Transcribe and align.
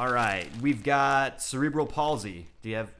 All 0.00 0.10
right, 0.10 0.48
we've 0.62 0.82
got 0.82 1.42
cerebral 1.42 1.84
palsy. 1.84 2.46
Do 2.62 2.70
you 2.70 2.76
have 2.76 2.90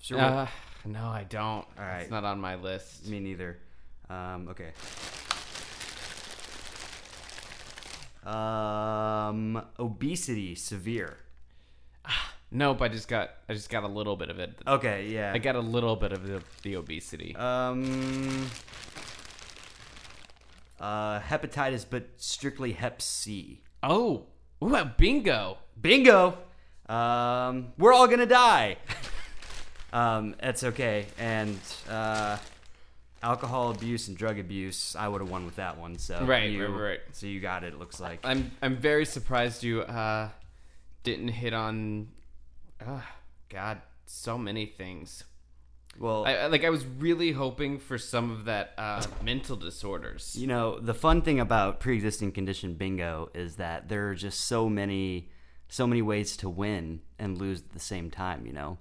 cerebral? 0.00 0.38
Uh, 0.38 0.46
no, 0.86 1.04
I 1.04 1.26
don't. 1.28 1.42
All 1.42 1.66
right. 1.76 2.00
It's 2.00 2.10
not 2.10 2.24
on 2.24 2.40
my 2.40 2.54
list. 2.54 3.06
Me 3.06 3.20
neither. 3.20 3.58
Um, 4.08 4.48
okay. 4.48 4.70
Um, 8.24 9.62
obesity, 9.78 10.54
severe. 10.54 11.18
Nope, 12.50 12.80
I 12.80 12.88
just 12.88 13.08
got 13.08 13.28
I 13.50 13.52
just 13.52 13.68
got 13.68 13.82
a 13.84 13.88
little 13.88 14.16
bit 14.16 14.30
of 14.30 14.38
it. 14.38 14.58
Okay, 14.66 15.08
yeah. 15.08 15.32
I 15.34 15.36
got 15.36 15.54
a 15.54 15.60
little 15.60 15.96
bit 15.96 16.12
of 16.12 16.26
the, 16.26 16.42
the 16.62 16.76
obesity. 16.76 17.36
Um, 17.36 18.48
uh, 20.80 21.20
hepatitis, 21.20 21.84
but 21.88 22.08
strictly 22.16 22.72
Hep 22.72 23.02
C. 23.02 23.60
oh, 23.82 24.28
ooh, 24.62 24.74
a 24.74 24.84
bingo. 24.84 25.58
Bingo. 25.80 26.38
Um, 26.88 27.72
we're 27.78 27.92
all 27.92 28.08
gonna 28.08 28.26
die. 28.26 28.76
um, 29.92 30.34
that's 30.40 30.64
okay. 30.64 31.06
And 31.18 31.58
uh, 31.88 32.38
alcohol 33.22 33.70
abuse 33.70 34.08
and 34.08 34.16
drug 34.16 34.38
abuse, 34.38 34.96
I 34.96 35.08
would 35.08 35.20
have 35.20 35.30
won 35.30 35.44
with 35.44 35.56
that 35.56 35.78
one. 35.78 35.98
So 35.98 36.24
Right, 36.24 36.50
you, 36.50 36.66
right, 36.66 36.80
right. 36.90 37.00
So 37.12 37.26
you 37.26 37.40
got 37.40 37.64
it. 37.64 37.74
It 37.74 37.78
looks 37.78 38.00
like. 38.00 38.20
I'm 38.24 38.50
I'm 38.62 38.76
very 38.76 39.04
surprised 39.04 39.62
you 39.62 39.82
uh 39.82 40.28
didn't 41.04 41.28
hit 41.28 41.54
on 41.54 42.08
uh, 42.84 43.00
God, 43.48 43.80
so 44.06 44.36
many 44.38 44.66
things. 44.66 45.24
Well, 45.98 46.24
I, 46.26 46.46
like 46.46 46.64
I 46.64 46.70
was 46.70 46.84
really 46.84 47.32
hoping 47.32 47.78
for 47.78 47.98
some 47.98 48.30
of 48.30 48.44
that 48.44 48.72
uh, 48.78 49.04
mental 49.22 49.56
disorders. 49.56 50.36
You 50.38 50.46
know, 50.46 50.78
the 50.78 50.94
fun 50.94 51.22
thing 51.22 51.40
about 51.40 51.80
pre-existing 51.80 52.32
condition 52.32 52.74
bingo 52.74 53.30
is 53.34 53.56
that 53.56 53.88
there 53.88 54.08
are 54.08 54.14
just 54.14 54.42
so 54.42 54.68
many, 54.68 55.30
so 55.68 55.86
many 55.86 56.02
ways 56.02 56.36
to 56.38 56.48
win 56.48 57.00
and 57.18 57.38
lose 57.38 57.60
at 57.60 57.70
the 57.70 57.80
same 57.80 58.10
time. 58.10 58.46
You 58.46 58.52
know, 58.52 58.78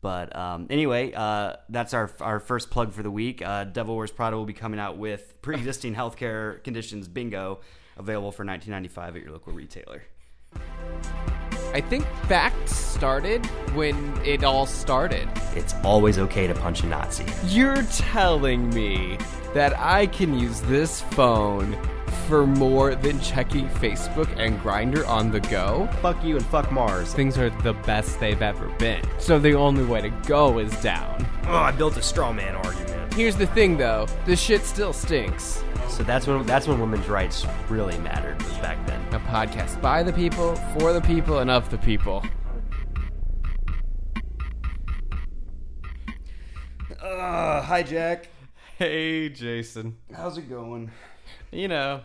but 0.00 0.34
um, 0.34 0.66
anyway, 0.70 1.12
uh, 1.12 1.56
that's 1.68 1.92
our 1.92 2.10
our 2.20 2.40
first 2.40 2.70
plug 2.70 2.92
for 2.92 3.02
the 3.02 3.10
week. 3.10 3.42
Uh, 3.42 3.64
Devil 3.64 3.96
Wears 3.96 4.12
Pravda 4.12 4.32
will 4.32 4.46
be 4.46 4.52
coming 4.52 4.80
out 4.80 4.96
with 4.96 5.40
pre-existing 5.42 5.94
healthcare 5.96 6.62
conditions 6.64 7.08
bingo, 7.08 7.60
available 7.96 8.32
for 8.32 8.44
19.95 8.44 9.08
at 9.08 9.14
your 9.16 9.32
local 9.32 9.52
retailer. 9.52 10.02
I 11.74 11.80
think 11.80 12.06
facts 12.26 12.74
started 12.74 13.44
when 13.74 14.18
it 14.24 14.42
all 14.42 14.66
started. 14.66 15.28
It's 15.54 15.74
always 15.84 16.18
okay 16.18 16.46
to 16.46 16.54
punch 16.54 16.82
a 16.82 16.86
Nazi. 16.86 17.26
You're 17.46 17.82
telling 17.84 18.70
me 18.70 19.18
that 19.54 19.78
I 19.78 20.06
can 20.06 20.38
use 20.38 20.60
this 20.62 21.02
phone 21.02 21.78
for 22.26 22.46
more 22.46 22.94
than 22.94 23.20
checking 23.20 23.68
Facebook 23.68 24.28
and 24.38 24.60
Grindr 24.60 25.06
on 25.08 25.30
the 25.30 25.40
go? 25.40 25.88
Fuck 26.02 26.22
you 26.22 26.36
and 26.36 26.46
fuck 26.46 26.70
Mars. 26.70 27.14
Things 27.14 27.38
are 27.38 27.50
the 27.50 27.72
best 27.72 28.20
they've 28.20 28.42
ever 28.42 28.68
been. 28.78 29.02
So 29.18 29.38
the 29.38 29.54
only 29.54 29.84
way 29.84 30.02
to 30.02 30.10
go 30.26 30.58
is 30.58 30.70
down. 30.82 31.26
Oh, 31.46 31.56
I 31.56 31.72
built 31.72 31.96
a 31.96 32.02
straw 32.02 32.32
man 32.32 32.54
argument. 32.54 33.14
Here's 33.14 33.36
the 33.36 33.46
thing 33.48 33.76
though, 33.76 34.06
the 34.26 34.36
shit 34.36 34.62
still 34.62 34.92
stinks. 34.92 35.64
So 35.88 36.04
that's 36.04 36.26
when 36.26 36.46
that's 36.46 36.68
when 36.68 36.78
women's 36.78 37.08
rights 37.08 37.44
really 37.68 37.98
mattered 37.98 38.40
was 38.42 38.56
back 38.58 38.86
then. 38.86 39.00
A 39.12 39.18
podcast 39.20 39.80
by 39.80 40.02
the 40.02 40.12
people, 40.12 40.54
for 40.78 40.92
the 40.92 41.00
people, 41.00 41.38
and 41.38 41.50
of 41.50 41.68
the 41.70 41.78
people. 41.78 42.24
Uh, 47.02 47.62
hi 47.62 47.82
Jack. 47.82 48.28
Hey, 48.78 49.28
Jason. 49.28 49.96
How's 50.14 50.38
it 50.38 50.48
going? 50.48 50.92
You 51.50 51.66
know, 51.66 52.02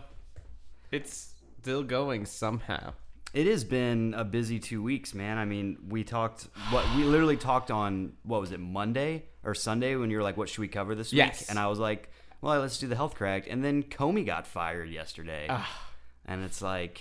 it's 0.90 1.34
still 1.60 1.84
going 1.84 2.26
somehow. 2.26 2.94
It 3.32 3.46
has 3.46 3.62
been 3.64 4.14
a 4.14 4.24
busy 4.24 4.58
two 4.58 4.82
weeks, 4.82 5.14
man. 5.14 5.38
I 5.38 5.44
mean, 5.44 5.78
we 5.88 6.02
talked 6.02 6.48
what 6.70 6.84
we 6.96 7.04
literally 7.04 7.36
talked 7.36 7.70
on 7.70 8.14
what 8.22 8.40
was 8.40 8.50
it 8.50 8.60
Monday 8.60 9.26
or 9.44 9.54
Sunday 9.54 9.94
when 9.94 10.10
you 10.10 10.16
were 10.16 10.22
like, 10.22 10.36
"What 10.36 10.48
should 10.48 10.60
we 10.60 10.68
cover 10.68 10.94
this 10.94 11.12
week?" 11.12 11.18
Yes. 11.18 11.48
And 11.48 11.58
I 11.58 11.66
was 11.68 11.78
like, 11.78 12.10
"Well, 12.44 12.60
let's 12.60 12.78
do 12.78 12.86
the 12.86 12.96
health 12.96 13.14
crack." 13.14 13.48
And 13.48 13.64
then 13.64 13.82
Comey 13.84 14.24
got 14.26 14.46
fired 14.46 14.90
yesterday, 14.90 15.46
Ah. 15.48 15.90
and 16.26 16.44
it's 16.44 16.60
like, 16.60 17.00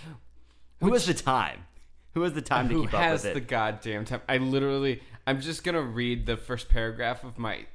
who 0.79 0.93
has 0.93 1.05
the 1.05 1.13
time? 1.13 1.65
Who 2.13 2.21
has 2.21 2.33
the 2.33 2.41
time 2.41 2.69
to 2.69 2.75
keep 2.81 2.93
up 2.93 3.11
with 3.11 3.25
it? 3.25 3.33
The 3.33 3.41
goddamn 3.41 4.05
time? 4.05 4.21
I 4.29 4.37
literally, 4.37 5.01
I'm 5.27 5.41
just 5.41 5.63
gonna 5.63 5.81
read 5.81 6.25
the 6.25 6.37
first 6.37 6.69
paragraph 6.69 7.23
of 7.23 7.37
my 7.37 7.65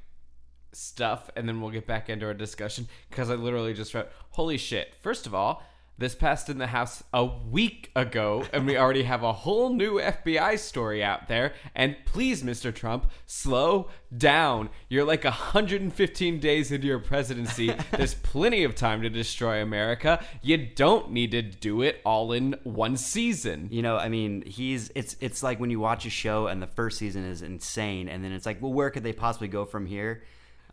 stuff, 0.71 1.29
and 1.35 1.47
then 1.47 1.61
we'll 1.61 1.71
get 1.71 1.85
back 1.87 2.09
into 2.09 2.25
our 2.25 2.33
discussion 2.33 2.87
because 3.09 3.29
I 3.29 3.35
literally 3.35 3.73
just 3.73 3.93
wrote, 3.93 4.09
"Holy 4.31 4.57
shit!" 4.57 4.95
First 4.95 5.25
of 5.27 5.33
all, 5.35 5.63
this 5.99 6.15
passed 6.15 6.49
in 6.49 6.57
the 6.57 6.67
House 6.67 7.03
a 7.13 7.25
week 7.25 7.91
ago, 7.93 8.45
and 8.53 8.65
we 8.65 8.77
already 8.77 9.03
have 9.03 9.21
a 9.21 9.33
whole 9.33 9.73
new 9.73 9.99
FBI 9.99 10.57
story 10.57 11.03
out 11.03 11.27
there. 11.27 11.53
And 11.75 11.97
please, 12.05 12.41
Mr. 12.41 12.73
Trump, 12.73 13.11
slow 13.25 13.89
down. 14.17 14.69
You're 14.87 15.03
like 15.03 15.25
115 15.25 16.39
days 16.39 16.71
into 16.71 16.87
your 16.87 16.99
presidency. 16.99 17.75
There's 17.91 18.13
plenty 18.13 18.63
of 18.63 18.75
time 18.75 19.01
to 19.01 19.09
destroy 19.09 19.61
America. 19.61 20.23
You 20.41 20.57
don't 20.57 21.11
need 21.11 21.31
to 21.31 21.41
do 21.41 21.81
it 21.81 21.99
all 22.05 22.31
in 22.31 22.55
one 22.63 22.95
season. 22.95 23.67
You 23.69 23.81
know, 23.81 23.97
I 23.97 24.07
mean, 24.07 24.43
he's 24.43 24.91
it's 24.95 25.17
it's 25.19 25.43
like 25.43 25.59
when 25.59 25.69
you 25.69 25.81
watch 25.81 26.05
a 26.05 26.09
show 26.09 26.47
and 26.47 26.61
the 26.61 26.67
first 26.67 26.97
season 26.97 27.25
is 27.25 27.41
insane, 27.41 28.07
and 28.07 28.23
then 28.23 28.31
it's 28.31 28.45
like, 28.45 28.61
well, 28.61 28.71
where 28.71 28.89
could 28.89 29.03
they 29.03 29.13
possibly 29.13 29.49
go 29.49 29.65
from 29.65 29.85
here? 29.85 30.23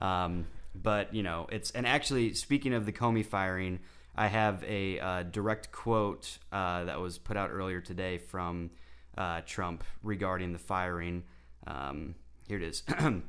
Um, 0.00 0.47
but 0.81 1.12
you 1.12 1.25
know, 1.25 1.48
it's 1.50 1.72
and 1.72 1.84
actually, 1.84 2.34
speaking 2.34 2.75
of 2.75 2.87
the 2.87 2.93
Comey 2.93 3.26
firing, 3.26 3.81
I 4.16 4.28
have 4.28 4.65
a 4.65 4.99
uh, 4.99 5.22
direct 5.25 5.71
quote 5.71 6.38
uh, 6.50 6.84
that 6.84 6.99
was 6.99 7.19
put 7.19 7.37
out 7.37 7.50
earlier 7.53 7.81
today 7.81 8.19
from 8.19 8.71
uh, 9.16 9.43
Trump 9.47 9.84
regarding 10.03 10.53
the 10.53 10.59
firing. 10.59 11.25
Um, 11.66 12.15
here 12.49 12.56
it 12.56 12.62
is. 12.62 12.82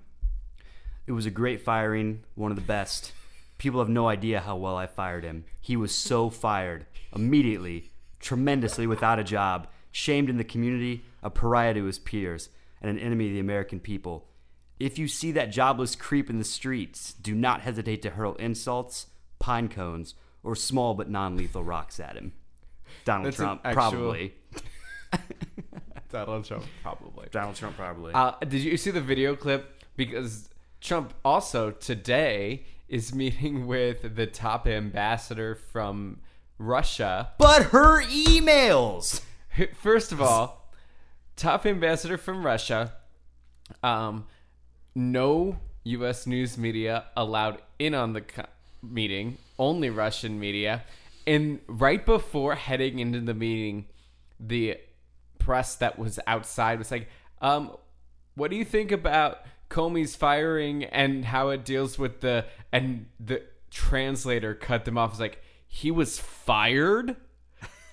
It 1.07 1.13
was 1.13 1.25
a 1.25 1.31
great 1.31 1.61
firing, 1.61 2.25
one 2.35 2.51
of 2.51 2.57
the 2.57 2.61
best. 2.61 3.13
People 3.57 3.79
have 3.79 3.87
no 3.87 4.09
idea 4.09 4.41
how 4.41 4.57
well 4.57 4.75
I 4.75 4.87
fired 4.87 5.23
him. 5.23 5.45
He 5.61 5.77
was 5.77 5.95
so 5.95 6.29
fired 6.29 6.85
immediately, 7.15 7.91
tremendously 8.19 8.85
without 8.85 9.17
a 9.17 9.23
job, 9.23 9.67
shamed 9.89 10.29
in 10.29 10.35
the 10.35 10.43
community, 10.43 11.05
a 11.23 11.29
pariah 11.29 11.73
to 11.75 11.85
his 11.85 11.97
peers, 11.97 12.49
and 12.81 12.91
an 12.91 12.99
enemy 12.99 13.27
of 13.27 13.33
the 13.33 13.39
American 13.39 13.79
people. 13.79 14.27
If 14.81 14.99
you 14.99 15.07
see 15.07 15.31
that 15.31 15.49
jobless 15.49 15.95
creep 15.95 16.29
in 16.29 16.39
the 16.39 16.43
streets, 16.43 17.13
do 17.13 17.33
not 17.33 17.61
hesitate 17.61 18.01
to 18.01 18.11
hurl 18.11 18.35
insults, 18.35 19.07
pine 19.39 19.69
cones, 19.69 20.13
or 20.43 20.55
small 20.55 20.93
but 20.93 21.09
non 21.09 21.35
lethal 21.37 21.63
rocks 21.63 21.99
at 21.99 22.15
him. 22.15 22.33
Donald 23.05 23.27
That's 23.27 23.37
Trump, 23.37 23.61
actual- 23.63 23.73
probably. 23.91 24.33
Donald 26.09 26.45
Trump, 26.45 26.65
probably. 26.81 27.27
Donald 27.31 27.55
Trump, 27.55 27.75
probably. 27.75 28.13
Uh, 28.13 28.33
did 28.41 28.61
you 28.61 28.77
see 28.77 28.91
the 28.91 29.01
video 29.01 29.35
clip? 29.35 29.83
Because 29.95 30.49
Trump 30.81 31.13
also 31.25 31.71
today 31.71 32.65
is 32.87 33.13
meeting 33.23 33.67
with 33.67 34.15
the 34.15 34.25
top 34.25 34.67
ambassador 34.67 35.55
from 35.55 36.21
Russia. 36.57 37.31
but 37.37 37.63
her 37.63 38.03
emails! 38.05 39.21
First 39.81 40.11
of 40.11 40.21
all, 40.21 40.71
top 41.35 41.65
ambassador 41.65 42.17
from 42.17 42.45
Russia. 42.45 42.93
Um, 43.83 44.25
no 44.95 45.59
U.S. 45.83 46.25
news 46.25 46.57
media 46.57 47.05
allowed 47.17 47.61
in 47.79 47.93
on 47.93 48.13
the 48.13 48.21
co- 48.21 48.45
meeting. 48.81 49.37
Only 49.59 49.89
Russian 49.89 50.39
media. 50.39 50.83
And 51.25 51.59
right 51.67 52.05
before 52.05 52.55
heading 52.55 52.99
into 52.99 53.19
the 53.19 53.33
meeting, 53.33 53.85
the 54.39 54.77
press 55.39 55.75
that 55.75 55.97
was 55.99 56.19
outside 56.27 56.79
was 56.79 56.91
like, 56.91 57.09
um, 57.41 57.75
"What 58.35 58.49
do 58.51 58.57
you 58.57 58.63
think 58.65 58.91
about 58.91 59.39
Comey's 59.69 60.15
firing 60.15 60.83
and 60.85 61.25
how 61.25 61.49
it 61.49 61.65
deals 61.65 61.97
with 61.99 62.21
the?" 62.21 62.45
And 62.71 63.07
the 63.19 63.43
translator 63.71 64.53
cut 64.55 64.85
them 64.85 64.97
off. 64.97 65.11
Was 65.11 65.19
like, 65.19 65.41
"He 65.67 65.91
was 65.91 66.19
fired." 66.19 67.15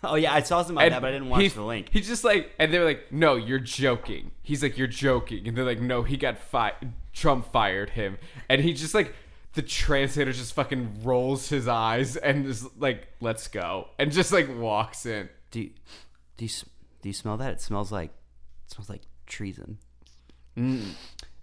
Oh, 0.07 0.17
yeah, 0.17 0.35
I 0.35 0.41
saw 0.43 0.59
something 0.61 0.77
about 0.77 0.85
And 0.85 0.93
that, 0.97 1.01
but 1.01 1.09
I 1.09 1.13
didn't 1.13 1.31
watch 1.31 1.41
he- 1.41 1.49
the 1.49 1.63
link. 1.63 1.89
He's 1.91 2.07
just 2.07 2.25
like, 2.25 2.53
and 2.59 2.71
they're 2.71 2.85
like, 2.85 3.11
no, 3.11 3.37
you're 3.37 3.59
joking. 3.59 4.33
He's 4.43 4.63
like, 4.63 4.77
you're 4.77 4.87
joking, 4.87 5.49
and 5.49 5.57
they're 5.57 5.65
like, 5.65 5.81
no, 5.81 6.03
he 6.03 6.19
got 6.19 6.37
fired. 6.37 6.93
Trump 7.15 7.51
fired 7.51 7.89
him, 7.89 8.19
and 8.51 8.61
he 8.61 8.75
just 8.75 8.93
like, 8.93 9.15
the 9.55 9.63
translator 9.63 10.33
just 10.33 10.53
fucking 10.55 11.03
rolls 11.03 11.49
his 11.49 11.69
eyes 11.69 12.17
and 12.17 12.47
is 12.47 12.67
like, 12.79 13.09
let's 13.21 13.49
go, 13.49 13.89
and 13.99 14.13
just 14.13 14.33
like 14.33 14.49
walks 14.57 15.07
in. 15.07 15.29
Do 15.51 15.61
you, 15.61 15.71
do 16.37 16.45
you 16.45 16.51
do 17.03 17.09
you 17.09 17.13
smell 17.13 17.37
that? 17.37 17.53
It 17.53 17.61
smells 17.61 17.93
like 17.93 18.11
it 18.67 18.73
smells 18.73 18.89
like 18.89 19.03
treason. 19.27 19.79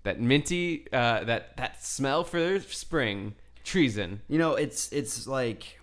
That 0.04 0.19
minty, 0.19 0.88
uh, 0.92 1.24
that 1.25 1.58
that 1.58 1.84
smell 1.84 2.24
for 2.24 2.60
spring, 2.60 3.36
treason. 3.63 4.22
You 4.28 4.40
know, 4.40 4.56
it's 4.56 4.92
it's 4.92 5.28
like 5.28 5.80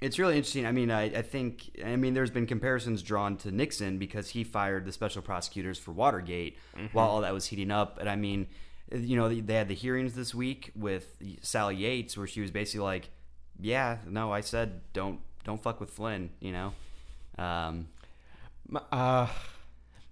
it's 0.00 0.18
really 0.18 0.36
interesting. 0.36 0.64
I 0.64 0.72
mean, 0.72 0.90
I, 0.90 1.04
I 1.04 1.22
think 1.22 1.70
I 1.84 1.96
mean 1.96 2.14
there's 2.14 2.30
been 2.30 2.46
comparisons 2.46 3.02
drawn 3.02 3.36
to 3.38 3.50
Nixon 3.50 3.98
because 3.98 4.30
he 4.30 4.44
fired 4.44 4.84
the 4.84 4.92
special 4.92 5.22
prosecutors 5.22 5.78
for 5.78 5.92
Watergate 5.92 6.58
while 6.92 7.08
all 7.08 7.20
that 7.20 7.34
was 7.34 7.46
heating 7.46 7.70
up. 7.70 7.98
And 7.98 8.08
I 8.08 8.16
mean, 8.16 8.46
you 8.92 9.16
know, 9.16 9.28
they 9.28 9.54
had 9.54 9.68
the 9.68 9.74
hearings 9.74 10.14
this 10.14 10.34
week 10.34 10.72
with 10.74 11.16
Sally 11.42 11.76
Yates 11.76 12.16
where 12.16 12.26
she 12.26 12.40
was 12.40 12.50
basically 12.50 12.84
like, 12.84 13.10
"Yeah, 13.58 13.98
no, 14.06 14.32
I 14.32 14.40
said 14.40 14.80
don't 14.92 15.20
don't 15.44 15.62
fuck 15.62 15.80
with 15.80 15.90
Flynn," 15.90 16.30
you 16.40 16.52
know. 16.52 16.72
Um, 17.38 17.88
My, 18.68 18.80
uh, 18.92 19.28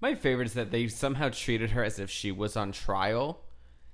My 0.01 0.15
favorite 0.15 0.47
is 0.47 0.55
that 0.55 0.71
they 0.71 0.89
somehow 0.89 1.31
treated 1.31 1.71
her 1.71 1.83
as 1.83 1.99
if 1.99 2.11
she 2.11 2.31
was 2.31 2.57
on 2.57 2.73
trial. 2.73 3.41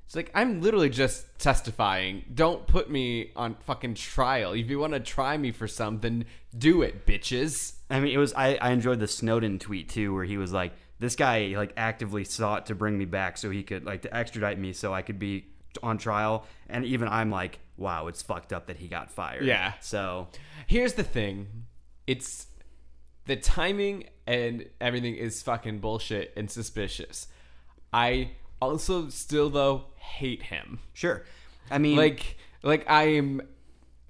It's 0.07 0.17
like 0.17 0.31
I'm 0.35 0.61
literally 0.61 0.91
just 0.91 1.25
testifying. 1.39 2.25
Don't 2.35 2.67
put 2.67 2.91
me 2.91 3.31
on 3.35 3.55
fucking 3.61 3.95
trial. 3.95 4.53
If 4.53 4.69
you 4.69 4.79
want 4.79 4.93
to 4.93 5.01
try 5.01 5.37
me 5.39 5.53
for 5.53 5.67
something, 5.67 6.27
do 6.57 6.83
it, 6.83 7.07
bitches. 7.07 7.75
I 7.89 8.01
mean, 8.01 8.13
it 8.13 8.19
was. 8.19 8.35
I, 8.35 8.57
I 8.57 8.73
enjoyed 8.73 9.01
the 9.01 9.09
Snowden 9.09 9.59
tweet 9.59 9.89
too, 9.89 10.13
where 10.13 10.25
he 10.25 10.37
was 10.37 10.53
like, 10.53 10.73
"This 11.03 11.17
guy 11.17 11.53
like 11.57 11.73
actively 11.77 12.25
sought 12.25 12.67
to 12.67 12.75
bring 12.75 12.97
me 12.97 13.05
back 13.05 13.37
so 13.37 13.51
he 13.51 13.63
could 13.63 13.85
like 13.85 14.03
to 14.03 14.15
extradite 14.17 14.59
me 14.59 14.73
so 14.73 14.95
I 14.95 15.03
could 15.03 15.19
be 15.19 15.45
on 15.83 15.99
trial." 15.99 16.47
And 16.71 16.85
even 16.85 17.09
I'm 17.09 17.31
like, 17.31 17.59
"Wow, 17.77 18.07
it's 18.07 18.23
fucked 18.23 18.53
up 18.53 18.67
that 18.69 18.77
he 18.79 18.89
got 18.89 19.11
fired." 19.11 19.45
Yeah. 19.45 19.75
So 19.81 20.29
Here's 20.67 20.95
the 20.95 21.05
thing. 21.05 21.67
It's 22.07 22.47
the 23.27 23.37
timing 23.37 24.09
and 24.27 24.69
everything 24.81 25.15
is 25.17 25.43
fucking 25.43 25.81
bullshit 25.81 26.33
and 26.37 26.51
suspicious. 26.51 27.27
I 27.93 28.31
also 28.61 29.09
still 29.09 29.51
though 29.51 29.85
hate 29.97 30.45
him. 30.45 30.79
sure. 30.95 31.25
I 31.71 31.79
mean, 31.79 31.97
Like 31.97 32.37
like 32.63 32.89
I 32.91 33.05
am 33.15 33.43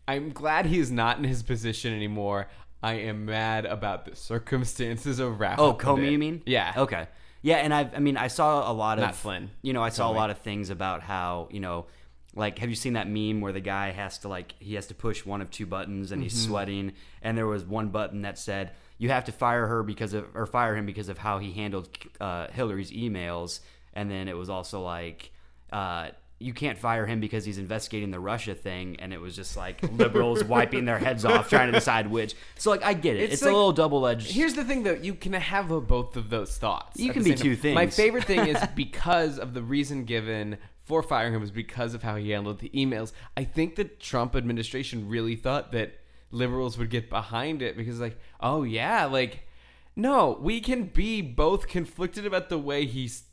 I'm 0.08 0.30
glad 0.30 0.66
he's 0.66 0.90
not 0.90 1.18
in 1.18 1.24
his 1.24 1.42
position 1.42 1.94
anymore. 1.94 2.48
I 2.82 2.94
am 2.94 3.26
mad 3.26 3.64
about 3.64 4.04
the 4.06 4.16
circumstances 4.16 5.18
of 5.18 5.40
around 5.40 5.60
oh, 5.60 5.74
Comey, 5.74 6.08
it. 6.08 6.12
you 6.12 6.18
mean? 6.18 6.42
Yeah. 6.46 6.72
Okay. 6.76 7.06
Yeah, 7.42 7.56
and 7.56 7.74
I, 7.74 7.90
I 7.94 7.98
mean, 7.98 8.16
I 8.16 8.28
saw 8.28 8.70
a 8.70 8.74
lot 8.74 8.98
of 8.98 9.02
Not 9.02 9.14
Flynn. 9.16 9.50
You 9.62 9.72
know, 9.72 9.82
I 9.82 9.88
saw 9.88 10.08
Comey. 10.08 10.14
a 10.14 10.16
lot 10.16 10.30
of 10.30 10.38
things 10.38 10.70
about 10.70 11.02
how 11.02 11.48
you 11.50 11.60
know, 11.60 11.86
like, 12.34 12.58
have 12.58 12.70
you 12.70 12.76
seen 12.76 12.92
that 12.94 13.08
meme 13.08 13.40
where 13.40 13.52
the 13.52 13.60
guy 13.60 13.90
has 13.90 14.18
to 14.18 14.28
like 14.28 14.54
he 14.58 14.74
has 14.74 14.86
to 14.88 14.94
push 14.94 15.24
one 15.26 15.40
of 15.42 15.50
two 15.50 15.66
buttons 15.66 16.12
and 16.12 16.22
he's 16.22 16.34
Mm-hmm. 16.34 16.50
sweating, 16.50 16.92
and 17.20 17.36
there 17.36 17.46
was 17.46 17.64
one 17.64 17.88
button 17.88 18.22
that 18.22 18.38
said 18.38 18.72
you 18.98 19.08
have 19.10 19.24
to 19.24 19.32
fire 19.32 19.66
her 19.66 19.82
because 19.82 20.14
of 20.14 20.26
or 20.34 20.46
fire 20.46 20.76
him 20.76 20.86
because 20.86 21.08
of 21.08 21.18
how 21.18 21.38
he 21.38 21.52
handled 21.52 21.88
uh, 22.20 22.46
Hillary's 22.52 22.90
emails, 22.92 23.60
and 23.94 24.10
then 24.10 24.28
it 24.28 24.36
was 24.36 24.48
also 24.50 24.80
like. 24.82 25.30
Uh, 25.72 26.10
you 26.42 26.52
can't 26.52 26.78
fire 26.78 27.06
him 27.06 27.20
because 27.20 27.44
he's 27.44 27.58
investigating 27.58 28.10
the 28.10 28.20
Russia 28.20 28.54
thing, 28.54 28.96
and 29.00 29.12
it 29.12 29.20
was 29.20 29.34
just 29.36 29.56
like 29.56 29.82
liberals 29.92 30.44
wiping 30.44 30.84
their 30.84 30.98
heads 30.98 31.24
off 31.24 31.48
trying 31.48 31.72
to 31.72 31.78
decide 31.78 32.10
which. 32.10 32.34
So, 32.56 32.70
like, 32.70 32.82
I 32.82 32.94
get 32.94 33.16
it. 33.16 33.24
It's, 33.24 33.34
It's 33.34 33.42
a 33.42 33.46
little 33.46 33.72
double 33.72 34.06
edged. 34.06 34.30
Here's 34.30 34.54
the 34.54 34.64
thing, 34.64 34.82
though. 34.82 34.92
You 34.92 35.14
can 35.14 35.32
have 35.32 35.70
a, 35.70 35.80
both 35.80 36.16
of 36.16 36.30
those 36.30 36.56
thoughts. 36.58 36.98
You 37.00 37.08
at 37.08 37.14
can 37.14 37.22
the 37.22 37.30
be 37.30 37.36
same 37.36 37.56
two 37.56 37.56
time. 37.56 37.74
My 37.74 37.82
things. 37.82 37.96
favorite 37.96 38.24
thing 38.24 38.46
is 38.46 38.58
because 38.76 39.38
of 39.38 39.54
the 39.54 39.62
reason 39.62 40.04
given 40.04 40.58
for 40.84 41.02
firing 41.02 41.34
him 41.34 41.40
was 41.40 41.50
because 41.50 41.94
of 41.94 42.02
how 42.02 42.16
he 42.16 42.30
handled 42.30 42.58
the 42.58 42.70
emails. 42.70 43.12
I 43.36 43.44
think 43.44 43.76
the 43.76 43.84
Trump 43.84 44.34
administration 44.34 45.08
really 45.08 45.36
thought 45.36 45.72
that 45.72 45.92
liberals 46.30 46.76
would 46.78 46.90
get 46.90 47.08
behind 47.08 47.62
it 47.62 47.76
because, 47.76 48.00
like, 48.00 48.18
oh 48.40 48.62
yeah, 48.64 49.04
like, 49.06 49.46
no, 49.94 50.38
we 50.40 50.60
can 50.60 50.84
be 50.84 51.20
both 51.22 51.68
conflicted 51.68 52.26
about 52.26 52.48
the 52.48 52.58
way 52.58 52.86
he's 52.86 53.24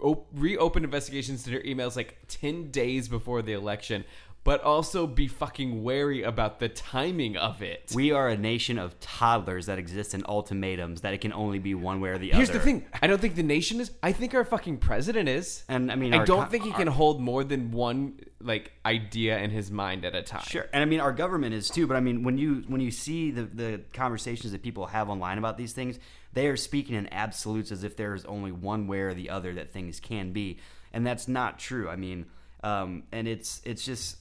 op- 0.00 0.28
reopened 0.34 0.84
investigations 0.84 1.42
to 1.44 1.50
their 1.50 1.62
emails 1.62 1.96
like 1.96 2.18
10 2.28 2.70
days 2.70 3.08
before 3.08 3.42
the 3.42 3.52
election, 3.52 4.04
but 4.46 4.62
also 4.62 5.08
be 5.08 5.26
fucking 5.26 5.82
wary 5.82 6.22
about 6.22 6.60
the 6.60 6.68
timing 6.68 7.36
of 7.36 7.62
it. 7.62 7.90
We 7.92 8.12
are 8.12 8.28
a 8.28 8.36
nation 8.36 8.78
of 8.78 8.98
toddlers 9.00 9.66
that 9.66 9.76
exist 9.76 10.14
in 10.14 10.22
ultimatums 10.28 11.00
that 11.00 11.12
it 11.12 11.20
can 11.20 11.32
only 11.32 11.58
be 11.58 11.74
one 11.74 12.00
way 12.00 12.10
or 12.10 12.18
the 12.18 12.30
Here's 12.30 12.50
other. 12.50 12.58
Here's 12.58 12.64
the 12.64 12.80
thing. 12.80 12.86
I 13.02 13.08
don't 13.08 13.20
think 13.20 13.34
the 13.34 13.42
nation 13.42 13.80
is. 13.80 13.90
I 14.04 14.12
think 14.12 14.34
our 14.34 14.44
fucking 14.44 14.78
president 14.78 15.28
is. 15.28 15.64
And 15.68 15.90
I 15.90 15.96
mean, 15.96 16.14
I 16.14 16.18
our 16.18 16.24
don't 16.24 16.44
co- 16.44 16.50
think 16.50 16.62
he 16.62 16.70
can 16.70 16.86
hold 16.86 17.20
more 17.20 17.42
than 17.42 17.72
one 17.72 18.20
like 18.40 18.70
idea 18.84 19.36
in 19.38 19.50
his 19.50 19.72
mind 19.72 20.04
at 20.04 20.14
a 20.14 20.22
time. 20.22 20.44
Sure, 20.46 20.66
and 20.72 20.80
I 20.80 20.84
mean 20.84 21.00
our 21.00 21.12
government 21.12 21.52
is 21.52 21.68
too. 21.68 21.88
But 21.88 21.96
I 21.96 22.00
mean, 22.00 22.22
when 22.22 22.38
you 22.38 22.62
when 22.68 22.80
you 22.80 22.92
see 22.92 23.32
the 23.32 23.42
the 23.42 23.80
conversations 23.94 24.52
that 24.52 24.62
people 24.62 24.86
have 24.86 25.10
online 25.10 25.38
about 25.38 25.58
these 25.58 25.72
things, 25.72 25.98
they 26.36 26.48
are 26.48 26.56
speaking 26.56 26.94
in 26.94 27.10
absolutes 27.14 27.72
as 27.72 27.82
if 27.82 27.96
there 27.96 28.14
is 28.14 28.26
only 28.26 28.52
one 28.52 28.86
way 28.86 29.00
or 29.00 29.14
the 29.14 29.30
other 29.30 29.54
that 29.54 29.72
things 29.72 30.00
can 30.00 30.32
be, 30.32 30.58
and 30.92 31.06
that's 31.06 31.26
not 31.26 31.58
true. 31.58 31.88
I 31.88 31.96
mean, 31.96 32.26
um, 32.62 33.04
and 33.10 33.26
it's 33.26 33.62
it's 33.64 33.82
just 33.82 34.18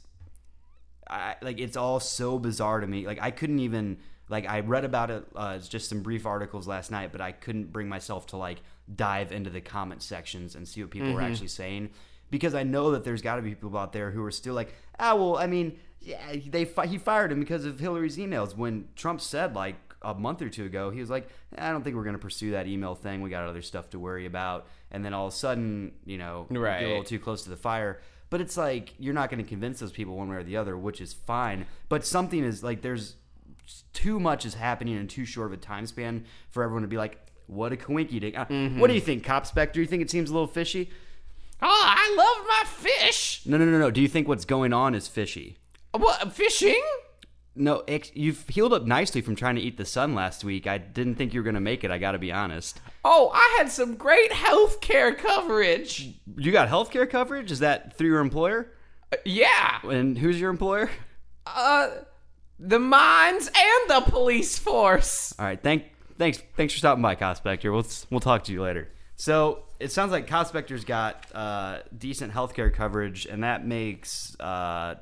I, 1.10 1.36
like 1.42 1.60
it's 1.60 1.76
all 1.76 2.00
so 2.00 2.40
bizarre 2.40 2.80
to 2.80 2.88
me. 2.88 3.06
Like 3.06 3.20
I 3.22 3.32
couldn't 3.32 3.60
even 3.60 3.98
like 4.30 4.48
I 4.48 4.62
read 4.62 4.86
about 4.86 5.12
it 5.12 5.26
uh, 5.36 5.56
it's 5.58 5.68
just 5.68 5.90
some 5.90 6.04
brief 6.04 6.26
articles 6.26 6.70
last 6.70 6.90
night, 6.90 7.12
but 7.12 7.20
I 7.20 7.34
couldn't 7.34 7.74
bring 7.74 7.90
myself 7.90 8.28
to 8.28 8.38
like 8.38 8.62
dive 8.96 9.34
into 9.34 9.50
the 9.50 9.60
comment 9.60 10.02
sections 10.02 10.56
and 10.56 10.66
see 10.66 10.82
what 10.82 10.92
people 10.92 11.12
were 11.12 11.22
actually 11.22 11.50
saying 11.50 11.90
because 12.32 12.56
I 12.56 12.64
know 12.64 12.92
that 12.92 13.04
there's 13.04 13.22
got 13.22 13.36
to 13.36 13.42
be 13.42 13.50
people 13.50 13.78
out 13.78 13.92
there 13.92 14.10
who 14.10 14.24
are 14.24 14.32
still 14.32 14.54
like, 14.54 14.74
ah, 15.00 15.16
well, 15.16 15.38
I 15.38 15.48
mean, 15.48 15.78
yeah, 16.00 16.18
they 16.48 16.64
fi- 16.64 16.88
he 16.88 16.98
fired 16.98 17.34
him 17.34 17.42
because 17.42 17.66
of 17.66 17.78
Hillary's 17.78 18.18
emails. 18.18 18.56
When 18.56 18.88
Trump 18.96 19.20
said 19.20 19.54
like 19.54 19.76
a 20.06 20.13
month 20.13 20.42
or 20.42 20.50
two 20.50 20.66
ago, 20.66 20.90
he 20.92 21.00
was 21.00 21.10
like, 21.10 21.28
I 21.57 21.72
don't 21.72 21.84
think 21.84 21.96
we're 21.96 22.04
going 22.04 22.16
to 22.16 22.22
pursue 22.22 22.52
that 22.52 22.68
email 22.68 22.96
thing. 22.96 23.22
We 23.22 23.30
got 23.30 23.44
other 23.48 23.62
stuff 23.62 23.90
to 23.92 24.00
worry 24.00 24.25
about. 24.25 24.68
And 24.92 25.04
then 25.04 25.13
all 25.13 25.28
of 25.28 25.34
a 25.34 25.36
sudden, 25.36 25.94
you 26.06 26.18
know, 26.18 26.46
get 26.50 26.86
a 26.86 26.88
little 26.88 27.04
too 27.04 27.19
close 27.19 27.44
to 27.44 27.50
the 27.50 27.57
fire. 27.57 28.00
But 28.30 28.42
it's 28.42 28.57
like 28.57 28.94
you're 29.00 29.13
not 29.13 29.30
going 29.30 29.44
to 29.44 29.48
convince 29.50 29.80
those 29.80 29.92
people 29.92 30.16
one 30.16 30.30
way 30.30 30.38
or 30.38 30.44
the 30.44 30.57
other, 30.57 30.78
which 30.78 31.02
is 31.02 31.13
fine. 31.13 31.66
But 31.90 32.06
something 32.06 32.44
is 32.44 32.63
like 32.63 32.81
there's 32.81 33.16
too 33.94 34.19
much 34.19 34.46
is 34.46 34.54
happening 34.56 34.96
in 34.96 35.07
too 35.07 35.25
short 35.25 35.48
of 35.48 35.54
a 35.54 35.57
time 35.57 35.86
span 35.88 36.25
for 36.50 36.63
everyone 36.63 36.81
to 36.84 36.88
be 36.88 36.98
like, 36.98 37.18
"What 37.48 37.72
a 37.72 37.75
coinky 37.78 38.19
dink." 38.19 38.38
Uh, 38.38 38.46
What 38.80 38.88
do 38.88 38.94
you 38.94 39.01
think, 39.01 39.24
Copspecter? 39.25 39.75
You 39.78 39.86
think 39.86 40.01
it 40.01 40.10
seems 40.12 40.30
a 40.30 40.34
little 40.34 40.48
fishy? 40.48 40.90
Oh, 41.62 41.84
I 41.86 42.16
love 42.18 42.48
my 42.48 42.90
fish. 42.90 43.42
No, 43.46 43.58
no, 43.58 43.66
no, 43.66 43.80
no. 43.80 43.90
Do 43.92 44.01
you 44.01 44.08
think 44.08 44.28
what's 44.28 44.46
going 44.46 44.74
on 44.74 44.94
is 44.96 45.08
fishy? 45.08 45.58
What 45.92 46.34
fishing? 46.34 46.81
No, 47.56 47.84
you've 48.13 48.48
healed 48.50 48.74
up 48.74 48.84
nicely 48.84 49.22
from 49.22 49.36
trying 49.36 49.56
to 49.56 49.62
eat 49.62 49.78
the 49.78 49.86
sun 49.86 50.13
last 50.13 50.44
week. 50.44 50.68
I 50.68 50.78
didn't 50.78 51.16
think 51.16 51.34
you 51.34 51.40
were 51.40 51.44
going 51.46 51.56
to 51.56 51.62
make 51.62 51.84
it. 51.84 51.92
I 51.92 51.98
got 51.98 52.12
to 52.12 52.19
be 52.19 52.31
honest. 52.31 52.81
Oh, 53.06 53.31
I 53.34 53.56
had 53.57 53.72
some 53.72 53.96
great 53.96 54.34
health 54.34 54.81
care 54.81 55.13
coverage. 55.16 56.16
You 56.36 56.52
got 56.52 56.68
health 56.68 56.92
care 56.92 57.06
coverage? 57.06 57.52
Is 57.52 57.60
that 57.60 57.98
through 57.98 58.10
your 58.10 58.19
employer? 58.19 58.72
Uh, 59.13 59.18
yeah. 59.24 59.80
And 59.84 60.18
who's 60.18 60.40
your 60.40 60.50
employer? 60.50 60.90
Uh, 61.46 61.92
the 62.60 62.80
mines 62.80 63.48
and 63.48 63.90
the 63.90 64.01
police 64.10 64.58
force. 64.58 65.34
All 65.38 65.46
right, 65.46 65.62
thank 65.62 65.86
thanks 66.18 66.42
thanks 66.56 66.74
for 66.74 66.80
stopping 66.80 67.01
by, 67.01 67.16
Copspecter. 67.16 67.72
We'll 67.72 67.86
we'll 68.10 68.19
talk 68.19 68.44
to 68.46 68.51
you 68.51 68.62
later. 68.62 68.90
So 69.16 69.63
it 69.80 69.92
sounds 69.92 70.12
like 70.12 70.28
Copspecter's 70.28 70.86
got 70.86 71.25
uh, 71.34 71.80
decent 71.98 72.34
healthcare 72.34 72.74
coverage, 72.74 73.25
and 73.25 73.44
that 73.44 73.66
makes 73.66 74.40
uh, 74.40 74.96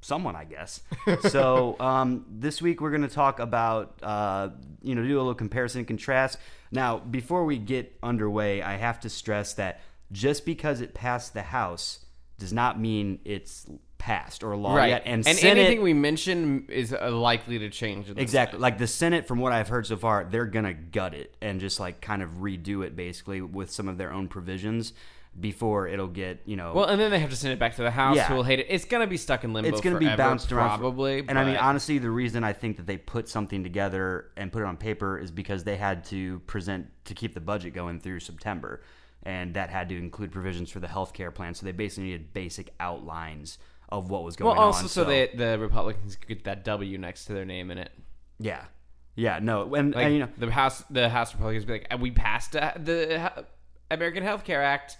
someone, 0.00 0.36
I 0.36 0.44
guess. 0.44 0.80
so 1.28 1.76
um, 1.80 2.24
this 2.30 2.62
week 2.62 2.80
we're 2.80 2.90
going 2.90 3.02
to 3.02 3.08
talk 3.08 3.40
about 3.40 3.98
uh, 4.02 4.50
you 4.82 4.94
know 4.94 5.02
do 5.02 5.16
a 5.16 5.18
little 5.18 5.34
comparison 5.34 5.80
and 5.80 5.88
contrast. 5.88 6.38
Now, 6.70 6.98
before 6.98 7.44
we 7.44 7.58
get 7.58 7.96
underway, 8.02 8.62
I 8.62 8.76
have 8.76 9.00
to 9.00 9.08
stress 9.08 9.54
that 9.54 9.80
just 10.12 10.44
because 10.46 10.80
it 10.80 10.94
passed 10.94 11.34
the 11.34 11.42
House 11.42 12.00
does 12.38 12.52
not 12.52 12.78
mean 12.80 13.18
it's 13.24 13.66
passed 13.98 14.44
or 14.44 14.56
law 14.56 14.76
Right. 14.76 14.90
yet. 14.90 15.02
And, 15.06 15.26
and 15.26 15.36
Senate, 15.36 15.58
anything 15.58 15.82
we 15.82 15.92
mention 15.92 16.66
is 16.68 16.94
uh, 16.94 17.10
likely 17.10 17.58
to 17.58 17.68
change. 17.68 18.06
Exactly. 18.16 18.58
Like 18.60 18.78
the 18.78 18.86
Senate, 18.86 19.26
from 19.26 19.40
what 19.40 19.52
I've 19.52 19.68
heard 19.68 19.86
so 19.86 19.96
far, 19.96 20.24
they're 20.24 20.46
gonna 20.46 20.72
gut 20.74 21.14
it 21.14 21.34
and 21.42 21.60
just 21.60 21.80
like 21.80 22.00
kind 22.00 22.22
of 22.22 22.30
redo 22.38 22.84
it 22.86 22.94
basically 22.94 23.40
with 23.40 23.70
some 23.72 23.88
of 23.88 23.98
their 23.98 24.12
own 24.12 24.28
provisions 24.28 24.92
before 25.38 25.86
it'll 25.88 26.06
get 26.08 26.40
you 26.46 26.56
know. 26.56 26.72
Well, 26.74 26.86
and 26.86 27.00
then 27.00 27.10
they 27.10 27.18
have 27.20 27.30
to 27.30 27.36
send 27.36 27.52
it 27.52 27.58
back 27.58 27.76
to 27.76 27.82
the 27.82 27.90
House, 27.90 28.16
Yeah. 28.16 28.28
who 28.28 28.34
will 28.36 28.42
hate 28.42 28.58
it. 28.58 28.66
It's 28.68 28.84
going 28.84 29.00
to 29.02 29.06
be 29.06 29.16
stuck 29.16 29.44
in 29.44 29.52
limbo. 29.52 29.68
it's 29.70 29.80
going 29.80 29.94
to 29.94 30.00
be 30.00 30.14
bounced 30.16 30.50
around, 30.52 30.70
for- 30.70 30.78
probably. 30.82 31.24
And 31.28 31.38
I 31.38 31.44
mean, 31.44 31.56
honestly, 31.56 31.98
the 31.98 32.10
reason 32.10 32.44
I 32.44 32.52
think 32.52 32.76
that 32.76 32.86
they 32.86 32.96
put 32.96 33.28
something 33.28 33.62
together 33.62 34.30
and 34.36 34.50
put 34.52 34.62
it 34.62 34.66
on 34.66 34.76
paper 34.76 35.18
is 35.18 35.30
because 35.30 35.64
they 35.64 35.76
had 35.76 36.04
to 36.06 36.40
present 36.40 36.86
to 37.04 37.14
keep 37.14 37.34
the 37.34 37.40
budget 37.40 37.74
going 37.74 38.00
through 38.00 38.20
September, 38.20 38.82
and 39.22 39.54
that 39.54 39.70
had 39.70 39.88
to 39.90 39.96
include 39.98 40.32
provisions 40.32 40.70
for 40.70 40.80
the 40.80 40.88
health 40.88 41.12
care 41.12 41.30
plan. 41.30 41.54
So 41.54 41.66
they 41.66 41.72
basically 41.72 42.04
needed 42.04 42.32
basic 42.32 42.72
outlines 42.80 43.58
of 43.90 44.10
what 44.10 44.22
was 44.24 44.36
going 44.36 44.50
on. 44.50 44.56
well, 44.56 44.66
also 44.66 44.82
on. 44.82 44.88
so 44.88 45.04
that 45.04 45.36
the 45.38 45.58
Republicans 45.58 46.16
could 46.16 46.28
get 46.28 46.44
that 46.44 46.64
W 46.64 46.98
next 46.98 47.24
to 47.26 47.32
their 47.32 47.44
name 47.44 47.70
in 47.70 47.78
it. 47.78 47.90
yeah, 48.38 48.64
yeah, 49.14 49.38
no, 49.40 49.74
and, 49.74 49.94
Like 49.94 50.04
and 50.06 50.14
you 50.14 50.20
know, 50.20 50.28
the 50.36 50.50
House, 50.50 50.84
the 50.90 51.08
House 51.08 51.32
Republicans 51.34 51.64
be 51.64 51.72
like, 51.72 51.86
"Uh, 51.90 51.96
"We 51.96 52.10
passed 52.10 52.54
uh, 52.54 52.72
the 52.76 53.20
uh, 53.20 53.42
American 53.90 54.22
Health 54.22 54.44
Care 54.44 54.62
Act. 54.62 54.96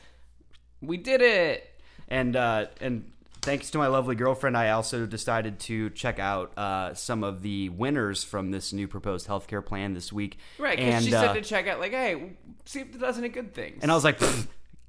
We 0.81 0.97
did 0.97 1.23
it." 1.23 1.65
and 2.09 2.35
uh, 2.37 2.67
and 2.81 3.11
thanks 3.43 3.71
to 3.71 3.79
my 3.79 3.87
lovely 3.87 4.15
girlfriend, 4.15 4.57
I 4.57 4.71
also 4.71 5.07
decided 5.07 5.61
to 5.61 5.91
check 5.91 6.19
out 6.19 6.57
uh, 6.59 6.95
some 6.95 7.23
of 7.23 7.43
the 7.43 7.69
winners 7.69 8.25
from 8.25 8.51
this 8.51 8.73
new 8.73 8.89
proposed 8.89 9.29
healthcare 9.29 9.65
plan 9.65 9.95
this 9.95 10.13
week. 10.13 10.39
Right, 10.59 10.77
because 10.77 10.95
and 10.95 11.05
she 11.05 11.15
uh, 11.15 11.21
said 11.21 11.33
to 11.35 11.43
check 11.43 11.69
out, 11.69 11.81
like, 11.81 11.93
"Hey, 11.93 12.33
see 12.65 12.81
if 12.81 12.95
it 12.95 13.01
does 13.01 13.19
any 13.19 13.29
good 13.29 13.55
things." 13.55 13.79
and 13.83 13.91
I 13.91 13.95
was 13.95 14.05
like, 14.05 14.21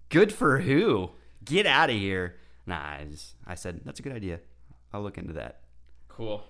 good 0.09 0.33
for 0.33 0.59
who? 0.59 1.11
Get 1.43 1.65
out 1.65 1.89
of 1.89 1.95
here! 1.95 2.35
Nah, 2.65 2.79
I, 2.79 3.07
just, 3.09 3.35
I 3.45 3.55
said 3.55 3.81
that's 3.85 3.99
a 3.99 4.03
good 4.03 4.13
idea. 4.13 4.39
I'll 4.93 5.01
look 5.01 5.17
into 5.17 5.33
that. 5.33 5.61
"Cool." 6.07 6.43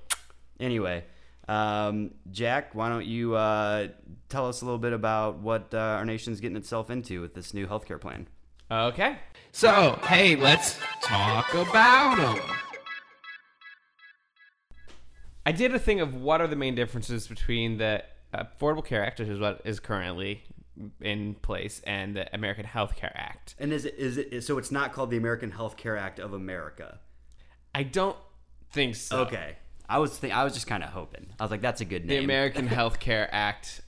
Anyway. 0.59 1.03
Um, 1.47 2.11
Jack, 2.29 2.75
why 2.75 2.89
don't 2.89 3.07
you 3.07 3.33
uh, 3.33 3.87
tell 4.27 4.47
us 4.47 4.61
a 4.61 4.65
little 4.65 4.77
bit 4.77 4.93
about 4.93 5.39
what 5.39 5.73
uh, 5.73 5.79
our 5.79 6.05
nation's 6.05 6.39
getting 6.41 6.57
itself 6.57 6.91
into 6.91 7.21
with 7.21 7.33
this 7.33 7.55
new 7.55 7.65
healthcare 7.65 7.99
plan? 7.99 8.27
Okay. 8.71 9.17
So, 9.51 9.99
hey, 10.03 10.35
let's 10.35 10.77
talk 11.01 11.53
about 11.53 12.17
them. 12.17 12.55
I 15.45 15.51
did 15.51 15.73
a 15.73 15.79
thing 15.79 16.01
of 16.01 16.15
what 16.15 16.41
are 16.41 16.47
the 16.47 16.55
main 16.55 16.75
differences 16.75 17.27
between 17.27 17.77
the 17.77 18.03
uh, 18.31 18.43
Affordable 18.43 18.85
Care 18.85 19.03
Act, 19.03 19.19
which 19.19 19.29
is 19.29 19.39
what 19.39 19.61
is 19.65 19.79
currently 19.79 20.43
in 21.01 21.33
place 21.35 21.81
and 21.85 22.15
the 22.15 22.33
American 22.33 22.65
Health 22.65 22.95
Care 22.95 23.11
Act. 23.15 23.55
And 23.57 23.73
is 23.73 23.85
it 23.85 23.95
is 23.97 24.17
it 24.17 24.43
so? 24.43 24.59
It's 24.59 24.71
not 24.71 24.93
called 24.93 25.09
the 25.09 25.17
American 25.17 25.49
Health 25.49 25.75
Care 25.75 25.97
Act 25.97 26.19
of 26.19 26.33
America. 26.33 26.99
I 27.73 27.81
don't 27.83 28.17
think 28.71 28.95
so. 28.95 29.21
Okay, 29.21 29.55
I 29.89 29.97
was 29.97 30.15
think, 30.15 30.35
I 30.35 30.43
was 30.43 30.53
just 30.53 30.67
kind 30.67 30.83
of 30.83 30.89
hoping. 30.89 31.25
I 31.39 31.43
was 31.43 31.49
like, 31.49 31.61
that's 31.61 31.81
a 31.81 31.85
good 31.85 32.05
name. 32.05 32.19
The. 32.19 32.23
American 32.23 32.67
Health 32.79 32.99
Care 32.99 33.27
Act 33.33 33.81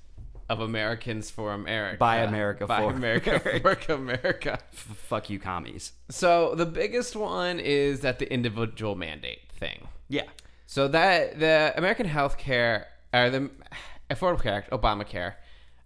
of 0.51 0.60
Americans 0.60 1.31
for 1.31 1.53
America. 1.53 1.98
By 1.98 2.17
America, 2.17 2.67
By 2.67 2.81
for 2.81 2.91
America. 2.91 3.39
For 3.39 3.93
America. 3.93 4.60
F- 4.74 4.79
fuck 4.79 5.29
you, 5.29 5.39
commies. 5.39 5.93
So 6.10 6.55
the 6.55 6.65
biggest 6.65 7.15
one 7.15 7.62
is 7.62 8.01
that 8.01 8.20
the 8.20 8.31
individual 8.31 8.96
mandate 8.96 9.50
thing. 9.53 9.88
Yeah, 10.10 10.25
So 10.65 10.89
that 10.89 11.39
the 11.39 11.74
American 11.77 12.05
Health 12.05 12.38
Care 12.38 12.88
or 13.13 13.29
the 13.29 13.50
Affordable 14.10 14.41
Care 14.41 14.55
Act, 14.55 14.72
Obamacare, 14.72 15.36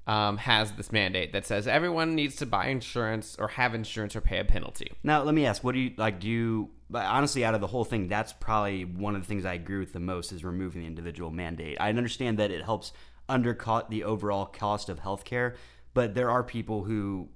um, 0.08 0.38
has 0.38 0.72
this 0.72 0.92
mandate 0.92 1.32
that 1.34 1.46
says 1.46 1.68
everyone 1.68 2.16
needs 2.16 2.36
to 2.38 2.48
buy 2.48 2.68
insurance 2.68 3.36
or 3.38 3.50
have 3.50 3.76
insurance 3.76 4.16
or 4.16 4.22
pay 4.22 4.40
a 4.40 4.46
penalty. 4.46 4.92
Now, 5.04 5.22
let 5.22 5.36
me 5.36 5.46
ask, 5.46 5.64
what 5.64 5.74
do 5.74 5.80
you 5.80 5.92
like? 5.96 6.20
Do 6.20 6.28
you 6.28 6.72
but 6.90 7.06
honestly, 7.06 7.44
out 7.44 7.56
of 7.56 7.62
the 7.62 7.68
whole 7.68 7.84
thing, 7.84 8.08
that's 8.08 8.34
probably 8.34 8.86
one 8.86 9.16
of 9.16 9.22
the 9.22 9.28
things 9.28 9.46
I 9.46 9.54
agree 9.54 9.80
with 9.80 9.94
the 9.94 10.00
most 10.00 10.32
is 10.32 10.44
removing 10.44 10.82
the 10.82 10.88
individual 10.88 11.32
mandate. 11.32 11.78
I 11.80 11.90
understand 11.90 12.38
that 12.40 12.52
it 12.52 12.64
helps 12.64 12.94
undercut 13.28 13.90
the 13.90 14.04
overall 14.04 14.46
cost 14.46 14.90
of 14.90 15.00
healthcare, 15.02 15.56
but 15.94 16.14
there 16.14 16.30
are 16.30 16.44
people 16.44 16.84
who 16.84 17.30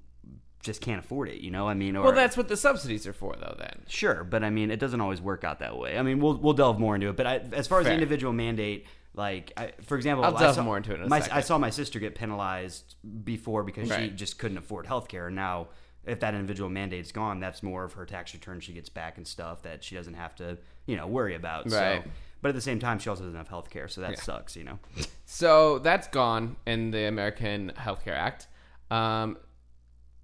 just 0.61 0.81
can't 0.81 0.99
afford 0.99 1.29
it. 1.29 1.41
You 1.41 1.51
know, 1.51 1.67
I 1.67 1.73
mean, 1.73 1.95
or 1.95 2.03
Well, 2.03 2.11
that's 2.11 2.35
what 2.35 2.47
the 2.47 2.57
subsidies 2.57 3.07
are 3.07 3.13
for, 3.13 3.35
though. 3.39 3.55
Then 3.57 3.83
Sure, 3.87 4.23
but 4.23 4.43
I 4.43 4.49
mean, 4.49 4.71
it 4.71 4.79
doesn't 4.79 5.01
always 5.01 5.21
work 5.21 5.43
out 5.43 5.59
that 5.59 5.77
way. 5.77 5.97
I 5.97 6.01
mean, 6.01 6.19
we'll 6.19 6.37
we'll 6.37 6.53
delve 6.53 6.79
more 6.79 6.95
into 6.95 7.09
it. 7.09 7.15
But 7.15 7.27
I, 7.27 7.41
as 7.53 7.67
far 7.67 7.79
as 7.79 7.85
the 7.85 7.93
individual 7.93 8.33
mandate, 8.33 8.85
like 9.13 9.51
I, 9.57 9.71
for 9.83 9.95
example, 9.95 10.25
I'll 10.25 10.35
I 10.35 10.39
delve 10.39 10.55
saw- 10.55 10.63
more 10.63 10.77
into 10.77 10.93
it 10.93 11.01
in 11.01 11.09
my. 11.09 11.25
I 11.31 11.41
saw 11.41 11.57
my 11.57 11.69
sister 11.69 11.99
get 11.99 12.15
penalized 12.15 12.95
before 13.23 13.63
because 13.63 13.91
she 13.93 14.09
just 14.09 14.37
couldn't 14.37 14.57
afford 14.57 14.85
healthcare. 14.85 15.27
And 15.27 15.35
now, 15.35 15.67
if 16.05 16.19
that 16.19 16.33
individual 16.33 16.69
mandate's 16.69 17.11
gone, 17.11 17.39
that's 17.39 17.63
more 17.63 17.83
of 17.83 17.93
her 17.93 18.05
tax 18.05 18.33
return 18.33 18.59
she 18.59 18.73
gets 18.73 18.89
back 18.89 19.17
and 19.17 19.27
stuff 19.27 19.63
that 19.63 19.83
she 19.83 19.95
doesn't 19.95 20.15
have 20.15 20.35
to, 20.35 20.57
you 20.85 20.95
know, 20.95 21.07
worry 21.07 21.35
about. 21.35 21.71
Right. 21.71 22.03
So, 22.03 22.09
but 22.41 22.49
at 22.49 22.55
the 22.55 22.61
same 22.61 22.79
time, 22.79 22.99
she 22.99 23.09
also 23.09 23.23
doesn't 23.23 23.37
have 23.37 23.47
health 23.47 23.69
care, 23.69 23.87
so 23.87 24.01
that 24.01 24.19
sucks. 24.19 24.55
You 24.55 24.63
know. 24.63 24.79
So 25.25 25.79
that's 25.79 26.07
gone 26.07 26.55
in 26.65 26.91
the 26.91 27.05
American 27.05 27.69
Health 27.75 28.03
Care 28.03 28.15
Act. 28.15 28.47
Um, 28.89 29.37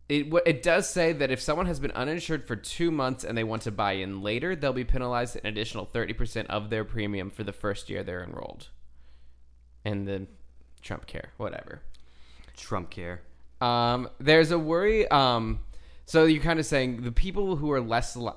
it 0.08 0.32
it 0.46 0.64
does 0.64 0.90
say 0.90 1.14
that 1.14 1.32
if 1.32 1.42
someone 1.42 1.66
has 1.66 1.80
been 1.80 1.92
uninsured 1.92 2.48
for 2.48 2.56
two 2.56 2.92
months 2.92 3.24
and 3.24 3.38
they 3.38 3.44
want 3.44 3.64
to 3.64 3.72
buy 3.72 3.94
in 3.94 4.22
later, 4.22 4.56
they'll 4.56 4.74
be 4.74 4.84
penalized 4.84 5.36
an 5.36 5.48
additional 5.48 5.86
thirty 5.86 6.14
percent 6.14 6.50
of 6.50 6.70
their 6.70 6.86
premium 6.86 7.30
for 7.30 7.44
the 7.44 7.54
first 7.54 7.90
year 7.90 8.04
they're 8.04 8.24
enrolled. 8.24 8.70
And 9.84 10.08
the 10.08 10.28
Trump 10.82 11.08
care, 11.08 11.32
whatever. 11.38 11.82
Trump 12.56 12.90
care. 12.90 13.22
Um, 13.62 14.10
there's 14.20 14.52
a 14.52 14.60
worry. 14.60 15.08
Um, 15.10 15.60
so 16.06 16.26
you're 16.26 16.44
kind 16.44 16.60
of 16.60 16.66
saying 16.66 17.02
the 17.02 17.12
people 17.12 17.56
who 17.56 17.72
are 17.72 17.82
less. 17.82 18.16
Li- 18.16 18.32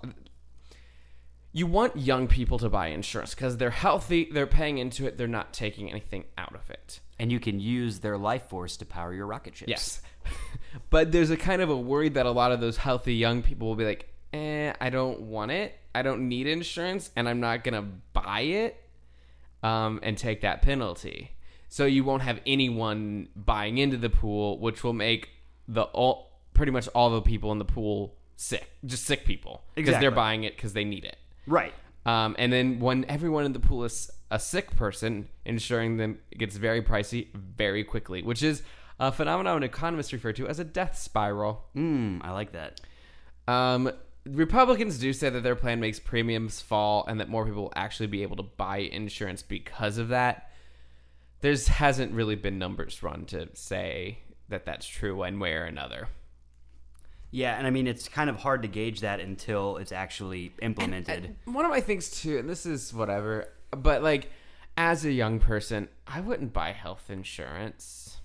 you 1.53 1.67
want 1.67 1.97
young 1.97 2.29
people 2.29 2.59
to 2.59 2.69
buy 2.69 2.89
insurance 2.89 3.35
because 3.35 3.57
they're 3.57 3.71
healthy, 3.71 4.29
they're 4.33 4.47
paying 4.47 4.79
into 4.79 5.07
it, 5.07 5.17
they're 5.17 5.27
not 5.27 5.53
taking 5.53 5.91
anything 5.91 6.25
out 6.37 6.55
of 6.55 6.69
it. 6.71 7.01
And 7.19 7.33
you 7.33 7.41
can 7.41 7.59
use 7.59 8.01
their 8.01 8.17
life 8.19 8.49
force 8.49 8.77
to 8.77 8.87
power 8.87 9.13
your 9.13 9.27
rocket 9.27 9.57
ships. 9.57 9.69
Yes. 9.69 10.03
but 10.91 11.11
there's 11.11 11.31
a 11.31 11.37
kind 11.37 11.63
of 11.63 11.71
a 11.71 11.77
worry 11.77 12.11
that 12.11 12.27
a 12.27 12.31
lot 12.31 12.53
of 12.53 12.61
those 12.61 12.77
healthy 12.77 13.15
young 13.15 13.43
people 13.43 13.69
will 13.69 13.77
be 13.77 13.85
like, 13.85 14.09
eh, 14.33 14.73
I 14.81 14.91
don't 14.91 15.23
want 15.23 15.51
it. 15.51 15.77
I 15.95 16.03
don't 16.03 16.29
need 16.29 16.47
insurance 16.47 17.11
and 17.17 17.29
I'm 17.29 17.41
not 17.41 17.65
going 17.65 17.75
to 17.75 17.89
buy 18.13 18.41
it 18.41 18.77
um, 19.63 20.01
and 20.03 20.17
take 20.17 20.43
that 20.43 20.63
penalty. 20.63 21.33
So 21.71 21.87
you 21.87 22.05
won't 22.05 22.23
have 22.23 22.41
anyone 22.47 23.29
buying 23.35 23.79
into 23.79 23.97
the 23.97 24.11
pool, 24.11 24.59
which 24.59 24.85
will 24.85 24.93
make 24.93 25.31
the 25.67 25.83
all, 25.83 26.41
pretty 26.55 26.73
much 26.73 26.89
all 26.89 27.11
the 27.11 27.23
people 27.23 27.53
in 27.53 27.59
the 27.59 27.65
pool 27.65 28.15
sick, 28.37 28.69
just 28.85 29.05
sick 29.05 29.25
people 29.25 29.65
because 29.75 29.89
Exactly. 29.89 30.05
they're 30.05 30.15
buying 30.15 30.45
it 30.45 30.57
because 30.57 30.73
they 30.73 30.85
need 30.85 31.05
it. 31.05 31.17
Right. 31.49 31.73
Um, 32.07 32.37
and 32.39 32.53
then 32.53 32.79
when 32.79 33.05
everyone 33.07 33.45
in 33.45 33.53
the 33.53 33.61
pool 33.61 33.85
is 33.85 34.11
a 34.31 34.39
sick 34.39 34.77
person, 34.77 35.29
insuring 35.45 35.97
them 35.97 36.19
gets 36.37 36.57
very 36.57 36.83
pricey 36.83 37.29
very 37.35 37.85
quickly, 37.85 38.23
which 38.23 38.43
is 38.43 38.63
a 39.01 39.11
phenomenon 39.11 39.63
economists 39.63 40.13
refer 40.13 40.33
to 40.33 40.47
as 40.49 40.59
a 40.59 40.65
death 40.65 40.99
spiral. 40.99 41.65
Mm, 41.77 42.21
I 42.23 42.33
like 42.33 42.53
that. 42.53 42.81
Um, 43.47 43.91
Republicans 44.27 44.99
do 44.99 45.13
say 45.13 45.31
that 45.31 45.43
their 45.43 45.57
plan 45.57 45.81
makes 45.81 45.99
premiums 45.99 46.61
fall 46.61 47.05
and 47.09 47.21
that 47.21 47.29
more 47.29 47.45
people 47.47 47.65
will 47.65 47.73
actually 47.77 48.09
be 48.09 48.23
able 48.23 48.37
to 48.37 48.43
buy 48.43 48.79
insurance 48.79 49.43
because 49.43 49.97
of 49.99 50.09
that. 50.09 50.51
There's 51.41 51.69
hasn't 51.69 52.13
really 52.13 52.35
been 52.35 52.59
numbers 52.59 53.03
run 53.03 53.25
to 53.27 53.49
say 53.55 54.19
that 54.49 54.67
that's 54.67 54.87
true 54.87 55.17
one 55.17 55.39
way 55.39 55.53
or 55.55 55.65
another. 55.65 56.09
Yeah, 57.31 57.57
and 57.59 57.67
I 57.67 57.71
mean 57.71 57.87
it's 57.87 58.09
kind 58.09 58.31
of 58.31 58.37
hard 58.37 58.63
to 58.63 58.69
gauge 58.69 59.01
that 59.01 59.21
until 59.21 59.77
it's 59.77 59.93
actually 59.93 60.53
implemented. 60.63 61.37
One 61.45 61.65
of 61.65 61.71
my 61.71 61.81
things 61.81 62.11
too, 62.23 62.39
and 62.39 62.49
this 62.49 62.65
is 62.67 62.93
whatever, 62.95 63.49
but 63.71 64.03
like 64.03 64.31
as 64.77 65.05
a 65.05 65.13
young 65.13 65.39
person, 65.41 65.89
I 66.07 66.21
wouldn't 66.21 66.53
buy 66.53 66.73
health 66.73 67.11
insurance 67.11 68.17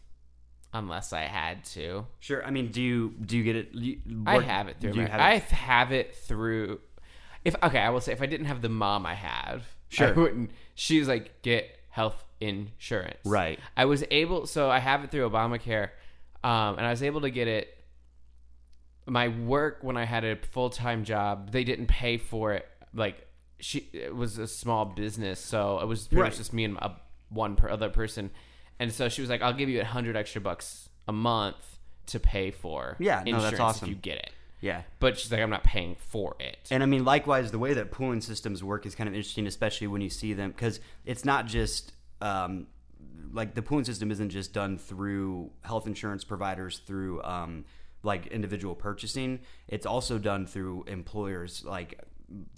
unless 0.73 1.13
I 1.13 1.21
had 1.23 1.63
to. 1.65 2.05
Sure. 2.19 2.45
I 2.45 2.51
mean, 2.51 2.69
do 2.71 2.81
you 2.81 3.13
do 3.25 3.37
you 3.37 3.43
get 3.43 3.55
it? 3.55 3.69
You, 3.73 3.99
I 4.25 4.39
have 4.39 4.67
it 4.67 4.77
through. 4.79 4.93
Amer- 4.93 5.07
have 5.07 5.19
I 5.21 5.33
it- 5.35 5.43
have 5.43 5.91
it 5.91 6.15
through. 6.15 6.79
If 7.43 7.55
okay, 7.61 7.79
I 7.79 7.89
will 7.89 8.01
say 8.01 8.13
if 8.13 8.21
I 8.21 8.25
didn't 8.25 8.45
have 8.47 8.61
the 8.61 8.69
mom 8.69 9.05
I 9.05 9.15
have, 9.15 9.61
I 9.61 9.95
Sure. 9.95 10.13
wouldn't. 10.13 10.51
She 10.75 10.97
was 10.99 11.07
like, 11.07 11.41
get 11.41 11.77
health 11.89 12.23
insurance. 12.39 13.17
Right. 13.25 13.59
I 13.77 13.85
was 13.85 14.03
able, 14.09 14.47
so 14.47 14.69
I 14.69 14.79
have 14.79 15.03
it 15.03 15.11
through 15.11 15.29
Obamacare, 15.29 15.89
um, 16.43 16.77
and 16.77 16.85
I 16.85 16.89
was 16.89 17.03
able 17.03 17.21
to 17.21 17.29
get 17.29 17.47
it. 17.47 17.77
My 19.05 19.27
work 19.27 19.79
when 19.81 19.97
I 19.97 20.05
had 20.05 20.23
a 20.23 20.35
full 20.51 20.69
time 20.69 21.03
job, 21.03 21.51
they 21.51 21.63
didn't 21.63 21.87
pay 21.87 22.17
for 22.17 22.53
it. 22.53 22.65
Like 22.93 23.27
she, 23.59 23.89
it 23.93 24.15
was 24.15 24.37
a 24.37 24.47
small 24.47 24.85
business, 24.85 25.39
so 25.39 25.79
it 25.79 25.87
was 25.87 26.07
pretty 26.07 26.21
Right. 26.21 26.27
much 26.31 26.37
just 26.37 26.53
me 26.53 26.63
and 26.65 26.77
a, 26.77 26.95
one 27.29 27.55
per 27.55 27.69
other 27.69 27.89
person. 27.89 28.29
And 28.79 28.91
so 28.91 29.09
she 29.09 29.21
was 29.21 29.29
like, 29.29 29.41
"I'll 29.41 29.53
give 29.53 29.69
you 29.69 29.81
a 29.81 29.85
hundred 29.85 30.15
extra 30.15 30.41
bucks 30.41 30.89
a 31.07 31.13
month 31.13 31.55
to 32.07 32.19
pay 32.19 32.51
for 32.51 32.95
Yeah, 32.99 33.23
no, 33.25 33.41
that's 33.41 33.59
awesome. 33.59 33.87
if 33.87 33.89
you 33.89 33.95
get 33.95 34.17
it." 34.17 34.31
yeah. 34.61 34.83
But 34.99 35.17
she's 35.19 35.31
like, 35.31 35.41
"I'm 35.41 35.49
not 35.49 35.63
paying 35.63 35.95
for 35.95 36.35
it." 36.39 36.57
And 36.71 36.81
I 36.83 36.85
mean, 36.85 37.03
likewise, 37.05 37.51
the 37.51 37.59
way 37.59 37.73
that 37.73 37.91
pooling 37.91 38.21
systems 38.21 38.63
work 38.63 38.85
is 38.85 38.95
kind 38.95 39.07
of 39.09 39.13
interesting, 39.15 39.47
especially 39.47 39.87
when 39.87 40.01
you 40.01 40.09
see 40.09 40.33
them 40.33 40.51
because 40.51 40.79
it's 41.05 41.23
not 41.25 41.45
just 41.47 41.91
um, 42.21 42.67
like 43.33 43.53
the 43.53 43.61
pooling 43.61 43.85
system 43.85 44.11
isn't 44.11 44.29
just 44.29 44.53
done 44.53 44.77
through 44.77 45.51
health 45.61 45.87
insurance 45.87 46.23
providers 46.23 46.81
through 46.85 47.21
um, 47.23 47.65
like 48.03 48.27
individual 48.27 48.75
purchasing. 48.75 49.39
It's 49.67 49.85
also 49.85 50.19
done 50.19 50.45
through 50.45 50.83
employers. 50.87 51.63
Like, 51.65 51.99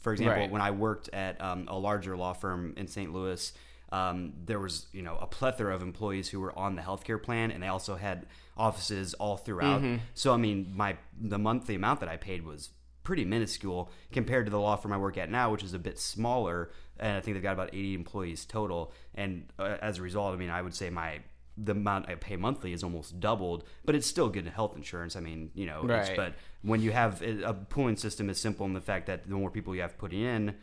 for 0.02 0.12
example, 0.14 0.42
Right. 0.42 0.52
when 0.52 0.62
I 0.62 0.72
worked 0.72 1.10
at 1.14 1.40
um, 1.42 1.68
a 1.70 1.78
larger 1.78 2.18
law 2.18 2.34
firm 2.34 2.74
in 2.78 2.88
St. 2.88 3.14
Louis, 3.14 3.54
um, 3.92 4.34
there 4.44 4.60
was 4.60 4.88
you 4.92 5.04
know 5.04 5.18
a 5.22 5.28
plethora 5.28 5.74
of 5.76 5.82
employees 5.84 6.28
who 6.30 6.40
were 6.40 6.58
on 6.58 6.76
the 6.76 6.82
healthcare 6.82 7.22
plan, 7.22 7.52
and 7.52 7.62
they 7.62 7.68
also 7.68 7.96
had 7.96 8.26
offices 8.58 9.14
all 9.16 9.38
throughout. 9.38 9.82
So 10.16 10.34
I 10.34 10.38
mean, 10.38 10.72
my 10.76 10.98
the 11.20 11.38
monthly 11.38 11.76
amount 11.76 12.00
that 12.00 12.10
I 12.10 12.18
paid 12.18 12.44
was 12.46 12.70
pretty 13.04 13.24
minuscule 13.24 13.92
compared 14.12 14.48
to 14.48 14.50
the 14.50 14.60
law 14.60 14.76
firm 14.76 14.92
I 14.92 14.98
work 14.98 15.16
at 15.20 15.30
now, 15.30 15.52
which 15.52 15.64
is 15.64 15.76
a 15.76 15.80
bit 15.80 16.00
smaller, 16.00 16.72
and 17.00 17.16
I 17.16 17.22
think 17.22 17.36
they've 17.36 17.44
got 17.44 17.54
about 17.54 17.70
80 17.70 17.94
employees 17.94 18.46
total. 18.46 18.92
And 19.14 19.46
uh, 19.60 19.78
as 19.80 20.00
a 20.00 20.02
result, 20.02 20.34
I 20.34 20.38
mean, 20.38 20.50
I 20.50 20.64
would 20.64 20.74
say 20.74 20.90
my 20.90 21.20
the 21.58 21.72
amount 21.72 22.10
I 22.10 22.16
pay 22.16 22.36
monthly 22.36 22.74
is 22.74 22.84
almost 22.84 23.20
doubled, 23.20 23.64
but 23.86 23.96
it's 23.96 24.08
still 24.08 24.30
good 24.30 24.48
health 24.48 24.76
insurance. 24.76 25.16
I 25.16 25.22
mean, 25.22 25.52
you 25.56 25.66
know, 25.66 25.84
it's- 25.86 26.10
Right. 26.10 26.18
but 26.18 26.34
when 26.64 26.82
you 26.82 26.92
have 26.92 27.22
a 27.22 27.54
pooling 27.54 27.96
system 27.98 28.30
is 28.30 28.38
simple 28.40 28.66
in 28.66 28.74
the 28.74 28.82
fact 28.82 29.08
that 29.08 29.28
the 29.30 29.36
more 29.36 29.50
people 29.50 29.74
you 29.76 29.82
have 29.82 29.98
putting 29.98 30.22
in, 30.22 30.56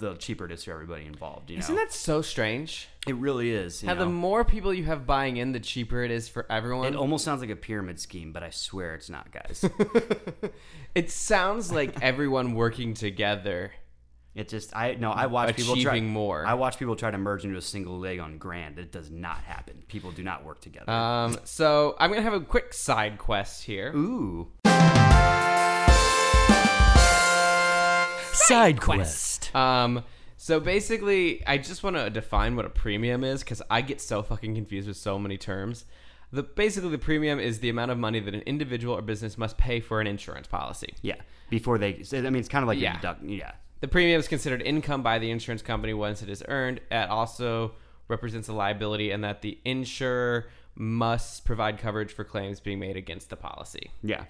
the 0.00 0.14
cheaper 0.16 0.44
it 0.46 0.50
is 0.50 0.64
for 0.64 0.72
everybody 0.72 1.06
involved. 1.06 1.50
You 1.50 1.56
know, 1.58 1.60
Isn't 1.60 1.76
that 1.76 1.92
so 1.92 2.20
strange? 2.20 2.88
it 3.06 3.14
really 3.14 3.52
is. 3.52 3.80
How 3.82 3.94
the 3.94 4.06
more 4.06 4.44
people 4.44 4.74
you 4.74 4.84
have 4.84 5.06
buying 5.06 5.36
in, 5.36 5.52
the 5.52 5.60
cheaper 5.60 6.02
it 6.02 6.10
is 6.10 6.28
for 6.28 6.46
everyone. 6.50 6.88
it 6.88 6.96
almost 6.96 7.24
sounds 7.24 7.40
like 7.40 7.50
a 7.50 7.54
pyramid 7.56 8.00
scheme, 8.00 8.32
but 8.32 8.42
I 8.42 8.50
swear 8.50 8.96
it's 8.96 9.08
not, 9.08 9.30
guys. 9.30 9.64
It 10.94 11.10
sounds 11.10 11.72
like 11.72 12.00
everyone 12.02 12.54
working 12.54 12.94
together. 12.94 13.72
It 14.34 14.48
just 14.48 14.74
I 14.74 14.94
no 14.94 15.12
I 15.12 15.26
watch 15.26 15.54
people 15.54 15.74
try 15.76 15.92
Achieving 15.92 16.08
more. 16.10 16.44
I 16.44 16.54
watch 16.54 16.76
people 16.78 16.96
try 16.96 17.10
to 17.12 17.18
merge 17.18 17.44
into 17.44 17.56
a 17.56 17.62
single 17.62 17.98
leg 18.00 18.18
on 18.18 18.38
Grand. 18.38 18.78
It 18.80 18.90
does 18.90 19.08
not 19.10 19.38
happen. 19.38 19.84
People 19.86 20.10
do 20.10 20.24
not 20.24 20.44
work 20.44 20.60
together. 20.60 20.90
Um, 20.90 21.38
so 21.44 21.94
I'm 22.00 22.10
gonna 22.10 22.22
have 22.22 22.32
a 22.34 22.40
quick 22.40 22.74
side 22.74 23.16
quest 23.18 23.62
here. 23.62 23.92
Ooh. 23.94 24.48
Side 28.32 28.80
quest. 28.80 29.54
Um, 29.54 30.02
so 30.36 30.58
basically, 30.60 31.46
I 31.46 31.56
just 31.56 31.82
want 31.84 31.96
to 31.96 32.10
define 32.10 32.56
what 32.56 32.64
a 32.66 32.68
premium 32.70 33.22
is 33.24 33.42
because 33.42 33.62
I 33.70 33.80
get 33.80 34.00
so 34.00 34.22
fucking 34.22 34.54
confused 34.54 34.88
with 34.88 34.96
so 34.96 35.18
many 35.18 35.38
terms. 35.38 35.84
The 36.32 36.42
basically 36.42 36.90
the 36.90 36.98
premium 36.98 37.38
is 37.38 37.60
the 37.60 37.68
amount 37.68 37.92
of 37.92 37.98
money 37.98 38.18
that 38.18 38.34
an 38.34 38.40
individual 38.40 38.94
or 38.96 39.02
business 39.02 39.38
must 39.38 39.56
pay 39.56 39.78
for 39.78 40.00
an 40.00 40.08
insurance 40.08 40.48
policy. 40.48 40.94
Yeah. 41.00 41.14
Before 41.48 41.78
they 41.78 42.02
so, 42.02 42.18
I 42.18 42.22
mean 42.22 42.36
it's 42.36 42.48
kind 42.48 42.64
of 42.64 42.66
like 42.68 42.80
Yeah. 42.80 42.94
a 42.94 42.96
deduct 42.96 43.22
yeah. 43.24 43.52
The 43.84 43.88
premium 43.88 44.18
is 44.18 44.28
considered 44.28 44.62
income 44.62 45.02
by 45.02 45.18
the 45.18 45.30
insurance 45.30 45.60
company 45.60 45.92
once 45.92 46.22
it 46.22 46.30
is 46.30 46.42
earned. 46.48 46.80
It 46.90 47.10
also 47.10 47.72
represents 48.08 48.48
a 48.48 48.54
liability, 48.54 49.10
and 49.10 49.22
that 49.24 49.42
the 49.42 49.58
insurer 49.62 50.48
must 50.74 51.44
provide 51.44 51.76
coverage 51.76 52.10
for 52.10 52.24
claims 52.24 52.60
being 52.60 52.78
made 52.78 52.96
against 52.96 53.28
the 53.28 53.36
policy. 53.36 53.90
Yeah. 54.02 54.24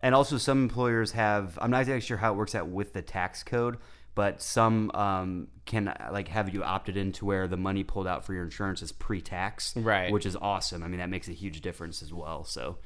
And 0.00 0.14
also, 0.14 0.38
some 0.38 0.62
employers 0.62 1.12
have, 1.12 1.58
I'm 1.60 1.70
not 1.70 1.82
exactly 1.82 2.00
sure 2.00 2.16
how 2.16 2.32
it 2.32 2.36
works 2.36 2.54
out 2.54 2.68
with 2.68 2.94
the 2.94 3.02
tax 3.02 3.42
code, 3.42 3.76
but 4.14 4.40
some 4.40 4.90
um, 4.92 5.48
can 5.66 5.94
like 6.10 6.28
have 6.28 6.54
you 6.54 6.64
opted 6.64 6.96
into 6.96 7.26
where 7.26 7.46
the 7.46 7.58
money 7.58 7.84
pulled 7.84 8.06
out 8.06 8.24
for 8.24 8.32
your 8.32 8.44
insurance 8.44 8.80
is 8.80 8.90
pre 8.90 9.20
tax. 9.20 9.76
Right. 9.76 10.10
Which 10.10 10.24
is 10.24 10.34
awesome. 10.34 10.82
I 10.82 10.88
mean, 10.88 11.00
that 11.00 11.10
makes 11.10 11.28
a 11.28 11.32
huge 11.32 11.60
difference 11.60 12.00
as 12.00 12.14
well. 12.14 12.44
So, 12.44 12.78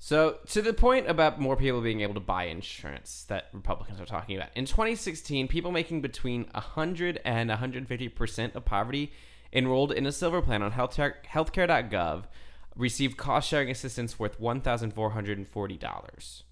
So, 0.00 0.38
to 0.48 0.62
the 0.62 0.72
point 0.72 1.08
about 1.08 1.40
more 1.40 1.56
people 1.56 1.80
being 1.80 2.02
able 2.02 2.14
to 2.14 2.20
buy 2.20 2.44
insurance 2.44 3.24
that 3.28 3.48
Republicans 3.52 4.00
are 4.00 4.06
talking 4.06 4.36
about, 4.36 4.50
in 4.54 4.64
2016, 4.64 5.48
people 5.48 5.72
making 5.72 6.02
between 6.02 6.46
100 6.52 7.20
and 7.24 7.50
150% 7.50 8.54
of 8.54 8.64
poverty 8.64 9.12
enrolled 9.52 9.90
in 9.90 10.06
a 10.06 10.12
silver 10.12 10.40
plan 10.40 10.62
on 10.62 10.70
healthcare, 10.72 11.14
healthcare.gov 11.28 12.26
received 12.76 13.16
cost 13.16 13.48
sharing 13.48 13.70
assistance 13.70 14.20
worth 14.20 14.40
$1,440. 14.40 16.42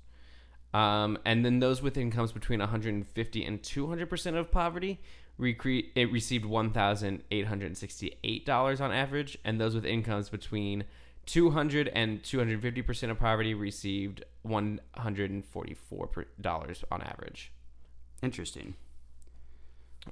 Um, 0.74 1.16
and 1.24 1.44
then 1.44 1.60
those 1.60 1.80
with 1.80 1.96
incomes 1.96 2.32
between 2.32 2.58
150 2.58 3.44
and 3.44 3.62
200% 3.62 4.36
of 4.36 4.50
poverty 4.50 4.98
it 5.38 6.10
received 6.10 6.46
$1,868 6.46 8.80
on 8.80 8.92
average, 8.92 9.38
and 9.44 9.60
those 9.60 9.74
with 9.74 9.84
incomes 9.84 10.30
between 10.30 10.84
200 11.26 11.88
and 11.88 12.22
250% 12.22 13.10
of 13.10 13.18
poverty 13.18 13.54
received 13.54 14.24
$144 14.46 16.84
on 16.90 17.02
average. 17.02 17.52
interesting. 18.22 18.74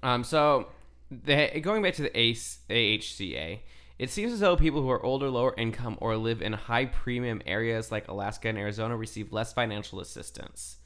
Um, 0.03 0.25
so, 0.25 0.69
the, 1.11 1.61
going 1.61 1.83
back 1.83 1.95
to 1.95 2.03
the 2.03 2.19
ACE, 2.19 2.59
AHCA, 2.69 3.61
it 3.99 4.11
seems 4.11 4.33
as 4.33 4.41
though 4.41 4.57
people 4.57 4.83
who 4.83 4.91
are 4.91 5.05
older, 5.05 5.31
lower 5.31 5.55
income, 5.57 5.97
or 6.01 6.17
live 6.17 6.43
in 6.43 6.53
high 6.53 6.87
premium 6.87 7.41
areas 7.47 7.93
like 7.93 8.09
Alaska 8.09 8.49
and 8.49 8.59
Arizona 8.59 8.97
receive 8.97 9.33
less 9.33 9.53
financial 9.53 10.01
assistance 10.01 10.79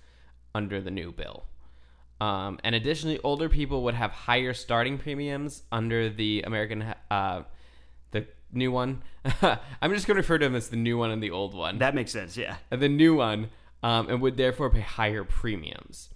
under 0.54 0.80
the 0.80 0.90
new 0.90 1.10
bill. 1.10 1.44
Um, 2.20 2.58
and 2.64 2.74
additionally, 2.74 3.18
older 3.24 3.48
people 3.48 3.82
would 3.84 3.94
have 3.94 4.10
higher 4.10 4.52
starting 4.52 4.98
premiums 4.98 5.62
under 5.72 6.10
the 6.10 6.42
American, 6.42 6.94
uh, 7.10 7.44
new 8.52 8.70
one. 8.72 9.02
I'm 9.42 9.92
just 9.92 10.06
going 10.06 10.16
to 10.16 10.22
refer 10.22 10.38
to 10.38 10.46
them 10.46 10.54
as 10.54 10.68
the 10.68 10.76
new 10.76 10.98
one 10.98 11.10
and 11.10 11.22
the 11.22 11.30
old 11.30 11.54
one 11.54 11.78
That 11.78 11.94
makes 11.94 12.12
sense. 12.12 12.36
Yeah. 12.36 12.56
the 12.70 12.88
new 12.88 13.14
one, 13.14 13.50
um, 13.82 14.08
and 14.08 14.20
would 14.22 14.36
therefore 14.36 14.70
pay 14.70 14.80
higher 14.80 15.24
premiums. 15.24 16.10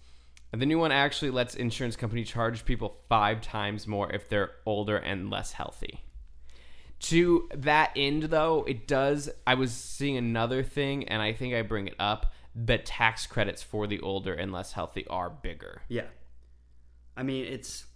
And 0.52 0.60
the 0.60 0.66
new 0.66 0.78
one 0.78 0.92
actually 0.92 1.30
lets 1.30 1.54
insurance 1.54 1.96
company 1.96 2.24
charge 2.24 2.64
people 2.64 2.98
five 3.08 3.40
times 3.40 3.86
more 3.86 4.12
if 4.12 4.28
they're 4.28 4.50
older 4.66 4.96
and 4.96 5.30
less 5.30 5.52
healthy. 5.52 6.04
To 7.00 7.48
that 7.54 7.90
end, 7.96 8.24
though, 8.24 8.64
it 8.68 8.86
does. 8.86 9.30
I 9.46 9.54
was 9.54 9.72
seeing 9.72 10.16
another 10.16 10.62
thing, 10.62 11.08
and 11.08 11.20
I 11.22 11.32
think 11.32 11.54
I 11.54 11.62
bring 11.62 11.88
it 11.88 11.94
up. 11.98 12.32
The 12.54 12.78
tax 12.78 13.26
credits 13.26 13.62
for 13.62 13.86
the 13.86 13.98
older 14.00 14.34
and 14.34 14.52
less 14.52 14.72
healthy 14.72 15.06
are 15.08 15.30
bigger. 15.30 15.82
Yeah. 15.88 16.04
I 17.16 17.22
mean, 17.22 17.46
it's 17.46 17.86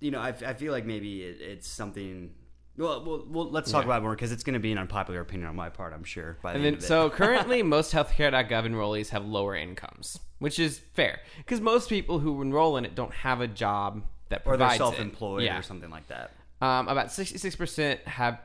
you 0.00 0.10
know, 0.10 0.20
I, 0.20 0.28
I 0.28 0.54
feel 0.54 0.72
like 0.72 0.86
maybe 0.86 1.22
it, 1.22 1.40
it's 1.40 1.68
something. 1.68 2.30
Well, 2.78 3.04
well, 3.04 3.24
well 3.28 3.50
let's 3.50 3.70
talk 3.70 3.82
Yeah. 3.82 3.86
about 3.86 3.98
it 3.98 4.02
more 4.04 4.14
because 4.14 4.30
it's 4.32 4.44
going 4.44 4.54
to 4.54 4.60
be 4.60 4.70
an 4.72 4.78
unpopular 4.78 5.20
opinion 5.20 5.48
on 5.48 5.56
my 5.56 5.68
part. 5.68 5.92
I'm 5.92 6.04
sure. 6.04 6.38
By 6.42 6.52
the 6.52 6.56
And 6.58 6.64
then, 6.64 6.80
so 6.80 7.10
currently, 7.20 7.62
most 7.62 7.92
healthcare.gov 7.92 8.48
enrollees 8.48 9.08
have 9.10 9.26
lower 9.26 9.56
incomes, 9.56 10.18
which 10.38 10.58
is 10.58 10.78
fair 10.94 11.20
because 11.38 11.60
most 11.60 11.88
people 11.88 12.20
who 12.20 12.40
enroll 12.40 12.76
in 12.76 12.84
it 12.84 12.94
don't 12.94 13.12
have 13.12 13.40
a 13.40 13.48
job 13.48 14.04
that 14.28 14.42
or 14.44 14.56
they're 14.56 14.66
provides 14.68 14.78
self-employed 14.78 15.42
Yeah. 15.42 15.58
or 15.58 15.62
something 15.62 15.90
like 15.90 16.06
that. 16.08 16.30
Um, 16.60 16.88
about 16.88 17.08
66% 17.08 18.04
have 18.04 18.40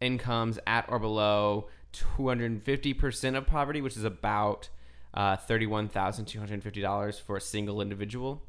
incomes 0.00 0.58
at 0.66 0.86
or 0.88 0.98
below 0.98 1.68
250% 1.92 3.36
of 3.36 3.46
poverty, 3.46 3.80
which 3.80 3.96
is 3.96 4.04
about 4.04 4.68
uh, 5.14 5.36
$31,250 5.36 7.20
for 7.20 7.36
a 7.36 7.40
single 7.40 7.80
individual. 7.80 8.42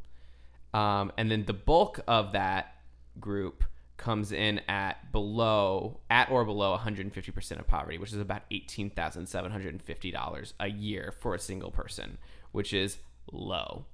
Um, 0.74 1.12
and 1.18 1.32
then 1.32 1.46
the 1.46 1.54
bulk 1.54 2.02
of 2.08 2.34
that 2.34 2.76
group 3.20 3.63
comes 3.98 4.32
in 4.32 4.60
at 4.68 5.12
below, 5.12 6.00
at 6.10 6.30
or 6.30 6.46
below 6.46 6.78
150% 6.78 7.60
of 7.60 7.68
poverty, 7.68 7.98
which 7.98 8.14
is 8.14 8.20
about 8.20 8.44
$18,750 8.52 10.54
a 10.60 10.70
year 10.70 11.14
for 11.20 11.34
a 11.36 11.40
single 11.40 11.72
person, 11.72 12.18
which 12.52 12.74
is 12.74 12.98
low. 13.32 13.86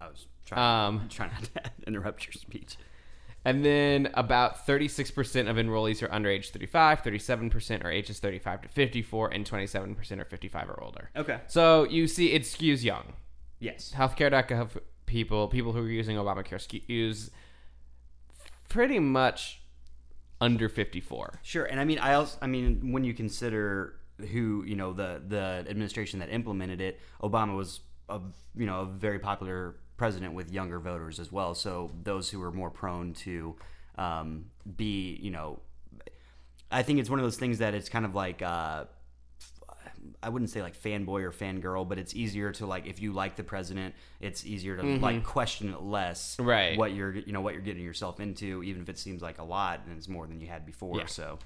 I 0.00 0.08
was 0.08 0.26
trying, 0.46 0.88
Um, 0.88 1.08
trying 1.10 1.32
not 1.32 1.42
to 1.42 1.62
interrupt 1.86 2.26
your 2.26 2.32
speech. 2.32 2.76
And 3.44 3.64
then 3.64 4.10
about 4.14 4.66
36% 4.66 5.48
of 5.48 5.56
enrollees 5.56 6.02
are 6.02 6.12
under 6.12 6.28
age 6.28 6.50
35, 6.50 7.02
37% 7.02 7.84
are 7.84 7.90
ages 7.90 8.20
35 8.20 8.62
to 8.62 8.68
54, 8.68 9.32
and 9.32 9.48
27% 9.48 10.18
are 10.18 10.24
55 10.26 10.68
or 10.68 10.82
older. 10.82 11.08
Okay. 11.16 11.40
So 11.46 11.84
you 11.84 12.06
see, 12.06 12.32
it 12.32 12.42
skews 12.42 12.84
young. 12.84 13.14
Yes. 13.58 13.94
Healthcare.gov 13.96 14.82
people, 15.06 15.48
people 15.48 15.72
who 15.72 15.80
are 15.80 15.88
using 15.88 16.18
Obamacare, 16.18 16.60
skews 16.60 17.30
pretty 18.70 18.98
much 18.98 19.60
under 20.40 20.70
54. 20.70 21.40
Sure, 21.42 21.66
and 21.66 21.78
I 21.78 21.84
mean, 21.84 21.98
I 21.98 22.14
also, 22.14 22.38
I 22.40 22.46
mean, 22.46 22.92
when 22.92 23.04
you 23.04 23.12
consider 23.12 23.96
who 24.32 24.64
you 24.66 24.76
know 24.76 24.92
the 24.92 25.22
the 25.26 25.64
administration 25.68 26.20
that 26.20 26.30
implemented 26.30 26.80
it, 26.80 26.98
Obama 27.22 27.54
was 27.54 27.80
a 28.08 28.20
you 28.56 28.64
know 28.64 28.80
a 28.80 28.86
very 28.86 29.18
popular 29.18 29.76
president 29.98 30.32
with 30.32 30.50
younger 30.50 30.78
voters 30.80 31.20
as 31.20 31.30
well. 31.30 31.54
So 31.54 31.90
those 32.02 32.30
who 32.30 32.42
are 32.42 32.50
more 32.52 32.70
prone 32.70 33.12
to 33.14 33.56
um, 33.98 34.46
be, 34.76 35.18
you 35.20 35.30
know, 35.30 35.60
I 36.70 36.82
think 36.82 37.00
it's 37.00 37.10
one 37.10 37.18
of 37.18 37.24
those 37.24 37.36
things 37.36 37.58
that 37.58 37.74
it's 37.74 37.90
kind 37.90 38.06
of 38.06 38.14
like. 38.14 38.40
Uh, 38.40 38.84
I 40.22 40.28
wouldn't 40.28 40.50
say 40.50 40.62
like 40.62 40.76
fanboy 40.76 41.22
or 41.22 41.30
fangirl, 41.30 41.88
but 41.88 41.98
it's 41.98 42.14
easier 42.14 42.52
to 42.52 42.66
like 42.66 42.86
if 42.86 43.00
you 43.00 43.12
like 43.12 43.36
the 43.36 43.44
president, 43.44 43.94
it's 44.20 44.44
easier 44.44 44.76
to 44.76 44.82
like 44.98 45.24
question 45.24 45.70
it 45.72 45.82
less, 45.82 46.38
Right. 46.38 46.76
What 46.78 46.94
you're 46.94 47.14
you 47.14 47.32
know 47.32 47.40
what 47.40 47.54
you're 47.54 47.62
getting 47.62 47.82
yourself 47.84 48.20
into, 48.20 48.62
even 48.62 48.82
if 48.82 48.88
it 48.88 48.98
seems 48.98 49.22
like 49.22 49.38
a 49.38 49.44
lot 49.44 49.80
and 49.86 49.96
it's 49.96 50.08
more 50.08 50.26
than 50.26 50.40
you 50.40 50.46
had 50.46 50.64
before. 50.66 50.96
Yeah. 50.96 51.06
So 51.06 51.38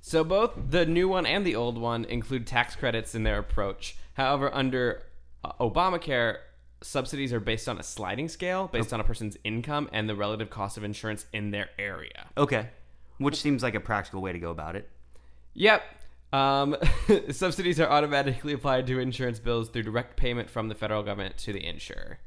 So 0.00 0.24
both 0.24 0.52
the 0.70 0.86
new 0.86 1.08
one 1.08 1.26
and 1.26 1.44
the 1.46 1.56
old 1.56 1.78
one 1.78 2.04
include 2.04 2.46
tax 2.46 2.76
credits 2.76 3.14
in 3.14 3.22
their 3.22 3.38
approach. 3.38 3.96
However, 4.14 4.52
under 4.54 5.02
uh, 5.44 5.52
Obamacare, 5.60 6.38
subsidies 6.82 7.32
are 7.32 7.40
based 7.40 7.68
on 7.68 7.78
a 7.78 7.82
sliding 7.82 8.28
scale 8.28 8.68
based 8.68 8.92
on 8.92 9.00
a 9.00 9.04
person's 9.04 9.36
income 9.44 9.88
and 9.92 10.08
the 10.08 10.14
relative 10.14 10.48
cost 10.48 10.76
of 10.78 10.84
insurance 10.84 11.26
in 11.32 11.50
their 11.50 11.68
area. 11.78 12.28
okay, 12.38 12.68
which 13.18 13.36
seems 13.36 13.62
like 13.62 13.74
a 13.74 13.80
practical 13.80 14.22
way 14.22 14.32
to 14.32 14.38
go 14.38 14.50
about 14.50 14.76
it. 14.76 14.88
Yep. 15.54 15.82
Um, 16.32 16.76
subsidies 17.30 17.80
are 17.80 17.88
automatically 17.88 18.52
applied 18.52 18.86
to 18.86 18.98
insurance 19.00 19.38
bills 19.38 19.68
through 19.68 19.82
direct 19.82 20.16
payment 20.16 20.48
from 20.48 20.68
the 20.68 20.74
federal 20.74 21.02
government 21.02 21.36
to 21.38 21.52
the 21.52 21.64
insurer. 21.64 22.18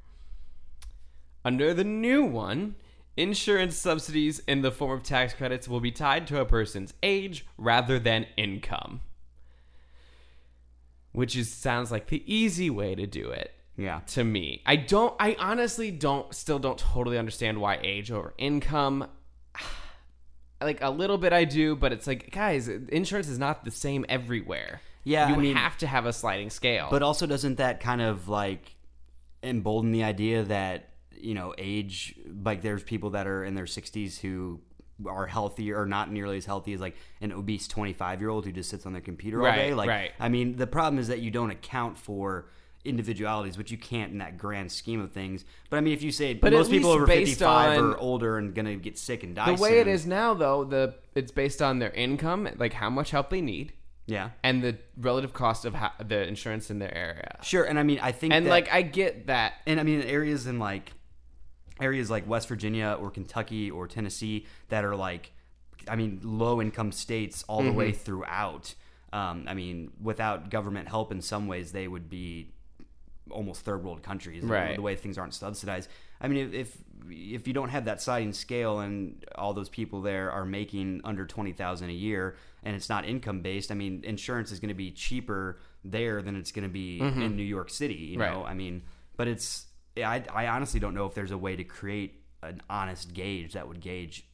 Under 1.46 1.74
the 1.74 1.84
new 1.84 2.24
one, 2.24 2.76
insurance 3.16 3.76
subsidies 3.78 4.40
in 4.48 4.62
the 4.62 4.72
form 4.72 4.92
of 4.92 5.04
tax 5.04 5.34
credits 5.34 5.68
will 5.68 5.80
be 5.80 5.92
tied 5.92 6.28
to 6.28 6.40
a 6.42 6.46
person's 6.46 6.94
age 7.04 7.46
rather 7.58 8.00
than 8.00 8.28
income. 8.38 9.02
Which 11.12 11.36
is 11.36 11.52
sounds 11.52 11.92
like 11.92 12.08
the 12.08 12.24
easy 12.34 12.70
way 12.70 12.96
to 12.96 13.06
do 13.06 13.30
it 13.30 13.52
Yeah. 13.78 14.00
to 14.08 14.24
me. 14.24 14.64
I 14.66 14.76
don't 14.78 15.14
I 15.20 15.36
honestly 15.40 15.92
don't 15.92 16.34
still 16.34 16.60
don't 16.60 16.78
totally 16.78 17.18
understand 17.20 17.62
why 17.62 17.80
age 17.84 18.12
over 18.12 18.34
income. 18.38 19.08
Like 20.64 20.82
a 20.82 20.90
little 20.90 21.18
bit 21.18 21.34
I 21.34 21.44
do, 21.44 21.76
but 21.76 21.92
it's 21.92 22.08
like 22.08 22.32
guys, 22.32 22.68
insurance 22.68 23.28
is 23.28 23.40
not 23.40 23.66
the 23.66 23.72
same 23.72 24.06
everywhere. 24.10 24.82
Yeah, 25.04 25.30
you 25.30 25.36
I 25.36 25.38
mean- 25.38 25.56
have 25.56 25.78
to 25.80 25.88
have 25.88 26.06
a 26.06 26.14
sliding 26.14 26.50
scale. 26.50 26.88
But 26.90 27.04
also, 27.04 27.28
doesn't 27.28 27.58
that 27.58 27.80
kind 27.80 28.02
of 28.02 28.30
like 28.30 28.76
embolden 29.42 29.92
the 29.92 30.04
idea 30.04 30.44
that 30.44 30.90
you 31.16 31.34
know 31.34 31.54
age? 31.58 32.16
Like, 32.44 32.62
there's 32.62 32.84
people 32.84 33.12
that 33.12 33.28
are 33.28 33.44
in 33.44 33.54
their 33.56 33.66
60s 33.66 34.20
who 34.20 34.62
are 35.08 35.26
healthy 35.28 35.74
or 35.74 35.86
not 35.86 36.12
nearly 36.12 36.38
as 36.38 36.46
healthy 36.46 36.72
as 36.72 36.80
like 36.80 36.96
an 37.20 37.34
obese 37.34 37.68
25 37.68 38.22
year 38.22 38.30
old 38.30 38.46
who 38.46 38.52
just 38.52 38.70
sits 38.70 38.86
on 38.86 38.94
their 38.94 39.02
computer 39.02 39.46
all 39.46 39.54
day. 39.54 39.74
Like, 39.74 39.90
right. 39.90 40.12
I 40.20 40.30
mean, 40.30 40.56
the 40.56 40.68
problem 40.68 41.00
is 41.00 41.08
that 41.08 41.20
you 41.20 41.32
don't 41.32 41.50
account 41.52 41.98
for 41.98 42.50
individualities, 42.86 43.58
which 43.58 43.72
you 43.72 43.78
can't 43.78 44.12
in 44.12 44.18
that 44.20 44.38
grand 44.38 44.72
scheme 44.72 45.00
of 45.00 45.12
things. 45.12 45.46
But 45.70 45.78
I 45.78 45.82
mean, 45.82 45.94
if 45.94 46.02
you 46.04 46.12
say 46.12 46.34
But 46.34 46.54
most 46.54 46.70
people 46.70 46.92
over 46.92 47.08
55 47.08 47.78
on- 47.80 47.92
are 47.92 47.98
older 47.98 48.38
and 48.38 48.54
gonna 48.54 48.76
get 48.76 48.98
sick 48.98 49.24
and 49.24 49.36
die, 49.36 49.56
the 49.56 49.62
way 49.62 49.80
it 49.80 49.86
soon- 49.86 49.94
is 49.94 50.06
now 50.06 50.34
though, 50.34 50.64
the 50.64 50.96
it's 51.16 51.32
based 51.32 51.62
on 51.62 51.80
their 51.80 51.92
income, 51.92 52.48
like 52.58 52.74
how 52.74 52.90
much 52.90 53.12
help 53.12 53.30
they 53.30 53.42
need, 53.42 53.74
yeah, 54.06 54.32
and 54.44 54.62
the 54.64 54.78
relative 54.98 55.32
cost 55.34 55.64
of 55.66 55.76
ha- 55.76 55.94
the 56.06 56.28
insurance 56.28 56.70
in 56.70 56.80
their 56.80 56.94
area. 56.94 57.38
sure. 57.42 57.64
And 57.64 57.80
I 57.80 57.84
mean, 57.84 58.00
I 58.02 58.12
think 58.12 58.34
And 58.34 58.46
that- 58.46 58.50
like 58.50 58.72
I 58.74 58.82
get 58.82 59.28
that. 59.28 59.54
and 59.66 59.80
I 59.80 59.84
mean 59.84 60.02
areas 60.02 60.46
in 60.48 60.60
like 60.60 60.92
areas 61.80 62.10
like 62.10 62.28
West 62.28 62.48
Virginia 62.48 62.98
or 63.00 63.10
Kentucky 63.10 63.72
or 63.72 63.88
Tennessee 63.88 64.46
that 64.70 64.84
are 64.86 64.96
like 64.96 65.32
I 65.88 65.96
mean 65.96 66.20
low 66.24 66.62
income 66.62 66.92
states 66.92 67.44
all 67.48 67.64
the 67.64 67.72
way 67.72 67.92
throughout. 67.92 68.76
Um, 69.12 69.46
I 69.48 69.54
mean, 69.54 69.92
without 70.02 70.50
government 70.50 70.88
help, 70.88 71.12
in 71.12 71.22
some 71.22 71.48
ways 71.48 71.72
they 71.72 71.88
would 71.88 72.10
be 72.10 72.52
almost 73.30 73.62
third 73.62 73.84
world 73.84 74.04
countries, 74.04 74.44
Right. 74.44 74.76
The 74.76 74.82
way 74.82 74.96
things 74.96 75.18
aren't 75.18 75.34
subsidized. 75.34 75.90
I 76.22 76.28
mean, 76.28 76.54
if 76.54 76.78
if, 77.10 77.48
you 77.48 77.54
don't 77.54 77.70
have 77.70 77.86
that 77.86 78.02
sliding 78.02 78.32
scale 78.32 78.80
and 78.80 79.26
all 79.36 79.54
those 79.54 79.68
people 79.68 80.02
there 80.02 80.32
are 80.32 80.46
making 80.46 81.02
under 81.04 81.26
twenty 81.26 81.52
thousand 81.52 81.90
a 81.90 81.94
year 81.94 82.36
and 82.64 82.76
it's 82.76 82.90
not 82.90 83.06
income 83.06 83.42
based, 83.42 83.72
I 83.72 83.76
mean, 83.76 84.02
insurance 84.06 84.52
is 84.52 84.60
going 84.60 84.70
to 84.70 84.76
be 84.76 84.92
cheaper 84.92 85.60
there 85.84 86.22
than 86.22 86.36
it's 86.36 86.52
going 86.52 86.64
to 86.64 86.74
be 86.74 87.00
mm-hmm. 87.02 87.22
in 87.22 87.36
New 87.36 87.44
York 87.44 87.70
City. 87.70 87.96
You 87.96 88.18
know, 88.18 88.46
I 88.46 88.54
mean, 88.54 88.84
but 89.18 89.28
it's 89.28 89.66
I 89.98 90.24
I 90.34 90.48
honestly 90.48 90.80
don't 90.80 90.94
know 90.94 91.06
if 91.06 91.14
there's 91.14 91.32
a 91.32 91.38
way 91.38 91.56
to 91.56 91.64
create 91.64 92.24
an 92.42 92.62
honest 92.70 93.14
gauge 93.14 93.54
that 93.54 93.68
would 93.68 93.80
gauge 93.80 94.26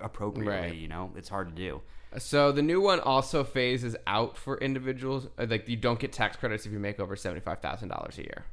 appropriately. 0.00 0.52
Right. 0.70 0.74
You 0.74 0.88
know, 0.88 1.12
it's 1.16 1.28
hard 1.28 1.48
to 1.48 1.54
do. 1.54 1.80
So 2.16 2.52
the 2.52 2.62
new 2.62 2.80
one 2.80 3.00
also 3.00 3.44
phases 3.44 3.94
out 4.06 4.36
for 4.36 4.56
individuals. 4.58 5.28
uh, 5.38 5.46
Like 5.48 5.68
you 5.68 5.76
don't 5.76 5.98
get 6.00 6.12
tax 6.12 6.36
credits 6.36 6.64
if 6.66 6.72
you 6.72 6.78
make 6.78 6.98
over 7.00 7.16
seventy 7.16 7.40
five 7.40 7.60
thousand 7.60 7.88
dollars 7.88 8.16
a 8.18 8.22
year. 8.22 8.44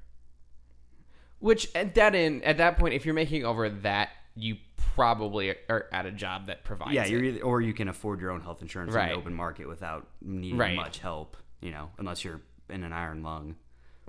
Which 1.39 1.73
at 1.75 1.95
that 1.95 2.15
in 2.15 2.43
at 2.43 2.57
that 2.57 2.77
point, 2.77 2.93
if 2.93 3.05
you're 3.05 3.13
making 3.15 3.45
over 3.45 3.69
that, 3.69 4.09
you 4.35 4.57
probably 4.95 5.53
are 5.69 5.87
at 5.91 6.05
a 6.05 6.11
job 6.11 6.47
that 6.47 6.63
provides. 6.63 6.93
Yeah, 6.93 7.05
you're 7.05 7.23
either, 7.23 7.41
or 7.41 7.61
you 7.61 7.73
can 7.73 7.87
afford 7.87 8.19
your 8.21 8.31
own 8.31 8.41
health 8.41 8.61
insurance 8.61 8.93
in 8.95 9.07
the 9.07 9.13
open 9.13 9.33
market 9.33 9.67
without 9.67 10.07
needing 10.21 10.57
Right. 10.57 10.75
much 10.75 10.99
help. 10.99 11.37
You 11.61 11.71
know, 11.71 11.91
unless 11.97 12.23
you're 12.23 12.41
in 12.69 12.83
an 12.83 12.93
iron 12.93 13.23
lung. 13.23 13.55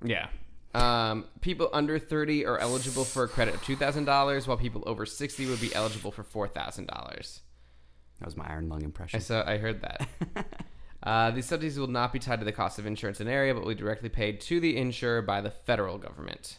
Yeah. 0.05 0.29
Um, 0.75 1.25
people 1.41 1.71
under 1.73 1.99
30 1.99 2.45
are 2.45 2.59
eligible 2.59 3.05
for 3.05 3.25
a 3.25 3.29
credit 3.29 3.55
of 3.55 3.63
$2,000, 3.63 4.47
while 4.47 4.57
people 4.57 4.83
over 4.87 5.07
60 5.07 5.47
would 5.47 5.61
be 5.61 5.75
eligible 5.75 6.11
for 6.11 6.23
$4,000. 6.23 6.87
That 8.19 8.25
was 8.25 8.37
my 8.37 8.47
iron 8.47 8.69
lung 8.69 8.83
I 8.83 8.85
impression. 8.85 9.21
saw, 9.21 9.43
I 9.47 9.59
heard 9.59 9.83
that. 9.83 10.09
uh, 11.03 11.31
these 11.31 11.47
subsidies 11.47 11.79
will 11.79 11.87
not 11.87 12.13
be 12.13 12.19
tied 12.19 12.41
to 12.41 12.45
the 12.45 12.53
cost 12.53 12.79
of 12.79 12.87
insurance 12.87 13.21
in 13.21 13.29
area, 13.29 13.55
but 13.55 13.61
will 13.61 13.71
be 13.71 13.75
directly 13.75 14.09
paid 14.09 14.41
to 14.43 14.61
the 14.61 14.77
insurer 14.77 15.23
by 15.23 15.41
the 15.41 15.51
federal 15.51 15.99
government. 15.99 16.59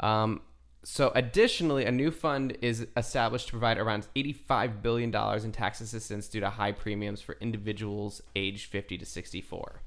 Um, 0.00 0.42
so, 0.84 1.12
additionally, 1.14 1.86
a 1.86 1.92
new 1.92 2.10
fund 2.10 2.58
is 2.60 2.86
established 2.96 3.46
to 3.46 3.52
provide 3.52 3.78
around 3.78 4.06
$85 4.14 4.82
billion 4.82 5.14
in 5.14 5.52
tax 5.52 5.80
assistance 5.80 6.28
due 6.28 6.40
to 6.40 6.50
high 6.50 6.72
premiums 6.72 7.22
for 7.22 7.36
individuals 7.40 8.20
aged 8.36 8.70
50 8.70 8.98
to 8.98 9.06
64. 9.06 9.82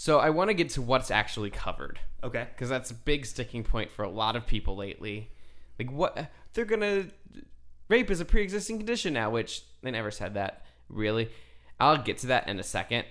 So, 0.00 0.20
I 0.20 0.30
want 0.30 0.48
to 0.48 0.54
get 0.54 0.68
to 0.70 0.80
what's 0.80 1.10
actually 1.10 1.50
covered 1.50 1.98
Okay. 2.22 2.46
because 2.54 2.68
that's 2.68 2.92
a 2.92 2.94
big 2.94 3.26
sticking 3.26 3.64
point 3.64 3.90
for 3.90 4.04
a 4.04 4.08
lot 4.08 4.36
of 4.36 4.46
people 4.46 4.76
lately. 4.76 5.28
Like, 5.76 5.90
what 5.90 6.30
they're 6.52 6.64
gonna 6.64 7.06
rape 7.88 8.08
is 8.08 8.20
a 8.20 8.24
pre-existing 8.24 8.76
condition 8.76 9.12
now, 9.12 9.30
which 9.30 9.64
they 9.82 9.90
never 9.90 10.12
said 10.12 10.34
that. 10.34 10.64
Really, 10.88 11.32
I'll 11.80 12.00
get 12.00 12.18
to 12.18 12.28
that 12.28 12.46
in 12.46 12.60
a 12.60 12.62
second. 12.62 13.06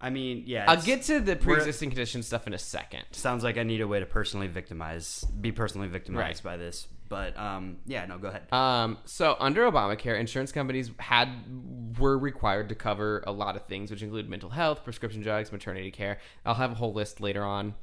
I 0.00 0.10
mean, 0.10 0.42
yeah. 0.44 0.64
I'll 0.66 0.82
get 0.82 1.02
to 1.04 1.20
the 1.20 1.36
pre-existing 1.36 1.90
condition 1.90 2.24
stuff 2.24 2.48
in 2.48 2.52
a 2.52 2.58
second. 2.58 3.04
Sounds 3.12 3.44
like 3.44 3.56
I 3.56 3.62
need 3.62 3.80
a 3.80 3.86
way 3.86 4.00
to 4.00 4.06
personally 4.06 4.48
victimize, 4.48 5.22
be 5.40 5.52
personally 5.52 5.86
victimized 5.86 6.44
Right. 6.44 6.52
by 6.52 6.56
this. 6.56 6.88
But 7.12 7.38
um, 7.38 7.76
yeah, 7.84 8.06
no, 8.06 8.16
go 8.16 8.28
ahead. 8.28 8.50
Um, 8.54 8.96
so 9.04 9.36
under 9.38 9.70
Obamacare, 9.70 10.18
insurance 10.18 10.50
companies 10.50 10.90
had 10.98 11.28
were 11.98 12.16
required 12.16 12.70
to 12.70 12.74
cover 12.74 13.22
a 13.26 13.32
lot 13.32 13.54
of 13.54 13.66
things, 13.66 13.90
which 13.90 14.02
include 14.02 14.30
mental 14.30 14.48
health, 14.48 14.82
prescription 14.82 15.20
drugs, 15.20 15.52
maternity 15.52 15.90
care. 15.90 16.20
I'll 16.46 16.54
have 16.54 16.72
a 16.72 16.74
whole 16.76 16.94
list 16.94 17.20
later 17.20 17.44
on. 17.44 17.74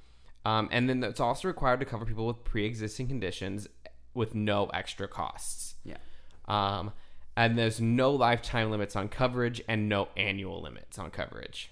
Um, 0.46 0.68
and 0.72 0.90
then 0.90 1.04
it's 1.04 1.20
also 1.20 1.48
required 1.48 1.80
to 1.82 1.86
cover 1.86 2.06
people 2.06 2.26
with 2.26 2.44
pre-existing 2.44 3.08
conditions 3.08 3.68
with 4.16 4.34
no 4.34 4.66
extra 4.74 5.08
costs. 5.08 5.76
yeah. 5.84 5.98
Um, 6.48 6.92
and 7.38 7.56
there's 7.56 7.80
no 7.80 8.10
lifetime 8.10 8.72
limits 8.72 8.96
on 8.96 9.10
coverage 9.10 9.62
and 9.68 9.88
no 9.88 10.08
annual 10.18 10.60
limits 10.60 10.98
on 10.98 11.12
coverage. 11.12 11.72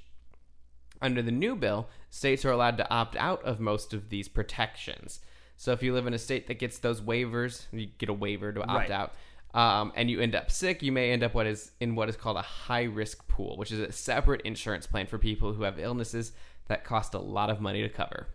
Under 1.02 1.24
the 1.24 1.32
new 1.32 1.56
bill, 1.56 1.90
states 2.12 2.46
are 2.46 2.52
allowed 2.52 2.78
to 2.78 2.90
opt 2.92 3.16
out 3.16 3.44
of 3.44 3.60
most 3.60 3.96
of 3.96 4.10
these 4.10 4.28
protections. 4.28 5.22
So 5.58 5.72
if 5.72 5.82
you 5.84 5.94
live 5.94 6.08
in 6.08 6.14
a 6.14 6.18
state 6.20 6.48
that 6.48 6.60
gets 6.60 6.78
those 6.80 7.02
waivers, 7.02 7.66
you 7.72 7.88
get 7.98 8.10
a 8.10 8.14
waiver 8.14 8.54
to 8.54 8.62
opt 8.62 8.90
Right. 8.90 8.92
out, 8.92 9.14
um, 9.54 9.92
and 9.96 10.10
you 10.10 10.20
end 10.22 10.36
up 10.36 10.52
sick, 10.52 10.84
you 10.84 10.92
may 10.92 11.12
end 11.12 11.24
up 11.24 11.34
what 11.34 11.48
is 11.48 11.72
in 11.80 11.96
what 11.96 12.10
is 12.10 12.16
called 12.16 12.38
a 12.38 12.42
high 12.44 12.84
risk 12.84 13.28
pool, 13.28 13.58
which 13.58 13.72
is 13.72 13.80
a 13.80 13.92
separate 13.92 14.42
insurance 14.42 14.86
plan 14.88 15.08
for 15.08 15.18
people 15.18 15.54
who 15.54 15.64
have 15.64 15.80
illnesses 15.80 16.32
that 16.68 16.84
cost 16.84 17.14
a 17.14 17.20
lot 17.20 17.50
of 17.50 17.60
money 17.60 17.82
to 17.82 17.90
cover. 17.90 18.28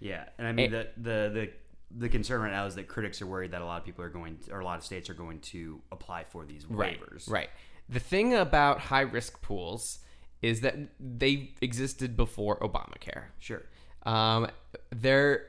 Yeah, 0.00 0.24
and 0.38 0.46
I 0.46 0.52
mean 0.52 0.72
Eh. 0.74 0.84
the, 0.96 1.02
the 1.02 1.30
the 1.34 1.50
the 1.98 2.08
concern 2.08 2.40
right 2.42 2.50
now 2.52 2.66
is 2.66 2.74
that 2.74 2.86
critics 2.88 3.22
are 3.22 3.26
worried 3.26 3.52
that 3.52 3.62
a 3.62 3.64
lot 3.64 3.78
of 3.80 3.84
people 3.84 4.04
are 4.04 4.08
going, 4.08 4.38
or 4.50 4.60
a 4.60 4.64
lot 4.64 4.76
of 4.78 4.84
states 4.84 5.08
are 5.08 5.14
going 5.14 5.38
to 5.40 5.80
apply 5.92 6.24
for 6.24 6.44
these 6.44 6.64
waivers. 6.64 7.30
Right. 7.30 7.48
The 7.88 8.00
thing 8.00 8.34
about 8.34 8.80
high 8.80 9.02
risk 9.02 9.40
pools 9.40 10.00
is 10.42 10.60
that 10.62 10.76
they 11.00 11.50
existed 11.60 12.16
before 12.16 12.58
Obamacare. 12.58 13.26
Sure. 13.38 13.62
Um, 14.04 14.48
they're 14.90 15.46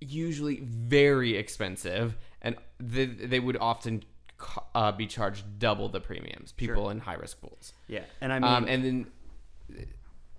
usually 0.00 0.60
very 0.60 1.36
expensive, 1.36 2.16
and 2.42 2.56
they, 2.78 3.06
they 3.06 3.40
would 3.40 3.56
often 3.58 4.02
uh, 4.74 4.92
be 4.92 5.06
charged 5.06 5.58
double 5.58 5.88
the 5.88 6.00
premiums. 6.00 6.52
People 6.52 6.84
Sure. 6.84 6.90
in 6.92 7.00
high 7.00 7.14
risk 7.14 7.40
pools. 7.40 7.72
Yeah, 7.88 8.04
and 8.20 8.32
I 8.32 8.38
mean, 8.38 8.50
Um, 8.50 8.66
and 8.68 8.84
then 8.84 9.06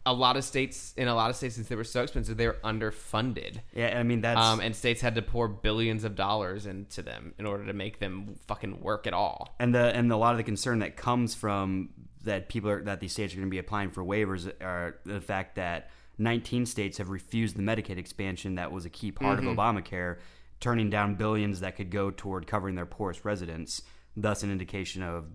a 0.05 0.13
lot 0.13 0.35
of 0.35 0.43
states, 0.43 0.93
in 0.97 1.07
a 1.07 1.13
lot 1.13 1.29
of 1.29 1.35
states, 1.35 1.53
since 1.55 1.67
they 1.67 1.75
were 1.75 1.83
so 1.83 2.01
expensive, 2.01 2.35
they 2.37 2.47
were 2.47 2.57
underfunded. 2.63 3.57
yeah, 3.75 3.99
I 3.99 4.03
mean 4.03 4.21
that's 4.21 4.39
Um, 4.41 4.59
and 4.59 4.75
states 4.75 5.01
had 5.01 5.13
to 5.15 5.21
pour 5.21 5.47
billions 5.47 6.03
of 6.03 6.15
dollars 6.15 6.65
into 6.65 7.03
them 7.03 7.35
in 7.37 7.45
order 7.45 7.65
to 7.67 7.73
make 7.73 7.99
them 7.99 8.35
fucking 8.47 8.81
work 8.81 9.05
at 9.05 9.13
all. 9.13 9.55
and 9.59 9.75
the 9.75 9.95
and 9.95 10.11
a 10.11 10.17
lot 10.17 10.31
of 10.31 10.37
the 10.37 10.43
concern 10.43 10.79
that 10.79 10.95
comes 10.97 11.35
from 11.35 11.89
that 12.23 12.49
people 12.49 12.69
are 12.71 12.81
that 12.83 12.99
these 12.99 13.11
states 13.13 13.33
are 13.33 13.37
going 13.37 13.47
to 13.47 13.51
be 13.51 13.59
applying 13.59 13.91
for 13.91 14.03
waivers 14.03 14.51
are 14.61 14.97
the 15.05 15.21
fact 15.21 15.55
that 15.55 15.89
19 16.17 16.65
states 16.65 16.97
have 16.97 17.09
refused 17.09 17.55
the 17.55 17.61
Medicaid 17.63 17.97
expansion 17.97 18.55
that 18.55 18.71
was 18.71 18.85
a 18.85 18.89
key 18.89 19.11
part 19.11 19.39
Mm-hmm. 19.39 19.47
of 19.49 19.57
Obamacare, 19.57 20.17
turning 20.59 20.89
down 20.89 21.15
billions 21.15 21.61
that 21.61 21.75
could 21.75 21.89
go 21.89 22.11
toward 22.11 22.45
covering 22.47 22.75
their 22.75 22.85
poorest 22.85 23.25
residents. 23.25 23.81
Thus, 24.15 24.43
an 24.43 24.51
indication 24.51 25.01
of 25.03 25.25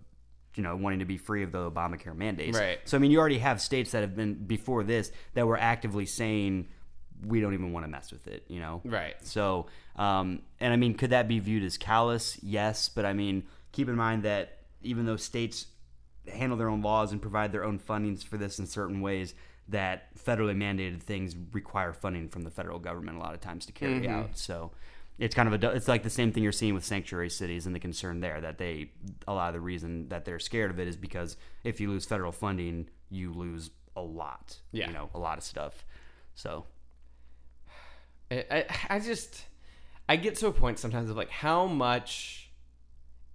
you 0.54 0.62
know 0.62 0.76
wanting 0.76 1.00
to 1.00 1.04
be 1.04 1.16
free 1.18 1.42
of 1.42 1.52
the 1.52 1.70
Obamacare 1.70 2.14
mandates. 2.16 2.56
Right. 2.58 2.78
So 2.84 2.96
I 2.96 3.00
mean, 3.00 3.10
you 3.10 3.18
already 3.18 3.38
have 3.38 3.60
states 3.60 3.90
that 3.92 4.00
have 4.02 4.14
been 4.14 4.34
before 4.34 4.84
this 4.84 5.10
that 5.34 5.46
were 5.46 5.58
actively 5.58 6.06
saying 6.06 6.68
we 7.26 7.40
don't 7.40 7.54
even 7.54 7.72
want 7.72 7.84
to 7.84 7.88
mess 7.90 8.12
with 8.12 8.26
it. 8.26 8.44
You 8.48 8.60
know. 8.60 8.82
Right. 8.84 9.14
So, 9.22 9.66
um, 9.96 10.42
and 10.60 10.72
I 10.72 10.76
mean, 10.76 10.94
could 10.94 11.10
that 11.10 11.26
be 11.28 11.38
viewed 11.38 11.62
as 11.64 11.76
callous? 11.78 12.38
Yes, 12.42 12.88
but 12.88 13.04
I 13.06 13.12
mean, 13.14 13.44
keep 13.72 13.88
in 13.88 13.96
mind 13.96 14.22
that 14.24 14.58
even 14.82 15.06
though 15.06 15.16
states 15.16 15.66
handle 16.32 16.56
their 16.58 16.68
own 16.68 16.82
laws 16.82 17.12
and 17.12 17.20
provide 17.22 17.52
their 17.52 17.64
own 17.64 17.78
fundings 17.78 18.22
for 18.22 18.36
this 18.36 18.58
in 18.58 18.66
certain 18.66 19.00
ways, 19.00 19.34
that 19.68 20.14
federally 20.16 20.56
mandated 20.56 21.02
things 21.02 21.34
require 21.52 21.92
funding 21.92 22.28
from 22.28 22.42
the 22.42 22.50
federal 22.50 22.78
government 22.78 23.16
a 23.16 23.20
lot 23.20 23.34
of 23.34 23.40
times 23.40 23.66
to 23.66 23.72
carry 23.72 24.00
mm-hmm. 24.00 24.14
out. 24.14 24.38
So. 24.38 24.72
It's 25.18 25.34
kind 25.34 25.50
of 25.50 25.64
a. 25.64 25.70
It's 25.70 25.88
like 25.88 26.02
the 26.02 26.10
same 26.10 26.30
thing 26.30 26.42
you're 26.42 26.52
seeing 26.52 26.74
with 26.74 26.84
sanctuary 26.84 27.30
cities 27.30 27.64
and 27.64 27.74
the 27.74 27.80
concern 27.80 28.20
there 28.20 28.38
that 28.42 28.58
they 28.58 28.90
a 29.26 29.32
lot 29.32 29.48
of 29.48 29.54
the 29.54 29.60
reason 29.60 30.10
that 30.10 30.26
they're 30.26 30.38
scared 30.38 30.70
of 30.70 30.78
it 30.78 30.86
is 30.88 30.94
because 30.94 31.38
if 31.64 31.80
you 31.80 31.88
lose 31.88 32.04
federal 32.04 32.32
funding, 32.32 32.90
you 33.08 33.32
lose 33.32 33.70
a 33.96 34.02
lot. 34.02 34.58
Yeah. 34.72 34.88
you 34.88 34.92
know, 34.92 35.08
a 35.14 35.18
lot 35.18 35.38
of 35.38 35.44
stuff. 35.44 35.86
So 36.34 36.66
I, 38.30 38.44
I, 38.50 38.64
I 38.90 38.98
just 38.98 39.46
I 40.06 40.16
get 40.16 40.36
to 40.36 40.48
a 40.48 40.52
point 40.52 40.78
sometimes 40.78 41.10
of 41.10 41.16
like 41.16 41.30
how 41.30 41.66
much 41.66 42.50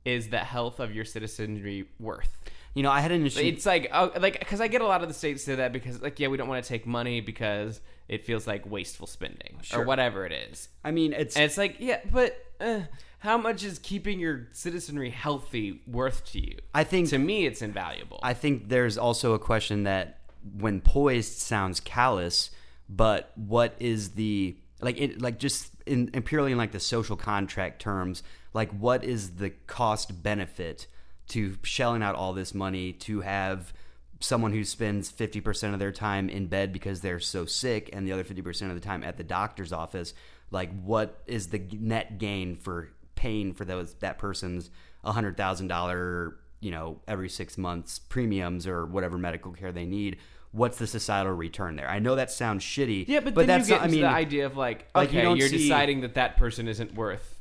is 0.05 0.29
the 0.29 0.39
health 0.39 0.79
of 0.79 0.93
your 0.93 1.05
citizenry 1.05 1.87
worth? 1.99 2.37
You 2.73 2.83
know, 2.83 2.91
I 2.91 3.01
had 3.01 3.11
an 3.11 3.25
issue. 3.25 3.41
It's 3.41 3.65
like 3.65 3.89
oh, 3.93 4.11
like 4.19 4.39
because 4.39 4.61
I 4.61 4.67
get 4.67 4.81
a 4.81 4.87
lot 4.87 5.01
of 5.01 5.07
the 5.07 5.13
states 5.13 5.43
say 5.43 5.55
that 5.55 5.73
because 5.73 6.01
like 6.01 6.19
yeah 6.19 6.27
we 6.29 6.37
don't 6.37 6.47
want 6.47 6.63
to 6.63 6.67
take 6.67 6.85
money 6.85 7.21
because 7.21 7.81
it 8.07 8.25
feels 8.25 8.47
like 8.47 8.69
wasteful 8.69 9.07
spending 9.07 9.57
Sure. 9.61 9.81
or 9.81 9.85
whatever 9.85 10.25
it 10.25 10.31
is. 10.31 10.69
I 10.83 10.91
mean, 10.91 11.13
it's 11.13 11.35
And 11.35 11.45
it's 11.45 11.57
like 11.57 11.77
yeah, 11.79 11.99
but 12.11 12.37
uh, 12.59 12.81
how 13.19 13.37
much 13.37 13.63
is 13.63 13.79
keeping 13.79 14.19
your 14.19 14.47
citizenry 14.51 15.09
healthy 15.09 15.81
worth 15.85 16.25
to 16.31 16.39
you? 16.39 16.57
I 16.73 16.83
think 16.83 17.09
to 17.09 17.17
me 17.17 17.45
it's 17.45 17.61
invaluable. 17.61 18.19
I 18.23 18.33
think 18.33 18.69
there's 18.69 18.97
also 18.97 19.33
a 19.33 19.39
question 19.39 19.83
that 19.83 20.19
when 20.57 20.81
poised 20.81 21.39
sounds 21.39 21.79
callous, 21.79 22.51
but 22.89 23.31
what 23.35 23.75
is 23.79 24.11
the 24.11 24.55
like 24.81 24.99
it 24.99 25.21
like 25.21 25.39
just 25.39 25.71
in, 25.85 26.09
in 26.13 26.23
purely 26.23 26.51
in 26.51 26.57
like 26.57 26.71
the 26.71 26.79
social 26.79 27.15
contract 27.15 27.81
terms, 27.81 28.23
like 28.53 28.71
what 28.71 29.03
is 29.03 29.31
the 29.35 29.49
cost 29.67 30.23
benefit 30.23 30.87
to 31.31 31.57
shelling 31.63 32.03
out 32.03 32.15
all 32.15 32.33
this 32.33 32.53
money 32.53 32.91
to 32.91 33.21
have 33.21 33.73
someone 34.19 34.51
who 34.51 34.63
spends 34.63 35.11
50% 35.11 35.73
of 35.73 35.79
their 35.79 35.91
time 35.91 36.29
in 36.29 36.47
bed 36.47 36.71
because 36.73 37.01
they're 37.01 37.19
so 37.19 37.45
sick 37.45 37.89
and 37.93 38.05
the 38.05 38.11
other 38.11 38.23
50% 38.23 38.69
of 38.69 38.75
the 38.75 38.81
time 38.81 39.03
at 39.03 39.17
the 39.17 39.23
doctor's 39.23 39.73
office 39.73 40.13
like 40.51 40.69
what 40.83 41.21
is 41.27 41.47
the 41.47 41.61
net 41.71 42.17
gain 42.17 42.55
for 42.55 42.89
paying 43.15 43.53
for 43.53 43.65
those 43.65 43.93
that 43.95 44.17
person's 44.17 44.69
$100,000 45.05 46.33
you 46.59 46.71
know 46.71 46.99
every 47.07 47.29
6 47.29 47.57
months 47.57 47.97
premiums 47.97 48.67
or 48.67 48.85
whatever 48.85 49.17
medical 49.17 49.51
care 49.53 49.71
they 49.71 49.85
need 49.85 50.17
what's 50.51 50.77
the 50.77 50.85
societal 50.85 51.33
return 51.33 51.77
there 51.77 51.89
i 51.89 51.97
know 51.97 52.15
that 52.15 52.29
sounds 52.29 52.63
shitty 52.63 53.07
yeah, 53.07 53.21
but, 53.21 53.33
then 53.33 53.47
that's 53.47 53.69
you 53.69 53.75
get 53.75 53.81
not, 53.81 53.87
i 53.87 53.91
mean 53.91 54.01
the 54.01 54.07
idea 54.07 54.45
of 54.45 54.57
like 54.57 54.87
like, 54.93 55.13
you 55.13 55.21
okay, 55.21 55.39
you're 55.39 55.47
see- 55.47 55.57
deciding 55.57 56.01
that 56.01 56.15
that 56.15 56.35
person 56.37 56.67
isn't 56.67 56.93
worth 56.93 57.39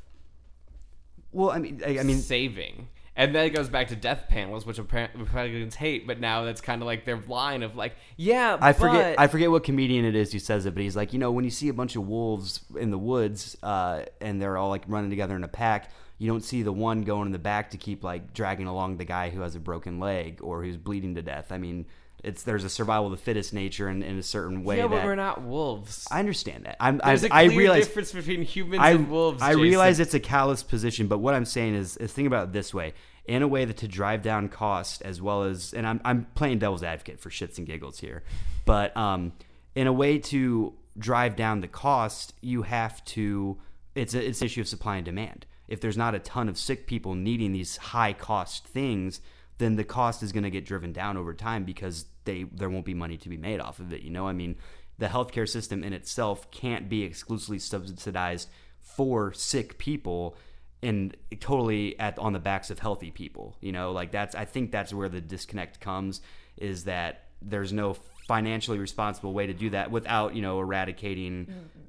well 1.31 1.51
i 1.51 1.59
mean 1.59 1.81
I, 1.85 1.99
I 1.99 2.03
mean 2.03 2.17
saving. 2.17 2.87
And 3.15 3.35
then 3.35 3.45
it 3.45 3.49
goes 3.49 3.67
back 3.67 3.89
to 3.89 3.95
death 3.95 4.25
panels, 4.29 4.65
which 4.65 4.77
Republicans 4.77 5.75
hate, 5.75 6.07
but 6.07 6.19
now 6.19 6.43
that's 6.43 6.61
kind 6.61 6.81
of 6.81 6.85
like 6.85 7.03
their 7.03 7.17
line 7.27 7.61
of 7.61 7.75
like, 7.75 7.95
yeah, 8.15 8.57
I 8.61 8.71
forget. 8.71 9.19
I 9.19 9.27
forget 9.27 9.51
what 9.51 9.65
comedian 9.65 10.05
it 10.05 10.15
is 10.15 10.31
who 10.31 10.39
says 10.39 10.65
it, 10.65 10.73
but 10.73 10.81
he's 10.81 10.95
like, 10.95 11.11
you 11.11 11.19
know, 11.19 11.31
when 11.31 11.43
you 11.43 11.51
see 11.51 11.67
a 11.67 11.73
bunch 11.73 11.97
of 11.97 12.07
wolves 12.07 12.61
in 12.77 12.89
the 12.89 12.97
woods 12.97 13.57
uh, 13.63 14.03
and 14.21 14.41
they're 14.41 14.57
all 14.57 14.69
like 14.69 14.83
running 14.87 15.09
together 15.09 15.35
in 15.35 15.43
a 15.43 15.49
pack, 15.49 15.91
you 16.19 16.27
don't 16.27 16.43
see 16.43 16.61
the 16.61 16.71
one 16.71 17.01
going 17.01 17.25
in 17.25 17.31
the 17.33 17.39
back 17.39 17.71
to 17.71 17.77
keep 17.77 18.03
like 18.03 18.33
dragging 18.33 18.67
along 18.67 18.97
the 18.97 19.05
guy 19.05 19.29
who 19.29 19.41
has 19.41 19.55
a 19.55 19.59
broken 19.59 19.99
leg 19.99 20.39
or 20.41 20.63
who's 20.63 20.77
bleeding 20.77 21.15
to 21.15 21.21
death. 21.21 21.51
I 21.51 21.57
mean, 21.57 21.87
it's 22.23 22.43
there's 22.43 22.63
a 22.63 22.69
survival 22.69 23.07
of 23.07 23.11
the 23.11 23.17
fittest 23.17 23.53
nature 23.53 23.89
in, 23.89 24.03
in 24.03 24.17
a 24.17 24.23
certain 24.23 24.63
way 24.63 24.77
yeah, 24.77 24.87
but 24.87 24.97
that 24.97 25.05
we're 25.05 25.15
not 25.15 25.41
wolves. 25.41 26.07
I 26.11 26.19
understand 26.19 26.65
that. 26.65 26.77
I'm, 26.79 27.01
I, 27.03 27.09
There's 27.09 27.23
a 27.23 27.33
I 27.33 27.47
clear 27.47 27.57
realize 27.57 27.87
difference 27.87 28.11
between 28.11 28.43
humans 28.43 28.81
I, 28.81 28.91
and 28.91 29.09
wolves. 29.09 29.41
I 29.41 29.49
Jason. 29.49 29.61
realize 29.61 29.99
it's 29.99 30.13
a 30.13 30.19
callous 30.19 30.61
position, 30.61 31.07
but 31.07 31.17
what 31.17 31.33
I'm 31.33 31.45
saying 31.45 31.75
is, 31.75 31.97
is 31.97 32.13
think 32.13 32.27
about 32.27 32.49
it 32.49 32.53
this 32.53 32.73
way: 32.73 32.93
in 33.25 33.41
a 33.41 33.47
way 33.47 33.65
that 33.65 33.77
to 33.77 33.87
drive 33.87 34.21
down 34.21 34.49
cost 34.49 35.01
as 35.01 35.21
well 35.21 35.43
as, 35.43 35.73
and 35.73 35.87
I'm 35.87 35.99
I'm 36.05 36.27
playing 36.35 36.59
devil's 36.59 36.83
advocate 36.83 37.19
for 37.19 37.29
shits 37.29 37.57
and 37.57 37.65
giggles 37.65 37.99
here, 37.99 38.23
but 38.65 38.95
um, 38.95 39.33
in 39.73 39.87
a 39.87 39.93
way 39.93 40.19
to 40.19 40.73
drive 40.97 41.35
down 41.35 41.61
the 41.61 41.67
cost, 41.67 42.33
you 42.41 42.61
have 42.63 43.03
to. 43.05 43.57
It's 43.95 44.13
a, 44.13 44.25
it's 44.25 44.41
an 44.41 44.45
issue 44.45 44.61
of 44.61 44.67
supply 44.67 44.97
and 44.97 45.05
demand. 45.05 45.45
If 45.67 45.81
there's 45.81 45.97
not 45.97 46.15
a 46.15 46.19
ton 46.19 46.49
of 46.49 46.57
sick 46.57 46.85
people 46.85 47.15
needing 47.15 47.51
these 47.51 47.77
high 47.77 48.13
cost 48.13 48.67
things, 48.67 49.21
then 49.61 49.75
the 49.75 49.83
cost 49.83 50.23
is 50.23 50.31
going 50.31 50.43
to 50.43 50.49
get 50.49 50.65
driven 50.65 50.91
down 50.91 51.17
over 51.17 51.35
time 51.35 51.63
because 51.63 52.05
they 52.25 52.43
there 52.51 52.69
won't 52.69 52.83
be 52.83 52.95
money 52.95 53.15
to 53.17 53.29
be 53.29 53.37
made 53.37 53.59
off 53.59 53.79
of 53.79 53.93
it. 53.93 54.01
You 54.01 54.09
know, 54.09 54.27
I 54.27 54.33
mean, 54.33 54.55
the 54.97 55.05
healthcare 55.05 55.47
system 55.47 55.83
in 55.83 55.93
itself 55.93 56.49
can't 56.49 56.89
be 56.89 57.03
exclusively 57.03 57.59
subsidized 57.59 58.49
for 58.81 59.31
sick 59.33 59.77
people 59.77 60.35
and 60.81 61.15
totally 61.39 61.97
at 61.99 62.17
on 62.17 62.33
the 62.33 62.39
backs 62.39 62.71
of 62.71 62.79
healthy 62.79 63.11
people. 63.11 63.55
You 63.61 63.71
know, 63.71 63.91
like 63.91 64.11
that's 64.11 64.33
I 64.33 64.45
think 64.45 64.71
that's 64.71 64.91
where 64.93 65.09
the 65.09 65.21
disconnect 65.21 65.79
comes 65.79 66.21
is 66.57 66.85
that 66.85 67.25
there's 67.39 67.71
no 67.71 67.95
financially 68.27 68.79
responsible 68.79 69.33
way 69.33 69.45
to 69.45 69.53
do 69.53 69.69
that 69.71 69.91
without 69.91 70.35
you 70.35 70.41
know 70.41 70.59
eradicating 70.59 71.45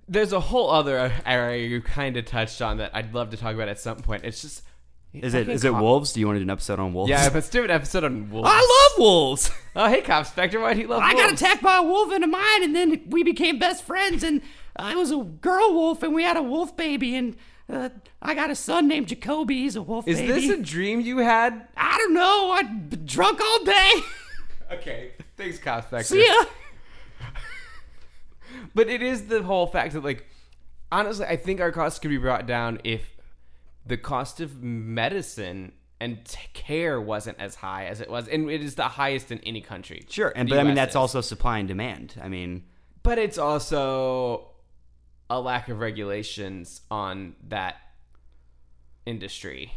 There's 0.09 0.33
a 0.33 0.41
whole 0.41 0.71
other 0.71 1.11
area 1.25 1.67
you 1.67 1.81
kind 1.81 2.19
of 2.19 2.27
touched 2.27 2.61
on 2.61 2.77
that 2.79 2.91
I'd 2.95 3.15
love 3.15 3.31
to 3.31 3.39
talk 3.39 3.55
about 3.55 3.69
at 3.69 3.81
some 3.81 3.99
point. 3.99 4.25
It's 4.25 4.43
just 4.43 4.63
is 5.14 5.35
it 5.35 5.48
is 5.48 5.64
it 5.64 5.70
cop- 5.72 5.83
wolves 5.83 6.12
do 6.12 6.20
you 6.20 6.27
want 6.27 6.37
to 6.37 6.40
do 6.40 6.44
an 6.44 6.51
episode 6.51 6.79
on 6.81 6.92
wolves 6.94 7.11
Yeah, 7.11 7.29
let's 7.35 7.48
do 7.51 7.64
an 7.64 7.70
episode 7.70 8.05
on 8.05 8.31
wolves. 8.31 8.48
i 8.51 8.59
love 8.59 8.98
wolves 8.98 9.51
Oh, 9.77 9.88
hey, 9.88 10.03
Copspecter, 10.03 10.61
why 10.61 10.75
do 10.75 10.81
you 10.81 10.87
love 10.87 11.03
I 11.03 11.14
got 11.14 11.33
attacked 11.33 11.62
by 11.62 11.77
a 11.79 11.83
wolf 11.83 12.12
in 12.12 12.22
a 12.22 12.27
mine, 12.27 12.62
and 12.62 12.77
then 12.77 13.03
we 13.09 13.22
became 13.22 13.59
best 13.59 13.85
friends. 13.85 14.22
And 14.22 14.42
I 14.77 14.94
was 14.96 15.11
a 15.11 15.16
girl 15.18 15.72
wolf, 15.72 16.03
and 16.03 16.14
we 16.14 16.22
had 16.25 16.37
a 16.37 16.42
wolf 16.42 16.77
baby, 16.77 17.16
and 17.16 17.37
uh, 17.72 17.88
I 18.20 18.35
got 18.35 18.51
a 18.51 18.55
son 18.55 18.87
named 18.87 19.09
Jacoby. 19.09 19.55
He's 19.62 19.75
a 19.77 19.81
wolf 19.81 20.07
Is 20.07 20.18
baby. 20.18 20.33
this 20.33 20.51
a 20.51 20.61
dream 20.62 21.01
you 21.01 21.18
had? 21.18 21.68
I 21.75 21.96
don't 21.96 22.12
know. 22.12 22.61
Been 22.90 23.07
drunk 23.07 23.40
all 23.40 23.64
day. 23.64 23.90
Okay, 24.72 25.12
thanks, 25.37 25.59
Copspecter. 25.59 26.05
See 26.05 26.27
ya. 26.27 26.44
But 28.75 28.88
it 28.88 29.03
is 29.03 29.27
the 29.27 29.42
whole 29.42 29.66
fact 29.66 29.92
that, 29.94 30.03
like, 30.05 30.27
honestly, 30.90 31.27
I 31.27 31.37
think 31.37 31.61
our 31.61 31.70
costs 31.72 31.98
could 31.98 32.09
be 32.09 32.16
brought 32.16 32.46
down 32.46 32.81
if 32.85 33.12
the 33.85 33.97
cost 33.97 34.40
of 34.40 34.62
medicine 34.62 35.73
and 36.01 36.25
t- 36.25 36.38
care 36.53 37.01
wasn't 37.01 37.38
as 37.40 37.55
high 37.57 37.87
as 37.87 38.01
it 38.01 38.11
was, 38.11 38.27
and 38.29 38.51
it 38.51 38.62
is 38.62 38.75
the 38.75 38.83
highest 38.88 39.31
in 39.31 39.38
any 39.40 39.61
country. 39.61 40.05
Sure, 40.09 40.33
and 40.35 40.49
but 40.49 40.59
I 40.59 40.62
mean 40.64 40.75
that's 40.75 40.92
is. 40.92 40.97
also 40.97 41.21
supply 41.21 41.59
and 41.59 41.68
demand. 41.68 42.14
I 42.23 42.29
mean, 42.29 42.64
but 43.03 43.18
it's 43.18 43.38
also 43.38 44.49
a 45.31 45.40
lack 45.40 45.68
of 45.68 45.79
regulations 45.79 46.83
on 46.90 47.35
that 47.49 47.77
industry. 49.07 49.73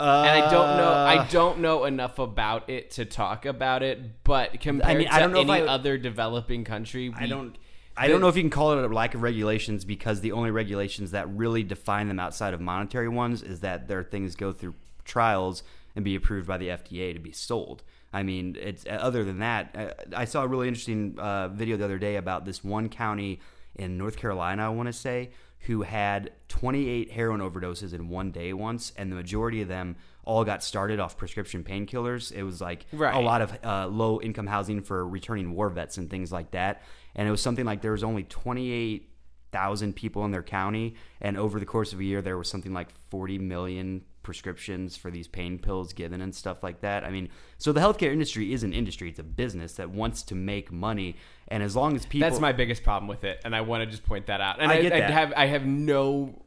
uh, 0.00 0.24
and 0.26 0.44
I 0.44 0.50
don't 0.50 0.76
know. 0.76 0.92
I 0.92 1.26
don't 1.28 1.58
know 1.60 1.84
enough 1.84 2.18
about 2.18 2.70
it 2.70 2.92
to 2.92 3.04
talk 3.04 3.46
about 3.46 3.82
it. 3.82 4.22
But 4.24 4.60
compared 4.60 5.06
I 5.08 5.18
don't 5.20 5.30
to 5.30 5.44
know 5.44 5.52
any 5.54 5.66
I- 5.68 5.72
other 5.74 5.98
developing 5.98 6.64
country, 6.64 7.12
I 7.16 7.22
we- 7.22 7.28
don't. 7.28 7.56
I 7.98 8.08
don't 8.08 8.20
know 8.20 8.28
if 8.28 8.36
you 8.36 8.42
can 8.42 8.50
call 8.50 8.72
it 8.78 8.84
a 8.84 8.88
lack 8.94 9.14
of 9.14 9.22
regulations 9.22 9.84
because 9.84 10.20
the 10.20 10.32
only 10.32 10.50
regulations 10.50 11.10
that 11.10 11.28
really 11.34 11.62
define 11.62 12.08
them 12.08 12.20
outside 12.20 12.54
of 12.54 12.60
monetary 12.60 13.08
ones 13.08 13.42
is 13.42 13.60
that 13.60 13.88
their 13.88 14.02
things 14.02 14.36
go 14.36 14.52
through 14.52 14.74
trials 15.04 15.62
and 15.96 16.04
be 16.04 16.14
approved 16.14 16.46
by 16.46 16.58
the 16.58 16.68
FDA 16.68 17.12
to 17.12 17.18
be 17.18 17.32
sold. 17.32 17.82
I 18.12 18.22
mean, 18.22 18.56
it's 18.60 18.84
other 18.88 19.24
than 19.24 19.40
that. 19.40 19.74
uh, 19.76 20.16
I 20.16 20.24
saw 20.24 20.42
a 20.44 20.46
really 20.46 20.68
interesting 20.68 21.18
uh, 21.18 21.48
video 21.48 21.76
the 21.76 21.84
other 21.84 21.98
day 21.98 22.16
about 22.16 22.44
this 22.44 22.62
one 22.64 22.88
county 22.88 23.40
in 23.74 23.98
North 23.98 24.16
Carolina, 24.16 24.64
I 24.66 24.68
want 24.70 24.86
to 24.86 24.92
say, 24.92 25.30
who 25.60 25.82
had 25.82 26.32
28 26.48 27.10
heroin 27.10 27.40
overdoses 27.40 27.92
in 27.92 28.08
one 28.08 28.30
day 28.30 28.52
once, 28.52 28.92
and 28.96 29.10
the 29.12 29.16
majority 29.16 29.60
of 29.60 29.68
them 29.68 29.96
all 30.24 30.44
got 30.44 30.62
started 30.62 31.00
off 31.00 31.16
prescription 31.16 31.64
painkillers. 31.64 32.32
It 32.32 32.42
was 32.44 32.60
like 32.60 32.86
Right. 32.92 33.14
a 33.14 33.18
lot 33.20 33.42
of 33.42 33.58
uh, 33.64 33.86
low 33.88 34.20
income 34.20 34.46
housing 34.46 34.82
for 34.82 35.06
returning 35.06 35.52
war 35.54 35.68
vets 35.70 35.96
and 35.98 36.08
things 36.10 36.30
like 36.30 36.50
that. 36.52 36.82
And 37.18 37.26
it 37.26 37.30
was 37.32 37.42
something 37.42 37.66
like 37.66 37.82
there 37.82 37.92
was 37.92 38.04
only 38.04 38.22
28,000 38.22 39.96
people 39.96 40.24
in 40.24 40.30
their 40.30 40.42
county, 40.44 40.94
and 41.20 41.36
over 41.36 41.58
the 41.58 41.66
course 41.66 41.92
of 41.92 41.98
a 41.98 42.04
year, 42.04 42.22
there 42.22 42.38
was 42.38 42.48
something 42.48 42.72
like 42.72 42.88
40 43.10 43.38
million 43.40 44.04
prescriptions 44.22 44.96
for 44.96 45.10
these 45.10 45.26
pain 45.26 45.58
pills 45.58 45.92
given 45.92 46.20
and 46.20 46.34
stuff 46.34 46.62
like 46.62 46.82
that. 46.82 47.02
I 47.02 47.10
mean, 47.10 47.28
so 47.56 47.72
the 47.72 47.80
healthcare 47.80 48.12
industry 48.12 48.52
is 48.52 48.62
an 48.62 48.72
industry; 48.72 49.08
it's 49.08 49.18
a 49.18 49.24
business 49.24 49.72
that 49.74 49.90
wants 49.90 50.22
to 50.24 50.36
make 50.36 50.70
money, 50.70 51.16
and 51.48 51.60
as 51.60 51.74
long 51.74 51.96
as 51.96 52.06
people 52.06 52.28
That's 52.28 52.40
my 52.40 52.52
biggest 52.52 52.84
problem 52.84 53.08
with 53.08 53.24
it, 53.24 53.40
and 53.44 53.56
I 53.56 53.62
want 53.62 53.82
to 53.82 53.90
just 53.90 54.04
point 54.04 54.26
that 54.26 54.40
out. 54.40 54.60
And 54.60 54.70
I 54.70 54.76
I, 54.76 54.82
get 54.82 54.92
I 54.92 55.00
that. 55.00 55.10
have 55.10 55.32
I 55.36 55.46
have 55.46 55.66
no. 55.66 56.44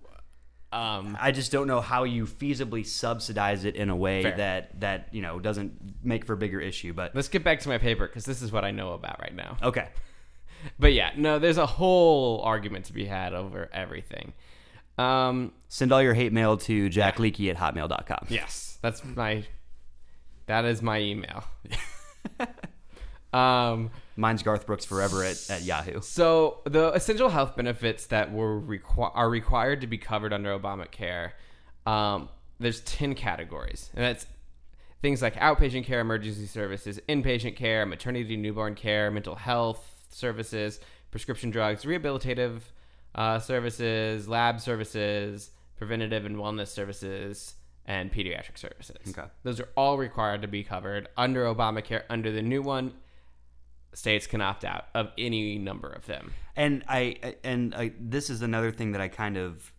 Um, 0.72 1.18
I 1.20 1.32
just 1.32 1.52
don't 1.52 1.68
know 1.68 1.82
how 1.82 2.06
you 2.06 2.26
feasibly 2.26 2.86
subsidize 2.86 3.66
it 3.66 3.76
in 3.76 3.90
a 3.90 3.96
way 3.96 4.24
Fair. 4.24 4.38
that 4.38 4.80
that 4.80 5.10
you 5.12 5.22
know 5.22 5.38
doesn't 5.38 5.96
make 6.02 6.24
for 6.24 6.34
a 6.34 6.38
bigger 6.38 6.62
issue. 6.62 6.94
But 6.94 7.14
let's 7.14 7.28
get 7.28 7.44
back 7.44 7.60
to 7.62 7.68
my 7.68 7.78
paper 7.78 8.08
because 8.08 8.24
this 8.24 8.42
is 8.42 8.54
what 8.54 8.64
I 8.64 8.72
know 8.72 8.94
about 8.94 9.20
right 9.20 9.36
now. 9.36 9.58
okay, 9.62 9.90
But 10.80 10.94
yeah, 10.94 11.12
no, 11.16 11.40
there's 11.40 11.58
a 11.58 11.66
whole 11.66 12.42
argument 12.42 12.86
to 12.86 12.94
be 12.94 13.06
had 13.06 13.34
over 13.34 13.70
everything. 13.74 14.34
Um, 14.98 15.54
send 15.68 15.92
all 15.92 16.02
your 16.02 16.14
hate 16.14 16.34
mail 16.34 16.58
to 16.58 16.90
jackleaky 16.90 17.50
at 17.50 17.58
hotmail.com. 17.58 18.28
yes, 18.30 18.78
that's 18.82 19.04
my. 19.04 19.46
That 20.48 20.66
is 20.66 20.82
my 20.82 21.00
email. 21.00 21.44
um, 23.34 23.92
Mine's 24.18 24.44
Garth 24.44 24.66
Brooks 24.66 24.86
forever 24.86 25.24
at, 25.24 25.50
at 25.50 25.62
Yahoo. 25.64 26.02
So 26.02 26.60
the 26.66 26.92
essential 26.92 27.30
health 27.30 27.56
benefits 27.56 28.08
that 28.08 28.34
were 28.34 28.60
requ- 28.60 29.12
are 29.14 29.30
required 29.30 29.82
to 29.82 29.88
be 29.88 29.98
covered 29.98 30.34
under 30.34 30.58
Obamacare, 30.58 31.32
um, 31.86 32.30
there's 32.60 32.82
ten 32.82 33.16
categories, 33.16 33.90
and 33.96 34.04
that's 34.04 34.26
things 35.02 35.22
like 35.22 35.36
outpatient 35.36 35.86
care, 35.86 36.00
emergency 36.00 36.46
services, 36.46 37.00
inpatient 37.08 37.56
care, 37.56 37.86
maternity, 37.86 38.38
newborn 38.38 38.76
care, 38.76 39.10
mental 39.10 39.36
health 39.36 40.01
services, 40.12 40.80
prescription 41.10 41.50
drugs, 41.50 41.84
rehabilitative 41.84 42.62
uh, 43.16 43.40
services, 43.40 44.28
lab 44.28 44.62
services, 44.62 45.52
preventative 45.78 46.26
and 46.26 46.38
wellness 46.38 46.68
services, 46.68 47.56
and 47.86 48.12
pediatric 48.12 48.58
services. 48.58 48.98
Okay. 49.10 49.28
Those 49.44 49.60
are 49.60 49.70
all 49.76 49.98
required 49.98 50.42
to 50.44 50.48
be 50.48 50.64
covered 50.64 51.10
under 51.18 51.46
Obamacare. 51.46 52.04
Under 52.10 52.32
the 52.32 52.42
new 52.42 52.62
one, 52.62 52.94
states 53.94 54.28
can 54.28 54.42
opt 54.42 54.64
out 54.64 54.86
of 54.94 55.12
any 55.18 55.58
number 55.58 55.90
of 55.90 56.06
them. 56.06 56.34
And 56.56 56.84
I 56.88 57.36
and 57.44 57.74
I, 57.76 57.94
this 58.00 58.30
is 58.30 58.42
another 58.42 58.72
thing 58.72 58.92
that 58.94 59.02
I 59.02 59.08
kind 59.08 59.38
of 59.38 59.72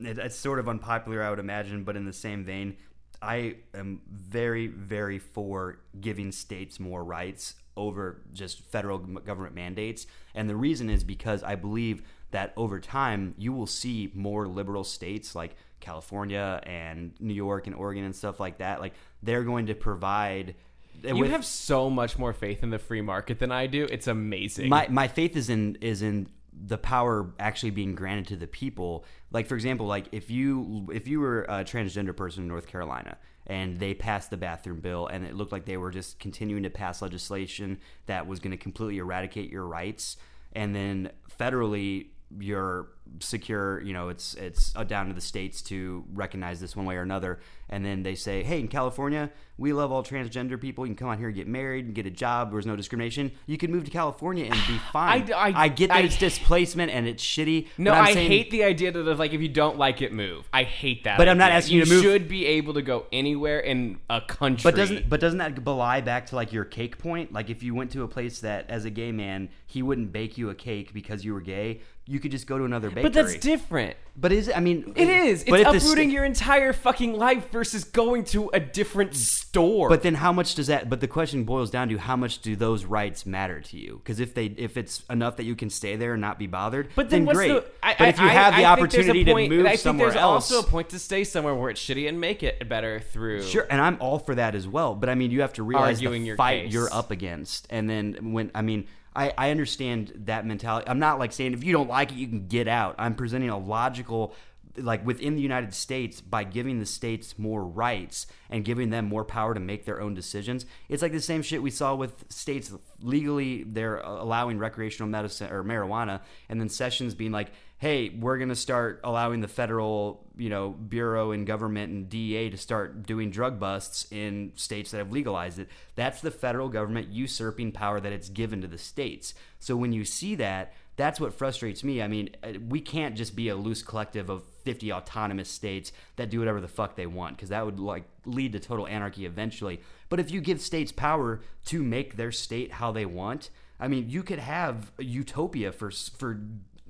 it, 0.00 0.18
it's 0.18 0.36
sort 0.36 0.58
of 0.58 0.68
unpopular, 0.68 1.22
I 1.22 1.30
would 1.30 1.38
imagine, 1.38 1.84
but 1.84 1.96
in 1.96 2.06
the 2.06 2.12
same 2.12 2.44
vein, 2.44 2.76
I 3.22 3.56
am 3.74 4.00
very, 4.10 4.66
very 4.66 5.18
for 5.18 5.80
giving 6.00 6.32
states 6.32 6.80
more 6.80 7.04
rights 7.04 7.54
over 7.80 8.20
just 8.32 8.60
federal 8.60 8.98
government 8.98 9.54
mandates. 9.54 10.06
And 10.34 10.48
the 10.48 10.56
reason 10.56 10.90
is 10.90 11.02
because 11.02 11.42
I 11.42 11.54
believe 11.54 12.02
that 12.30 12.52
over 12.56 12.78
time 12.78 13.34
you 13.38 13.52
will 13.52 13.66
see 13.66 14.10
more 14.14 14.46
liberal 14.46 14.84
states 14.84 15.34
like 15.34 15.56
California 15.80 16.60
and 16.64 17.12
New 17.18 17.34
York 17.34 17.66
and 17.66 17.74
Oregon 17.74 18.04
and 18.04 18.14
stuff 18.14 18.38
like 18.38 18.58
that. 18.58 18.80
Like 18.80 18.94
they're 19.22 19.44
going 19.44 19.66
to 19.66 19.74
provide. 19.74 20.54
You 21.02 21.24
have 21.24 21.46
so 21.46 21.88
much 21.88 22.18
more 22.18 22.34
faith 22.34 22.62
in 22.62 22.68
the 22.68 22.78
free 22.78 23.00
market 23.00 23.38
than 23.38 23.50
I 23.50 23.66
do. 23.66 23.84
It's 23.90 24.06
amazing. 24.06 24.68
my 24.68 24.86
my 24.88 25.08
faith 25.08 25.36
is 25.36 25.48
in 25.48 25.76
is 25.80 26.02
in 26.02 26.28
the 26.52 26.78
power 26.78 27.32
actually 27.38 27.70
being 27.70 27.94
granted 27.94 28.26
to 28.26 28.36
the 28.36 28.46
people 28.46 29.04
like 29.30 29.46
for 29.46 29.54
example 29.54 29.86
like 29.86 30.06
if 30.12 30.30
you 30.30 30.86
if 30.92 31.06
you 31.06 31.20
were 31.20 31.42
a 31.44 31.64
transgender 31.64 32.14
person 32.14 32.42
in 32.42 32.48
north 32.48 32.66
carolina 32.66 33.16
and 33.50 33.80
they 33.80 33.92
passed 33.92 34.30
the 34.30 34.36
bathroom 34.36 34.78
bill 34.78 35.08
and 35.08 35.26
it 35.26 35.34
looked 35.34 35.50
like 35.50 35.64
they 35.64 35.76
were 35.76 35.90
just 35.90 36.20
continuing 36.20 36.62
to 36.62 36.70
pass 36.70 37.02
legislation 37.02 37.78
that 38.06 38.28
was 38.28 38.38
going 38.38 38.52
to 38.52 38.56
completely 38.56 38.98
eradicate 38.98 39.50
your 39.50 39.66
rights. 39.66 40.16
And 40.52 40.72
then 40.72 41.10
federally 41.36 42.10
you're 42.38 42.88
secure. 43.18 43.80
You 43.82 43.92
know, 43.92 44.08
it's 44.08 44.34
it's 44.34 44.72
down 44.72 45.08
to 45.08 45.14
the 45.14 45.20
states 45.20 45.62
to 45.62 46.04
recognize 46.12 46.60
this 46.60 46.76
one 46.76 46.86
way 46.86 46.96
or 46.96 47.02
another. 47.02 47.40
And 47.72 47.84
then 47.84 48.02
they 48.02 48.16
say, 48.16 48.42
hey, 48.42 48.58
in 48.58 48.66
California, 48.66 49.30
we 49.56 49.72
love 49.72 49.92
all 49.92 50.02
transgender 50.02 50.60
people. 50.60 50.84
You 50.84 50.90
can 50.90 50.96
come 50.96 51.08
out 51.08 51.18
here 51.18 51.28
and 51.28 51.36
get 51.36 51.46
married 51.46 51.84
and 51.86 51.94
get 51.94 52.04
a 52.04 52.10
job. 52.10 52.50
There's 52.50 52.66
no 52.66 52.74
discrimination. 52.74 53.30
You 53.46 53.58
can 53.58 53.70
move 53.70 53.84
to 53.84 53.92
California 53.92 54.44
and 54.46 54.54
be 54.66 54.78
fine. 54.92 55.32
I- 55.32 55.52
I- 55.54 55.68
get 55.68 55.88
that 55.88 55.98
I- 55.98 56.00
it's 56.00 56.18
displacement 56.18 56.90
and 56.90 57.06
it's 57.06 57.22
shitty. 57.24 57.68
No, 57.78 57.92
but 57.92 57.98
I'm 57.98 58.14
saying- 58.14 58.28
hate 58.30 58.50
the 58.50 58.64
idea 58.64 58.90
that 58.90 59.04
like 59.18 59.32
if 59.32 59.40
you 59.40 59.48
don't 59.48 59.78
like 59.78 60.02
it, 60.02 60.12
move. 60.12 60.48
I 60.52 60.64
hate 60.64 61.04
that. 61.04 61.16
But 61.18 61.28
I'm 61.28 61.38
not 61.38 61.46
idea. 61.52 61.56
asking 61.58 61.76
you 61.78 61.84
to 61.84 61.90
move- 61.90 62.02
should 62.02 62.28
be 62.28 62.46
able 62.46 62.74
to 62.74 62.82
go 62.82 63.06
anywhere 63.12 63.60
in 63.60 63.98
a 64.08 64.20
country. 64.20 64.62
But 64.68 64.76
doesn't 64.76 65.08
but 65.08 65.20
doesn't 65.20 65.38
that 65.38 65.62
belie 65.62 66.00
back 66.00 66.26
to 66.26 66.36
like 66.36 66.52
your 66.52 66.64
cake 66.64 66.98
point? 66.98 67.32
Like 67.32 67.50
if 67.50 67.62
you 67.62 67.72
went 67.74 67.92
to 67.92 68.02
a 68.02 68.08
place 68.08 68.40
that 68.40 68.68
as 68.68 68.84
a 68.84 68.90
gay 68.90 69.12
man 69.12 69.48
he 69.66 69.82
wouldn't 69.82 70.10
bake 70.10 70.36
you 70.36 70.50
a 70.50 70.54
cake 70.56 70.92
because 70.92 71.24
you 71.24 71.32
were 71.34 71.40
gay, 71.40 71.80
you 72.10 72.18
could 72.18 72.32
just 72.32 72.48
go 72.48 72.58
to 72.58 72.64
another 72.64 72.88
bakery. 72.88 73.04
But 73.04 73.12
that's 73.12 73.36
different. 73.36 73.96
But 74.16 74.32
is 74.32 74.48
it? 74.48 74.56
I 74.56 74.60
mean, 74.60 74.92
It 74.96 75.08
is. 75.08 75.44
It's 75.46 75.50
uprooting 75.52 76.08
sta- 76.08 76.12
your 76.12 76.24
entire 76.24 76.72
fucking 76.72 77.14
life 77.14 77.50
versus 77.52 77.84
going 77.84 78.24
to 78.24 78.50
a 78.52 78.58
different 78.58 79.14
store. 79.14 79.88
But 79.88 80.02
then, 80.02 80.14
how 80.16 80.32
much 80.32 80.56
does 80.56 80.66
that? 80.66 80.90
But 80.90 81.00
the 81.00 81.06
question 81.06 81.44
boils 81.44 81.70
down 81.70 81.88
to 81.90 81.98
how 81.98 82.16
much 82.16 82.40
do 82.40 82.56
those 82.56 82.84
rights 82.84 83.24
matter 83.26 83.60
to 83.60 83.78
you? 83.78 84.00
Because 84.02 84.18
if 84.18 84.34
they, 84.34 84.46
if 84.46 84.76
it's 84.76 85.04
enough 85.08 85.36
that 85.36 85.44
you 85.44 85.54
can 85.54 85.70
stay 85.70 85.94
there 85.94 86.14
and 86.14 86.20
not 86.20 86.36
be 86.38 86.48
bothered, 86.48 86.88
But 86.96 87.10
then, 87.10 87.24
what's 87.24 87.38
great. 87.38 87.48
the? 87.52 87.64
I, 87.82 87.94
but 87.96 88.08
if 88.08 88.18
you 88.18 88.26
I- 88.26 88.32
have 88.32 88.56
the 88.56 88.64
I 88.64 88.74
there's 88.76 88.78
a 88.78 88.82
opportunity 88.82 89.24
point- 89.24 89.50
to 89.50 89.56
move 89.56 89.66
I 89.66 89.68
think 89.70 89.80
somewhere 89.80 90.08
there's 90.10 90.20
else, 90.20 90.50
also 90.52 90.66
a 90.66 90.70
point 90.70 90.88
to 90.90 90.98
stay 90.98 91.22
somewhere 91.22 91.54
where 91.54 91.70
it's 91.70 91.80
shitty 91.80 92.08
and 92.08 92.20
make 92.20 92.42
it 92.42 92.68
better 92.68 92.98
through. 92.98 93.42
Sure, 93.44 93.66
and 93.70 93.80
I'm 93.80 93.96
all 94.00 94.18
for 94.18 94.34
that 94.34 94.56
as 94.56 94.66
well. 94.66 94.96
But 94.96 95.08
I 95.08 95.14
mean, 95.14 95.30
you 95.30 95.42
have 95.42 95.52
to 95.54 95.62
realize 95.62 96.00
the 96.00 96.10
your 96.18 96.36
fight 96.36 96.64
case. 96.64 96.72
you're 96.72 96.92
up 96.92 97.12
against, 97.12 97.68
and 97.70 97.88
then 97.88 98.32
when 98.32 98.50
I 98.56 98.62
mean, 98.62 98.86
I, 99.14 99.32
I 99.36 99.50
understand 99.50 100.12
that 100.26 100.46
mentality. 100.46 100.88
I'm 100.88 100.98
not 100.98 101.18
like 101.18 101.32
saying 101.32 101.52
if 101.52 101.64
you 101.64 101.72
don't 101.72 101.88
like 101.88 102.12
it, 102.12 102.16
you 102.16 102.28
can 102.28 102.46
get 102.46 102.68
out. 102.68 102.94
I'm 102.98 103.14
presenting 103.14 103.50
a 103.50 103.58
logical, 103.58 104.34
like 104.76 105.04
within 105.04 105.34
the 105.34 105.42
United 105.42 105.74
States, 105.74 106.20
by 106.20 106.44
giving 106.44 106.78
the 106.78 106.86
states 106.86 107.38
more 107.38 107.64
rights 107.64 108.26
and 108.48 108.64
giving 108.64 108.90
them 108.90 109.06
more 109.06 109.24
power 109.24 109.54
to 109.54 109.60
make 109.60 109.84
their 109.84 110.00
own 110.00 110.14
decisions. 110.14 110.66
It's 110.88 111.02
like 111.02 111.12
the 111.12 111.20
same 111.20 111.42
shit 111.42 111.62
we 111.62 111.70
saw 111.70 111.94
with 111.94 112.24
states 112.28 112.72
legally 113.02 113.64
they're 113.64 113.98
allowing 113.98 114.58
recreational 114.58 115.08
medicine 115.08 115.50
or 115.50 115.64
marijuana, 115.64 116.20
and 116.48 116.60
then 116.60 116.68
Sessions 116.68 117.14
being 117.14 117.32
like, 117.32 117.52
"Hey, 117.78 118.10
we're 118.10 118.38
gonna 118.38 118.54
start 118.54 119.00
allowing 119.04 119.40
the 119.40 119.48
federal, 119.48 120.26
you 120.36 120.48
know, 120.48 120.70
bureau 120.70 121.30
and 121.30 121.46
government 121.46 121.92
and 121.92 122.08
DEA 122.08 122.50
to 122.50 122.56
start 122.56 123.06
doing 123.06 123.30
drug 123.30 123.58
busts 123.58 124.06
in 124.10 124.52
states 124.54 124.90
that 124.90 124.98
have 124.98 125.12
legalized 125.12 125.58
it." 125.58 125.68
That's 125.94 126.20
the 126.20 126.30
federal 126.30 126.68
government 126.68 127.08
usurping 127.08 127.72
power 127.72 128.00
that 128.00 128.12
it's 128.12 128.28
given 128.28 128.60
to 128.60 128.68
the 128.68 128.78
states. 128.78 129.34
So 129.58 129.76
when 129.76 129.92
you 129.92 130.04
see 130.04 130.34
that, 130.36 130.74
that's 131.00 131.18
what 131.18 131.32
frustrates 131.32 131.82
me. 131.82 132.02
I 132.02 132.08
mean, 132.08 132.30
uh, 132.42 132.52
we 132.68 132.80
can't 132.80 133.16
just 133.16 133.34
be 133.34 133.48
a 133.48 133.56
loose 133.56 133.82
collective 133.82 134.28
of 134.28 134.42
50 134.64 134.92
autonomous 134.92 135.48
states 135.48 135.92
that 136.16 136.30
do 136.30 136.38
whatever 136.38 136.60
the 136.60 136.68
fuck 136.68 136.94
they 136.94 137.06
want 137.06 137.36
because 137.36 137.48
that 137.48 137.64
would 137.64 137.80
like 137.80 138.04
lead 138.26 138.52
to 138.52 138.60
total 138.60 138.86
anarchy 138.86 139.24
eventually. 139.24 139.80
But 140.08 140.20
if 140.20 140.30
you 140.30 140.40
give 140.40 140.60
states 140.60 140.92
power 140.92 141.40
to 141.66 141.82
make 141.82 142.16
their 142.16 142.32
state 142.32 142.72
how 142.72 142.92
they 142.92 143.06
want, 143.06 143.50
I 143.78 143.88
mean, 143.88 144.10
you 144.10 144.22
could 144.22 144.40
have 144.40 144.92
a 144.98 145.04
utopia 145.04 145.72
for 145.72 145.90
for 145.90 146.40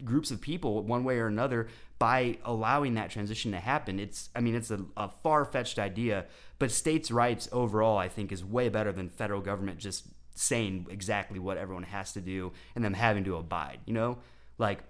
groups 0.04 0.30
of 0.30 0.40
people 0.40 0.82
one 0.82 1.04
way 1.04 1.18
or 1.18 1.26
another 1.26 1.68
by 1.98 2.38
allowing 2.44 2.94
that 2.94 3.10
transition 3.10 3.52
to 3.52 3.60
happen. 3.60 4.00
It's 4.00 4.30
I 4.34 4.40
mean, 4.40 4.56
it's 4.56 4.70
a, 4.70 4.80
a 4.96 5.08
far-fetched 5.22 5.78
idea, 5.78 6.24
but 6.58 6.72
states' 6.72 7.10
rights 7.10 7.48
overall 7.52 7.98
I 7.98 8.08
think 8.08 8.32
is 8.32 8.44
way 8.44 8.68
better 8.68 8.90
than 8.90 9.08
federal 9.08 9.40
government 9.40 9.78
just 9.78 10.06
saying 10.40 10.86
exactly 10.90 11.38
what 11.38 11.58
everyone 11.58 11.82
has 11.82 12.12
to 12.14 12.20
do 12.20 12.52
and 12.74 12.84
them 12.84 12.94
having 12.94 13.24
to 13.24 13.36
abide, 13.36 13.78
you 13.84 13.92
know? 13.92 14.18
Like 14.58 14.82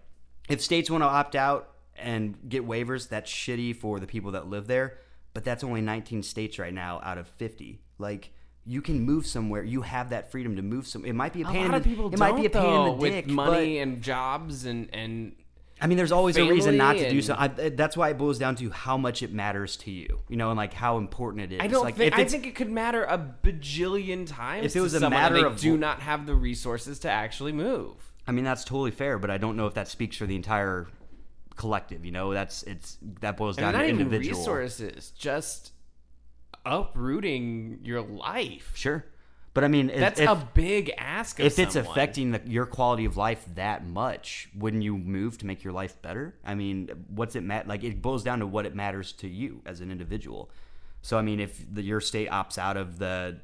if 0.49 0.61
states 0.61 0.91
want 0.91 1.03
to 1.03 1.09
opt 1.09 1.35
out 1.35 1.73
and 1.97 2.37
get 2.49 2.67
waivers, 2.67 3.09
that's 3.09 3.31
shitty 3.31 3.77
for 3.77 3.99
the 4.01 4.07
people 4.07 4.33
that 4.33 4.49
live 4.49 4.67
there, 4.67 4.99
but 5.35 5.45
that's 5.45 5.65
only 5.65 5.81
19 5.81 6.23
states 6.23 6.59
right 6.59 6.73
now 6.73 7.01
out 7.03 7.19
of 7.19 7.27
50. 7.29 7.81
Like 7.99 8.33
you 8.65 8.81
can 8.81 9.01
move 9.01 9.27
somewhere. 9.27 9.65
You 9.65 9.83
have 9.83 10.11
that 10.11 10.31
freedom 10.31 10.57
to 10.57 10.63
move 10.63 10.87
some. 10.87 11.05
It 11.05 11.15
might 11.15 11.33
be 11.33 11.43
a 11.43 11.49
a 11.49 11.51
pain. 11.51 11.63
lot 11.63 11.69
in 11.69 11.75
of 11.75 11.85
people 11.85 12.13
it 12.13 12.19
might 12.19 12.37
be 12.37 12.47
a 12.47 12.51
pain 12.51 12.63
though, 12.63 12.85
in 12.85 12.85
the 12.85 12.93
with 12.93 13.27
money 13.27 13.79
and 13.79 14.03
jobs 14.03 14.65
and 14.65 14.89
and 14.93 15.35
I 15.81 15.87
mean, 15.87 15.97
there's 15.97 16.13
always 16.13 16.37
a 16.37 16.45
reason 16.45 16.77
not 16.77 16.97
to 16.97 17.11
do 17.11 17.23
so. 17.23 17.35
I, 17.39 17.49
that's 17.49 17.97
why 17.97 18.11
it 18.11 18.19
boils 18.19 18.39
down 18.39 18.57
to 18.57 18.71
how 18.71 18.97
much 18.97 19.23
it 19.23 19.33
matters 19.33 19.77
to 19.79 19.91
you, 19.91 20.21
you 20.29 20.37
know, 20.37 20.51
and 20.51 20.57
like 20.57 20.75
how 20.75 20.99
important 20.99 21.45
it 21.45 21.57
is. 21.57 21.61
I 21.61 21.69
don't 21.69 21.85
like, 21.85 21.97
think 21.97 22.13
if 22.13 22.19
I 22.19 22.25
think 22.25 22.47
it 22.47 22.55
could 22.55 22.71
matter 22.71 23.05
a 23.05 23.19
bajillion 23.19 24.27
times. 24.27 24.67
If 24.67 24.77
it 24.77 24.81
was 24.81 24.95
a 24.95 25.09
matter 25.09 25.47
of- 25.47 25.59
do 25.59 25.77
not 25.77 26.01
have 26.01 26.27
the 26.27 26.35
resources 26.35 26.99
to 27.01 27.11
actually 27.11 27.53
move. 27.53 27.95
I 28.27 28.33
mean, 28.33 28.45
that's 28.45 28.65
totally 28.65 28.91
fair, 28.91 29.19
but 29.19 29.31
I 29.31 29.39
don't 29.39 29.57
know 29.57 29.67
if 29.67 29.75
that 29.75 29.89
speaks 29.89 30.17
for 30.17 30.27
the 30.27 30.37
entire 30.37 30.87
collective. 31.57 32.05
You 32.05 32.13
know, 32.13 32.33
that's 32.33 32.63
it's 32.65 32.99
that 33.21 33.37
boils 33.37 33.57
down 33.57 33.73
not 33.73 33.81
to 33.81 33.89
even 33.89 34.01
individual. 34.01 34.39
resources, 34.39 35.13
just 35.17 35.73
uprooting 36.65 37.81
your 37.83 38.03
life. 38.03 38.73
Sure, 38.75 39.05
but 39.53 39.65
I 39.65 39.69
mean, 39.69 39.91
if- 39.91 39.99
That's 39.99 40.21
if, 40.21 40.29
a 40.29 40.49
big 40.55 40.93
ask. 40.97 41.41
Of 41.41 41.47
if 41.47 41.59
it's 41.59 41.77
affecting 41.77 42.33
the, 42.33 42.41
your 42.47 42.67
quality 42.67 43.05
of 43.05 43.17
life 43.17 43.45
that 43.55 43.85
much, 43.87 44.49
wouldn't 44.55 44.83
you 44.83 44.97
move 44.97 45.39
to 45.39 45.47
make 45.47 45.65
your 45.65 45.73
life 45.73 46.01
better? 46.03 46.35
I 46.45 46.55
mean, 46.55 46.89
what's 47.09 47.35
it 47.35 47.43
mat? 47.43 47.67
Like 47.67 47.83
it 47.83 48.01
boils 48.01 48.23
down 48.23 48.41
to 48.41 48.47
what 48.47 48.67
it 48.67 48.75
matters 48.75 49.13
to 49.15 49.29
you 49.29 49.63
as 49.67 49.81
an 49.81 49.91
individual. 49.91 50.51
So 51.03 51.19
I 51.19 51.23
mean, 51.23 51.41
if 51.41 51.65
the, 51.73 51.83
your 51.83 52.01
state 52.01 52.31
opts 52.31 52.59
out 52.59 52.77
of 52.77 52.99
the 52.99 53.39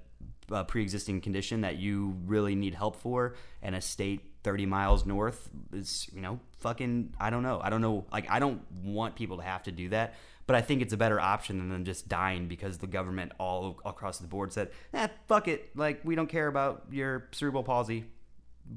uh, 0.50 0.64
pre-existing 0.64 1.20
condition 1.20 1.62
that 1.62 1.76
you 1.76 2.16
really 2.26 2.54
need 2.54 2.74
help 2.74 2.96
for, 2.96 3.34
and 3.62 3.74
a 3.74 3.80
state 3.80 4.20
30 4.44 4.66
miles 4.66 5.04
north 5.04 5.48
is, 5.72 6.08
you 6.12 6.20
know, 6.20 6.38
fucking, 6.58 7.14
I 7.18 7.30
don't 7.30 7.42
know. 7.42 7.60
I 7.60 7.68
don't 7.68 7.80
know. 7.80 8.06
Like, 8.12 8.30
I 8.30 8.38
don't 8.38 8.62
want 8.84 9.16
people 9.16 9.38
to 9.38 9.42
have 9.42 9.64
to 9.64 9.72
do 9.72 9.88
that, 9.88 10.14
but 10.46 10.56
I 10.56 10.60
think 10.60 10.82
it's 10.82 10.92
a 10.92 10.96
better 10.96 11.20
option 11.20 11.58
than 11.58 11.70
them 11.70 11.84
just 11.84 12.08
dying 12.08 12.46
because 12.48 12.78
the 12.78 12.86
government 12.86 13.32
all 13.38 13.80
across 13.84 14.18
the 14.18 14.28
board 14.28 14.52
said, 14.52 14.70
eh, 14.94 15.08
fuck 15.26 15.48
it. 15.48 15.70
Like, 15.76 16.00
we 16.04 16.14
don't 16.14 16.28
care 16.28 16.46
about 16.46 16.86
your 16.90 17.28
cerebral 17.32 17.64
palsy. 17.64 18.04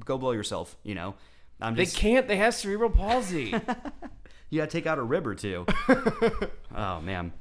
Go 0.06 0.18
blow 0.18 0.32
yourself, 0.32 0.76
you 0.84 0.96
know? 0.96 1.16
I'm 1.62 1.76
They 1.76 1.86
can't. 1.86 2.28
They 2.28 2.38
have 2.38 2.56
cerebral 2.56 2.90
palsy. 2.90 3.54
you 4.50 4.60
gotta 4.60 4.72
take 4.72 4.88
out 4.88 4.98
a 4.98 5.04
rib 5.04 5.28
or 5.28 5.36
two. 5.36 5.66
oh 6.76 7.02
man, 7.02 7.34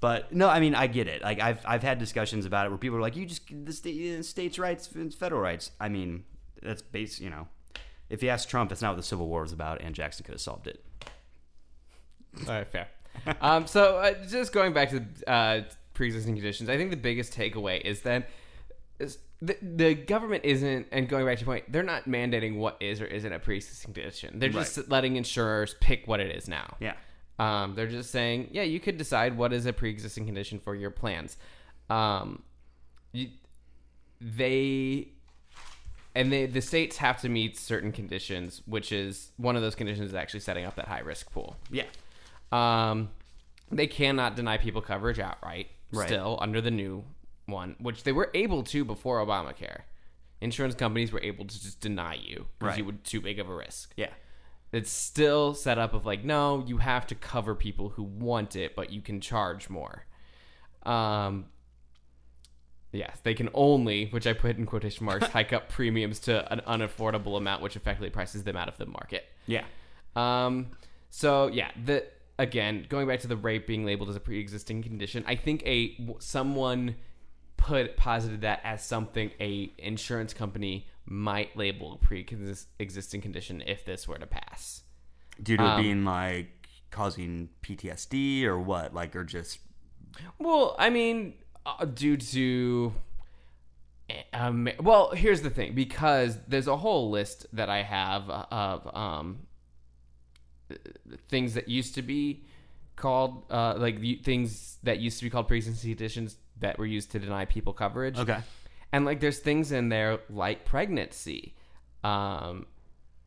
but 0.00 0.32
no, 0.32 0.48
I 0.48 0.60
mean 0.60 0.74
I 0.74 0.86
get 0.86 1.08
it. 1.08 1.22
Like 1.22 1.40
I've 1.40 1.60
I've 1.64 1.82
had 1.82 1.98
discussions 1.98 2.46
about 2.46 2.66
it 2.66 2.68
where 2.68 2.78
people 2.78 2.98
are 2.98 3.02
like, 3.02 3.16
you 3.16 3.26
just 3.26 3.42
the 3.50 3.72
state, 3.72 4.24
states' 4.24 4.58
rights, 4.58 4.88
federal 5.18 5.40
rights. 5.40 5.72
I 5.80 5.88
mean 5.88 6.24
that's 6.62 6.82
base. 6.82 7.20
You 7.20 7.30
know, 7.30 7.48
if 8.08 8.22
you 8.22 8.28
ask 8.28 8.48
Trump, 8.48 8.70
that's 8.70 8.82
not 8.82 8.90
what 8.90 8.96
the 8.96 9.02
Civil 9.02 9.26
War 9.26 9.42
was 9.42 9.52
about, 9.52 9.80
and 9.80 9.94
Jackson 9.94 10.24
could 10.24 10.34
have 10.34 10.40
solved 10.40 10.68
it. 10.68 10.84
All 12.46 12.54
right, 12.54 12.66
fair. 12.66 12.88
um, 13.40 13.66
so 13.66 13.98
uh, 13.98 14.14
just 14.26 14.52
going 14.52 14.72
back 14.72 14.90
to 14.90 15.04
uh, 15.26 15.60
pre-existing 15.94 16.34
conditions, 16.34 16.68
I 16.68 16.76
think 16.76 16.90
the 16.90 16.96
biggest 16.96 17.32
takeaway 17.32 17.80
is 17.80 18.02
that 18.02 18.28
is 18.98 19.18
the, 19.40 19.56
the 19.60 19.94
government 19.94 20.44
isn't, 20.44 20.86
and 20.92 21.08
going 21.08 21.26
back 21.26 21.38
to 21.38 21.44
your 21.44 21.52
point, 21.52 21.70
they're 21.70 21.82
not 21.82 22.04
mandating 22.06 22.56
what 22.56 22.76
is 22.80 23.00
or 23.00 23.06
isn't 23.06 23.32
a 23.32 23.38
pre-existing 23.38 23.92
condition. 23.92 24.38
They're 24.38 24.48
just 24.48 24.88
letting 24.88 25.16
insurers 25.16 25.74
pick 25.80 26.06
what 26.06 26.20
it 26.20 26.34
is 26.34 26.48
now. 26.48 26.76
Yeah. 26.80 26.94
Um, 27.38 27.74
they're 27.74 27.88
just 27.88 28.10
saying, 28.10 28.50
yeah, 28.52 28.62
you 28.62 28.78
could 28.80 28.96
decide 28.96 29.36
what 29.36 29.52
is 29.52 29.66
a 29.66 29.72
pre-existing 29.72 30.24
condition 30.26 30.60
for 30.60 30.74
your 30.74 30.90
plans. 30.90 31.36
Um, 31.90 32.42
you, 33.12 33.28
they 34.20 35.08
and 36.14 36.32
they, 36.32 36.46
the 36.46 36.60
states 36.60 36.96
have 36.98 37.20
to 37.22 37.28
meet 37.28 37.58
certain 37.58 37.90
conditions, 37.90 38.62
which 38.66 38.92
is 38.92 39.32
one 39.36 39.56
of 39.56 39.62
those 39.62 39.74
conditions 39.74 40.10
is 40.10 40.14
actually 40.14 40.40
setting 40.40 40.64
up 40.64 40.76
that 40.76 40.86
high 40.86 41.00
risk 41.00 41.32
pool. 41.32 41.56
Yeah. 41.70 41.84
Um, 42.54 43.10
they 43.70 43.86
cannot 43.86 44.36
deny 44.36 44.58
people 44.58 44.80
coverage 44.82 45.18
outright. 45.18 45.68
Right. 45.92 46.06
Still 46.08 46.38
under 46.40 46.60
the 46.60 46.70
new 46.70 47.04
one, 47.46 47.76
which 47.78 48.02
they 48.04 48.12
were 48.12 48.30
able 48.34 48.62
to 48.64 48.84
before 48.84 49.24
Obamacare. 49.24 49.82
Insurance 50.40 50.74
companies 50.74 51.12
were 51.12 51.22
able 51.22 51.44
to 51.44 51.62
just 51.62 51.80
deny 51.80 52.14
you 52.14 52.46
because 52.58 52.70
Right. 52.72 52.78
you 52.78 52.84
were 52.84 52.92
too 52.92 53.20
big 53.20 53.38
of 53.38 53.48
a 53.48 53.54
risk. 53.54 53.92
Yeah. 53.96 54.10
It's 54.72 54.90
still 54.90 55.54
set 55.54 55.78
up 55.78 55.94
of 55.94 56.04
like, 56.04 56.24
no, 56.24 56.64
you 56.66 56.78
have 56.78 57.06
to 57.08 57.14
cover 57.14 57.54
people 57.54 57.90
who 57.90 58.02
want 58.02 58.56
it, 58.56 58.74
but 58.74 58.90
you 58.90 59.00
can 59.00 59.20
charge 59.20 59.70
more. 59.70 60.04
Um, 60.82 61.46
yes, 62.92 63.18
they 63.22 63.34
can 63.34 63.48
only, 63.54 64.06
which 64.06 64.26
I 64.26 64.32
put 64.32 64.56
in 64.56 64.66
quotation 64.66 65.06
marks, 65.06 65.28
hike 65.32 65.52
up 65.52 65.68
premiums 65.68 66.18
to 66.20 66.52
an 66.52 66.60
unaffordable 66.66 67.36
amount, 67.36 67.62
which 67.62 67.76
effectively 67.76 68.10
prices 68.10 68.42
them 68.44 68.56
out 68.56 68.68
of 68.68 68.76
the 68.78 68.86
market. 68.86 69.24
Yeah. 69.46 69.64
Um, 70.16 70.72
so 71.10 71.46
yeah, 71.48 71.70
the 71.84 72.04
again 72.38 72.86
going 72.88 73.06
back 73.06 73.20
to 73.20 73.28
the 73.28 73.36
rape 73.36 73.66
being 73.66 73.84
labeled 73.84 74.08
as 74.10 74.16
a 74.16 74.20
pre-existing 74.20 74.82
condition, 74.82 75.24
I 75.26 75.36
think 75.36 75.62
a 75.66 75.96
someone 76.18 76.96
put 77.56 77.96
posited 77.96 78.42
that 78.42 78.60
as 78.64 78.84
something 78.84 79.30
a 79.40 79.72
insurance 79.78 80.34
company 80.34 80.86
might 81.06 81.56
label 81.56 81.94
a 81.94 81.98
pre-existing 81.98 83.20
condition 83.20 83.62
if 83.66 83.84
this 83.84 84.08
were 84.08 84.18
to 84.18 84.26
pass. 84.26 84.82
Due 85.42 85.56
to 85.56 85.62
Um, 85.62 85.78
it 85.78 85.82
being 85.82 86.04
like 86.04 86.68
causing 86.90 87.48
PTSD 87.62 88.44
or 88.44 88.58
what, 88.58 88.94
like 88.94 89.16
or 89.16 89.24
just 89.24 89.58
Well, 90.38 90.76
I 90.78 90.90
mean, 90.90 91.34
uh, 91.66 91.84
due 91.84 92.16
to. 92.16 92.94
Um, 94.34 94.68
well, 94.80 95.12
here's 95.12 95.40
the 95.40 95.50
thing 95.50 95.74
because 95.74 96.38
there's 96.46 96.68
a 96.68 96.76
whole 96.76 97.10
list 97.10 97.46
that 97.54 97.70
I 97.70 97.82
have 97.82 98.28
of 98.28 98.94
um, 98.94 99.43
things 101.28 101.54
that 101.54 101.68
used 101.68 101.94
to 101.94 102.02
be 102.02 102.44
called 102.96 103.44
uh, 103.50 103.74
like 103.76 104.00
the 104.00 104.16
things 104.16 104.78
that 104.82 104.98
used 104.98 105.18
to 105.18 105.24
be 105.24 105.30
called 105.30 105.48
pre-existing 105.48 105.90
conditions 105.90 106.36
that 106.60 106.78
were 106.78 106.86
used 106.86 107.10
to 107.12 107.18
deny 107.18 107.44
people 107.44 107.72
coverage. 107.72 108.18
Okay. 108.18 108.38
And 108.92 109.04
like 109.04 109.20
there's 109.20 109.40
things 109.40 109.72
in 109.72 109.88
there 109.88 110.20
like 110.30 110.64
pregnancy, 110.64 111.54
um, 112.04 112.66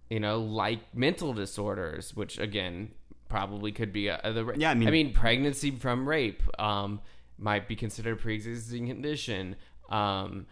you 0.10 0.20
know, 0.20 0.40
like 0.40 0.80
mental 0.96 1.34
disorders, 1.34 2.16
which 2.16 2.40
again 2.40 2.92
probably 3.28 3.74
could 3.74 3.92
be 3.92 4.08
a, 4.08 4.20
the 4.24 4.54
Yeah, 4.58 4.72
I 4.72 4.74
mean- 4.74 4.88
I 4.88 4.92
mean 4.92 5.14
pregnancy 5.14 5.72
from 5.72 6.08
rape 6.08 6.42
um, 6.60 7.02
might 7.38 7.68
be 7.68 7.76
considered 7.76 8.14
a 8.14 8.22
pre-existing 8.22 8.88
condition. 8.88 9.58
Um, 9.90 10.46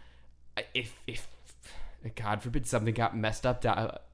if 0.74 1.00
if 1.06 1.26
God 2.14 2.42
forbid 2.42 2.66
something 2.66 2.94
got 2.94 3.16
messed 3.16 3.46
up 3.46 3.62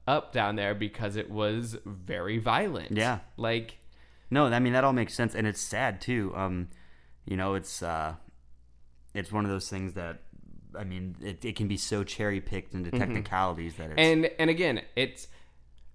up 0.07 0.33
down 0.33 0.55
there 0.55 0.75
because 0.75 1.15
it 1.15 1.29
was 1.29 1.77
very 1.85 2.37
violent. 2.37 2.91
Yeah. 2.91 3.19
like 3.37 3.79
No, 4.29 4.45
I 4.47 4.59
mean 4.59 4.73
that 4.73 4.83
all 4.83 4.93
makes 4.93 5.13
sense, 5.13 5.35
and 5.35 5.47
it's 5.47 5.61
sad 5.61 6.01
too. 6.01 6.33
Um, 6.35 6.69
you 7.25 7.37
know, 7.37 7.55
it's 7.55 7.81
uh, 7.81 8.15
it's 9.13 9.31
one 9.31 9.45
of 9.45 9.51
those 9.51 9.69
things 9.69 9.93
that, 9.93 10.21
I 10.77 10.83
mean, 10.83 11.15
it, 11.21 11.45
it 11.45 11.55
can 11.55 11.67
be 11.67 11.77
so 11.77 12.03
cherry 12.03 12.41
picked 12.41 12.73
into 12.73 12.91
technicalities 12.91 13.75
that 13.75 13.91
it's 13.91 13.99
and 13.99 14.29
and 14.39 14.49
again 14.49 14.81
it's 14.95 15.27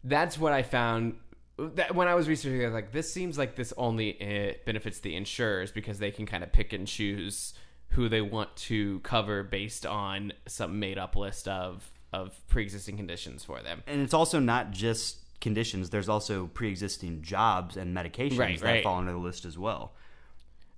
that's 0.05 0.39
what 0.39 0.53
i 0.53 0.63
found 0.63 1.17
that 1.59 1.95
when 1.95 2.07
i 2.07 2.15
was 2.15 2.29
researching 2.29 2.63
I 2.63 2.67
was 2.67 2.75
like 2.75 2.93
this 2.93 3.13
seems 3.13 3.37
like 3.37 3.57
this 3.57 3.73
only 3.77 4.21
uh, 4.21 4.55
benefits 4.65 5.01
the 5.01 5.17
insurers 5.17 5.73
because 5.73 5.99
they 5.99 6.13
can 6.13 6.25
kind 6.25 6.45
of 6.45 6.53
pick 6.53 6.73
and 6.73 6.87
choose 6.87 7.55
who 7.91 8.09
they 8.09 8.21
want 8.21 8.55
to 8.55 9.01
cover 9.01 9.43
based 9.43 9.85
on 9.85 10.33
some 10.47 10.79
made 10.79 10.99
up 10.99 11.17
list 11.17 11.49
of 11.49 11.91
of 12.13 12.41
pre-existing 12.49 12.97
conditions 12.97 13.45
for 13.45 13.61
them 13.63 13.83
and 13.87 14.01
it's 14.01 14.15
also 14.15 14.39
not 14.39 14.71
just 14.71 15.19
conditions. 15.41 15.91
There's 15.91 16.09
also 16.09 16.47
pre-existing 16.49 17.23
jobs 17.23 17.77
and 17.77 17.97
medications 17.97 18.39
Right, 18.39 18.59
that 18.61 18.65
right. 18.67 18.83
fall 18.85 18.97
under 18.99 19.13
the 19.13 19.19
list 19.19 19.45
as 19.45 19.57
well. 19.59 19.93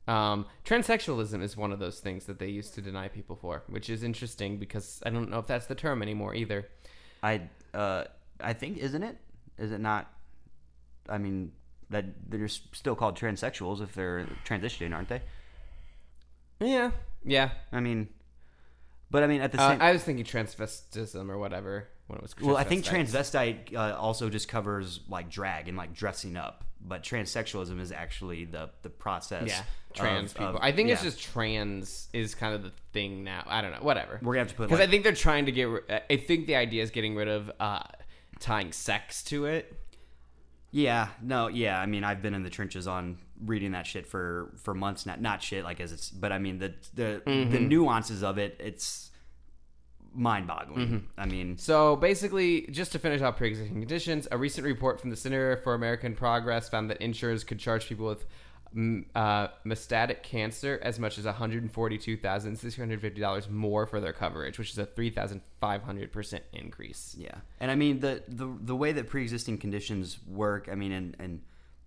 um, 0.09 0.45
transsexualism 0.65 1.41
is 1.43 1.57
one 1.57 1.73
of 1.73 1.79
those 1.79 2.01
things 2.01 2.25
that 2.27 2.39
they 2.39 2.49
used 2.49 2.75
to 2.75 2.81
deny 2.83 3.09
people 3.09 3.37
for 3.37 3.63
which 3.69 3.89
is 3.89 4.03
interesting 4.03 4.59
because 4.59 5.01
i 5.07 5.11
don't 5.11 5.31
know 5.31 5.39
if 5.39 5.47
that's 5.47 5.67
the 5.67 5.75
term 5.75 6.03
anymore 6.03 6.35
either 6.35 6.69
I 7.23 7.43
uh, 7.75 8.05
I 8.41 8.55
think 8.55 8.79
isn't 8.79 9.03
it? 9.03 9.17
Is 9.59 9.73
it 9.73 9.81
not? 9.81 10.11
I 11.09 11.19
mean, 11.19 11.53
that 11.91 12.07
they're 12.31 12.49
still 12.49 12.95
called 12.97 13.19
transsexuals 13.19 13.83
if 13.83 13.93
they're 13.95 14.27
transitioning, 14.47 14.95
aren't 14.95 15.11
they? 15.11 15.21
yeah 16.61 16.91
yeah 17.25 17.51
I 17.73 17.81
mean, 17.81 18.09
but 19.11 19.23
I 19.23 19.27
mean 19.27 19.41
at 19.41 19.53
the 19.53 19.61
uh, 19.61 19.71
same. 19.71 19.83
i 19.83 19.93
was 19.93 20.03
thinking 20.03 20.25
transvestism 20.25 21.29
or 21.29 21.39
whatever 21.39 21.89
when 22.11 22.19
it 22.19 22.23
was 22.23 22.35
well, 22.41 22.57
I 22.57 22.65
think 22.65 22.85
transvestite 22.85 23.75
uh, 23.75 23.97
also 23.97 24.29
just 24.29 24.49
covers 24.49 25.01
like 25.09 25.31
drag 25.31 25.69
and 25.69 25.77
like 25.77 25.95
dressing 25.95 26.37
up, 26.37 26.65
but 26.81 27.05
transsexualism 27.05 27.81
is 27.81 27.93
actually 27.93 28.45
the 28.47 28.71
the 28.83 28.91
process. 28.91 29.49
Yeah, 29.49 29.63
trans 29.95 30.33
of- 30.33 30.39
people. 30.39 30.59
I 30.61 30.73
think 30.73 30.91
it's 30.91 31.03
just 31.03 31.23
trans 31.23 32.09
is 32.13 32.35
kind 32.35 32.55
of 32.55 32.65
the 32.65 32.73
thing 32.93 33.23
now. 33.23 33.45
I 33.47 33.63
don't 33.63 33.71
know. 33.71 33.79
Whatever. 33.79 34.19
We're 34.23 34.35
gonna 34.35 34.41
have 34.41 34.49
to 34.49 34.55
put, 34.55 34.65
because 34.65 34.81
like- 34.81 34.89
I 34.89 34.91
think 34.91 35.05
they're 35.05 35.13
trying 35.13 35.47
to 35.47 35.53
get. 35.53 35.69
I 36.11 36.17
think 36.17 36.49
the 36.49 36.57
idea 36.57 36.83
is 36.83 36.91
getting 36.91 37.15
rid 37.15 37.29
of 37.29 37.51
uh, 37.61 37.85
tying 38.41 38.73
sex 38.73 39.23
to 39.25 39.47
it. 39.47 39.73
Yeah, 40.73 41.09
no, 41.23 41.49
yeah. 41.49 41.81
I 41.81 41.87
mean, 41.87 42.05
I've 42.05 42.23
been 42.23 42.35
in 42.35 42.43
the 42.45 42.51
trenches 42.51 42.87
on 42.87 43.19
reading 43.45 43.73
that 43.73 43.87
shit 43.87 44.07
for 44.07 44.53
for 44.57 44.73
months. 44.75 45.05
Not 45.07 45.21
not 45.21 45.43
shit 45.43 45.65
like 45.65 45.81
as 45.81 45.93
it's, 45.93 46.11
but 46.11 46.31
I 46.33 46.39
mean 46.39 46.59
the 46.59 46.75
the 46.95 47.23
Mm-hmm. 47.27 47.51
the 47.51 47.61
nuances 47.61 48.23
of 48.23 48.39
it. 48.39 48.57
It's 48.61 49.11
mind 50.13 50.47
boggling. 50.47 50.87
Mm-hmm. 50.87 50.99
I 51.21 51.27
mean, 51.27 51.57
So 51.59 51.97
basically, 51.97 52.63
just 52.71 52.93
to 52.93 52.99
finish 52.99 53.21
off 53.21 53.37
pre-existing 53.37 53.79
conditions, 53.81 54.27
a 54.33 54.37
recent 54.39 54.65
report 54.67 55.01
from 55.01 55.11
the 55.11 55.17
Center 55.17 55.57
for 55.59 55.75
American 55.75 56.15
Progress 56.17 56.69
found 56.69 56.91
that 56.91 57.01
insurers 57.01 57.45
could 57.45 57.59
charge 57.61 57.87
people 57.89 58.07
with 58.07 58.27
uh, 58.73 59.49
metastatic 59.67 60.23
cancer 60.23 60.79
as 60.83 60.99
much 60.99 61.19
as 61.19 61.25
one 61.25 61.35
hundred 61.35 61.71
forty-two 61.71 62.17
thousand 62.17 62.57
six 62.57 62.77
hundred 62.77 63.01
fifty 63.01 63.21
dollars 63.21 63.49
more 63.49 63.87
for 63.87 64.01
their 64.01 64.13
coverage, 64.13 64.59
which 64.59 64.71
is 64.71 64.79
a 64.79 64.87
three 64.87 65.11
thousand 65.11 65.41
five 65.61 65.83
hundred 65.83 66.13
percent 66.13 66.45
increase. 66.53 67.17
yeah. 67.19 67.35
And 67.59 67.71
I 67.71 67.75
mean 67.75 68.01
the 68.01 68.23
the 68.29 68.49
the 68.61 68.77
way 68.77 68.93
that 68.93 69.09
pre 69.09 69.23
existing 69.23 69.59
conditions 69.59 70.19
work. 70.27 70.69
I 70.71 70.75
mean, 70.75 70.93
and 70.93 71.17
and. 71.19 71.43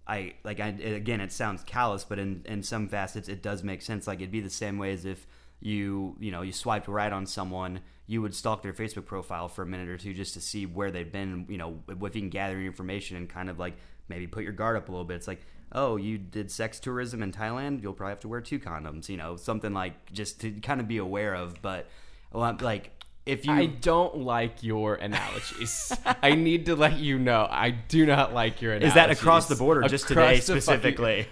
I 0.05 0.33
like 0.43 0.59
I 0.59 0.67
again 0.67 1.21
it 1.21 1.31
sounds 1.31 1.63
callous 1.63 2.03
but 2.03 2.19
in 2.19 2.41
in 2.43 2.61
some 2.61 2.89
facets 2.89 3.29
it 3.29 3.41
does 3.41 3.63
make 3.63 3.81
sense 3.81 4.05
like 4.05 4.19
it'd 4.19 4.31
be 4.31 4.41
the 4.41 4.49
same 4.49 4.77
way 4.77 4.91
as 4.91 5.05
if 5.05 5.25
you 5.61 6.17
you 6.19 6.29
know 6.29 6.41
you 6.41 6.51
swiped 6.51 6.89
right 6.89 7.13
on 7.13 7.25
someone 7.25 7.79
you 8.05 8.21
would 8.21 8.35
stalk 8.35 8.63
their 8.63 8.73
Facebook 8.73 9.05
profile 9.05 9.47
for 9.47 9.61
a 9.61 9.65
minute 9.65 9.87
or 9.87 9.97
two 9.97 10.13
just 10.13 10.33
to 10.33 10.41
see 10.41 10.65
where 10.65 10.91
they've 10.91 11.09
been 11.09 11.45
you 11.47 11.57
know 11.57 11.79
if 11.87 12.15
you 12.15 12.21
can 12.21 12.29
gather 12.29 12.59
information 12.59 13.15
and 13.15 13.29
kind 13.29 13.49
of 13.49 13.59
like 13.59 13.75
maybe 14.09 14.27
put 14.27 14.43
your 14.43 14.51
guard 14.51 14.75
up 14.75 14.89
a 14.89 14.91
little 14.91 15.05
bit 15.05 15.15
it's 15.15 15.27
like 15.29 15.39
oh 15.73 15.95
you 15.95 16.17
did 16.17 16.51
sex 16.51 16.79
tourism 16.79 17.21
in 17.23 17.31
Thailand 17.31 17.81
you'll 17.81 17.93
probably 17.93 18.11
have 18.11 18.19
to 18.21 18.27
wear 18.27 18.41
two 18.41 18.59
condoms 18.59 19.09
you 19.09 19.17
know 19.17 19.35
something 19.35 19.73
like 19.73 20.11
just 20.11 20.39
to 20.41 20.51
kind 20.61 20.79
of 20.79 20.87
be 20.87 20.97
aware 20.97 21.33
of 21.33 21.61
but 21.61 21.87
well, 22.31 22.57
like 22.61 22.91
if 23.25 23.45
you 23.45 23.53
I 23.53 23.67
don't 23.67 24.17
like 24.17 24.63
your 24.63 24.95
analogies. 24.95 25.93
I 26.21 26.35
need 26.35 26.65
to 26.65 26.75
let 26.75 26.97
you 26.97 27.17
know 27.17 27.47
I 27.49 27.71
do 27.71 28.05
not 28.05 28.33
like 28.33 28.61
your 28.61 28.73
analogies. 28.73 28.89
is 28.89 28.95
that 28.95 29.11
across 29.11 29.47
the 29.47 29.55
border, 29.55 29.81
or 29.83 29.87
just 29.89 30.07
today 30.07 30.39
Across 30.39 30.47
fucking- 30.47 30.61
specifically 30.61 31.27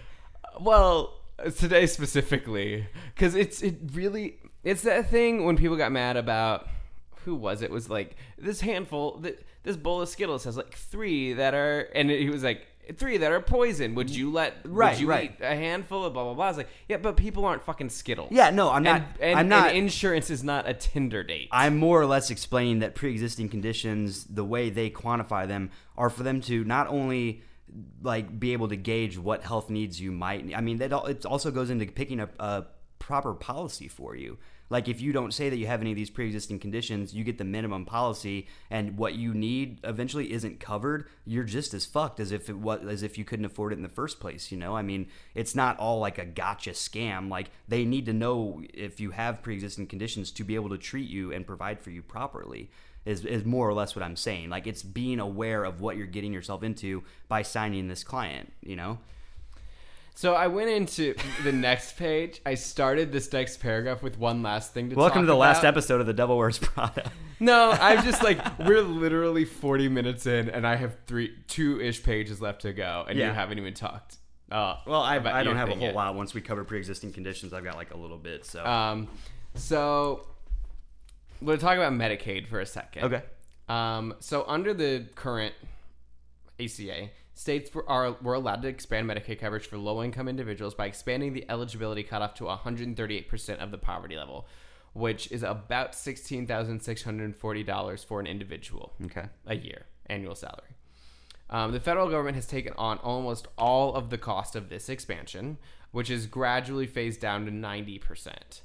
well, 0.60 1.20
today 1.58 1.86
specifically, 1.88 2.88
because 3.16 3.36
it's 3.36 3.62
it 3.62 3.76
really 3.94 4.38
it's 4.64 4.84
that 4.84 5.10
thing 5.10 5.46
when 5.46 5.58
people 5.58 5.76
got 5.76 5.92
mad 5.92 6.18
about 6.18 6.68
who 7.26 7.36
was 7.36 7.62
it? 7.62 7.66
It 7.66 7.72
was 7.72 7.90
like 7.90 8.16
this 8.38 8.62
handful 8.62 9.20
th- 9.22 9.40
this 9.64 9.76
bowl 9.76 10.02
of 10.02 10.10
Skittles 10.10 10.44
has 10.44 10.58
like 10.58 10.74
three 10.76 11.34
that 11.34 11.54
are 11.54 11.82
and 11.96 12.10
he 12.10 12.30
was 12.30 12.44
like 12.44 12.66
three 12.96 13.18
that 13.18 13.32
are 13.32 13.42
poison. 13.42 13.96
Would 13.96 14.10
you 14.10 14.32
let 14.32 14.54
Right, 14.66 14.92
would 14.94 15.02
you 15.02 15.08
right. 15.08 15.32
eat 15.40 15.44
a 15.44 15.56
handful 15.56 16.06
of 16.06 16.14
blah 16.14 16.24
blah 16.24 16.34
blah? 16.34 16.46
I 16.46 16.48
was 16.50 16.58
like, 16.58 16.70
yeah, 16.90 16.98
but 16.98 17.18
people 17.18 17.46
aren't 17.46 17.64
fucking 17.64 17.90
Skittles. 17.90 18.30
Yeah, 18.32 18.50
no, 18.50 18.70
I'm 18.70 18.84
not- 18.84 19.02
And, 19.02 19.22
and, 19.22 19.40
I'm 19.40 19.50
not- 19.50 19.70
And 19.70 19.78
insurance 19.78 20.30
is 20.30 20.44
not 20.44 20.68
a 20.68 20.74
Tinder 20.74 21.24
date. 21.24 21.50
I'm 21.52 21.78
more 21.78 22.02
or 22.02 22.06
less 22.06 22.30
explaining 22.30 22.80
that 22.80 22.96
pre-existing 22.96 23.50
conditions, 23.50 24.26
the 24.26 24.46
way 24.46 24.70
they 24.70 24.90
quantify 24.90 25.48
them, 25.48 25.72
are 25.98 26.10
for 26.10 26.24
them 26.24 26.42
to 26.42 26.64
not 26.64 26.88
only 26.88 27.44
like 28.02 28.40
be 28.40 28.54
able 28.54 28.68
to 28.68 28.76
gauge 28.76 29.18
what 29.18 29.44
health 29.44 29.70
needs 29.70 30.02
you 30.02 30.12
might. 30.12 30.54
I 30.56 30.62
mean, 30.62 30.78
that 30.80 30.92
it 31.08 31.26
also 31.26 31.52
goes 31.52 31.70
into 31.70 31.86
picking 31.86 32.20
a, 32.20 32.30
a 32.40 32.44
uh, 32.44 32.64
proper 33.12 33.34
policy 33.34 33.90
for 33.90 34.16
you. 34.16 34.38
Like 34.70 34.88
if 34.88 35.02
you 35.02 35.12
don't 35.12 35.34
say 35.34 35.50
that 35.50 35.58
you 35.58 35.68
have 35.68 35.82
any 35.82 35.92
of 35.92 35.98
these 35.98 36.10
pre-existing 36.10 36.60
conditions, 36.60 37.14
you 37.14 37.26
get 37.26 37.38
the 37.38 37.44
minimum 37.44 37.86
policy, 37.86 38.48
and 38.70 38.98
what 38.98 39.16
you 39.16 39.34
need 39.34 39.82
eventually 39.84 40.32
isn't 40.32 40.62
covered. 40.62 41.10
You're 41.26 41.44
just 41.44 41.74
as 41.74 41.86
fucked 41.86 42.22
as 42.22 42.32
if 42.32 42.50
it 42.50 42.58
was 42.58 42.88
as 42.88 43.04
if 43.04 43.18
you 43.18 43.26
couldn't 43.26 43.44
afford 43.44 43.74
it 43.74 43.76
in 43.76 43.84
the 43.84 43.90
first 43.90 44.22
place. 44.22 44.50
You 44.50 44.58
know, 44.58 44.78
I 44.78 44.82
mean, 44.82 45.10
it's 45.36 45.56
not 45.56 45.78
all 45.78 46.00
like 46.00 46.20
a 46.20 46.26
gotcha 46.26 46.70
scam. 46.70 47.30
Like 47.30 47.52
they 47.68 47.84
need 47.84 48.06
to 48.06 48.14
know 48.14 48.62
if 48.74 49.02
you 49.02 49.12
have 49.12 49.44
pre-existing 49.44 49.88
conditions 49.88 50.32
to 50.32 50.46
be 50.46 50.56
able 50.56 50.70
to 50.70 50.78
treat 50.78 51.10
you 51.10 51.34
and 51.34 51.46
provide 51.46 51.82
for 51.82 51.90
you 51.90 52.02
properly. 52.02 52.72
Is, 53.04 53.26
is 53.26 53.44
more 53.44 53.68
or 53.68 53.74
less 53.74 53.94
what 53.94 54.04
I'm 54.04 54.16
saying. 54.16 54.50
Like 54.50 54.68
it's 54.68 54.84
being 54.84 55.20
aware 55.20 55.66
of 55.66 55.82
what 55.82 55.98
you're 55.98 56.06
getting 56.06 56.32
yourself 56.32 56.64
into 56.64 57.04
by 57.28 57.42
signing 57.42 57.90
this 57.90 58.06
client. 58.06 58.54
You 58.62 58.78
know. 58.78 59.00
So 60.16 60.36
I 60.36 60.48
went 60.48 60.70
into 60.70 61.16
the 61.44 61.52
next 61.52 61.98
page. 61.98 62.42
I 62.46 62.54
started 62.56 63.12
this 63.12 63.32
next 63.34 63.58
paragraph 63.60 64.04
with 64.04 64.20
one 64.20 64.44
last 64.44 64.74
thing 64.74 64.90
to 64.90 64.96
Welcome 64.96 65.22
to 65.22 65.26
the 65.28 65.36
last 65.36 65.64
episode 65.64 66.00
of 66.00 66.06
the 66.08 66.14
Devil 66.14 66.38
Wears 66.38 66.60
Pravda. 66.60 67.08
No, 67.40 67.72
I'm 67.72 68.04
just 68.04 68.22
like 68.22 68.38
we're 68.60 68.84
literally 68.84 69.46
40 69.46 69.90
minutes 69.90 70.28
in, 70.28 70.48
and 70.48 70.68
I 70.68 70.76
have 70.76 70.96
three, 71.08 71.34
two 71.48 71.82
ish 71.82 72.04
pages 72.04 72.40
left 72.40 72.62
to 72.62 72.72
go, 72.72 73.04
and 73.10 73.18
you 73.18 73.26
haven't 73.26 73.58
even 73.58 73.74
talked. 73.74 74.18
Uh, 74.52 74.76
Well, 74.86 75.02
I, 75.02 75.16
about 75.16 75.34
I 75.34 75.42
don't 75.44 75.56
have 75.56 75.70
a 75.70 75.74
whole 75.74 75.82
yet. 75.82 75.96
lot. 75.96 76.14
Once 76.14 76.36
we 76.36 76.42
cover 76.42 76.64
pre-existing 76.64 77.14
conditions, 77.14 77.52
I've 77.52 77.64
got 77.64 77.78
like 77.78 77.96
a 77.96 77.98
little 77.98 78.20
bit. 78.20 78.46
So 78.46 78.64
Um, 78.64 79.08
so 79.56 80.28
we'll 81.42 81.58
talk 81.58 81.78
about 81.78 81.94
Medicaid 81.94 82.46
for 82.46 82.60
a 82.60 82.66
second. 82.68 83.06
okay. 83.06 83.24
Um, 83.68 84.14
so 84.20 84.46
under 84.48 84.76
the 84.76 85.08
current 85.16 85.56
ACA, 86.60 87.10
states 87.42 87.74
were, 87.74 87.90
are 87.90 88.16
were 88.22 88.36
allowed 88.36 88.62
to 88.62 88.68
expand 88.68 89.10
Medicaid 89.10 89.40
coverage 89.40 89.66
for 89.66 89.78
low-income 89.78 90.28
individuals 90.28 90.76
by 90.76 90.86
expanding 90.86 91.34
the 91.34 91.44
eligibility 91.50 92.04
cutoff 92.04 92.36
to 92.36 92.44
138% 92.44 93.58
of 93.58 93.72
the 93.72 93.80
poverty 93.80 94.16
level, 94.16 94.46
which 94.94 95.32
is 95.32 95.42
about 95.42 95.94
$16,640 95.94 98.06
for 98.06 98.20
an 98.20 98.28
individual 98.28 98.94
Okay. 99.06 99.26
a 99.48 99.56
year 99.56 99.88
annual 100.06 100.36
salary. 100.36 100.76
Um, 101.50 101.72
the 101.72 101.80
federal 101.80 102.10
government 102.10 102.36
has 102.36 102.46
taken 102.46 102.74
on 102.78 103.00
almost 103.00 103.48
all 103.58 103.96
of 103.96 104.12
the 104.12 104.20
cost 104.20 104.56
of 104.56 104.70
this 104.70 104.88
expansion, 104.88 105.58
which 105.92 106.12
is 106.12 106.28
gradually 106.28 106.86
phased 106.86 107.20
down 107.20 107.46
to 107.46 107.52
90%. 107.52 108.62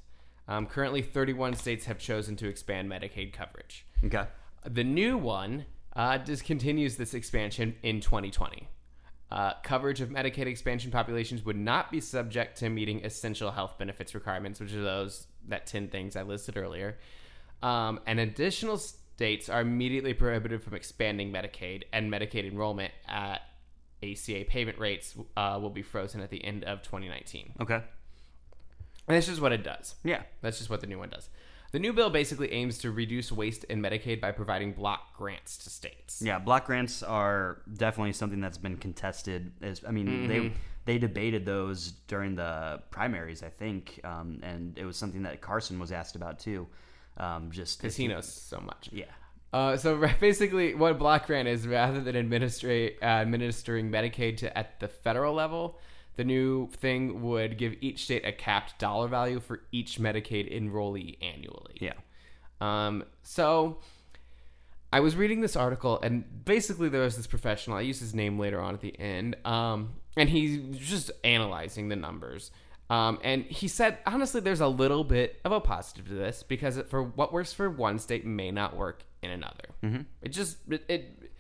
Um, 0.49 0.67
currently, 0.67 1.01
31 1.03 1.55
states 1.55 1.87
have 1.87 1.99
chosen 1.99 2.37
to 2.37 2.47
expand 2.47 2.91
Medicaid 2.91 3.33
coverage. 3.33 3.87
Okay. 4.05 4.27
The 4.65 4.85
new 4.85 5.17
one 5.17 5.65
uh, 5.97 6.19
discontinues 6.19 6.97
this 6.97 7.15
expansion 7.15 7.75
in 7.83 8.01
2020. 8.01 8.69
Uh, 9.29 9.55
coverage 9.65 10.01
of 10.01 10.11
Medicaid 10.11 10.47
expansion 10.47 10.93
populations 10.93 11.45
would 11.45 11.57
not 11.57 11.91
be 11.91 12.01
subject 12.01 12.59
to 12.59 12.69
meeting 12.69 13.05
essential 13.05 13.51
health 13.51 13.77
benefits 13.77 14.15
requirements, 14.15 14.61
which 14.61 14.73
are 14.73 14.83
those 14.83 15.27
that 15.49 15.67
10 15.67 15.89
things 15.89 16.15
I 16.15 16.23
listed 16.23 16.57
earlier. 16.57 16.99
Um, 17.63 17.99
and 18.07 18.21
additional 18.21 18.77
states 18.77 19.49
are 19.49 19.63
immediately 19.63 20.13
prohibited 20.13 20.63
from 20.63 20.75
expanding 20.75 21.33
Medicaid 21.33 21.85
and 21.93 22.13
Medicaid 22.13 22.47
enrollment 22.47 22.93
at 23.09 23.41
ACA 24.03 24.45
payment 24.47 24.79
rates 24.79 25.17
uh, 25.37 25.59
will 25.61 25.71
be 25.71 25.83
frozen 25.83 26.21
at 26.21 26.31
the 26.31 26.45
end 26.45 26.63
of 26.65 26.83
2019. 26.83 27.55
Okay. 27.61 27.83
And 29.09 29.17
that's 29.17 29.27
just 29.27 29.41
what 29.41 29.53
it 29.53 29.65
does. 29.65 29.95
Yeah. 30.05 30.23
That's 30.43 30.59
just 30.59 30.69
what 30.69 30.83
the 30.83 30.87
new 30.87 30.99
one 30.99 31.09
does. 31.09 31.31
The 31.77 31.81
new 31.81 31.93
bill 31.93 32.09
basically 32.09 32.51
aims 32.55 32.79
to 32.79 32.91
reduce 32.91 33.31
waste 33.31 33.65
in 33.65 33.83
Medicaid 33.83 34.19
by 34.19 34.33
providing 34.33 34.73
block 34.73 35.15
grants 35.15 35.59
to 35.59 35.69
states. 35.69 36.23
Yeah, 36.25 36.39
block 36.39 36.65
grants 36.65 37.03
are 37.03 37.61
definitely 37.71 38.15
something 38.15 38.41
that's 38.41 38.57
been 38.57 38.79
contested. 38.79 39.53
As 39.61 39.85
I 39.87 39.91
mean, 39.91 40.27
they 40.27 40.53
they 40.87 40.97
debated 40.97 41.45
those 41.45 41.93
during 42.09 42.35
the 42.35 42.81
primaries, 42.91 43.43
I 43.43 43.51
think, 43.51 44.01
um, 44.05 44.41
and 44.43 44.79
it 44.79 44.87
was 44.87 44.97
something 44.97 45.25
that 45.25 45.43
Carson 45.43 45.79
was 45.79 45.93
asked 45.93 46.17
about 46.17 46.39
too. 46.39 46.67
Um, 47.19 47.51
just 47.51 47.79
Because 47.79 47.95
he 47.95 48.09
knows 48.09 48.25
so 48.27 48.59
much. 48.59 48.89
Yeah. 48.91 49.05
Uh, 49.53 49.77
so 49.77 50.03
basically, 50.19 50.75
what 50.75 50.99
block 50.99 51.27
grant 51.27 51.47
is, 51.47 51.67
rather 51.67 52.01
than 52.01 52.15
administra- 52.15 52.95
uh, 53.03 53.05
administering 53.05 53.91
Medicaid 53.91 54.39
to 54.39 54.57
at 54.57 54.81
the 54.81 54.89
federal 54.89 55.35
level, 55.35 55.79
the 56.17 56.25
new 56.25 56.69
thing 56.69 57.23
would 57.23 57.59
give 57.59 57.75
each 57.81 58.05
state 58.05 58.27
a 58.27 58.33
capped 58.33 58.79
dollar 58.79 59.09
value 59.09 59.41
for 59.41 59.61
each 59.71 59.99
Medicaid 59.99 60.53
enrollee 60.53 61.17
annually. 61.23 61.77
Yeah. 61.81 61.93
Um, 62.61 63.05
so 63.23 63.79
I 64.93 65.01
was 65.01 65.15
reading 65.15 65.41
this 65.41 65.57
article, 65.57 66.01
and 66.03 66.45
basically 66.45 66.89
there 66.89 67.03
was 67.03 67.17
this 67.17 67.27
professional. 67.27 67.77
I 67.77 67.83
use 67.83 68.01
his 68.01 68.15
name 68.15 68.39
later 68.39 68.61
on 68.61 68.75
at 68.75 68.81
the 68.81 68.99
end, 68.99 69.37
um, 69.45 69.95
and 70.17 70.29
he's 70.29 70.79
just 70.79 71.11
analyzing 71.23 71.89
the 71.89 71.97
numbers. 71.97 72.51
Um, 72.89 73.19
and 73.23 73.45
he 73.45 73.69
said, 73.69 73.99
honestly, 74.07 74.41
there's 74.41 74.61
a 74.61 74.69
little 74.69 75.03
bit 75.03 75.41
of 75.45 75.53
a 75.53 75.61
positive 75.61 76.07
to 76.09 76.15
this 76.15 76.43
because 76.43 76.81
for 76.89 77.03
what 77.03 77.33
works 77.33 77.53
for 77.53 77.69
one 77.69 77.99
state 77.99 78.25
may 78.25 78.51
not 78.53 78.77
work 78.77 79.03
in 79.23 79.31
another. 79.31 79.65
Mm-hmm. 79.83 80.03
It 80.23 80.29
just 80.29 80.59
it, 80.69 80.85
it 80.89 81.33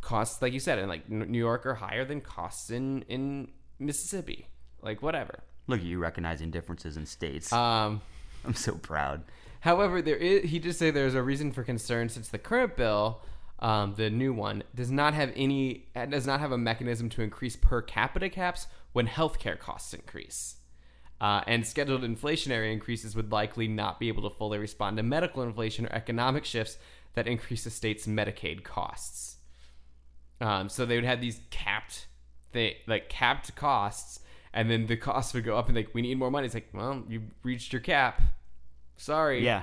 costs, 0.00 0.40
like 0.40 0.52
you 0.52 0.60
said, 0.60 0.78
in 0.78 0.88
like 0.88 1.08
New 1.10 1.38
York 1.38 1.66
are 1.66 1.74
higher 1.74 2.04
than 2.04 2.20
costs 2.20 2.70
in 2.70 3.02
in 3.02 3.48
Mississippi, 3.80 4.46
like 4.82 5.02
whatever. 5.02 5.40
Look 5.66 5.80
at 5.80 5.86
you 5.86 5.98
recognizing 5.98 6.50
differences 6.50 6.96
in 6.96 7.06
states. 7.06 7.52
Um, 7.52 8.00
I'm 8.44 8.54
so 8.54 8.74
proud. 8.74 9.22
However, 9.60 10.00
there 10.00 10.16
is 10.16 10.50
he 10.50 10.58
did 10.58 10.74
say 10.74 10.90
there's 10.90 11.14
a 11.14 11.22
reason 11.22 11.52
for 11.52 11.62
concern 11.62 12.08
since 12.08 12.28
the 12.28 12.38
current 12.38 12.76
bill, 12.76 13.22
um, 13.58 13.94
the 13.96 14.10
new 14.10 14.32
one, 14.32 14.62
does 14.74 14.90
not 14.90 15.14
have 15.14 15.32
any 15.36 15.86
uh, 15.94 16.06
does 16.06 16.26
not 16.26 16.40
have 16.40 16.52
a 16.52 16.58
mechanism 16.58 17.08
to 17.10 17.22
increase 17.22 17.56
per 17.56 17.82
capita 17.82 18.28
caps 18.28 18.66
when 18.92 19.06
healthcare 19.06 19.58
costs 19.58 19.94
increase. 19.94 20.56
Uh, 21.20 21.42
and 21.46 21.66
scheduled 21.66 22.00
inflationary 22.02 22.72
increases 22.72 23.14
would 23.14 23.30
likely 23.30 23.68
not 23.68 24.00
be 24.00 24.08
able 24.08 24.22
to 24.22 24.34
fully 24.34 24.58
respond 24.58 24.96
to 24.96 25.02
medical 25.02 25.42
inflation 25.42 25.84
or 25.84 25.92
economic 25.92 26.46
shifts 26.46 26.78
that 27.14 27.26
increase 27.26 27.64
the 27.64 27.70
state's 27.70 28.06
Medicaid 28.06 28.64
costs. 28.64 29.36
Um, 30.40 30.70
so 30.70 30.86
they 30.86 30.94
would 30.94 31.04
have 31.04 31.20
these 31.20 31.40
capped, 31.50 32.06
they 32.52 32.78
like 32.86 33.08
capped 33.08 33.54
costs, 33.56 34.20
and 34.52 34.70
then 34.70 34.86
the 34.86 34.96
costs 34.96 35.34
would 35.34 35.44
go 35.44 35.56
up, 35.56 35.68
and 35.68 35.76
like 35.76 35.90
we 35.94 36.02
need 36.02 36.18
more 36.18 36.30
money. 36.30 36.46
It's 36.46 36.54
like, 36.54 36.68
well, 36.72 37.02
you 37.08 37.22
reached 37.42 37.72
your 37.72 37.80
cap. 37.80 38.22
Sorry. 38.96 39.44
Yeah. 39.44 39.62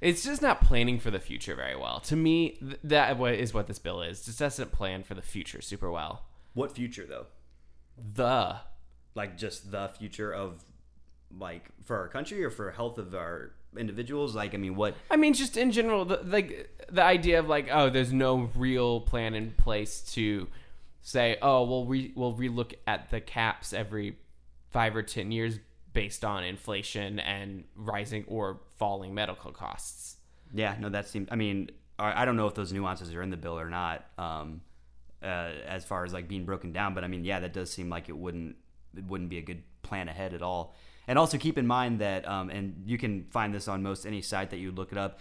It's 0.00 0.22
just 0.22 0.42
not 0.42 0.60
planning 0.60 0.98
for 0.98 1.10
the 1.10 1.20
future 1.20 1.54
very 1.54 1.76
well. 1.76 2.00
To 2.00 2.16
me, 2.16 2.58
th- 2.60 2.78
that 2.84 3.20
is 3.20 3.54
what 3.54 3.66
this 3.66 3.78
bill 3.78 4.02
is. 4.02 4.24
Just 4.24 4.38
doesn't 4.38 4.70
plan 4.70 5.02
for 5.02 5.14
the 5.14 5.22
future 5.22 5.62
super 5.62 5.90
well. 5.90 6.24
What 6.52 6.72
future 6.72 7.06
though? 7.06 7.26
The 7.96 8.56
Like 9.14 9.38
just 9.38 9.70
the 9.70 9.88
future 9.98 10.32
of 10.32 10.62
like 11.38 11.68
for 11.84 11.96
our 11.96 12.08
country 12.08 12.44
or 12.44 12.50
for 12.50 12.70
health 12.70 12.98
of 12.98 13.14
our 13.14 13.52
individuals? 13.76 14.34
Like 14.34 14.54
I 14.54 14.58
mean, 14.58 14.76
what? 14.76 14.94
I 15.10 15.16
mean, 15.16 15.34
just 15.34 15.56
in 15.56 15.72
general, 15.72 16.04
the, 16.04 16.20
like 16.24 16.70
the 16.90 17.02
idea 17.02 17.38
of 17.38 17.48
like, 17.48 17.68
oh, 17.72 17.90
there's 17.90 18.12
no 18.12 18.50
real 18.54 19.00
plan 19.00 19.34
in 19.34 19.52
place 19.52 20.00
to 20.14 20.48
say, 21.04 21.36
oh, 21.42 21.62
we'll 21.64 21.84
re- 21.84 22.12
we'll 22.16 22.34
relook 22.34 22.72
at 22.86 23.10
the 23.10 23.20
caps 23.20 23.72
every 23.72 24.16
five 24.70 24.96
or 24.96 25.02
ten 25.02 25.30
years 25.30 25.60
based 25.92 26.24
on 26.24 26.42
inflation 26.42 27.20
and 27.20 27.64
rising 27.76 28.24
or 28.26 28.60
falling 28.78 29.14
medical 29.14 29.52
costs. 29.52 30.16
Yeah, 30.52 30.74
no, 30.80 30.88
that 30.88 31.06
seems. 31.06 31.28
I 31.30 31.36
mean, 31.36 31.70
I 31.98 32.22
I 32.22 32.24
don't 32.24 32.36
know 32.36 32.48
if 32.48 32.54
those 32.54 32.72
nuances 32.72 33.14
are 33.14 33.22
in 33.22 33.30
the 33.30 33.36
bill 33.36 33.60
or 33.60 33.68
not, 33.68 34.04
um, 34.18 34.62
uh, 35.22 35.52
as 35.66 35.84
far 35.84 36.04
as 36.04 36.12
like 36.12 36.26
being 36.26 36.46
broken 36.46 36.72
down. 36.72 36.94
But 36.94 37.04
I 37.04 37.08
mean, 37.08 37.24
yeah, 37.24 37.38
that 37.38 37.52
does 37.52 37.70
seem 37.70 37.90
like 37.90 38.08
it 38.08 38.16
wouldn't 38.16 38.56
it 38.96 39.04
wouldn't 39.04 39.30
be 39.30 39.38
a 39.38 39.42
good 39.42 39.62
plan 39.82 40.08
ahead 40.08 40.32
at 40.32 40.42
all. 40.42 40.74
And 41.06 41.18
also 41.18 41.36
keep 41.36 41.58
in 41.58 41.66
mind 41.66 42.00
that, 42.00 42.26
um, 42.26 42.48
and 42.48 42.82
you 42.86 42.96
can 42.96 43.26
find 43.30 43.52
this 43.52 43.68
on 43.68 43.82
most 43.82 44.06
any 44.06 44.22
site 44.22 44.48
that 44.50 44.56
you 44.56 44.72
look 44.72 44.90
it 44.90 44.96
up. 44.96 45.18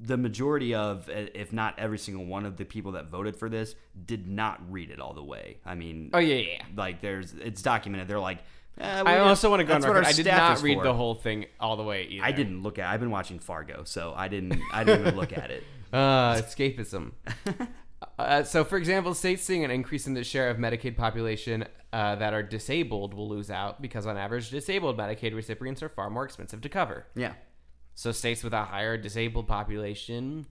The 0.00 0.16
majority 0.16 0.74
of, 0.74 1.08
uh, 1.08 1.26
if 1.34 1.52
not 1.52 1.78
every 1.78 1.98
single 1.98 2.24
one 2.24 2.46
of 2.46 2.56
the 2.56 2.64
people 2.64 2.92
that 2.92 3.10
voted 3.10 3.36
for 3.36 3.48
this, 3.48 3.74
did 4.06 4.28
not 4.28 4.60
read 4.70 4.90
it 4.90 5.00
all 5.00 5.12
the 5.12 5.22
way. 5.24 5.58
I 5.66 5.74
mean, 5.74 6.10
Oh 6.12 6.18
yeah, 6.18 6.36
yeah. 6.36 6.52
yeah. 6.58 6.62
like 6.76 7.00
there's 7.00 7.34
it's 7.34 7.62
documented. 7.62 8.08
They're 8.08 8.20
like, 8.20 8.38
eh, 8.78 9.02
I 9.04 9.18
also 9.18 9.50
want 9.50 9.60
to 9.60 9.64
go 9.64 9.74
on 9.74 9.82
record. 9.82 10.04
I 10.04 10.12
did 10.12 10.26
not 10.26 10.62
read 10.62 10.78
for. 10.78 10.84
the 10.84 10.94
whole 10.94 11.14
thing 11.14 11.46
all 11.60 11.76
the 11.76 11.82
way 11.82 12.04
either. 12.04 12.24
I 12.24 12.32
didn't 12.32 12.62
look 12.62 12.78
at. 12.78 12.88
I've 12.88 13.00
been 13.00 13.10
watching 13.10 13.38
Fargo, 13.38 13.82
so 13.84 14.14
I 14.16 14.28
didn't. 14.28 14.60
I 14.72 14.84
didn't 14.84 15.00
even 15.02 15.16
look 15.16 15.36
at 15.36 15.50
it. 15.50 15.64
Uh, 15.90 16.34
escapism. 16.34 17.12
uh, 18.18 18.42
so, 18.42 18.62
for 18.62 18.76
example, 18.76 19.14
states 19.14 19.42
seeing 19.42 19.64
an 19.64 19.70
increase 19.70 20.06
in 20.06 20.12
the 20.12 20.22
share 20.22 20.50
of 20.50 20.58
Medicaid 20.58 20.98
population 20.98 21.64
uh, 21.94 22.14
that 22.16 22.34
are 22.34 22.42
disabled 22.42 23.14
will 23.14 23.26
lose 23.26 23.50
out 23.50 23.80
because, 23.80 24.06
on 24.06 24.18
average, 24.18 24.50
disabled 24.50 24.98
Medicaid 24.98 25.34
recipients 25.34 25.82
are 25.82 25.88
far 25.88 26.10
more 26.10 26.24
expensive 26.24 26.60
to 26.60 26.68
cover. 26.68 27.06
Yeah. 27.14 27.32
So, 27.98 28.12
states 28.12 28.44
with 28.44 28.52
a 28.52 28.62
higher 28.62 28.96
disabled 28.96 29.48
population 29.48 30.46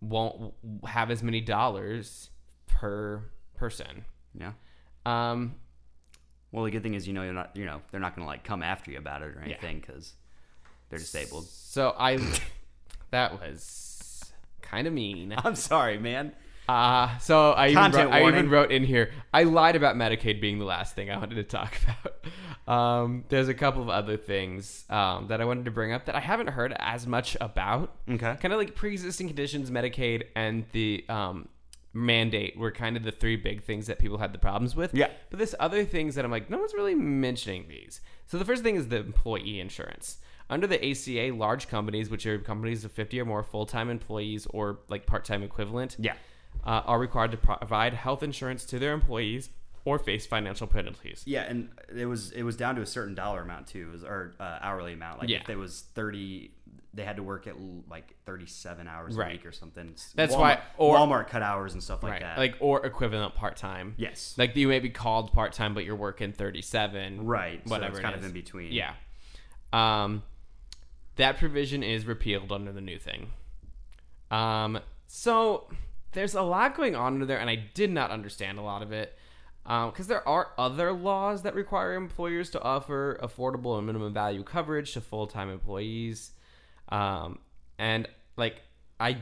won't 0.00 0.54
have 0.86 1.10
as 1.10 1.22
many 1.22 1.42
dollars 1.42 2.30
per 2.66 3.24
person. 3.56 4.06
Yeah. 4.32 4.52
Um, 5.04 5.56
Well, 6.52 6.64
the 6.64 6.70
good 6.70 6.82
thing 6.82 6.94
is, 6.94 7.06
you 7.06 7.12
know, 7.12 7.24
you're 7.24 7.34
not, 7.34 7.54
you 7.54 7.66
know, 7.66 7.82
they're 7.90 8.00
not 8.00 8.16
going 8.16 8.24
to 8.24 8.30
like 8.30 8.42
come 8.42 8.62
after 8.62 8.90
you 8.90 8.96
about 8.96 9.20
it 9.20 9.36
or 9.36 9.42
anything 9.44 9.80
because 9.80 10.14
they're 10.88 10.98
disabled. 10.98 11.44
so 11.44 11.94
I 11.98 12.18
that 13.10 13.38
was 13.38 14.32
kind 14.62 14.86
of 14.86 14.94
mean. 14.94 15.34
I'm 15.44 15.56
sorry, 15.56 15.98
man. 15.98 16.32
Uh, 16.68 17.16
so 17.18 17.52
I 17.52 17.68
even, 17.68 17.92
wrote, 17.92 18.12
I 18.12 18.26
even 18.26 18.50
wrote 18.50 18.72
in 18.72 18.84
here, 18.84 19.12
I 19.32 19.44
lied 19.44 19.76
about 19.76 19.96
Medicaid 19.96 20.40
being 20.40 20.58
the 20.58 20.64
last 20.64 20.94
thing 20.94 21.10
I 21.10 21.16
wanted 21.16 21.36
to 21.36 21.44
talk 21.44 21.76
about. 21.84 22.24
Um, 22.72 23.24
there's 23.28 23.48
a 23.48 23.54
couple 23.54 23.82
of 23.82 23.88
other 23.88 24.16
things 24.16 24.84
um, 24.90 25.28
that 25.28 25.40
I 25.40 25.44
wanted 25.44 25.66
to 25.66 25.70
bring 25.70 25.92
up 25.92 26.06
that 26.06 26.16
I 26.16 26.20
haven't 26.20 26.48
heard 26.48 26.74
as 26.78 27.06
much 27.06 27.36
about. 27.40 27.94
Okay. 28.10 28.36
Kind 28.40 28.52
of 28.52 28.58
like 28.58 28.74
pre 28.74 28.92
existing 28.92 29.28
conditions, 29.28 29.70
Medicaid, 29.70 30.24
and 30.34 30.64
the 30.72 31.04
um, 31.08 31.48
mandate 31.92 32.56
were 32.58 32.70
kind 32.70 32.96
of 32.96 33.04
the 33.04 33.12
three 33.12 33.36
big 33.36 33.62
things 33.62 33.86
that 33.86 33.98
people 33.98 34.18
had 34.18 34.32
the 34.32 34.38
problems 34.38 34.74
with. 34.74 34.92
Yeah. 34.94 35.10
But 35.30 35.38
there's 35.38 35.54
other 35.60 35.84
things 35.84 36.14
that 36.16 36.24
I'm 36.24 36.30
like, 36.30 36.50
no 36.50 36.58
one's 36.58 36.74
really 36.74 36.94
mentioning 36.94 37.66
these. 37.68 38.00
So 38.26 38.38
the 38.38 38.44
first 38.44 38.62
thing 38.62 38.76
is 38.76 38.88
the 38.88 38.96
employee 38.98 39.60
insurance. 39.60 40.18
Under 40.48 40.66
the 40.66 40.90
ACA, 40.90 41.34
large 41.34 41.68
companies, 41.68 42.08
which 42.08 42.24
are 42.26 42.38
companies 42.38 42.84
of 42.84 42.92
50 42.92 43.20
or 43.20 43.24
more 43.24 43.42
full 43.42 43.66
time 43.66 43.90
employees 43.90 44.46
or 44.50 44.80
like 44.88 45.06
part 45.06 45.24
time 45.24 45.42
equivalent, 45.42 45.96
Yeah. 45.98 46.14
Uh, 46.66 46.82
are 46.84 46.98
required 46.98 47.30
to 47.30 47.36
provide 47.38 47.94
health 47.94 48.22
insurance 48.22 48.64
to 48.66 48.78
their 48.78 48.92
employees 48.92 49.48
or 49.84 49.98
face 49.98 50.26
financial 50.26 50.66
penalties. 50.66 51.22
Yeah, 51.26 51.42
and 51.42 51.70
it 51.96 52.06
was 52.06 52.32
it 52.32 52.42
was 52.42 52.56
down 52.56 52.74
to 52.74 52.82
a 52.82 52.86
certain 52.86 53.14
dollar 53.14 53.40
amount 53.42 53.68
too, 53.68 53.88
it 53.88 53.92
was, 53.92 54.04
or 54.04 54.34
uh, 54.40 54.58
hourly 54.60 54.92
amount. 54.92 55.20
Like 55.20 55.28
Yeah. 55.28 55.38
if 55.42 55.48
it 55.48 55.56
was 55.56 55.82
thirty, 55.94 56.50
they 56.92 57.04
had 57.04 57.16
to 57.16 57.22
work 57.22 57.46
at 57.46 57.54
l- 57.54 57.84
like 57.88 58.16
thirty-seven 58.26 58.88
hours 58.88 59.14
Right. 59.14 59.28
a 59.28 59.32
week 59.34 59.46
or 59.46 59.52
something. 59.52 59.94
That's 60.16 60.34
Walmart, 60.34 60.38
why- 60.40 60.60
or- 60.76 60.96
Walmart 60.96 61.28
cut 61.28 61.42
hours 61.42 61.72
and 61.74 61.80
stuff 61.82 62.02
like 62.02 62.12
Right. 62.14 62.22
that. 62.22 62.36
Like 62.38 62.56
or 62.58 62.84
equivalent 62.84 63.36
part 63.36 63.56
time. 63.56 63.94
yes, 63.96 64.34
Like 64.36 64.56
you 64.56 64.66
may 64.66 64.80
be 64.80 64.90
called 64.90 65.32
part 65.32 65.52
time, 65.52 65.72
but 65.72 65.84
you're 65.84 65.94
working 65.94 66.32
37. 66.32 67.24
right. 67.24 67.60
so 67.64 67.70
Whatever. 67.70 67.90
it's 67.92 67.98
it 68.00 68.02
kind 68.02 68.14
of 68.16 68.24
in 68.24 68.32
between. 68.32 68.72
Yeah. 68.72 68.94
Um, 69.72 70.24
that 71.14 71.38
provision 71.38 71.82
is 71.84 72.06
repealed 72.06 72.50
under 72.50 72.72
the 72.72 72.80
new 72.80 72.98
thing. 72.98 73.30
Um, 74.32 74.80
so 75.06 75.68
there's 76.16 76.34
a 76.34 76.42
lot 76.42 76.76
going 76.76 76.96
on 76.96 77.14
under 77.14 77.26
there, 77.26 77.38
and 77.38 77.48
I 77.48 77.56
did 77.74 77.92
not 77.92 78.10
understand 78.10 78.58
a 78.58 78.62
lot 78.62 78.82
of 78.82 78.90
it. 78.90 79.16
Because 79.64 80.06
there 80.06 80.26
are 80.28 80.52
other 80.56 80.92
laws 80.92 81.42
that 81.42 81.54
require 81.54 81.94
employers 81.94 82.50
to 82.50 82.62
offer 82.62 83.18
affordable 83.20 83.76
and 83.78 83.86
minimum 83.86 84.14
value 84.14 84.44
coverage 84.44 84.92
to 84.92 85.00
full 85.00 85.26
time 85.26 85.50
employees. 85.50 86.32
Um, 86.88 87.38
and 87.78 88.08
like, 88.36 88.62
I. 88.98 89.18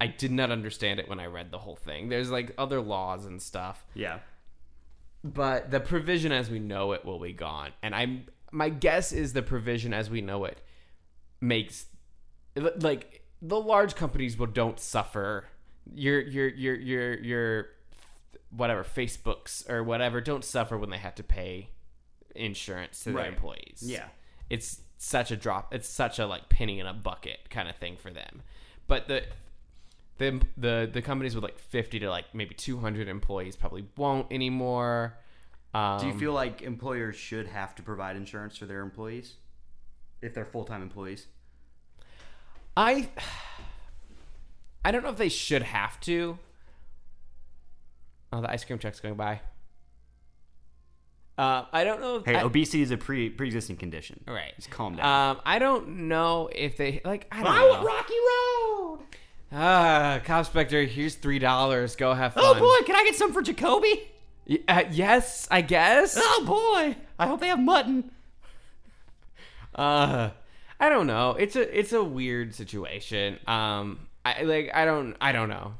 I 0.00 0.06
did 0.06 0.30
not 0.30 0.52
understand 0.52 1.00
it 1.00 1.08
when 1.08 1.18
I 1.18 1.26
read 1.26 1.50
the 1.50 1.58
whole 1.58 1.74
thing. 1.74 2.08
There's 2.08 2.30
like 2.30 2.54
other 2.56 2.80
laws 2.80 3.26
and 3.26 3.42
stuff 3.42 3.84
yeah, 3.94 4.20
but 5.24 5.70
the 5.70 5.80
provision 5.80 6.32
as 6.32 6.50
we 6.50 6.58
know 6.58 6.92
it 6.92 7.04
will 7.04 7.18
be 7.18 7.32
gone 7.32 7.70
and 7.82 7.94
i'm 7.94 8.24
my 8.50 8.68
guess 8.68 9.12
is 9.12 9.32
the 9.32 9.42
provision 9.42 9.92
as 9.92 10.08
we 10.08 10.20
know 10.20 10.44
it 10.44 10.60
makes 11.40 11.86
like 12.56 13.22
the 13.42 13.60
large 13.60 13.94
companies 13.94 14.38
will 14.38 14.46
don't 14.46 14.80
suffer 14.80 15.46
your 15.94 16.20
your 16.20 16.48
your 16.48 16.74
your 16.76 17.14
your 17.18 17.66
whatever 18.50 18.84
facebooks 18.84 19.68
or 19.68 19.82
whatever 19.82 20.20
don't 20.20 20.44
suffer 20.44 20.76
when 20.78 20.90
they 20.90 20.98
have 20.98 21.14
to 21.14 21.22
pay 21.22 21.68
insurance 22.34 23.00
to 23.00 23.10
their 23.10 23.16
Right. 23.22 23.28
employees 23.28 23.82
Yeah. 23.84 24.08
it's 24.50 24.80
such 24.98 25.30
a 25.30 25.36
drop 25.36 25.74
it's 25.74 25.88
such 25.88 26.18
a 26.18 26.26
like 26.26 26.48
penny 26.48 26.80
in 26.80 26.86
a 26.86 26.94
bucket 26.94 27.50
kind 27.50 27.68
of 27.68 27.76
thing 27.76 27.96
for 27.96 28.10
them 28.10 28.42
but 28.86 29.06
the 29.08 29.24
the 30.18 30.40
the 30.56 30.90
the 30.92 31.02
companies 31.02 31.34
with 31.34 31.44
like 31.44 31.58
50 31.58 32.00
to 32.00 32.10
like 32.10 32.34
maybe 32.34 32.54
200 32.54 33.06
employees 33.08 33.54
probably 33.54 33.86
won't 33.96 34.32
anymore. 34.32 35.16
Um, 35.74 36.00
Do 36.00 36.06
you 36.08 36.14
feel 36.18 36.32
like 36.32 36.62
employers 36.62 37.14
should 37.14 37.46
have 37.46 37.74
to 37.76 37.82
provide 37.84 38.16
insurance 38.16 38.56
for 38.56 38.66
their 38.66 38.80
employees 38.80 39.34
if 40.20 40.34
they're 40.34 40.44
full 40.46 40.64
time 40.64 40.82
employees? 40.82 41.26
I 42.76 43.10
I 44.88 44.90
don't 44.90 45.02
know 45.04 45.10
if 45.10 45.18
they 45.18 45.28
should 45.28 45.62
have 45.64 46.00
to. 46.00 46.38
Oh, 48.32 48.40
the 48.40 48.50
ice 48.50 48.64
cream 48.64 48.78
truck's 48.78 49.00
going 49.00 49.16
by. 49.16 49.42
Uh, 51.36 51.66
I 51.70 51.84
don't 51.84 52.00
know. 52.00 52.16
If 52.16 52.24
Hey, 52.24 52.36
I- 52.36 52.40
obesity 52.42 52.80
is 52.80 52.90
a 52.90 52.96
pre 52.96 53.28
pre 53.28 53.48
existing 53.48 53.76
condition. 53.76 54.24
right. 54.26 54.54
Just 54.56 54.70
calm 54.70 54.96
down. 54.96 55.30
Um, 55.36 55.42
I 55.44 55.58
don't 55.58 56.08
know 56.08 56.48
if 56.54 56.78
they 56.78 57.02
like. 57.04 57.26
I 57.30 57.42
don't 57.42 57.54
know. 57.54 57.84
Rocky 57.84 58.14
Road. 58.14 59.00
Ah, 59.52 60.20
Copspecter, 60.24 60.88
here's 60.88 61.16
three 61.16 61.38
dollars. 61.38 61.94
Go 61.94 62.14
have 62.14 62.32
fun. 62.32 62.44
Oh 62.46 62.54
boy, 62.58 62.86
can 62.86 62.96
I 62.96 63.04
get 63.04 63.14
some 63.14 63.34
for 63.34 63.42
Jacoby? 63.42 64.08
Y- 64.48 64.60
uh, 64.68 64.84
yes, 64.90 65.46
I 65.50 65.60
guess. 65.60 66.16
Oh 66.18 66.44
boy, 66.46 66.96
I 67.18 67.26
hope 67.26 67.40
they 67.40 67.48
have 67.48 67.60
mutton. 67.60 68.10
Uh, 69.74 70.30
I 70.80 70.88
don't 70.88 71.06
know. 71.06 71.32
It's 71.38 71.56
a 71.56 71.78
it's 71.78 71.92
a 71.92 72.02
weird 72.02 72.54
situation. 72.54 73.38
Um, 73.46 74.07
I 74.38 74.42
like 74.42 74.70
I 74.74 74.84
don't 74.84 75.16
I 75.20 75.32
don't 75.32 75.48
know. 75.48 75.74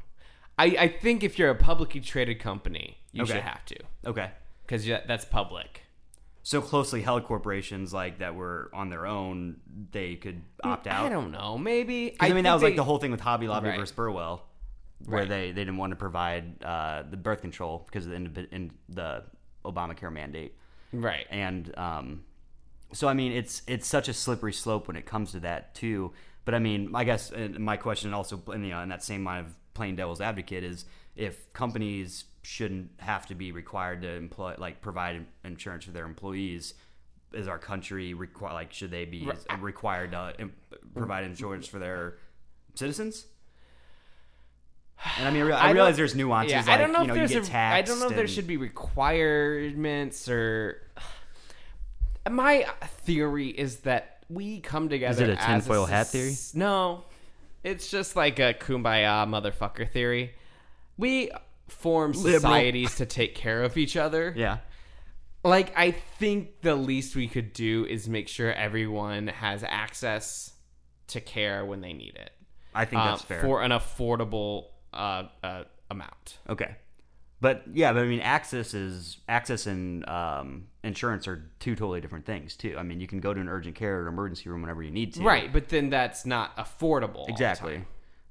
I 0.59 0.65
I 0.79 0.89
think 0.89 1.23
if 1.23 1.39
you're 1.39 1.51
a 1.51 1.55
publicly 1.55 2.01
traded 2.01 2.39
company, 2.41 2.99
you 3.13 3.23
Okay. 3.23 3.35
should 3.35 3.43
have 3.43 3.65
to 3.67 3.77
Okay. 4.07 4.31
because 4.67 4.87
that's 4.87 5.25
public. 5.25 5.83
So 6.43 6.63
closely 6.63 7.03
held 7.03 7.25
corporations 7.25 7.93
like 7.93 8.21
that 8.21 8.35
were 8.35 8.71
on 8.73 8.89
their 8.89 9.07
own, 9.07 9.61
they 9.93 10.15
could 10.17 10.41
opt 10.65 10.87
out. 10.87 11.05
I 11.05 11.09
don't 11.11 11.31
know. 11.31 11.59
Maybe. 11.59 12.17
I, 12.21 12.33
mean, 12.33 12.45
that 12.45 12.55
was 12.55 12.63
like 12.63 12.73
they- 12.73 12.77
the 12.77 12.85
whole 12.85 12.99
thing 12.99 13.11
with 13.11 13.21
Hobby 13.21 13.49
Lobby 13.49 13.69
Right. 13.69 13.79
versus 13.79 13.95
Burwell, 13.95 14.47
where 15.05 15.21
Right. 15.21 15.29
they, 15.29 15.47
they 15.53 15.61
didn't 15.61 15.77
want 15.77 15.91
to 15.91 15.97
provide 15.97 16.63
uh, 16.65 17.03
the 17.03 17.19
birth 17.19 17.43
control 17.43 17.85
because 17.87 18.07
of 18.07 18.13
the, 18.35 18.49
in 18.55 18.71
the 18.89 19.25
Obamacare 19.65 20.11
mandate. 20.13 20.55
right. 20.93 21.27
And 21.29 21.77
um, 21.77 22.25
so, 22.95 23.09
I 23.09 23.13
mean, 23.15 23.33
it's 23.33 23.61
it's 23.67 23.87
such 23.87 24.09
a 24.09 24.15
slippery 24.15 24.55
slope 24.55 24.87
when 24.89 24.97
it 24.97 25.05
comes 25.05 25.33
to 25.33 25.41
that 25.41 25.75
too. 25.75 26.13
But 26.49 26.55
I 26.55 26.61
mean, 26.61 26.93
I 26.95 27.05
guess 27.05 27.31
uh, 27.31 27.51
my 27.59 27.77
question 27.77 28.15
also 28.15 28.43
in, 28.55 28.63
the, 28.63 28.71
in 28.71 28.89
that 28.89 29.05
same 29.05 29.23
line 29.23 29.41
of 29.41 29.55
playing 29.75 29.97
devil's 29.97 30.23
advocate 30.23 30.65
is 30.65 30.87
if 31.15 31.53
companies 31.53 32.25
shouldn't 32.41 32.91
have 33.01 33.27
to 33.27 33.35
be 33.35 33.53
required 33.53 34.01
to 34.01 34.09
employ 34.09 34.55
like 34.57 34.81
provide 34.81 35.27
insurance 35.45 35.85
for 35.85 35.91
their 35.91 36.07
employees. 36.07 36.73
Is 37.35 37.49
our 37.49 37.59
country 37.59 38.15
require 38.15 38.55
like 38.55 38.73
should 38.73 38.91
they 38.91 39.05
be 39.05 39.31
required 39.61 40.13
to 40.13 40.33
im- 40.39 40.55
provide 40.95 41.25
insurance 41.25 41.69
for 41.69 41.79
their 41.79 42.17
citizens? 42.75 43.27
And 45.19 45.29
I 45.29 45.31
mean, 45.31 45.43
I, 45.43 45.45
rea- 45.49 45.53
I 45.53 45.67
don't- 45.67 45.75
realize 45.75 45.99
there's 45.99 46.15
nuances. 46.15 46.53
Yeah, 46.53 46.61
like, 46.61 46.69
I 46.71 46.77
don't 46.79 46.93
know 46.93 47.03
you 47.03 47.09
know, 47.09 47.15
if 47.17 47.31
you 47.31 47.41
there's 47.41 47.51
a, 47.51 47.57
I 47.59 47.83
don't 47.83 48.01
know 48.01 48.09
if 48.09 48.17
there 48.17 48.27
should 48.27 48.47
be 48.47 48.57
requirements 48.57 50.31
or. 50.31 50.81
My 52.31 52.67
theory 53.05 53.49
is 53.49 53.81
that 53.81 54.18
we 54.29 54.61
come 54.61 54.89
together. 54.89 55.23
Is 55.25 55.29
it 55.29 55.31
a 55.31 55.37
tinfoil 55.37 55.87
hat 55.87 56.09
theory? 56.09 56.37
No, 56.55 57.05
it's 57.65 57.91
just 57.91 58.17
like 58.17 58.39
a 58.39 58.55
kumbaya 58.55 59.27
motherfucker 59.27 59.91
theory. 59.91 60.35
We 60.97 61.31
form 61.69 62.15
societies 62.15 62.97
to 62.97 63.07
take 63.07 63.35
care 63.35 63.63
of 63.63 63.77
each 63.77 63.97
other. 63.97 64.35
Yeah. 64.37 64.59
Like 65.45 65.73
I 65.77 65.93
think 65.93 66.63
the 66.63 66.75
least 66.75 67.15
we 67.15 67.29
could 67.29 67.53
do 67.53 67.87
is 67.89 68.09
make 68.09 68.27
sure 68.27 68.53
everyone 68.53 69.29
has 69.29 69.65
access 69.67 70.53
to 71.09 71.21
care 71.21 71.65
when 71.65 71.81
they 71.81 71.93
need 71.93 72.17
it. 72.17 72.33
I 72.75 72.85
think 72.85 73.01
uh, 73.01 73.11
that's 73.11 73.23
fair. 73.23 73.41
for 73.41 73.63
an 73.63 73.71
affordable 73.71 74.67
uh, 74.93 75.25
uh, 75.43 75.65
amount. 75.91 76.39
Okay. 76.49 76.77
But 77.41 77.63
yeah, 77.73 77.93
but 77.93 78.03
I 78.03 78.07
mean, 78.07 78.21
access 78.21 78.75
is 78.75 79.19
access 79.29 79.67
and 79.67 80.09
um, 80.09 80.67
insurance 80.83 81.29
are 81.29 81.51
two 81.61 81.77
totally 81.77 82.01
different 82.01 82.27
things 82.27 82.57
too. 82.57 82.75
I 82.77 82.83
mean, 82.83 83.01
you 83.01 83.07
can 83.07 83.21
go 83.21 83.33
to 83.33 83.41
an 83.41 83.49
urgent 83.49 83.77
care 83.77 84.01
or 84.03 84.09
emergency 84.09 84.49
room 84.49 84.61
whenever 84.61 84.83
you 84.83 84.91
need 84.91 85.15
to. 85.15 85.23
Right, 85.23 85.53
but 85.53 85.69
then 85.69 85.89
that's 85.89 86.27
not 86.27 86.57
affordable. 86.57 87.29
Exactly. 87.29 87.85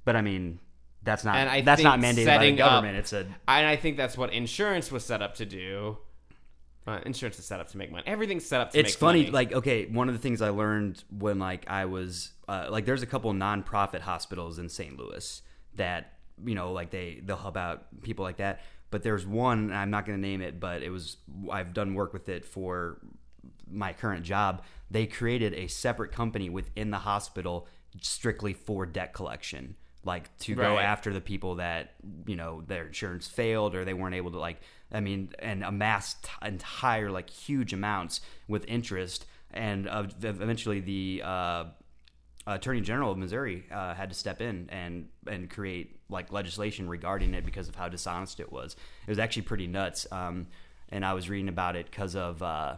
But 0.04 0.16
I 0.16 0.20
mean, 0.20 0.58
that's 1.02 1.24
not 1.24 1.36
And 1.36 1.48
I 1.48 1.62
that's 1.62 1.82
not 1.82 2.00
mandated 2.00 2.02
by 2.02 2.12
the 2.12 2.24
setting 2.24 2.60
up- 2.60 2.70
government. 2.70 2.98
it's 2.98 3.12
a 3.14 3.20
And 3.20 3.66
I 3.66 3.76
think 3.76 3.96
that's 3.96 4.18
what 4.18 4.32
insurance 4.32 4.92
was 4.92 5.04
set 5.04 5.22
up 5.22 5.36
to 5.36 5.46
do. 5.46 5.96
Uh, 6.86 7.00
insurance 7.04 7.38
is 7.38 7.44
set 7.44 7.60
up 7.60 7.68
to 7.68 7.76
make 7.78 7.90
money. 7.90 8.02
Everything's 8.06 8.46
set 8.46 8.60
up 8.62 8.70
to 8.72 8.76
make 8.78 8.84
money. 8.84 8.88
it's 8.88 8.96
funny 8.96 9.20
money. 9.22 9.30
like 9.32 9.52
okay 9.52 9.84
one 9.86 10.08
of 10.08 10.14
the 10.14 10.18
things 10.20 10.40
i 10.40 10.48
learned 10.48 11.04
when 11.18 11.38
like 11.38 11.64
i 11.68 11.84
was 11.84 12.30
uh, 12.48 12.66
like 12.70 12.86
there's 12.86 13.02
a 13.02 13.06
couple 13.06 13.30
nonprofit 13.34 14.00
hospitals 14.00 14.58
in 14.58 14.70
st 14.70 14.98
louis 14.98 15.42
that 15.74 16.14
you 16.46 16.54
know 16.54 16.72
like 16.72 16.88
they 16.88 17.20
they'll 17.26 17.36
help 17.36 17.58
out 17.58 17.84
people 18.02 18.24
like 18.24 18.38
that 18.38 18.60
but 18.90 19.02
there's 19.02 19.26
one 19.26 19.72
i'm 19.72 19.90
not 19.90 20.06
going 20.06 20.16
to 20.16 20.26
name 20.26 20.40
it 20.40 20.58
but 20.58 20.82
it 20.82 20.90
was 20.90 21.16
i've 21.50 21.72
done 21.72 21.94
work 21.94 22.12
with 22.12 22.28
it 22.28 22.44
for 22.44 22.98
my 23.70 23.92
current 23.92 24.24
job. 24.24 24.62
They 24.90 25.06
created 25.06 25.54
a 25.54 25.66
separate 25.66 26.12
company 26.12 26.48
within 26.48 26.90
the 26.90 26.98
hospital 26.98 27.66
strictly 28.00 28.52
for 28.52 28.86
debt 28.86 29.12
collection 29.12 29.74
like 30.04 30.36
to 30.38 30.54
go 30.54 30.78
after 30.78 31.12
the 31.12 31.20
people 31.20 31.56
that 31.56 31.94
you 32.26 32.36
know 32.36 32.62
their 32.66 32.86
insurance 32.86 33.26
failed 33.26 33.74
or 33.74 33.84
they 33.84 33.92
weren't 33.92 34.14
able 34.14 34.30
to 34.30 34.38
like 34.38 34.60
i 34.92 35.00
mean 35.00 35.30
and 35.40 35.64
amass 35.64 36.14
t- 36.14 36.30
entire 36.46 37.10
like 37.10 37.28
huge 37.28 37.72
amounts 37.72 38.20
with 38.46 38.64
interest. 38.68 39.26
And 39.50 39.88
uh, 39.88 40.04
eventually 40.22 40.80
the 40.80 41.22
uh, 41.24 41.64
attorney 42.54 42.80
general 42.80 43.12
of 43.12 43.18
missouri 43.18 43.64
uh, 43.70 43.94
had 43.94 44.08
to 44.10 44.14
step 44.14 44.40
in 44.40 44.68
and 44.70 45.08
and 45.26 45.50
create 45.50 45.98
like 46.08 46.32
legislation 46.32 46.88
regarding 46.88 47.34
it 47.34 47.44
because 47.44 47.68
of 47.68 47.74
how 47.74 47.88
dishonest 47.88 48.40
it 48.40 48.50
was. 48.50 48.76
It 49.06 49.10
was 49.10 49.18
actually 49.18 49.42
pretty 49.42 49.66
nuts. 49.66 50.06
Um, 50.10 50.46
and 50.90 51.04
i 51.04 51.12
was 51.12 51.28
reading 51.28 51.48
about 51.48 51.76
it 51.76 51.84
because 51.90 52.16
of 52.16 52.42
uh, 52.42 52.76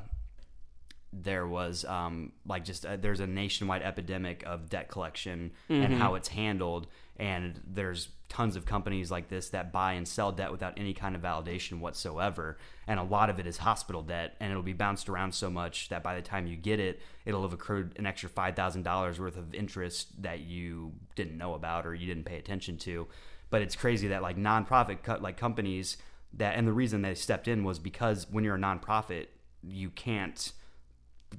there 1.13 1.47
was 1.47 1.85
um, 1.85 2.33
like 2.47 2.65
just 2.65 2.87
uh, 2.87 2.97
there's 2.97 3.21
a 3.21 3.27
nationwide 3.27 3.83
epidemic 3.83 4.43
of 4.47 4.69
debt 4.69 4.89
collection 4.89 5.53
and 5.69 5.93
how 5.95 6.15
it's 6.15 6.29
handled 6.29 6.87
and 7.21 7.61
there's 7.67 8.09
tons 8.31 8.57
of 8.57 8.65
companies 8.65 9.11
like 9.11 9.29
this 9.29 9.51
that 9.51 9.71
buy 9.73 9.93
and 9.93 10.09
sell 10.09 10.33
debt 10.33 10.51
without 10.51 10.73
any 10.79 10.95
kind 10.95 11.15
of 11.15 11.21
validation 11.21 11.81
whatsoever. 11.81 12.57
And 12.87 12.99
a 12.99 13.03
lot 13.03 13.29
of 13.29 13.39
it 13.39 13.47
is 13.47 13.59
hospital 13.59 14.03
debt 14.03 14.37
and 14.41 14.51
it'll 14.51 14.63
be 14.63 14.73
bounced 14.73 15.09
around 15.09 15.33
so 15.35 15.51
much 15.51 15.89
that 15.91 16.03
by 16.03 16.15
the 16.15 16.23
time 16.23 16.47
you 16.47 16.57
get 16.57 16.81
it 16.81 17.01
it'll 17.27 17.43
have 17.43 17.53
accrued 17.53 17.93
an 17.99 18.07
extra 18.07 18.29
$5000 18.31 19.19
worth 19.19 19.37
of 19.37 19.53
interest 19.53 20.23
that 20.23 20.41
you 20.41 20.93
didn't 21.17 21.37
know 21.37 21.55
about 21.55 21.85
or 21.87 21.95
you 21.95 22.07
didn't 22.07 22.25
pay 22.25 22.39
attention 22.39 22.79
to. 22.79 23.07
But 23.51 23.63
it's 23.63 23.77
crazy 23.77 24.09
that 24.09 24.23
like 24.23 24.37
nonprofit 24.39 25.03
co- 25.03 25.19
like 25.21 25.37
companies 25.37 25.99
that 26.35 26.55
and 26.57 26.67
the 26.67 26.73
reason 26.73 27.03
they 27.03 27.15
stepped 27.17 27.49
in 27.49 27.65
was 27.65 27.79
because 27.81 28.29
when 28.31 28.45
you're 28.45 28.55
a 28.57 28.59
nonprofit 28.59 29.27
you 29.63 29.91
can't 29.91 30.53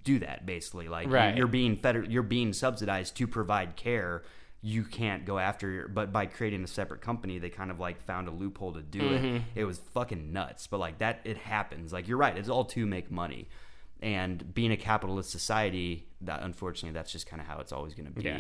do 0.04 0.20
that 0.20 0.46
basically. 0.46 0.88
Like 0.90 1.10
Right. 1.10 1.36
you're 1.36 1.48
being 1.48 1.76
feder- 1.78 2.04
you're 2.04 2.22
being 2.24 2.54
subsidized 2.54 3.16
to 3.18 3.28
provide 3.28 3.76
care 3.78 4.24
you 4.64 4.84
can't 4.84 5.26
go 5.26 5.39
after 5.39 5.70
your 5.70 5.88
but 5.88 6.12
by 6.12 6.26
creating 6.26 6.64
a 6.64 6.68
separate 6.68 7.01
company 7.01 7.39
they 7.39 7.49
kind 7.49 7.72
of 7.72 7.80
like 7.80 7.99
found 8.05 8.28
a 8.28 8.32
loophole 8.32 8.72
to 8.74 8.82
do 8.82 8.99
Mm-hmm. 9.01 9.36
it 9.38 9.41
it 9.55 9.66
was 9.66 9.80
fucking 9.93 10.32
nuts 10.32 10.68
but 10.68 10.80
like 10.80 10.99
that 10.99 11.20
it 11.24 11.38
happens 11.38 11.91
like 11.91 12.07
you're 12.07 12.18
right 12.18 12.38
it's 12.38 12.49
all 12.49 12.66
to 12.66 12.86
make 12.86 13.09
money 13.09 13.47
and 14.03 14.53
being 14.53 14.72
a 14.72 14.78
capitalist 14.78 15.32
society 15.32 16.07
that 16.22 16.43
unfortunately 16.43 16.93
that's 16.93 17.12
just 17.12 17.26
kind 17.28 17.41
of 17.41 17.47
how 17.47 17.59
it's 17.59 17.72
always 17.72 17.93
going 17.95 18.05
to 18.07 18.12
be 18.12 18.22
Yeah. 18.24 18.39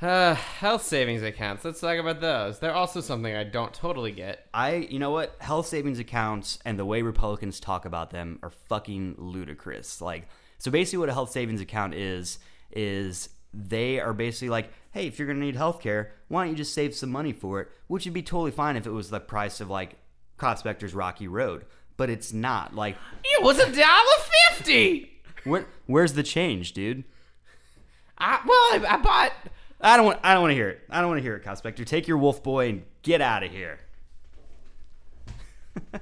Uh, 0.00 0.34
health 0.60 0.82
savings 0.82 1.22
accounts. 1.22 1.64
Let's 1.64 1.80
talk 1.80 1.98
about 1.98 2.20
those. 2.20 2.58
They're 2.58 2.74
also 2.74 3.00
something 3.00 3.34
I 3.34 3.44
don't 3.44 3.72
totally 3.74 4.12
get. 4.12 4.46
I, 4.54 4.74
you 4.90 4.98
know 4.98 5.10
what, 5.10 5.36
health 5.40 5.66
savings 5.66 5.98
accounts 5.98 6.58
and 6.64 6.78
the 6.78 6.84
way 6.84 7.02
Republicans 7.02 7.60
talk 7.60 7.84
about 7.84 8.10
them 8.10 8.38
are 8.42 8.50
fucking 8.50 9.16
ludicrous. 9.18 10.00
Like, 10.00 10.28
so 10.58 10.70
basically, 10.70 10.98
what 11.00 11.08
a 11.08 11.12
health 11.12 11.30
savings 11.32 11.60
account 11.60 11.94
is 11.94 12.38
is 12.72 13.28
they 13.52 13.98
are 14.00 14.12
basically 14.12 14.48
like, 14.50 14.72
hey, 14.92 15.06
if 15.06 15.18
you're 15.18 15.26
gonna 15.28 15.40
need 15.40 15.56
healthcare, 15.56 16.08
why 16.28 16.42
don't 16.44 16.50
you 16.52 16.56
just 16.56 16.74
save 16.74 16.94
some 16.94 17.10
money 17.10 17.32
for 17.32 17.60
it? 17.60 17.68
Which 17.88 18.04
would 18.04 18.14
be 18.14 18.22
totally 18.22 18.50
fine 18.52 18.76
if 18.76 18.86
it 18.86 18.90
was 18.90 19.10
the 19.10 19.20
price 19.20 19.60
of 19.60 19.68
like 19.70 19.96
Prospector's 20.36 20.94
Rocky 20.94 21.28
Road, 21.28 21.66
but 21.96 22.08
it's 22.10 22.32
not. 22.32 22.74
Like, 22.74 22.96
It 23.24 23.42
was 23.42 23.58
a 23.58 23.70
dollar 23.70 24.18
fifty. 24.50 25.10
where, 25.44 25.66
where's 25.86 26.12
the 26.14 26.22
change, 26.22 26.72
dude? 26.72 27.04
I, 28.18 28.40
well, 28.46 28.56
I, 28.90 28.94
I 28.94 28.96
bought. 28.98 29.32
I 29.80 29.96
don't 29.96 30.06
want. 30.06 30.20
I 30.22 30.32
don't 30.34 30.42
want 30.42 30.50
to 30.52 30.54
hear 30.56 30.68
it. 30.68 30.80
I 30.90 31.00
don't 31.00 31.08
want 31.08 31.18
to 31.18 31.22
hear 31.22 31.36
it, 31.36 31.42
Prospector. 31.42 31.84
Take 31.84 32.06
your 32.06 32.18
wolf 32.18 32.42
boy 32.42 32.68
and 32.68 32.82
get 33.02 33.20
out 33.22 33.42
of 33.42 33.50
here. 33.50 33.80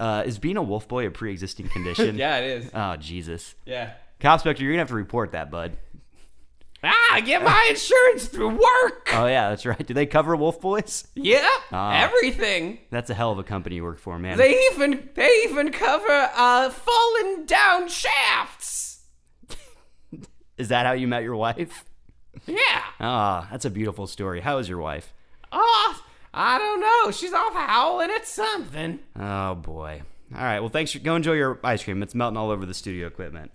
uh, 0.00 0.22
is 0.26 0.38
being 0.38 0.56
a 0.56 0.62
wolf 0.62 0.88
boy 0.88 1.06
a 1.06 1.10
pre-existing 1.10 1.68
condition? 1.68 2.16
Yeah, 2.18 2.38
it 2.38 2.62
is. 2.64 2.70
Oh 2.74 2.96
Jesus, 2.96 3.54
Yeah. 3.64 3.92
Prospector, 4.20 4.62
you're 4.62 4.72
gonna 4.72 4.80
have 4.80 4.88
to 4.88 4.94
report 4.94 5.32
that, 5.32 5.50
bud. 5.50 5.76
Ah, 6.84 6.94
I 7.14 7.20
get 7.20 7.42
my 7.42 7.66
insurance 7.70 8.26
through 8.26 8.50
work. 8.50 9.08
Oh 9.12 9.26
yeah, 9.26 9.48
that's 9.50 9.66
right. 9.66 9.84
Do 9.84 9.94
they 9.94 10.06
cover 10.06 10.36
wolf 10.36 10.60
boys? 10.60 11.06
Yep, 11.14 11.42
Ah. 11.72 12.02
everything. 12.04 12.78
That's 12.90 13.10
a 13.10 13.14
hell 13.14 13.32
of 13.32 13.38
a 13.38 13.42
company 13.42 13.76
you 13.76 13.82
work 13.84 13.98
for, 13.98 14.18
man. 14.18 14.38
They 14.38 14.56
even 14.72 15.08
they 15.14 15.28
even 15.44 15.72
cover 15.72 16.30
uh 16.34 16.70
falling 16.70 17.46
down 17.46 17.88
shafts. 17.88 19.00
Is 20.56 20.68
that 20.68 20.86
how 20.86 20.92
you 20.92 21.08
met 21.08 21.22
your 21.24 21.36
wife? 21.36 21.84
Yeah. 22.46 22.82
Ah, 23.00 23.48
that's 23.50 23.64
a 23.64 23.70
beautiful 23.70 24.06
story. 24.06 24.40
How 24.40 24.58
is 24.58 24.68
your 24.68 24.78
wife? 24.78 25.12
Oh, 25.50 26.00
I 26.32 26.58
don't 26.58 26.80
know. 26.80 27.10
She's 27.10 27.32
off 27.32 27.52
howling 27.54 28.10
at 28.10 28.26
something. 28.26 29.00
Oh 29.18 29.56
boy. 29.56 30.02
All 30.34 30.42
right. 30.42 30.60
Well, 30.60 30.68
thanks. 30.68 30.92
For, 30.92 30.98
go 31.00 31.16
enjoy 31.16 31.32
your 31.32 31.58
ice 31.64 31.82
cream. 31.82 32.02
It's 32.02 32.14
melting 32.14 32.36
all 32.36 32.50
over 32.50 32.64
the 32.66 32.74
studio 32.74 33.06
equipment 33.08 33.50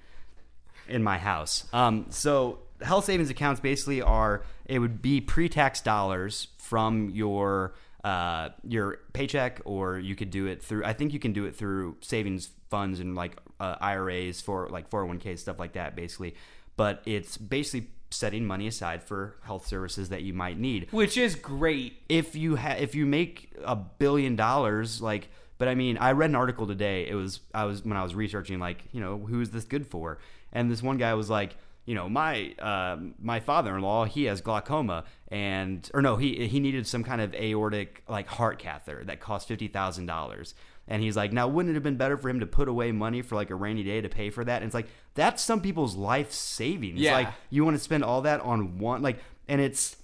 in 0.87 1.03
my 1.03 1.17
house. 1.17 1.65
Um, 1.73 2.07
so 2.09 2.59
health 2.81 3.05
savings 3.05 3.29
accounts 3.29 3.61
basically 3.61 4.01
are 4.01 4.43
it 4.65 4.79
would 4.79 5.01
be 5.01 5.21
pre-tax 5.21 5.81
dollars 5.81 6.47
from 6.57 7.09
your 7.09 7.73
uh, 8.03 8.49
your 8.67 8.99
paycheck, 9.13 9.61
or 9.63 9.97
you 9.97 10.15
could 10.15 10.29
do 10.29 10.45
it 10.47 10.61
through. 10.61 10.83
I 10.83 10.91
think 10.93 11.13
you 11.13 11.19
can 11.19 11.31
do 11.31 11.45
it 11.45 11.55
through 11.55 11.95
savings 12.01 12.49
funds 12.69 12.99
and 12.99 13.15
like 13.15 13.37
uh, 13.61 13.75
IRAs 13.79 14.41
for 14.41 14.67
like 14.69 14.89
401k 14.89 15.39
stuff 15.39 15.57
like 15.57 15.73
that, 15.73 15.95
basically. 15.95 16.35
But 16.75 17.01
it's 17.05 17.37
basically 17.37 17.89
setting 18.09 18.45
money 18.45 18.67
aside 18.67 19.01
for 19.03 19.35
health 19.43 19.65
services 19.67 20.09
that 20.09 20.21
you 20.21 20.33
might 20.33 20.59
need 20.59 20.87
Which 20.91 21.17
is 21.17 21.33
great. 21.35 22.01
if 22.09 22.35
you 22.35 22.57
ha- 22.57 22.75
if 22.77 22.93
you 22.93 23.05
make 23.07 23.51
a 23.65 23.75
billion 23.75 24.35
dollars 24.35 25.01
like 25.01 25.29
but 25.57 25.67
i 25.67 25.73
mean 25.73 25.97
i 25.97 26.11
read 26.11 26.29
an 26.29 26.35
article 26.35 26.67
today 26.67 27.07
it 27.09 27.15
was 27.15 27.39
i 27.55 27.63
was 27.65 27.83
when 27.83 27.97
i 27.97 28.03
was 28.03 28.13
researching 28.13 28.59
like 28.59 28.83
you 28.91 29.01
know 29.01 29.17
who 29.17 29.41
is 29.41 29.49
this 29.49 29.63
good 29.63 29.87
for 29.87 30.19
and 30.53 30.71
this 30.71 30.81
one 30.81 30.97
guy 30.97 31.13
was 31.15 31.29
like 31.29 31.57
you 31.85 31.93
know 31.95 32.07
my 32.07 32.53
uh, 32.59 32.97
my 33.21 33.41
father-in-law 33.41 34.05
he 34.05 34.23
has 34.23 34.39
glaucoma 34.39 35.03
and 35.27 35.89
or 35.93 36.01
no 36.01 36.15
he 36.15 36.47
he 36.47 36.61
needed 36.61 36.87
some 36.87 37.03
kind 37.03 37.19
of 37.19 37.33
aortic 37.35 38.03
like 38.07 38.27
heart 38.27 38.57
catheter 38.57 39.03
that 39.03 39.19
cost 39.19 39.49
$50000 39.49 40.53
and 40.87 41.01
he's 41.01 41.15
like 41.17 41.31
now 41.33 41.47
wouldn't 41.47 41.71
it 41.71 41.73
have 41.75 41.83
been 41.83 41.97
better 41.97 42.17
for 42.17 42.29
him 42.29 42.39
to 42.39 42.45
put 42.45 42.67
away 42.67 42.91
money 42.91 43.21
for 43.21 43.35
like 43.35 43.49
a 43.49 43.55
rainy 43.55 43.83
day 43.83 44.01
to 44.01 44.09
pay 44.09 44.29
for 44.29 44.43
that 44.45 44.57
and 44.57 44.65
it's 44.65 44.73
like 44.73 44.87
that's 45.15 45.43
some 45.43 45.61
people's 45.61 45.95
life 45.95 46.31
savings 46.31 46.99
Yeah. 46.99 47.13
like 47.13 47.27
you 47.49 47.63
want 47.65 47.75
to 47.77 47.83
spend 47.83 48.03
all 48.03 48.21
that 48.21 48.41
on 48.41 48.77
one 48.79 49.01
like 49.01 49.19
and 49.47 49.59
it's 49.61 49.97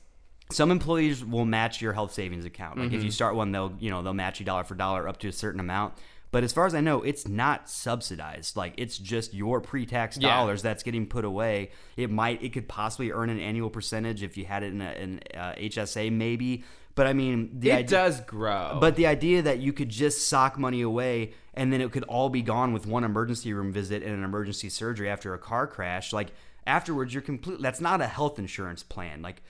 some 0.51 0.71
employees 0.71 1.23
will 1.23 1.45
match 1.45 1.79
your 1.79 1.93
health 1.93 2.11
savings 2.11 2.43
account. 2.43 2.79
Like 2.79 2.87
Mm-hmm. 2.87 2.95
if 2.95 3.03
you 3.03 3.11
start 3.11 3.35
one, 3.35 3.51
they'll 3.51 3.71
you 3.79 3.91
know 3.91 4.01
they'll 4.01 4.15
match 4.15 4.39
you 4.39 4.47
dollar 4.47 4.63
for 4.63 4.73
dollar 4.73 5.07
up 5.07 5.17
to 5.19 5.27
a 5.27 5.31
certain 5.31 5.59
amount. 5.59 5.93
But 6.31 6.43
as 6.43 6.53
far 6.53 6.65
as 6.67 6.75
I 6.75 6.81
know, 6.81 7.01
it's 7.01 7.27
not 7.27 7.69
subsidized. 7.69 8.55
Like 8.55 8.73
it's 8.77 8.97
just 8.97 9.33
your 9.33 9.61
pre-tax 9.61 10.17
Yeah. 10.17 10.29
dollars 10.29 10.61
that's 10.61 10.83
getting 10.83 11.07
put 11.07 11.25
away. 11.25 11.71
It 11.97 12.11
might, 12.11 12.43
it 12.43 12.53
could 12.53 12.67
possibly 12.67 13.11
earn 13.11 13.29
an 13.29 13.39
annual 13.39 13.69
percentage 13.69 14.21
if 14.21 14.37
you 14.37 14.45
had 14.45 14.61
it 14.63 14.73
in 14.73 14.81
an 14.81 15.19
uh 15.35 15.53
HSA, 15.57 16.11
maybe. 16.11 16.63
But 16.95 17.07
I 17.07 17.13
mean, 17.13 17.49
the 17.59 17.71
it 17.71 17.73
idea, 17.73 17.87
does 17.89 18.21
grow. 18.21 18.77
But 18.79 18.95
the 18.95 19.07
idea 19.07 19.41
that 19.43 19.59
you 19.59 19.73
could 19.73 19.89
just 19.89 20.27
sock 20.27 20.59
money 20.59 20.81
away 20.81 21.33
and 21.53 21.71
then 21.73 21.81
it 21.81 21.91
could 21.91 22.03
all 22.03 22.29
be 22.29 22.41
gone 22.41 22.73
with 22.73 22.85
one 22.85 23.03
emergency 23.03 23.53
room 23.53 23.71
visit 23.71 24.03
and 24.03 24.13
an 24.13 24.23
emergency 24.23 24.69
surgery 24.69 25.09
after 25.09 25.33
a 25.33 25.39
car 25.39 25.65
crash, 25.65 26.13
like 26.13 26.29
afterwards 26.67 27.13
you're 27.13 27.23
completely 27.23 27.63
that's 27.63 27.81
not 27.81 28.01
a 28.01 28.07
health 28.07 28.37
insurance 28.37 28.83
plan. 28.83 29.21
Like 29.21 29.41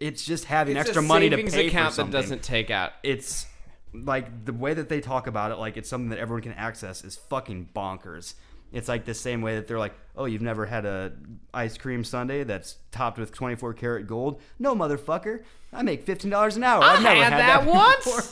it's 0.00 0.24
just 0.24 0.46
having 0.46 0.76
it's 0.76 0.88
extra 0.88 1.02
money 1.02 1.28
to 1.30 1.36
pay 1.36 1.66
account 1.68 1.90
for 1.92 1.96
something. 1.96 2.12
that 2.12 2.20
doesn't 2.22 2.42
take 2.42 2.70
out. 2.70 2.92
It's 3.02 3.46
like 3.94 4.44
the 4.44 4.52
way 4.52 4.74
that 4.74 4.88
they 4.88 5.00
talk 5.00 5.26
about 5.26 5.52
it, 5.52 5.56
like 5.58 5.76
it's 5.76 5.88
something 5.88 6.10
that 6.10 6.18
everyone 6.18 6.42
can 6.42 6.52
access, 6.52 7.04
is 7.04 7.16
fucking 7.16 7.68
bonkers. 7.74 8.34
It's 8.72 8.88
like 8.88 9.04
the 9.04 9.14
same 9.14 9.40
way 9.40 9.54
that 9.54 9.68
they're 9.68 9.78
like, 9.78 9.94
"Oh, 10.16 10.24
you've 10.24 10.42
never 10.42 10.66
had 10.66 10.84
a 10.84 11.12
ice 11.52 11.78
cream 11.78 12.02
sundae 12.02 12.42
that's 12.44 12.76
topped 12.90 13.18
with 13.18 13.32
24 13.32 13.72
karat 13.74 14.06
gold?" 14.08 14.40
No, 14.58 14.74
motherfucker. 14.74 15.44
I 15.72 15.82
make 15.82 16.02
fifteen 16.04 16.30
dollars 16.30 16.56
an 16.56 16.64
hour. 16.64 16.82
I 16.82 16.94
I've 16.94 17.02
never 17.02 17.22
had 17.22 17.32
had, 17.32 17.40
that 17.40 17.66
once. 17.72 18.04
before." 18.04 18.22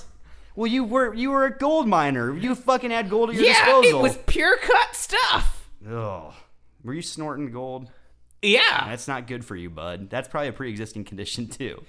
Well, 0.56 0.66
you 0.66 0.84
were 0.84 1.14
you 1.14 1.30
were 1.30 1.44
a 1.46 1.56
gold 1.56 1.86
miner. 1.88 2.36
You 2.36 2.54
fucking 2.54 2.90
had 2.90 3.08
gold 3.08 3.30
at 3.30 3.36
your 3.36 3.44
Yeah, 3.44 3.64
disposal. 3.64 4.00
it 4.00 4.02
was 4.02 4.18
pure 4.26 4.56
cut 4.58 4.94
stuff. 4.96 5.68
Ugh. 5.88 6.32
Were 6.84 6.92
you 6.94 7.02
snorting 7.02 7.52
gold? 7.52 7.88
Yeah, 8.42 8.86
That's 8.88 9.06
not 9.06 9.28
good 9.28 9.44
for 9.44 9.54
you, 9.54 9.70
bud. 9.70 10.10
That's 10.10 10.26
probably 10.26 10.48
a 10.48 10.52
pre-existing 10.52 11.04
condition 11.04 11.46
too. 11.46 11.80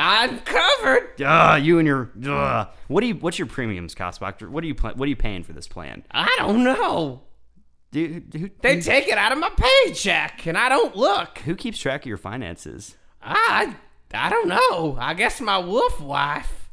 I'm 0.00 0.38
covered. 0.40 1.20
Ugh, 1.22 1.62
you 1.62 1.78
and 1.78 1.86
your 1.86 2.10
ugh. 2.26 2.68
What 2.88 3.00
do 3.02 3.06
you? 3.08 3.14
What's 3.14 3.38
your 3.38 3.46
premiums 3.46 3.94
cost, 3.94 4.20
Doctor? 4.20 4.48
What 4.50 4.64
are 4.64 4.66
you? 4.66 4.74
What 4.74 5.00
are 5.00 5.06
you 5.06 5.16
paying 5.16 5.42
for 5.44 5.52
this 5.52 5.68
plan? 5.68 6.04
I 6.10 6.34
don't 6.38 6.64
know. 6.64 7.22
Do 7.92 8.00
you, 8.00 8.22
who, 8.32 8.50
They 8.62 8.80
take 8.80 9.08
it 9.08 9.18
out 9.18 9.32
of 9.32 9.38
my 9.38 9.50
paycheck, 9.50 10.46
and 10.46 10.56
I 10.56 10.68
don't 10.68 10.94
look. 10.96 11.38
who 11.40 11.56
keeps 11.56 11.78
track 11.78 12.02
of 12.02 12.06
your 12.06 12.16
finances? 12.18 12.96
I 13.22 13.74
I 14.14 14.30
don't 14.30 14.48
know. 14.48 14.96
I 14.98 15.14
guess 15.14 15.40
my 15.40 15.58
wolf 15.58 16.00
wife. 16.00 16.70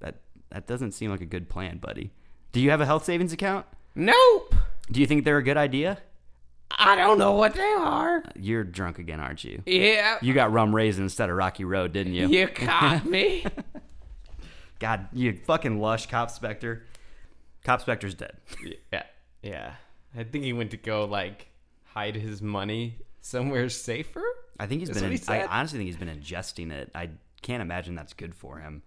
That 0.00 0.16
that 0.50 0.66
doesn't 0.66 0.92
seem 0.92 1.10
like 1.10 1.20
a 1.22 1.26
good 1.26 1.48
plan, 1.48 1.78
buddy. 1.78 2.12
Do 2.52 2.60
you 2.60 2.70
have 2.70 2.80
a 2.80 2.86
health 2.86 3.04
savings 3.04 3.32
account? 3.32 3.66
Nope. 3.94 4.54
Do 4.90 5.00
you 5.00 5.06
think 5.06 5.24
they're 5.24 5.38
a 5.38 5.42
good 5.42 5.56
idea? 5.56 5.98
I 6.78 6.96
don't 6.96 7.18
know 7.18 7.32
what 7.32 7.54
they 7.54 7.62
are. 7.62 8.22
You're 8.36 8.64
drunk 8.64 8.98
again, 8.98 9.20
aren't 9.20 9.44
you? 9.44 9.62
Yeah. 9.66 10.18
You 10.22 10.32
got 10.34 10.52
rum 10.52 10.74
raisin 10.74 11.04
instead 11.04 11.30
of 11.30 11.36
Rocky 11.36 11.64
Road, 11.64 11.92
didn't 11.92 12.14
you? 12.14 12.28
You 12.28 12.48
caught 12.48 13.04
me. 13.06 13.44
God, 14.78 15.08
you 15.12 15.38
fucking 15.44 15.80
lush, 15.80 16.08
Copspecter. 16.08 16.82
Cop 17.64 17.80
specter's 17.82 18.14
dead. 18.14 18.36
yeah. 18.92 19.04
Yeah. 19.42 19.74
I 20.16 20.24
think 20.24 20.44
he 20.44 20.52
went 20.52 20.72
to 20.72 20.76
go 20.76 21.04
like 21.04 21.46
hide 21.84 22.16
his 22.16 22.42
money 22.42 22.96
somewhere 23.20 23.68
safer. 23.68 24.22
I 24.58 24.66
think 24.66 24.80
he's 24.80 24.88
That's 24.88 25.00
been. 25.00 25.12
In, 25.12 25.18
he? 25.18 25.28
I 25.28 25.46
honestly 25.46 25.78
think 25.78 25.86
he's 25.86 25.96
been 25.96 26.08
ingesting 26.08 26.72
it. 26.72 26.90
I 26.94 27.10
can't 27.42 27.62
imagine 27.62 27.94
that's 27.94 28.12
good 28.12 28.34
for 28.34 28.58
him. 28.58 28.82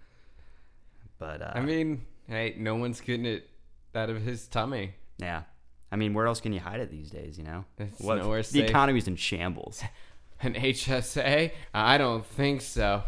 But 1.17 1.41
uh, 1.41 1.51
I 1.55 1.61
mean, 1.61 2.05
hey, 2.27 2.55
no 2.57 2.75
one's 2.75 2.99
getting 2.99 3.25
it 3.25 3.49
out 3.95 4.09
of 4.09 4.21
his 4.21 4.47
tummy. 4.47 4.95
yeah. 5.17 5.43
I 5.91 5.95
mean, 5.97 6.13
where 6.13 6.27
else 6.27 6.41
can 6.41 6.51
you 6.53 6.59
hide 6.59 6.79
it 6.79 6.89
these 6.91 7.09
days? 7.09 7.37
You 7.37 7.43
know, 7.45 7.65
It's 7.77 7.99
nowhere 8.01 8.39
the 8.39 8.43
safe. 8.43 8.69
economy's 8.69 9.07
in 9.07 9.15
shambles. 9.15 9.81
An 10.41 10.53
HSA? 10.53 11.51
I 11.73 11.97
don't 11.97 12.25
think 12.25 12.61
so. 12.61 13.03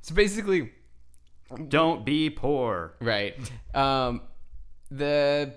So 0.00 0.14
basically, 0.14 0.72
Don't 1.68 2.04
be 2.04 2.30
poor. 2.30 2.94
right. 3.00 3.36
Um, 3.74 4.22
the 4.90 5.52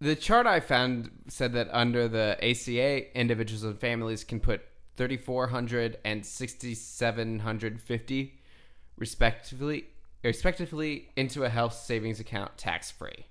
the 0.00 0.14
chart 0.16 0.46
I 0.46 0.60
found 0.60 1.10
said 1.28 1.52
that 1.54 1.68
under 1.72 2.08
the 2.08 2.36
ACA, 2.42 3.18
individuals 3.18 3.64
and 3.64 3.78
families 3.78 4.22
can 4.24 4.38
put 4.40 4.62
thirty 4.96 5.16
four 5.16 5.48
hundred 5.48 5.98
and 6.04 6.24
sixty 6.24 6.74
seven 6.74 7.40
hundred 7.40 7.80
fifty, 7.80 8.38
respectively, 8.96 9.86
respectively, 10.22 11.08
into 11.16 11.44
a 11.44 11.48
health 11.48 11.74
savings 11.74 12.20
account 12.20 12.56
tax 12.58 12.90
free. 12.90 13.26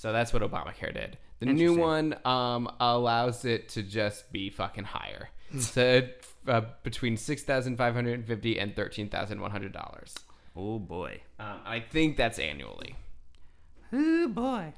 So 0.00 0.14
that's 0.14 0.32
what 0.32 0.40
Obamacare 0.40 0.94
did. 0.94 1.18
The 1.40 1.46
new 1.52 1.74
one 1.74 2.16
um, 2.24 2.72
allows 2.80 3.44
it 3.44 3.68
to 3.70 3.82
just 3.82 4.32
be 4.32 4.48
fucking 4.48 4.84
higher. 4.84 5.28
so 5.58 6.08
uh, 6.48 6.62
between 6.82 7.18
six 7.18 7.42
thousand 7.42 7.76
five 7.76 7.94
hundred 7.94 8.14
and 8.14 8.26
fifty 8.26 8.58
and 8.58 8.74
thirteen 8.74 9.10
thousand 9.10 9.42
one 9.42 9.50
hundred 9.50 9.74
dollars. 9.74 10.14
Oh 10.56 10.78
boy. 10.78 11.20
Um, 11.38 11.58
I 11.66 11.80
think 11.80 12.16
that's 12.16 12.38
annually. 12.38 12.96
Oh 13.92 14.28
boy. 14.28 14.72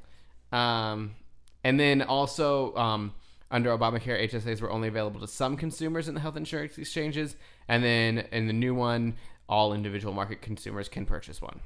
Um, 0.51 1.14
and 1.62 1.79
then 1.79 2.03
also 2.03 2.75
um, 2.75 3.14
under 3.49 3.70
Obamacare, 3.70 4.29
HSAs 4.29 4.61
were 4.61 4.73
only 4.73 4.89
available 4.89 5.20
to 5.20 5.29
some 5.29 5.57
consumers 5.57 6.09
in 6.09 6.14
the 6.14 6.20
health 6.20 6.37
insurance 6.37 6.79
exchanges, 6.79 7.37
and 7.68 7.85
then 7.85 8.27
in 8.33 8.49
the 8.49 8.53
new 8.53 8.75
one, 8.75 9.14
all 9.49 9.73
individual 9.73 10.12
market 10.12 10.43
consumers 10.43 10.89
can 10.89 11.07
purchase 11.07 11.41
one. 11.41 11.61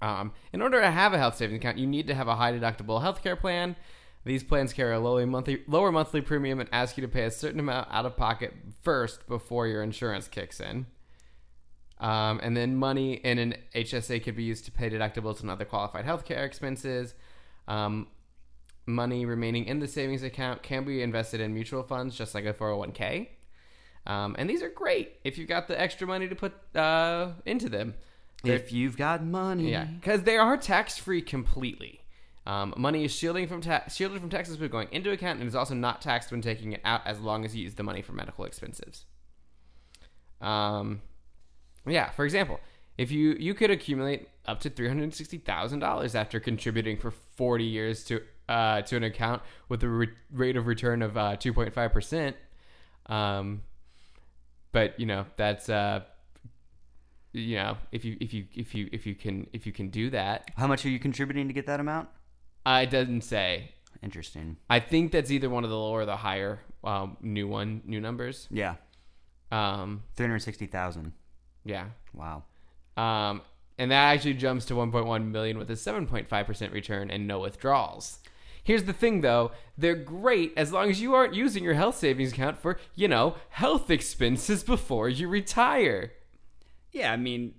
Um, 0.00 0.32
in 0.52 0.62
order 0.62 0.80
to 0.80 0.90
have 0.90 1.12
a 1.12 1.18
health 1.18 1.36
savings 1.36 1.58
account, 1.58 1.78
you 1.78 1.86
need 1.86 2.06
to 2.06 2.14
have 2.14 2.28
a 2.28 2.36
high 2.36 2.52
deductible 2.52 3.02
healthcare 3.02 3.38
plan. 3.38 3.76
These 4.24 4.42
plans 4.42 4.72
carry 4.72 4.94
a 4.94 5.00
lower 5.00 5.26
monthly, 5.26 5.62
lower 5.66 5.90
monthly 5.90 6.20
premium 6.20 6.60
and 6.60 6.68
ask 6.72 6.96
you 6.96 7.02
to 7.02 7.08
pay 7.08 7.24
a 7.24 7.30
certain 7.30 7.60
amount 7.60 7.88
out 7.90 8.06
of 8.06 8.16
pocket 8.16 8.54
first 8.82 9.26
before 9.26 9.66
your 9.66 9.82
insurance 9.82 10.28
kicks 10.28 10.60
in. 10.60 10.86
Um, 12.00 12.38
and 12.42 12.56
then 12.56 12.76
money 12.76 13.14
in 13.14 13.38
an 13.38 13.54
HSA 13.74 14.22
could 14.22 14.36
be 14.36 14.44
used 14.44 14.64
to 14.66 14.70
pay 14.70 14.88
deductibles 14.88 15.40
and 15.40 15.50
other 15.50 15.64
qualified 15.64 16.04
healthcare 16.04 16.44
expenses. 16.44 17.14
Um, 17.66 18.08
money 18.86 19.26
remaining 19.26 19.66
in 19.66 19.80
the 19.80 19.88
savings 19.88 20.22
account 20.22 20.62
can 20.62 20.84
be 20.84 21.02
invested 21.02 21.40
in 21.40 21.52
mutual 21.54 21.82
funds, 21.82 22.16
just 22.16 22.34
like 22.34 22.44
a 22.44 22.52
401k. 22.52 23.28
Um, 24.06 24.36
and 24.38 24.48
these 24.48 24.62
are 24.62 24.70
great 24.70 25.16
if 25.24 25.36
you've 25.36 25.48
got 25.48 25.68
the 25.68 25.78
extra 25.78 26.06
money 26.06 26.28
to 26.28 26.34
put 26.34 26.54
uh, 26.74 27.32
into 27.44 27.68
them. 27.68 27.94
If 28.44 28.72
you've 28.72 28.96
got 28.96 29.24
money. 29.24 29.70
yeah, 29.70 29.84
because 29.84 30.22
they 30.22 30.36
are 30.36 30.56
tax 30.56 30.96
free 30.96 31.22
completely. 31.22 32.00
Um, 32.46 32.72
money 32.76 33.04
is 33.04 33.12
shielding 33.12 33.46
from 33.46 33.60
ta- 33.60 33.88
shielded 33.88 34.20
from 34.20 34.30
taxes 34.30 34.58
when 34.58 34.70
going 34.70 34.88
into 34.90 35.10
account, 35.10 35.40
and 35.40 35.48
is 35.48 35.54
also 35.54 35.74
not 35.74 36.00
taxed 36.00 36.30
when 36.30 36.40
taking 36.40 36.72
it 36.72 36.80
out, 36.84 37.02
as 37.04 37.20
long 37.20 37.44
as 37.44 37.54
you 37.54 37.62
use 37.64 37.74
the 37.74 37.82
money 37.82 38.00
for 38.00 38.12
medical 38.12 38.44
expenses. 38.44 39.04
Um, 40.40 41.02
yeah. 41.86 42.10
For 42.10 42.24
example, 42.24 42.60
if 42.96 43.10
you 43.10 43.36
you 43.38 43.54
could 43.54 43.70
accumulate 43.70 44.28
up 44.46 44.60
to 44.60 44.70
three 44.70 44.88
hundred 44.88 45.12
sixty 45.14 45.38
thousand 45.38 45.80
dollars 45.80 46.14
after 46.14 46.40
contributing 46.40 46.96
for 46.96 47.10
forty 47.10 47.64
years 47.64 48.04
to 48.04 48.22
uh, 48.48 48.82
to 48.82 48.96
an 48.96 49.04
account 49.04 49.42
with 49.68 49.82
a 49.82 49.88
re- 49.88 50.08
rate 50.32 50.56
of 50.56 50.66
return 50.66 51.02
of 51.02 51.16
uh, 51.16 51.36
two 51.36 51.52
point 51.52 51.74
five 51.74 51.92
percent. 51.92 52.36
Um, 53.06 53.62
but 54.72 54.98
you 54.98 55.06
know 55.06 55.26
that's 55.36 55.68
uh, 55.68 56.00
you 57.32 57.56
know 57.56 57.76
if 57.92 58.04
you 58.04 58.16
if 58.20 58.32
you 58.32 58.46
if 58.54 58.74
you 58.74 58.88
if 58.92 59.06
you 59.06 59.14
can 59.14 59.46
if 59.52 59.66
you 59.66 59.72
can 59.72 59.88
do 59.90 60.10
that 60.10 60.50
How 60.56 60.66
much 60.66 60.84
are 60.84 60.88
you 60.88 60.98
contributing 60.98 61.46
to 61.48 61.54
get 61.54 61.66
that 61.66 61.80
amount? 61.80 62.08
uh, 62.66 62.80
it 62.82 62.90
doesn't 62.90 63.22
say 63.22 63.72
Interesting. 64.02 64.58
I 64.70 64.78
think 64.78 65.10
that's 65.10 65.30
either 65.32 65.50
one 65.50 65.64
of 65.64 65.70
the 65.70 65.76
lower 65.76 66.02
or 66.02 66.06
the 66.06 66.16
higher 66.18 66.60
um, 66.84 67.16
new 67.20 67.48
one, 67.48 67.82
new 67.84 68.00
numbers. 68.00 68.46
Yeah. 68.48 68.76
Um, 69.50 70.04
Three 70.14 70.26
hundred 70.26 70.38
sixty 70.40 70.66
thousand. 70.66 71.12
yeah. 71.64 71.86
Wow. 72.14 72.44
Um, 72.96 73.42
and 73.76 73.90
that 73.90 74.12
actually 74.14 74.34
jumps 74.34 74.64
to 74.66 74.74
1.1 74.74 75.30
million 75.30 75.56
with 75.58 75.70
a 75.70 75.74
7.5% 75.74 76.72
return 76.72 77.10
and 77.10 77.26
no 77.28 77.38
withdrawals. 77.40 78.18
Here's 78.64 78.84
the 78.84 78.92
thing 78.92 79.20
though, 79.20 79.52
they're 79.76 79.94
great 79.94 80.52
as 80.56 80.72
long 80.72 80.90
as 80.90 81.00
you 81.00 81.14
aren't 81.14 81.34
using 81.34 81.62
your 81.64 81.74
health 81.74 81.96
savings 81.96 82.32
account 82.32 82.58
for, 82.58 82.78
you 82.94 83.06
know, 83.08 83.36
health 83.50 83.90
expenses 83.90 84.62
before 84.74 85.08
you 85.08 85.28
retire. 85.28 86.12
Yeah, 86.98 87.12
I 87.12 87.16
mean, 87.16 87.54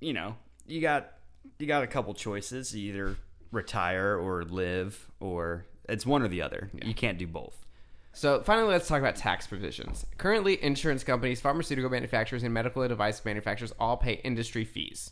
you 0.00 0.14
know, 0.14 0.36
you 0.66 0.80
got 0.80 1.12
you 1.58 1.66
got 1.66 1.82
a 1.82 1.86
couple 1.86 2.14
choices: 2.14 2.74
either 2.74 3.16
retire 3.52 4.16
or 4.16 4.44
live, 4.44 5.10
or 5.20 5.66
it's 5.90 6.06
one 6.06 6.22
or 6.22 6.28
the 6.28 6.40
other. 6.40 6.70
You 6.82 6.94
can't 6.94 7.18
do 7.18 7.26
both. 7.26 7.66
So 8.14 8.40
finally, 8.40 8.68
let's 8.68 8.88
talk 8.88 9.00
about 9.00 9.14
tax 9.14 9.46
provisions. 9.46 10.06
Currently, 10.16 10.62
insurance 10.64 11.04
companies, 11.04 11.38
pharmaceutical 11.38 11.90
manufacturers, 11.90 12.42
and 12.42 12.54
medical 12.54 12.88
device 12.88 13.22
manufacturers 13.26 13.74
all 13.78 13.98
pay 13.98 14.14
industry 14.24 14.64
fees. 14.64 15.10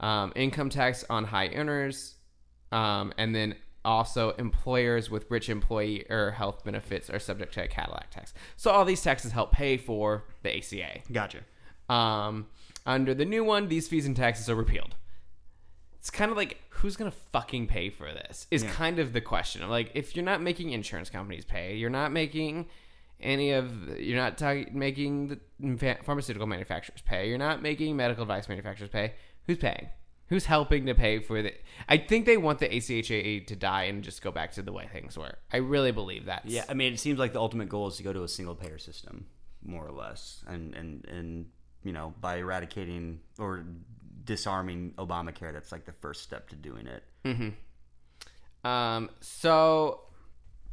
Um, 0.00 0.32
income 0.34 0.70
tax 0.70 1.04
on 1.10 1.24
high 1.24 1.48
earners, 1.48 2.14
um, 2.72 3.12
and 3.18 3.34
then 3.34 3.54
also 3.84 4.30
employers 4.38 5.10
with 5.10 5.30
rich 5.30 5.50
employee 5.50 6.06
or 6.08 6.30
health 6.30 6.64
benefits 6.64 7.10
are 7.10 7.18
subject 7.18 7.52
to 7.52 7.64
a 7.64 7.68
Cadillac 7.68 8.10
tax. 8.10 8.32
So 8.56 8.70
all 8.70 8.86
these 8.86 9.02
taxes 9.02 9.32
help 9.32 9.52
pay 9.52 9.76
for 9.76 10.24
the 10.42 10.56
ACA. 10.56 11.02
Gotcha. 11.12 11.40
Um, 11.90 12.46
under 12.86 13.14
the 13.14 13.24
new 13.24 13.44
one, 13.44 13.68
these 13.68 13.88
fees 13.88 14.06
and 14.06 14.16
taxes 14.16 14.48
are 14.50 14.54
repealed. 14.54 14.94
It's 15.98 16.10
kind 16.10 16.30
of 16.30 16.36
like 16.36 16.60
who's 16.68 16.96
gonna 16.96 17.12
fucking 17.32 17.66
pay 17.66 17.88
for 17.88 18.12
this? 18.12 18.46
Is 18.50 18.62
kind 18.62 18.98
of 18.98 19.12
the 19.12 19.20
question. 19.20 19.62
I'm 19.62 19.70
Like, 19.70 19.90
if 19.94 20.14
you're 20.14 20.24
not 20.24 20.42
making 20.42 20.70
insurance 20.70 21.08
companies 21.08 21.44
pay, 21.44 21.76
you're 21.76 21.88
not 21.90 22.12
making 22.12 22.66
any 23.20 23.52
of 23.52 23.98
you're 23.98 24.18
not 24.18 24.36
ta- 24.36 24.64
making 24.72 25.40
the 25.58 25.96
pharmaceutical 26.04 26.46
manufacturers 26.46 27.00
pay. 27.00 27.28
You're 27.28 27.38
not 27.38 27.62
making 27.62 27.96
medical 27.96 28.24
device 28.24 28.48
manufacturers 28.48 28.90
pay. 28.90 29.14
Who's 29.46 29.58
paying? 29.58 29.88
Who's 30.28 30.46
helping 30.46 30.86
to 30.86 30.94
pay 30.94 31.20
for 31.20 31.42
the? 31.42 31.52
I 31.88 31.98
think 31.98 32.26
they 32.26 32.36
want 32.36 32.58
the 32.58 32.68
ACHA 32.68 33.46
to 33.46 33.56
die 33.56 33.84
and 33.84 34.02
just 34.02 34.22
go 34.22 34.30
back 34.30 34.52
to 34.52 34.62
the 34.62 34.72
way 34.72 34.88
things 34.92 35.18
were. 35.18 35.36
I 35.52 35.58
really 35.58 35.92
believe 35.92 36.26
that. 36.26 36.42
Yeah, 36.46 36.64
I 36.68 36.74
mean, 36.74 36.92
it 36.92 37.00
seems 37.00 37.18
like 37.18 37.34
the 37.34 37.40
ultimate 37.40 37.68
goal 37.68 37.88
is 37.88 37.96
to 37.96 38.02
go 38.02 38.12
to 38.12 38.22
a 38.22 38.28
single 38.28 38.54
payer 38.54 38.78
system, 38.78 39.26
more 39.62 39.86
or 39.86 39.92
less, 39.92 40.42
and 40.46 40.74
and 40.74 41.04
and 41.06 41.46
you 41.84 41.92
know, 41.92 42.14
by 42.20 42.38
eradicating 42.38 43.20
or 43.38 43.64
disarming 44.24 44.92
Obamacare, 44.98 45.52
that's 45.52 45.70
like 45.70 45.84
the 45.84 45.92
first 45.92 46.22
step 46.22 46.48
to 46.48 46.56
doing 46.56 46.86
it. 46.86 47.04
Um, 48.64 49.10
so, 49.20 50.00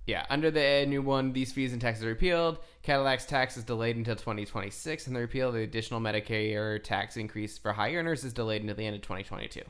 yeah, 0.07 0.26
under 0.30 0.49
the 0.49 0.86
new 0.88 1.01
one, 1.01 1.34
these 1.34 1.51
fees 1.51 1.74
and 1.74 1.82
taxes 1.82 2.05
are 2.05 2.07
repealed. 2.07 2.59
Cadillac's 2.84 3.26
tax 3.26 3.57
is 3.57 3.64
delayed 3.64 3.97
until 3.97 4.16
2026, 4.16 5.07
and 5.07 5.16
the 5.16 5.20
repeal 5.20 5.49
of 5.49 5.53
the 5.53 5.62
additional 5.62 5.99
Medicare 5.99 6.82
tax 6.82 7.18
increase 7.18 7.57
for 7.57 7.74
high 7.74 7.93
earners 7.93 8.24
is 8.24 8.34
delayed 8.34 8.62
until 8.62 8.76
the 8.78 8.86
end 8.86 8.95
of 8.95 9.01
2022. 9.01 9.62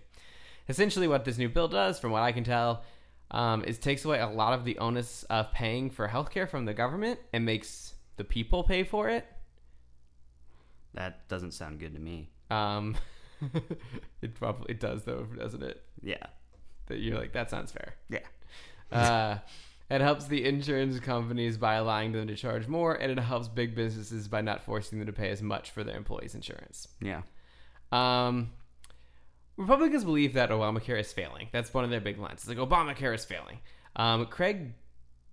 Essentially, 0.69 1.07
what 1.07 1.25
this 1.25 1.37
new 1.37 1.49
bill 1.49 1.67
does, 1.67 1.99
from 1.99 2.11
what 2.11 2.21
I 2.21 2.31
can 2.31 2.43
tell, 2.43 2.83
um, 3.31 3.63
is 3.63 3.79
takes 3.79 4.05
away 4.05 4.19
a 4.19 4.27
lot 4.27 4.53
of 4.53 4.63
the 4.63 4.77
onus 4.77 5.23
of 5.23 5.51
paying 5.51 5.89
for 5.89 6.07
healthcare 6.07 6.47
from 6.47 6.65
the 6.65 6.73
government 6.73 7.19
and 7.33 7.45
makes 7.45 7.93
the 8.17 8.23
people 8.23 8.63
pay 8.63 8.83
for 8.83 9.09
it. 9.09 9.25
That 10.93 11.27
doesn't 11.29 11.51
sound 11.51 11.79
good 11.79 11.93
to 11.93 11.99
me. 11.99 12.29
Um, 12.49 12.95
it 14.21 14.35
probably 14.35 14.71
it 14.73 14.79
does, 14.79 15.03
though, 15.03 15.23
doesn't 15.37 15.63
it? 15.63 15.81
Yeah, 16.03 16.25
That 16.87 16.99
you're 16.99 17.17
like, 17.17 17.33
that 17.33 17.49
sounds 17.49 17.71
fair. 17.71 17.93
yeah, 18.09 18.19
Uh, 18.91 19.37
it 19.89 20.01
helps 20.01 20.25
the 20.27 20.43
insurance 20.45 20.99
companies 20.99 21.57
by 21.57 21.75
allowing 21.75 22.11
them 22.11 22.27
to 22.27 22.35
charge 22.35 22.67
more, 22.67 22.93
and 22.95 23.11
it 23.11 23.21
helps 23.21 23.47
big 23.47 23.73
businesses 23.75 24.27
by 24.27 24.41
not 24.41 24.63
forcing 24.63 24.99
them 24.99 25.05
to 25.07 25.13
pay 25.13 25.29
as 25.29 25.41
much 25.41 25.71
for 25.71 25.83
their 25.83 25.95
employees' 25.95 26.35
insurance. 26.35 26.87
yeah. 27.01 27.21
Um, 27.91 28.51
Republicans 29.57 30.03
believe 30.05 30.33
that 30.33 30.49
Obamacare 30.49 30.99
is 30.99 31.11
failing. 31.13 31.47
That's 31.51 31.73
one 31.73 31.83
of 31.83 31.89
their 31.89 31.99
big 32.01 32.17
lines. 32.17 32.45
It's 32.45 32.47
like 32.47 32.57
Obamacare 32.57 33.13
is 33.13 33.25
failing. 33.25 33.59
Um, 33.95 34.25
Craig 34.27 34.73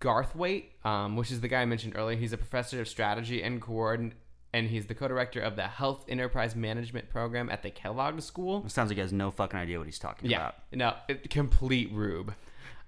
Garthwaite, 0.01 0.65
um, 0.85 1.17
which 1.17 1.31
is 1.31 1.41
the 1.41 1.49
guy 1.49 1.63
I 1.63 1.65
mentioned 1.67 1.95
earlier, 1.97 2.17
he's 2.17 2.33
a 2.33 2.37
professor 2.39 2.81
of 2.81 2.89
strategy 2.89 3.43
and 3.43 3.63
coordin- 3.63 4.13
and 4.53 4.69
he's 4.69 4.87
the 4.87 4.95
co-director 4.95 5.41
of 5.41 5.57
the 5.57 5.67
Health 5.67 6.05
Enterprise 6.09 6.57
Management 6.57 7.09
Program 7.11 7.51
at 7.51 7.63
the 7.63 7.71
Kellogg 7.71 8.21
School. 8.23 8.63
It 8.65 8.71
sounds 8.71 8.89
like 8.91 8.97
he 8.97 9.01
has 9.03 9.13
no 9.13 9.31
fucking 9.31 9.59
idea 9.59 9.79
what 9.79 9.87
he's 9.87 9.99
talking 9.99 10.31
Yeah, 10.31 10.39
about. 10.39 10.55
no, 10.73 10.95
it, 11.09 11.29
complete 11.31 11.91
rube. 11.93 12.35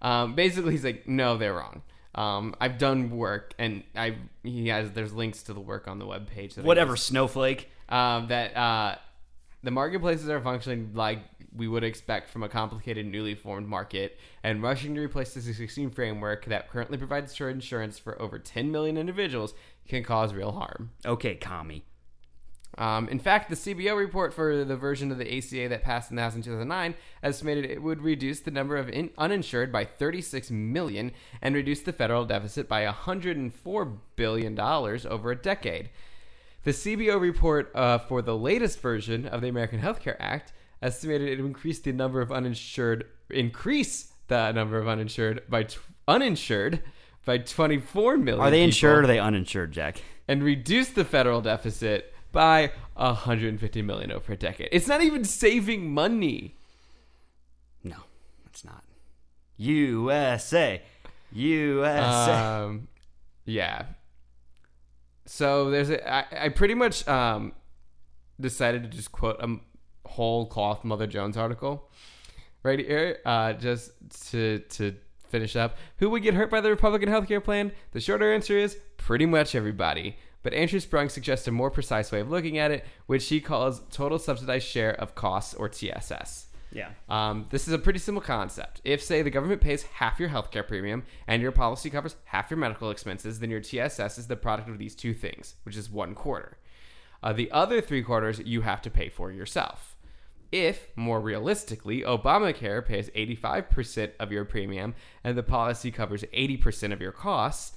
Um, 0.02 0.34
basically, 0.34 0.72
he's 0.72 0.84
like, 0.84 1.06
no, 1.06 1.36
they're 1.36 1.54
wrong. 1.54 1.82
Um, 2.14 2.54
I've 2.60 2.78
done 2.78 3.10
work, 3.10 3.54
and 3.58 3.84
I 3.94 4.16
he 4.42 4.68
has 4.68 4.90
there's 4.92 5.12
links 5.12 5.42
to 5.44 5.52
the 5.52 5.60
work 5.60 5.86
on 5.86 5.98
the 5.98 6.06
webpage. 6.06 6.54
that 6.54 6.62
I 6.64 6.66
Whatever, 6.66 6.96
snowflake. 6.96 7.68
Um, 7.88 8.28
that 8.28 8.56
uh, 8.56 8.96
the 9.62 9.70
marketplaces 9.70 10.28
are 10.28 10.40
functioning 10.40 10.92
like 10.94 11.20
we 11.54 11.68
would 11.68 11.84
expect 11.84 12.30
from 12.30 12.42
a 12.42 12.48
complicated, 12.48 13.06
newly 13.06 13.34
formed 13.34 13.68
market, 13.68 14.18
and 14.42 14.62
rushing 14.62 14.94
to 14.94 15.00
replace 15.00 15.34
the 15.34 15.40
existing 15.40 15.90
framework 15.90 16.44
that 16.46 16.70
currently 16.70 16.96
provides 16.96 17.38
insurance 17.40 17.98
for 17.98 18.20
over 18.20 18.38
10 18.38 18.70
million 18.70 18.96
individuals 18.96 19.54
can 19.88 20.04
cause 20.04 20.32
real 20.32 20.52
harm. 20.52 20.90
Okay, 21.04 21.34
commie. 21.34 21.84
Um, 22.78 23.08
in 23.08 23.18
fact, 23.18 23.50
the 23.50 23.56
CBO 23.56 23.96
report 23.98 24.32
for 24.32 24.64
the 24.64 24.76
version 24.76 25.10
of 25.10 25.18
the 25.18 25.38
ACA 25.38 25.68
that 25.68 25.82
passed 25.82 26.10
in 26.10 26.16
the 26.16 26.22
House 26.22 26.36
in 26.36 26.42
2009 26.42 26.94
estimated 27.22 27.64
it 27.64 27.82
would 27.82 28.00
reduce 28.00 28.40
the 28.40 28.52
number 28.52 28.76
of 28.76 28.88
in- 28.88 29.10
uninsured 29.18 29.72
by 29.72 29.84
36 29.84 30.50
million 30.50 31.12
and 31.42 31.54
reduce 31.54 31.80
the 31.80 31.92
federal 31.92 32.24
deficit 32.24 32.68
by 32.68 32.84
104 32.84 33.84
billion 34.14 34.54
dollars 34.54 35.04
over 35.04 35.32
a 35.32 35.36
decade. 35.36 35.90
The 36.64 36.72
CBO 36.72 37.20
report 37.20 37.70
uh, 37.74 37.98
for 37.98 38.22
the 38.22 38.36
latest 38.36 38.80
version 38.80 39.26
of 39.26 39.40
the 39.40 39.48
American 39.48 39.78
Health 39.78 40.00
Care 40.00 40.20
Act 40.20 40.52
estimated 40.82 41.28
it 41.28 41.36
would 41.36 41.46
increase 41.46 41.78
the 41.78 41.92
number 41.92 42.20
of 42.20 42.30
uninsured 42.30 43.06
increase 43.30 44.12
the 44.28 44.52
number 44.52 44.78
of 44.78 44.86
uninsured 44.88 45.42
by 45.48 45.64
t- 45.64 45.78
uninsured 46.06 46.82
by 47.24 47.38
24 47.38 48.16
million. 48.16 48.40
Are 48.40 48.50
they 48.50 48.58
people 48.58 48.64
insured 48.64 48.98
or 48.98 49.04
are 49.04 49.06
they 49.06 49.18
uninsured, 49.18 49.72
Jack? 49.72 50.02
and 50.28 50.44
reduce 50.44 50.90
the 50.90 51.04
federal 51.04 51.40
deficit 51.40 52.14
by 52.30 52.70
150 52.94 53.82
million 53.82 54.12
over 54.12 54.32
a 54.32 54.36
decade. 54.36 54.68
It's 54.70 54.86
not 54.86 55.02
even 55.02 55.24
saving 55.24 55.92
money. 55.92 56.54
No, 57.82 57.96
it's 58.46 58.64
not. 58.64 58.84
USA. 59.56 60.82
USA. 61.32 62.32
Um, 62.32 62.88
yeah. 63.44 63.86
So 65.30 65.70
there's 65.70 65.90
a. 65.90 66.12
I, 66.12 66.46
I 66.46 66.48
pretty 66.48 66.74
much 66.74 67.06
um, 67.06 67.52
decided 68.40 68.82
to 68.82 68.88
just 68.88 69.12
quote 69.12 69.36
a 69.38 69.58
whole 70.04 70.46
cloth 70.46 70.82
Mother 70.82 71.06
Jones 71.06 71.36
article 71.36 71.88
right 72.64 72.80
here, 72.80 73.18
uh, 73.24 73.52
just 73.52 73.92
to 74.30 74.58
to 74.58 74.96
finish 75.28 75.54
up. 75.54 75.76
Who 75.98 76.10
would 76.10 76.24
get 76.24 76.34
hurt 76.34 76.50
by 76.50 76.60
the 76.60 76.68
Republican 76.68 77.08
healthcare 77.08 77.42
plan? 77.42 77.70
The 77.92 78.00
shorter 78.00 78.34
answer 78.34 78.58
is 78.58 78.76
pretty 78.96 79.24
much 79.24 79.54
everybody. 79.54 80.16
But 80.42 80.52
Andrew 80.52 80.80
Sprung 80.80 81.08
suggests 81.08 81.46
a 81.46 81.52
more 81.52 81.70
precise 81.70 82.10
way 82.10 82.18
of 82.18 82.28
looking 82.28 82.58
at 82.58 82.72
it, 82.72 82.84
which 83.06 83.28
he 83.28 83.40
calls 83.40 83.82
total 83.92 84.18
subsidized 84.18 84.66
share 84.66 84.94
of 85.00 85.14
costs 85.14 85.54
or 85.54 85.68
TSS. 85.68 86.48
Yeah. 86.72 86.90
Um, 87.08 87.46
this 87.50 87.66
is 87.66 87.74
a 87.74 87.78
pretty 87.78 87.98
simple 87.98 88.22
concept. 88.22 88.80
If, 88.84 89.02
say, 89.02 89.22
the 89.22 89.30
government 89.30 89.60
pays 89.60 89.82
half 89.82 90.20
your 90.20 90.28
healthcare 90.28 90.66
premium 90.66 91.04
and 91.26 91.42
your 91.42 91.52
policy 91.52 91.90
covers 91.90 92.16
half 92.26 92.50
your 92.50 92.58
medical 92.58 92.90
expenses, 92.90 93.40
then 93.40 93.50
your 93.50 93.60
TSS 93.60 94.18
is 94.18 94.26
the 94.28 94.36
product 94.36 94.68
of 94.68 94.78
these 94.78 94.94
two 94.94 95.14
things, 95.14 95.56
which 95.64 95.76
is 95.76 95.90
one 95.90 96.14
quarter. 96.14 96.58
Uh, 97.22 97.32
the 97.32 97.50
other 97.50 97.80
three 97.80 98.02
quarters 98.02 98.40
you 98.40 98.62
have 98.62 98.80
to 98.82 98.90
pay 98.90 99.08
for 99.08 99.30
yourself. 99.30 99.96
If, 100.52 100.88
more 100.96 101.20
realistically, 101.20 102.02
Obamacare 102.02 102.84
pays 102.84 103.08
85% 103.10 104.12
of 104.18 104.32
your 104.32 104.44
premium 104.44 104.94
and 105.22 105.36
the 105.36 105.42
policy 105.42 105.90
covers 105.90 106.24
80% 106.34 106.92
of 106.92 107.00
your 107.00 107.12
costs, 107.12 107.76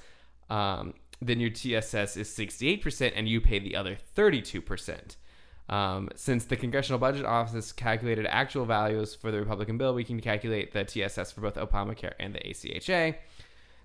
um, 0.49 0.93
then 1.21 1.39
your 1.39 1.51
TSS 1.51 2.17
is 2.17 2.29
68% 2.29 3.13
and 3.15 3.27
you 3.27 3.41
pay 3.41 3.59
the 3.59 3.75
other 3.75 3.97
32%. 4.15 5.15
Um, 5.73 6.09
since 6.13 6.45
the 6.45 6.55
Congressional 6.55 6.99
Budget 6.99 7.25
Office 7.25 7.71
calculated 7.71 8.27
actual 8.27 8.63
values 8.63 9.15
for 9.15 9.31
the 9.31 9.39
Republican 9.39 9.79
bill, 9.79 9.95
we 9.95 10.03
can 10.03 10.19
calculate 10.19 10.71
the 10.71 10.83
TSS 10.83 11.31
for 11.31 11.41
both 11.41 11.55
Obamacare 11.55 12.13
and 12.19 12.35
the 12.35 12.39
ACHA. 12.39 13.15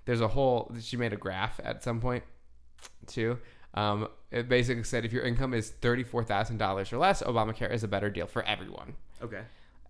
There's 0.05 0.21
a 0.21 0.29
whole, 0.29 0.71
she 0.83 0.99
made 0.99 1.15
a 1.15 1.17
graph 1.17 1.59
at 1.65 1.83
some 1.83 1.99
point 1.99 2.25
too. 3.07 3.39
Um, 3.73 4.09
it 4.31 4.51
basically 4.51 4.85
said 4.85 5.07
if 5.07 5.15
your 5.15 5.23
income 5.23 5.55
is 5.55 5.73
$34,000 5.81 6.93
or 6.93 6.99
less, 6.99 7.23
Obamacare 7.23 7.73
is 7.73 7.85
a 7.85 7.89
better 7.89 8.11
deal 8.11 8.27
for 8.27 8.43
everyone. 8.43 8.95
Okay. 9.23 9.41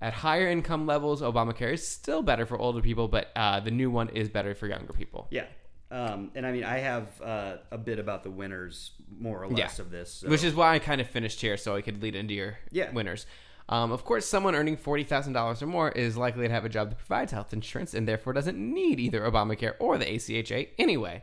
At 0.01 0.13
higher 0.13 0.47
income 0.47 0.87
levels, 0.87 1.21
Obamacare 1.21 1.73
is 1.73 1.89
still 1.89 2.23
better 2.23 2.47
for 2.47 2.57
older 2.57 2.81
people, 2.81 3.09
but 3.09 3.33
uh, 3.35 3.59
the 3.59 3.73
new 3.73 3.91
one 3.91 4.09
is 4.11 4.29
better 4.29 4.55
for 4.55 4.69
younger 4.69 4.93
people. 4.93 5.27
Yeah. 5.33 5.47
Um, 5.91 6.31
and 6.35 6.47
I 6.47 6.53
mean, 6.53 6.65
I 6.65 6.79
have 6.79 7.09
uh, 7.23 7.57
a 7.71 7.79
bit 7.79 7.99
about 7.99 8.23
the 8.23 8.31
winners, 8.31 8.91
more 9.19 9.43
or 9.43 9.49
less, 9.49 9.79
Yeah. 9.79 9.85
of 9.85 9.91
this. 9.91 10.13
so- 10.13 10.29
Which 10.29 10.45
is 10.45 10.55
why 10.55 10.75
I 10.75 10.79
kind 10.79 11.01
of 11.01 11.09
finished 11.09 11.41
here 11.41 11.57
so 11.57 11.75
I 11.77 11.81
could 11.81 12.03
lead 12.03 12.15
into 12.15 12.35
your 12.35 12.59
Yeah. 12.71 12.91
winners. 12.93 13.27
Um, 13.71 13.93
of 13.93 14.05
course, 14.05 14.25
someone 14.27 14.55
earning 14.55 14.77
forty 14.79 15.05
thousand 15.05 15.35
dollars 15.35 15.63
or 15.63 15.67
more 15.67 15.91
is 15.91 16.17
likely 16.17 16.47
to 16.49 16.53
have 16.53 16.65
a 16.65 16.71
job 16.71 16.89
that 16.91 16.99
provides 16.99 17.33
health 17.33 17.53
insurance 17.53 17.93
and 17.95 18.09
therefore 18.09 18.33
doesn't 18.33 18.57
need 18.59 18.99
either 19.01 19.21
Obamacare 19.23 19.75
or 19.79 19.99
the 19.99 20.07
ACHA 20.07 20.69
anyway. 20.79 21.23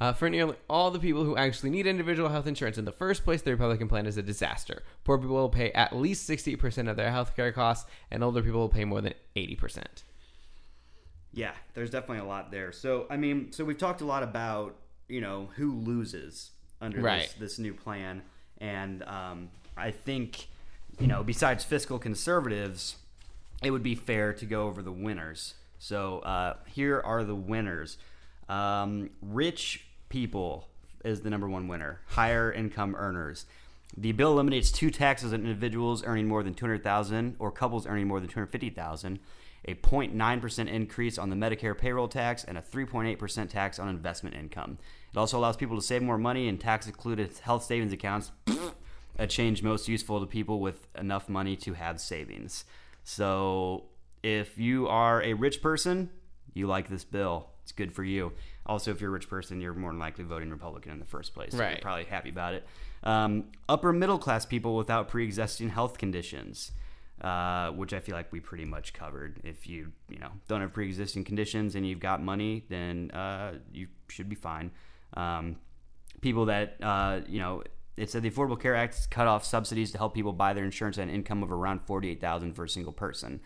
Uh, 0.00 0.12
for 0.12 0.30
nearly 0.30 0.54
all 0.70 0.90
the 0.92 0.98
people 1.00 1.24
who 1.24 1.36
actually 1.36 1.70
need 1.70 1.86
individual 1.86 2.28
health 2.28 2.46
insurance 2.46 2.78
in 2.78 2.84
the 2.84 2.92
first 2.92 3.24
place, 3.24 3.42
the 3.42 3.50
Republican 3.50 3.88
plan 3.88 4.06
is 4.06 4.16
a 4.16 4.22
disaster. 4.22 4.84
Poor 5.02 5.18
people 5.18 5.34
will 5.34 5.48
pay 5.48 5.72
at 5.72 5.96
least 5.96 6.28
60% 6.28 6.88
of 6.88 6.96
their 6.96 7.10
health 7.10 7.34
care 7.34 7.50
costs, 7.52 7.90
and 8.10 8.22
older 8.22 8.40
people 8.42 8.60
will 8.60 8.68
pay 8.68 8.84
more 8.84 9.00
than 9.00 9.14
80%. 9.34 10.04
Yeah, 11.38 11.52
there's 11.74 11.90
definitely 11.90 12.18
a 12.18 12.28
lot 12.28 12.50
there. 12.50 12.72
So, 12.72 13.06
I 13.08 13.16
mean, 13.16 13.52
so 13.52 13.64
we've 13.64 13.78
talked 13.78 14.00
a 14.00 14.04
lot 14.04 14.24
about, 14.24 14.74
you 15.08 15.20
know, 15.20 15.48
who 15.54 15.72
loses 15.72 16.50
under 16.80 17.00
Right. 17.00 17.20
this, 17.20 17.32
this 17.34 17.58
new 17.60 17.72
plan. 17.74 18.22
And 18.60 19.04
um, 19.04 19.50
I 19.76 19.92
think, 19.92 20.48
you 20.98 21.06
know, 21.06 21.22
besides 21.22 21.62
fiscal 21.62 22.00
conservatives, 22.00 22.96
it 23.62 23.70
would 23.70 23.84
be 23.84 23.94
fair 23.94 24.32
to 24.32 24.46
go 24.46 24.66
over 24.66 24.82
the 24.82 24.90
winners. 24.90 25.54
So, 25.78 26.18
uh, 26.20 26.56
here 26.66 27.00
are 27.04 27.22
the 27.22 27.36
winners 27.36 27.98
um, 28.48 29.10
rich 29.22 29.84
people 30.08 30.66
is 31.04 31.20
the 31.20 31.30
number 31.30 31.48
one 31.48 31.68
winner, 31.68 32.00
higher 32.08 32.50
income 32.50 32.96
earners. 32.98 33.46
The 33.96 34.10
bill 34.10 34.32
eliminates 34.32 34.72
two 34.72 34.90
taxes 34.90 35.32
on 35.32 35.42
individuals 35.42 36.02
earning 36.02 36.26
more 36.26 36.42
than 36.42 36.54
200,000 36.54 37.36
or 37.38 37.52
couples 37.52 37.86
earning 37.86 38.08
more 38.08 38.18
than 38.18 38.28
250,000, 38.28 39.20
a 39.66 39.74
0.9% 39.74 40.68
increase 40.68 41.18
on 41.18 41.30
the 41.30 41.36
Medicare 41.36 41.76
payroll 41.76 42.08
tax 42.08 42.44
and 42.44 42.56
a 42.56 42.62
3.8% 42.62 43.48
tax 43.48 43.78
on 43.78 43.88
investment 43.88 44.34
income. 44.36 44.78
It 45.12 45.18
also 45.18 45.38
allows 45.38 45.56
people 45.56 45.76
to 45.76 45.82
save 45.82 46.02
more 46.02 46.18
money 46.18 46.48
in 46.48 46.58
tax 46.58 46.86
included 46.86 47.36
health 47.38 47.64
savings 47.64 47.92
accounts, 47.92 48.30
a 49.18 49.26
change 49.26 49.62
most 49.62 49.88
useful 49.88 50.20
to 50.20 50.26
people 50.26 50.60
with 50.60 50.86
enough 50.96 51.28
money 51.28 51.56
to 51.56 51.74
have 51.74 52.00
savings. 52.00 52.64
So, 53.04 53.84
if 54.22 54.58
you 54.58 54.88
are 54.88 55.22
a 55.22 55.32
rich 55.34 55.62
person, 55.62 56.10
you 56.54 56.66
like 56.66 56.88
this 56.88 57.04
bill. 57.04 57.48
It's 57.62 57.72
good 57.72 57.92
for 57.92 58.04
you. 58.04 58.32
Also, 58.66 58.90
if 58.90 59.00
you're 59.00 59.10
a 59.10 59.12
rich 59.12 59.28
person, 59.28 59.60
you're 59.60 59.74
more 59.74 59.90
than 59.90 59.98
likely 59.98 60.24
voting 60.24 60.50
Republican 60.50 60.92
in 60.92 60.98
the 60.98 61.04
first 61.06 61.34
place. 61.34 61.52
So 61.52 61.58
You're 61.58 61.66
Right. 61.66 61.80
probably 61.82 62.04
happy 62.04 62.30
about 62.30 62.54
it. 62.54 62.66
Um, 63.02 63.44
upper 63.68 63.92
middle 63.92 64.18
class 64.18 64.44
people 64.44 64.76
without 64.76 65.08
pre 65.08 65.24
existing 65.24 65.70
health 65.70 65.98
conditions. 65.98 66.72
Uh, 67.20 67.70
which 67.70 67.92
I 67.92 67.98
feel 67.98 68.14
like 68.14 68.30
we 68.30 68.38
pretty 68.38 68.64
much 68.64 68.92
covered. 68.92 69.40
If 69.42 69.66
you 69.66 69.90
you 70.08 70.20
know 70.20 70.30
don't 70.46 70.60
have 70.60 70.72
pre-existing 70.72 71.24
conditions 71.24 71.74
and 71.74 71.84
you've 71.84 71.98
got 71.98 72.22
money, 72.22 72.64
then 72.68 73.10
uh, 73.10 73.54
you 73.72 73.88
should 74.08 74.28
be 74.28 74.36
fine. 74.36 74.70
Um, 75.14 75.56
people 76.20 76.46
that 76.46 76.76
uh, 76.80 77.20
you 77.26 77.40
know 77.40 77.62
it 77.96 78.10
said 78.10 78.22
the 78.22 78.30
affordable 78.30 78.60
care 78.60 78.76
act 78.76 79.10
cut 79.10 79.26
off 79.26 79.44
subsidies 79.44 79.90
to 79.92 79.98
help 79.98 80.14
people 80.14 80.32
buy 80.32 80.52
their 80.52 80.64
insurance 80.64 80.98
at 80.98 81.08
an 81.08 81.10
income 81.10 81.42
of 81.42 81.50
around 81.50 81.80
48000 81.86 82.54
for 82.54 82.64
a 82.64 82.68
single 82.68 82.92
person 82.92 83.40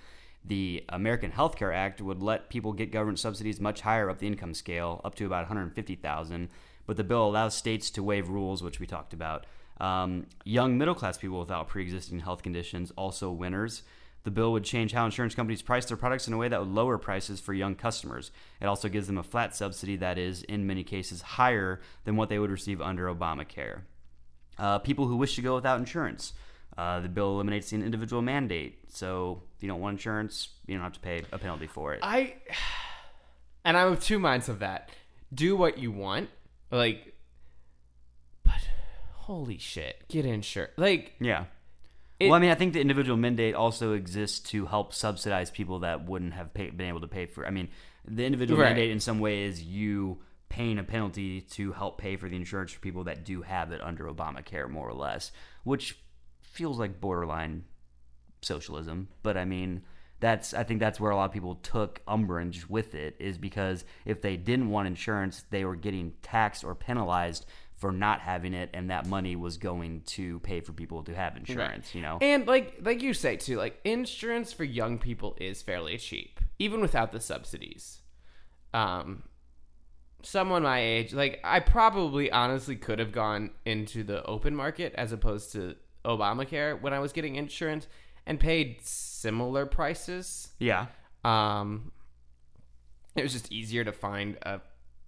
the 0.44 0.84
american 0.88 1.30
health 1.30 1.56
care 1.56 1.72
act 1.72 2.00
would 2.00 2.22
let 2.22 2.50
people 2.50 2.72
get 2.72 2.92
government 2.92 3.18
subsidies 3.18 3.60
much 3.60 3.82
higher 3.82 4.10
up 4.10 4.18
the 4.18 4.26
income 4.26 4.54
scale 4.54 5.00
up 5.04 5.14
to 5.14 5.24
about 5.24 5.48
150000 5.48 6.48
but 6.86 6.96
the 6.96 7.04
bill 7.04 7.26
allows 7.26 7.54
states 7.54 7.90
to 7.90 8.02
waive 8.02 8.28
rules 8.28 8.62
which 8.62 8.80
we 8.80 8.86
talked 8.86 9.12
about 9.12 9.46
um, 9.80 10.26
young 10.44 10.78
middle 10.78 10.94
class 10.94 11.18
people 11.18 11.38
without 11.38 11.68
pre-existing 11.68 12.20
health 12.20 12.42
conditions 12.42 12.92
also 12.96 13.30
winners 13.30 13.82
the 14.24 14.30
bill 14.30 14.52
would 14.52 14.64
change 14.64 14.92
how 14.92 15.04
insurance 15.04 15.34
companies 15.34 15.62
price 15.62 15.86
their 15.86 15.96
products 15.96 16.28
in 16.28 16.34
a 16.34 16.36
way 16.36 16.48
that 16.48 16.60
would 16.60 16.68
lower 16.68 16.96
prices 16.96 17.40
for 17.40 17.52
young 17.52 17.74
customers. 17.74 18.30
It 18.60 18.66
also 18.66 18.88
gives 18.88 19.08
them 19.08 19.18
a 19.18 19.22
flat 19.22 19.56
subsidy 19.56 19.96
that 19.96 20.16
is, 20.16 20.42
in 20.44 20.66
many 20.66 20.84
cases, 20.84 21.22
higher 21.22 21.80
than 22.04 22.16
what 22.16 22.28
they 22.28 22.38
would 22.38 22.50
receive 22.50 22.80
under 22.80 23.12
Obamacare. 23.12 23.80
Uh, 24.58 24.78
people 24.78 25.06
who 25.06 25.16
wish 25.16 25.34
to 25.36 25.42
go 25.42 25.54
without 25.54 25.80
insurance. 25.80 26.34
Uh, 26.78 27.00
the 27.00 27.08
bill 27.08 27.32
eliminates 27.32 27.70
the 27.70 27.76
individual 27.76 28.22
mandate. 28.22 28.78
So 28.88 29.42
if 29.56 29.62
you 29.62 29.68
don't 29.68 29.80
want 29.80 29.94
insurance, 29.94 30.50
you 30.66 30.74
don't 30.74 30.84
have 30.84 30.94
to 30.94 31.00
pay 31.00 31.22
a 31.32 31.38
penalty 31.38 31.66
for 31.66 31.92
it. 31.92 32.00
I 32.02 32.36
and 33.64 33.76
I'm 33.76 33.92
of 33.92 34.00
two 34.02 34.18
minds 34.18 34.48
of 34.48 34.60
that. 34.60 34.90
Do 35.34 35.56
what 35.56 35.78
you 35.78 35.90
want, 35.90 36.30
like, 36.70 37.11
holy 39.22 39.58
shit, 39.58 40.04
get 40.08 40.24
insured. 40.24 40.70
Like, 40.76 41.14
yeah. 41.20 41.44
It- 42.20 42.26
well, 42.26 42.34
I 42.34 42.38
mean, 42.38 42.50
I 42.50 42.54
think 42.54 42.72
the 42.72 42.80
individual 42.80 43.16
mandate 43.16 43.54
also 43.54 43.92
exists 43.94 44.38
to 44.50 44.66
help 44.66 44.92
subsidize 44.94 45.50
people 45.50 45.80
that 45.80 46.04
wouldn't 46.06 46.34
have 46.34 46.52
pay, 46.54 46.70
been 46.70 46.88
able 46.88 47.00
to 47.00 47.08
pay 47.08 47.26
for. 47.26 47.46
I 47.46 47.50
mean, 47.50 47.68
the 48.04 48.24
individual 48.24 48.60
Right. 48.60 48.68
mandate 48.68 48.90
in 48.90 49.00
some 49.00 49.18
way 49.20 49.42
is 49.42 49.62
you 49.62 50.20
paying 50.48 50.78
a 50.78 50.84
penalty 50.84 51.40
to 51.40 51.72
help 51.72 51.98
pay 51.98 52.16
for 52.16 52.28
the 52.28 52.36
insurance 52.36 52.72
for 52.72 52.80
people 52.80 53.04
that 53.04 53.24
do 53.24 53.42
have 53.42 53.72
it 53.72 53.80
under 53.80 54.04
Obamacare, 54.04 54.68
more 54.68 54.88
or 54.88 54.92
less, 54.94 55.32
which 55.64 55.98
feels 56.42 56.78
like 56.78 57.00
borderline 57.00 57.64
socialism. 58.42 59.08
But 59.22 59.36
I 59.36 59.44
mean, 59.44 59.82
that's 60.20 60.54
I 60.54 60.62
think 60.62 60.78
that's 60.80 61.00
where 61.00 61.10
a 61.10 61.16
lot 61.16 61.24
of 61.26 61.32
people 61.32 61.56
took 61.56 62.00
umbrage 62.06 62.68
with 62.68 62.94
it 62.94 63.16
is 63.18 63.38
because 63.38 63.84
if 64.04 64.20
they 64.20 64.36
didn't 64.36 64.68
want 64.70 64.86
insurance, 64.88 65.44
they 65.50 65.64
were 65.64 65.74
getting 65.76 66.12
taxed 66.22 66.64
or 66.64 66.74
penalized 66.74 67.46
for 67.82 67.90
not 67.90 68.20
having 68.20 68.54
it, 68.54 68.70
and 68.72 68.90
that 68.90 69.06
money 69.08 69.34
was 69.34 69.56
going 69.56 70.02
to 70.02 70.38
pay 70.38 70.60
for 70.60 70.72
people 70.72 71.02
to 71.02 71.12
have 71.12 71.36
insurance. 71.36 71.96
You 71.96 72.00
know, 72.00 72.18
and 72.20 72.46
like 72.46 72.78
like 72.80 73.02
you 73.02 73.12
say 73.12 73.34
too, 73.36 73.56
like 73.56 73.80
insurance 73.82 74.52
for 74.52 74.62
young 74.62 74.98
people 74.98 75.36
is 75.40 75.62
fairly 75.62 75.98
cheap, 75.98 76.38
even 76.60 76.80
without 76.80 77.10
the 77.10 77.18
subsidies. 77.18 77.98
Um, 78.72 79.24
someone 80.22 80.62
my 80.62 80.78
age, 80.80 81.12
like 81.12 81.40
I 81.42 81.58
probably 81.58 82.30
honestly 82.30 82.76
could 82.76 83.00
have 83.00 83.10
gone 83.10 83.50
into 83.66 84.04
the 84.04 84.24
open 84.26 84.54
market 84.54 84.94
as 84.96 85.10
opposed 85.10 85.50
to 85.54 85.74
Obamacare 86.04 86.80
when 86.80 86.92
I 86.92 87.00
was 87.00 87.12
getting 87.12 87.34
insurance 87.34 87.88
and 88.26 88.38
paid 88.38 88.78
similar 88.82 89.66
prices. 89.66 90.50
yeah, 90.60 90.86
Um, 91.24 91.90
it 93.16 93.24
was 93.24 93.32
just 93.32 93.50
easier 93.50 93.82
to 93.82 93.92
find 93.92 94.38
a. 94.42 94.60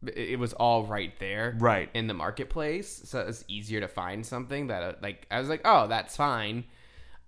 It 0.08 0.30
it 0.30 0.38
was 0.38 0.52
all 0.54 0.84
right 0.84 1.12
there, 1.18 1.56
Right. 1.58 1.88
in 1.94 2.06
the 2.06 2.14
marketplace, 2.14 3.02
so 3.04 3.20
it 3.20 3.26
was 3.26 3.44
easier 3.48 3.80
to 3.80 3.88
find 3.88 4.24
something 4.24 4.66
that, 4.68 4.82
uh, 4.82 4.92
like, 5.02 5.26
I 5.30 5.38
was 5.40 5.48
like, 5.48 5.62
oh, 5.64 5.86
that's 5.86 6.16
fine. 6.16 6.64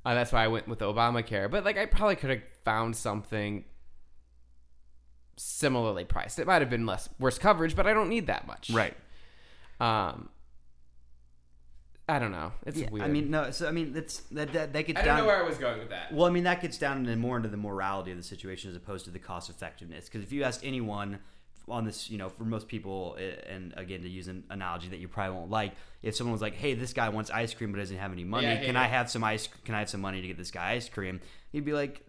Uh, 0.05 0.15
that's 0.15 0.33
why 0.33 0.45
I 0.45 0.49
went 0.49 0.69
with 0.69 0.79
Obamacare. 0.81 1.51
But 1.51 1.65
like, 1.65 1.77
I 1.79 1.87
probably 1.87 2.17
could 2.17 2.31
have 2.31 2.43
found 2.65 2.97
something 2.97 3.65
similarly 5.37 6.05
priced. 6.05 6.39
It 6.39 6.47
might 6.47 6.63
have 6.63 6.71
been 6.71 6.87
less 6.87 7.09
worse 7.19 7.39
coverage, 7.39 7.77
but 7.77 7.87
I 7.87 7.93
don't 7.93 8.09
need 8.09 8.27
that 8.29 8.47
much. 8.47 8.71
right. 8.71 8.97
Um, 9.81 10.31
I 12.09 12.21
don't 12.21 12.31
know. 12.31 12.53
It's 12.65 12.79
Yeah, 12.79 12.89
weird. 12.91 13.05
I 13.05 13.09
mean, 13.09 13.31
no. 13.31 13.51
So 13.51 13.67
I 13.67 13.73
mean, 13.73 13.93
that's 13.93 14.21
that 14.31 14.53
that, 14.53 14.73
that 14.73 14.87
gets 14.87 15.01
I 15.01 15.03
don't 15.03 15.17
down. 15.17 15.19
know 15.19 15.27
where 15.27 15.43
I 15.45 15.47
was 15.47 15.59
going 15.59 15.79
with 15.81 15.91
that. 15.91 16.13
Well, 16.13 16.27
I 16.27 16.31
mean, 16.31 16.45
that 16.45 16.63
gets 16.63 16.79
down 16.79 16.99
into 16.99 17.17
more 17.17 17.37
into 17.37 17.49
the 17.49 17.57
morality 17.57 18.13
of 18.13 18.17
the 18.17 18.23
situation 18.23 18.71
as 18.71 18.77
opposed 18.77 19.07
to 19.07 19.11
the 19.11 19.19
cost 19.19 19.51
effectiveness. 19.51 20.05
Because 20.05 20.23
if 20.23 20.31
you 20.33 20.45
asked 20.45 20.61
anyone 20.65 21.19
on 21.69 21.85
this, 21.85 22.09
you 22.11 22.19
know, 22.19 22.29
for 22.29 22.45
most 22.45 22.69
people, 22.69 23.17
eh, 23.19 23.35
and 23.49 23.75
again, 23.77 24.03
to 24.03 24.09
use 24.09 24.29
an 24.29 24.45
analogy 24.51 24.89
that 24.89 24.99
you 24.99 25.09
probably 25.09 25.37
won't 25.37 25.51
like, 25.51 25.73
if 26.03 26.15
someone 26.15 26.33
was 26.33 26.43
like, 26.43 26.55
"Hey, 26.55 26.75
this 26.75 26.93
guy 26.93 27.09
wants 27.09 27.31
ice 27.31 27.55
cream 27.55 27.73
but 27.73 27.79
doesn't 27.79 27.97
have 27.97 28.13
any 28.13 28.25
money. 28.25 28.47
Yeah, 28.47 28.61
I 28.61 28.65
can 28.65 28.77
I 28.77 28.87
it. 28.87 28.91
have 28.91 29.11
some 29.11 29.25
ice? 29.25 29.49
Can 29.65 29.75
I 29.75 29.81
have 29.81 29.91
some 29.91 30.01
money 30.01 30.21
to 30.21 30.27
get 30.29 30.37
this 30.37 30.51
guy 30.51 30.73
ice 30.73 30.89
cream?" 30.89 31.21
He'd 31.53 31.65
be 31.65 31.73
like, 31.73 32.05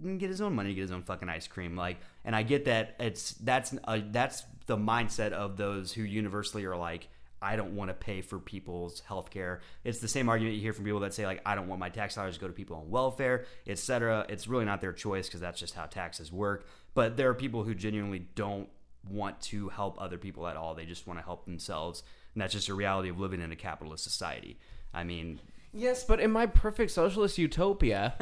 "Mm, 0.00 0.18
"Get 0.18 0.30
his 0.30 0.40
own 0.40 0.54
money 0.54 0.74
get 0.74 0.82
his 0.82 0.92
own 0.92 1.02
fucking 1.02 1.28
ice 1.28 1.48
cream." 1.48 1.76
Like, 1.76 1.98
and 2.24 2.36
I 2.36 2.42
get 2.44 2.66
that 2.66 2.94
it's 3.00 3.32
that's 3.32 3.74
uh, 3.84 4.00
that's 4.10 4.44
the 4.66 4.76
mindset 4.76 5.32
of 5.32 5.56
those 5.56 5.92
who 5.92 6.02
universally 6.02 6.64
are 6.64 6.76
like. 6.76 7.08
I 7.42 7.56
don't 7.56 7.76
want 7.76 7.90
to 7.90 7.94
pay 7.94 8.22
for 8.22 8.38
people's 8.38 9.00
health 9.00 9.28
care. 9.30 9.60
It's 9.84 9.98
the 9.98 10.08
same 10.08 10.30
argument 10.30 10.54
you 10.56 10.62
hear 10.62 10.72
from 10.72 10.86
people 10.86 11.00
that 11.00 11.12
say 11.12 11.26
like 11.26 11.42
I 11.44 11.54
don't 11.54 11.68
want 11.68 11.78
my 11.78 11.90
tax 11.90 12.14
dollars 12.14 12.36
to 12.36 12.40
go 12.40 12.46
to 12.46 12.54
people 12.54 12.76
on 12.76 12.88
welfare, 12.88 13.44
etc. 13.66 14.24
It's 14.30 14.48
really 14.48 14.64
not 14.64 14.80
their 14.80 14.94
choice 14.94 15.26
because 15.26 15.40
that's 15.40 15.60
just 15.60 15.74
how 15.74 15.84
taxes 15.84 16.32
work. 16.32 16.66
But 16.94 17.18
there 17.18 17.28
are 17.28 17.34
people 17.34 17.64
who 17.64 17.74
genuinely 17.74 18.20
don't 18.34 18.68
want 19.10 19.40
to 19.42 19.68
help 19.68 20.00
other 20.00 20.18
people 20.18 20.46
at 20.46 20.56
all. 20.56 20.74
They 20.74 20.86
just 20.86 21.06
want 21.06 21.18
to 21.18 21.24
help 21.24 21.44
themselves, 21.44 22.02
and 22.34 22.42
that's 22.42 22.52
just 22.52 22.68
a 22.68 22.74
reality 22.74 23.08
of 23.08 23.18
living 23.18 23.40
in 23.40 23.52
a 23.52 23.56
capitalist 23.56 24.04
society. 24.04 24.58
I 24.92 25.04
mean, 25.04 25.40
Yes, 25.74 26.04
but 26.04 26.20
in 26.20 26.30
my 26.30 26.46
perfect 26.46 26.92
socialist 26.92 27.36
utopia, 27.36 28.14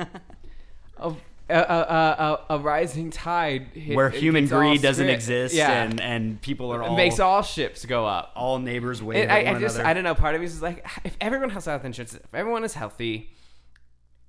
of 0.97 1.20
a, 1.51 1.55
a, 1.55 1.59
a, 1.59 2.57
a, 2.57 2.59
rising 2.59 3.11
tide 3.11 3.66
hit, 3.74 3.95
where 3.95 4.09
human 4.09 4.47
greed 4.47 4.80
doesn't 4.80 5.09
exist, 5.09 5.55
yeah, 5.55 5.83
and 5.83 6.01
and 6.01 6.41
people 6.41 6.72
are 6.72 6.83
it 6.83 6.87
all 6.87 6.97
makes 6.97 7.20
all 7.20 7.43
ships 7.43 7.85
go 7.85 8.07
up. 8.07 8.33
all 8.35 8.59
neighbors 8.59 9.03
wave 9.03 9.28
I, 9.28 9.41
I 9.41 9.59
just 9.59 9.74
another. 9.74 9.87
I 9.91 9.93
don't 9.93 10.05
know. 10.05 10.14
Part 10.14 10.35
of 10.35 10.41
me 10.41 10.47
is 10.47 10.62
like, 10.62 10.87
if 11.05 11.14
everyone 11.20 11.51
has 11.51 11.66
health 11.66 11.85
insurance, 11.85 12.14
if 12.14 12.35
everyone 12.35 12.64
is 12.64 12.72
healthy, 12.72 13.35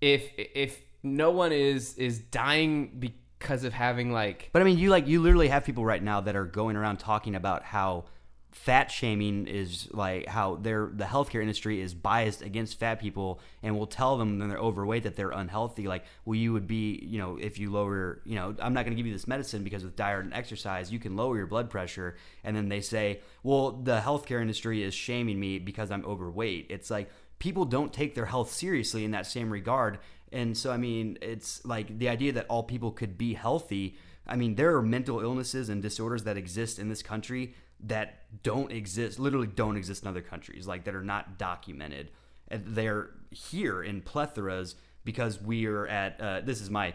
if 0.01 0.29
if 0.37 0.81
no 1.01 1.31
one 1.31 1.53
is 1.53 1.97
is 1.97 2.19
dying 2.19 3.13
because 3.43 3.63
of 3.63 3.73
having 3.73 4.11
like 4.11 4.49
But 4.51 4.61
I 4.61 4.65
mean, 4.65 4.79
you 4.79 4.89
like 4.89 5.07
you 5.07 5.21
literally 5.21 5.49
have 5.49 5.63
people 5.63 5.85
right 5.85 6.01
now 6.01 6.21
that 6.21 6.35
are 6.35 6.45
going 6.45 6.75
around 6.75 6.97
talking 6.97 7.35
about 7.35 7.63
how 7.63 8.05
fat 8.51 8.91
shaming 8.91 9.47
is 9.47 9.89
like 9.91 10.27
how 10.27 10.55
their 10.55 10.91
the 10.93 11.05
healthcare 11.05 11.41
industry 11.41 11.81
is 11.81 11.95
biased 11.95 12.43
against 12.43 12.79
fat 12.79 12.99
people 12.99 13.39
and 13.63 13.75
will 13.75 13.87
tell 13.87 14.15
them 14.15 14.37
when 14.37 14.47
they're 14.47 14.59
overweight 14.59 15.03
that 15.03 15.15
they're 15.15 15.31
unhealthy. 15.31 15.87
Like 15.87 16.05
well 16.23 16.35
you 16.35 16.53
would 16.53 16.67
be 16.67 16.99
you 17.03 17.19
know 17.19 17.37
if 17.37 17.59
you 17.59 17.71
lower 17.71 18.21
you 18.25 18.35
know 18.35 18.55
i'm 18.59 18.73
not 18.73 18.85
going 18.85 18.95
to 18.95 18.95
give 18.95 19.07
you 19.07 19.13
this 19.13 19.27
medicine 19.27 19.63
because 19.63 19.83
with 19.83 19.95
diet 19.95 20.23
and 20.23 20.33
exercise 20.33 20.91
you 20.91 20.99
can 20.99 21.15
lower 21.15 21.35
your 21.37 21.47
blood 21.47 21.69
pressure. 21.69 22.15
And 22.43 22.55
then 22.55 22.69
they 22.69 22.81
say 22.81 23.19
well 23.43 23.71
the 23.71 23.99
healthcare 23.99 24.41
industry 24.41 24.83
is 24.83 24.93
shaming 24.93 25.39
me 25.39 25.59
because 25.59 25.91
i'm 25.91 26.05
overweight. 26.05 26.67
It's 26.69 26.89
like 26.89 27.09
people 27.39 27.65
don't 27.65 27.91
take 27.91 28.15
their 28.15 28.27
health 28.27 28.51
seriously 28.51 29.03
in 29.03 29.11
that 29.11 29.25
same 29.25 29.51
regard 29.51 29.99
And 30.33 30.57
so, 30.57 30.71
I 30.71 30.77
mean, 30.77 31.17
it's 31.21 31.63
like 31.63 31.97
the 31.99 32.09
idea 32.09 32.33
that 32.33 32.47
all 32.49 32.63
people 32.63 32.91
could 32.91 33.17
be 33.17 33.35
healthy. 33.35 33.97
I 34.27 34.35
mean, 34.35 34.55
there 34.55 34.75
are 34.75 34.81
mental 34.81 35.21
illnesses 35.21 35.69
and 35.69 35.81
disorders 35.81 36.23
that 36.23 36.37
exist 36.37 36.79
in 36.79 36.89
this 36.89 37.01
country 37.01 37.53
that 37.81 38.23
don't 38.41 38.71
exist, 38.71 39.19
literally 39.19 39.47
don't 39.47 39.77
exist 39.77 40.03
in 40.03 40.09
other 40.09 40.21
countries, 40.21 40.65
like 40.67 40.85
that 40.85 40.95
are 40.95 41.03
not 41.03 41.37
documented. 41.37 42.09
And 42.47 42.65
they're 42.65 43.11
here 43.29 43.83
in 43.83 44.01
plethoras 44.01 44.75
because 45.05 45.41
we 45.41 45.65
are 45.67 45.85
at, 45.87 46.19
uh, 46.19 46.41
this 46.41 46.61
is 46.61 46.69
my 46.69 46.93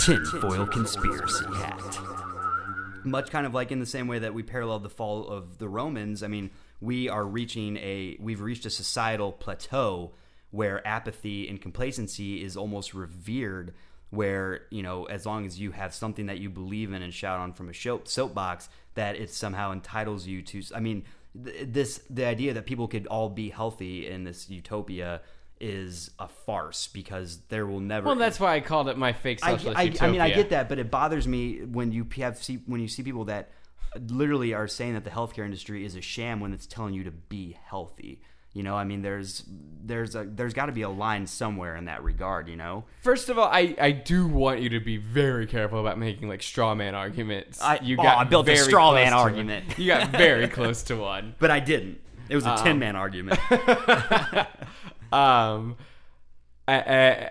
tinfoil 0.00 0.66
conspiracy 0.66 1.46
hat 1.46 1.98
much 3.04 3.30
kind 3.30 3.46
of 3.46 3.54
like 3.54 3.72
in 3.72 3.80
the 3.80 3.86
same 3.86 4.06
way 4.06 4.18
that 4.18 4.34
we 4.34 4.42
paralleled 4.42 4.82
the 4.82 4.90
fall 4.90 5.26
of 5.26 5.58
the 5.58 5.68
Romans. 5.68 6.22
I 6.22 6.28
mean, 6.28 6.50
we 6.80 7.08
are 7.08 7.24
reaching 7.24 7.76
a 7.78 8.16
we've 8.20 8.40
reached 8.40 8.66
a 8.66 8.70
societal 8.70 9.32
plateau 9.32 10.12
where 10.50 10.86
apathy 10.86 11.48
and 11.48 11.60
complacency 11.60 12.42
is 12.42 12.56
almost 12.56 12.94
revered. 12.94 13.74
Where 14.10 14.62
you 14.70 14.82
know, 14.82 15.04
as 15.04 15.24
long 15.24 15.46
as 15.46 15.60
you 15.60 15.70
have 15.70 15.94
something 15.94 16.26
that 16.26 16.38
you 16.38 16.50
believe 16.50 16.92
in 16.92 17.00
and 17.00 17.14
shout 17.14 17.38
on 17.38 17.52
from 17.52 17.68
a 17.68 17.72
show, 17.72 18.00
soapbox, 18.04 18.68
that 18.94 19.14
it 19.14 19.30
somehow 19.30 19.70
entitles 19.70 20.26
you 20.26 20.42
to. 20.42 20.62
I 20.74 20.80
mean, 20.80 21.04
th- 21.44 21.66
this 21.68 22.02
the 22.10 22.24
idea 22.24 22.54
that 22.54 22.66
people 22.66 22.88
could 22.88 23.06
all 23.06 23.28
be 23.28 23.50
healthy 23.50 24.08
in 24.08 24.24
this 24.24 24.50
utopia 24.50 25.20
is 25.60 26.10
a 26.18 26.26
farce 26.26 26.88
because 26.88 27.38
there 27.48 27.66
will 27.66 27.80
never. 27.80 28.06
Well, 28.06 28.16
that's 28.16 28.40
why 28.40 28.56
I 28.56 28.60
called 28.60 28.88
it 28.88 28.96
my 28.96 29.12
fake 29.12 29.40
I, 29.42 29.50
I, 29.50 29.52
utopia. 29.52 29.96
I 30.00 30.10
mean, 30.10 30.20
I 30.20 30.30
get 30.30 30.50
that, 30.50 30.68
but 30.68 30.78
it 30.78 30.90
bothers 30.90 31.28
me 31.28 31.60
when 31.64 31.92
you 31.92 32.06
have 32.16 32.42
see 32.42 32.60
when 32.66 32.80
you 32.80 32.88
see 32.88 33.02
people 33.02 33.26
that 33.26 33.50
literally 34.08 34.54
are 34.54 34.68
saying 34.68 34.94
that 34.94 35.04
the 35.04 35.10
healthcare 35.10 35.44
industry 35.44 35.84
is 35.84 35.96
a 35.96 36.00
sham 36.00 36.40
when 36.40 36.52
it's 36.52 36.66
telling 36.66 36.94
you 36.94 37.04
to 37.04 37.10
be 37.10 37.56
healthy. 37.64 38.20
You 38.52 38.62
know, 38.64 38.74
I 38.76 38.84
mean, 38.84 39.02
there's 39.02 39.44
there's 39.82 40.14
a 40.16 40.24
there's 40.24 40.54
got 40.54 40.66
to 40.66 40.72
be 40.72 40.82
a 40.82 40.88
line 40.88 41.26
somewhere 41.26 41.76
in 41.76 41.84
that 41.84 42.02
regard. 42.02 42.48
You 42.48 42.56
know, 42.56 42.84
First 43.02 43.28
of 43.28 43.38
all, 43.38 43.46
I, 43.48 43.74
I 43.80 43.92
do 43.92 44.26
want 44.26 44.60
you 44.60 44.68
to 44.70 44.80
be 44.80 44.96
very 44.96 45.46
careful 45.46 45.78
about 45.80 45.98
making 45.98 46.28
like 46.28 46.42
straw 46.42 46.74
man 46.74 46.94
arguments. 46.96 47.62
I- 47.62 47.78
you 47.80 47.96
oh, 47.98 48.02
I 48.02 48.24
built 48.24 48.48
a 48.48 48.56
straw 48.56 48.92
man 48.92 49.12
to 49.12 49.16
one. 49.16 49.22
argument. 49.24 49.78
You 49.78 49.86
got 49.86 50.10
very 50.10 50.48
close 50.58 50.82
to 50.84 50.96
one. 50.96 51.34
but 51.38 51.50
I 51.50 51.60
didn't. 51.60 52.00
It 52.28 52.34
was 52.34 52.44
a 52.46 52.56
ten 52.56 52.78
man 52.78 52.96
argument. 52.96 53.38
Um, 55.12 55.76
I, 56.68 56.74
I, 56.74 57.30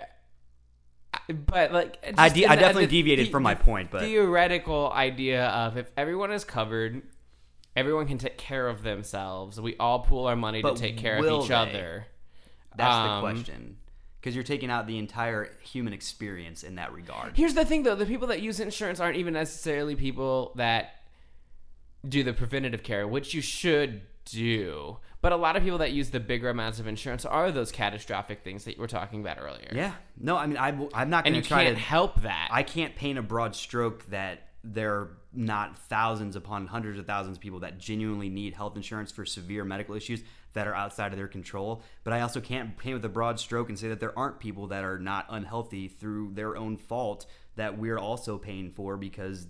I- 1.13 1.31
but 1.33 1.71
like 1.71 1.97
I 2.17 2.27
de- 2.29 2.45
I 2.45 2.55
definitely 2.55 2.85
the- 2.87 2.91
deviated 2.91 3.27
the- 3.27 3.31
from 3.31 3.43
my 3.43 3.55
point, 3.55 3.89
but 3.91 4.01
theoretical 4.01 4.91
idea 4.93 5.45
of 5.47 5.77
if 5.77 5.89
everyone 5.95 6.31
is 6.31 6.43
covered, 6.43 7.01
everyone 7.75 8.07
can 8.07 8.17
take 8.17 8.37
care 8.37 8.67
of 8.67 8.83
themselves. 8.83 9.59
We 9.59 9.75
all 9.77 9.99
pool 9.99 10.25
our 10.25 10.35
money 10.35 10.61
But 10.61 10.75
to 10.75 10.81
take 10.81 10.97
care 10.97 11.17
of 11.17 11.43
each 11.43 11.49
they? 11.49 11.53
other. 11.53 12.05
that's 12.75 12.95
um, 12.95 13.15
the 13.15 13.21
question. 13.21 13.77
Because 14.19 14.35
you're 14.35 14.43
taking 14.43 14.69
out 14.69 14.85
the 14.85 14.97
entire 14.97 15.49
human 15.61 15.93
experience 15.93 16.63
in 16.63 16.75
that 16.75 16.91
regard. 16.91 17.37
Here's 17.37 17.53
the 17.53 17.63
thing, 17.63 17.83
though: 17.83 17.95
the 17.95 18.05
people 18.05 18.27
that 18.27 18.41
use 18.41 18.59
insurance 18.59 18.99
aren't 18.99 19.15
even 19.15 19.33
necessarily 19.33 19.95
people 19.95 20.51
that 20.55 20.95
do 22.07 22.23
the 22.23 22.33
preventative 22.33 22.83
care, 22.83 23.07
which 23.07 23.33
you 23.33 23.41
should 23.41 24.01
do. 24.25 24.97
But 25.21 25.33
a 25.33 25.35
lot 25.35 25.57
of 25.57 25.63
people 25.63 25.79
that 25.79 25.91
use 25.91 26.11
the 26.11 26.19
bigger 26.19 26.49
amounts 26.49 26.79
of 26.79 26.87
insurance 26.87 27.25
are 27.25 27.51
those 27.51 27.71
catastrophic 27.71 28.41
things 28.41 28.63
that 28.63 28.75
you 28.75 28.81
were 28.81 28.87
talking 28.87 29.19
about 29.19 29.37
earlier. 29.39 29.69
Yeah. 29.73 29.93
No, 30.17 30.37
I 30.37 30.47
mean, 30.47 30.57
I, 30.57 30.69
am 30.69 31.09
not 31.09 31.25
and 31.25 31.33
going 31.33 31.35
you 31.35 31.41
to 31.41 31.47
try 31.47 31.65
can't 31.65 31.77
to 31.77 31.83
help 31.83 32.21
that. 32.21 32.49
I 32.51 32.63
can't 32.63 32.95
paint 32.95 33.19
a 33.19 33.21
broad 33.21 33.53
stroke 33.55 34.05
that 34.07 34.48
there 34.73 34.93
are 34.93 35.17
not 35.33 35.77
thousands 35.77 36.35
upon 36.35 36.67
hundreds 36.67 36.99
of 36.99 37.05
thousands 37.05 37.37
of 37.37 37.41
people 37.41 37.59
that 37.59 37.77
genuinely 37.77 38.29
need 38.29 38.53
health 38.53 38.75
insurance 38.75 39.11
for 39.11 39.25
severe 39.25 39.63
medical 39.63 39.95
issues 39.95 40.21
that 40.53 40.67
are 40.67 40.75
outside 40.75 41.11
of 41.11 41.17
their 41.17 41.27
control. 41.27 41.83
But 42.03 42.13
I 42.13 42.21
also 42.21 42.41
can't 42.41 42.77
paint 42.77 42.95
with 42.95 43.05
a 43.05 43.09
broad 43.09 43.39
stroke 43.39 43.69
and 43.69 43.77
say 43.77 43.89
that 43.89 43.99
there 43.99 44.17
aren't 44.17 44.39
people 44.39 44.67
that 44.67 44.83
are 44.83 44.99
not 44.99 45.25
unhealthy 45.29 45.87
through 45.87 46.31
their 46.33 46.57
own 46.57 46.77
fault 46.77 47.25
that 47.55 47.77
we're 47.77 47.99
also 47.99 48.37
paying 48.37 48.71
for 48.71 48.97
because 48.97 49.47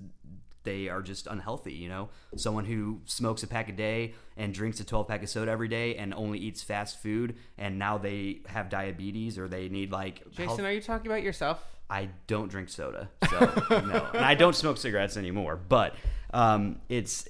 they 0.64 0.90
are 0.90 1.02
just 1.02 1.28
unhealthy, 1.28 1.74
you 1.74 1.88
know? 1.88 2.10
Someone 2.36 2.66
who 2.66 3.02
smokes 3.06 3.44
a 3.44 3.48
pack 3.48 3.70
a 3.70 3.72
day 3.72 4.14
and 4.36 4.54
drinks 4.54 4.80
a 4.80 4.84
12 4.84 5.08
pack 5.08 5.24
of 5.24 5.30
soda 5.30 5.52
every 5.52 5.70
day 5.70 5.96
and 5.96 6.14
only 6.14 6.40
eats 6.40 6.62
fast 6.62 7.02
food 7.02 7.38
and 7.58 7.80
now 7.80 7.98
they 7.98 8.42
have 8.48 8.70
diabetes 8.70 9.38
or 9.38 9.48
they 9.48 9.70
need 9.70 9.92
like 9.92 10.20
health- 10.36 10.36
Jason, 10.36 10.66
are 10.66 10.72
you 10.72 10.82
talking 10.82 11.08
about 11.10 11.24
yourself? 11.24 11.64
I 11.90 12.10
don't 12.28 12.50
drink 12.50 12.70
soda, 12.70 13.10
so 13.30 13.40
no, 13.70 14.08
and 14.14 14.24
I 14.24 14.36
don't 14.36 14.56
smoke 14.56 14.78
cigarettes 14.78 15.18
anymore. 15.18 15.56
But 15.56 15.96
um, 16.34 16.80
it's 16.88 17.28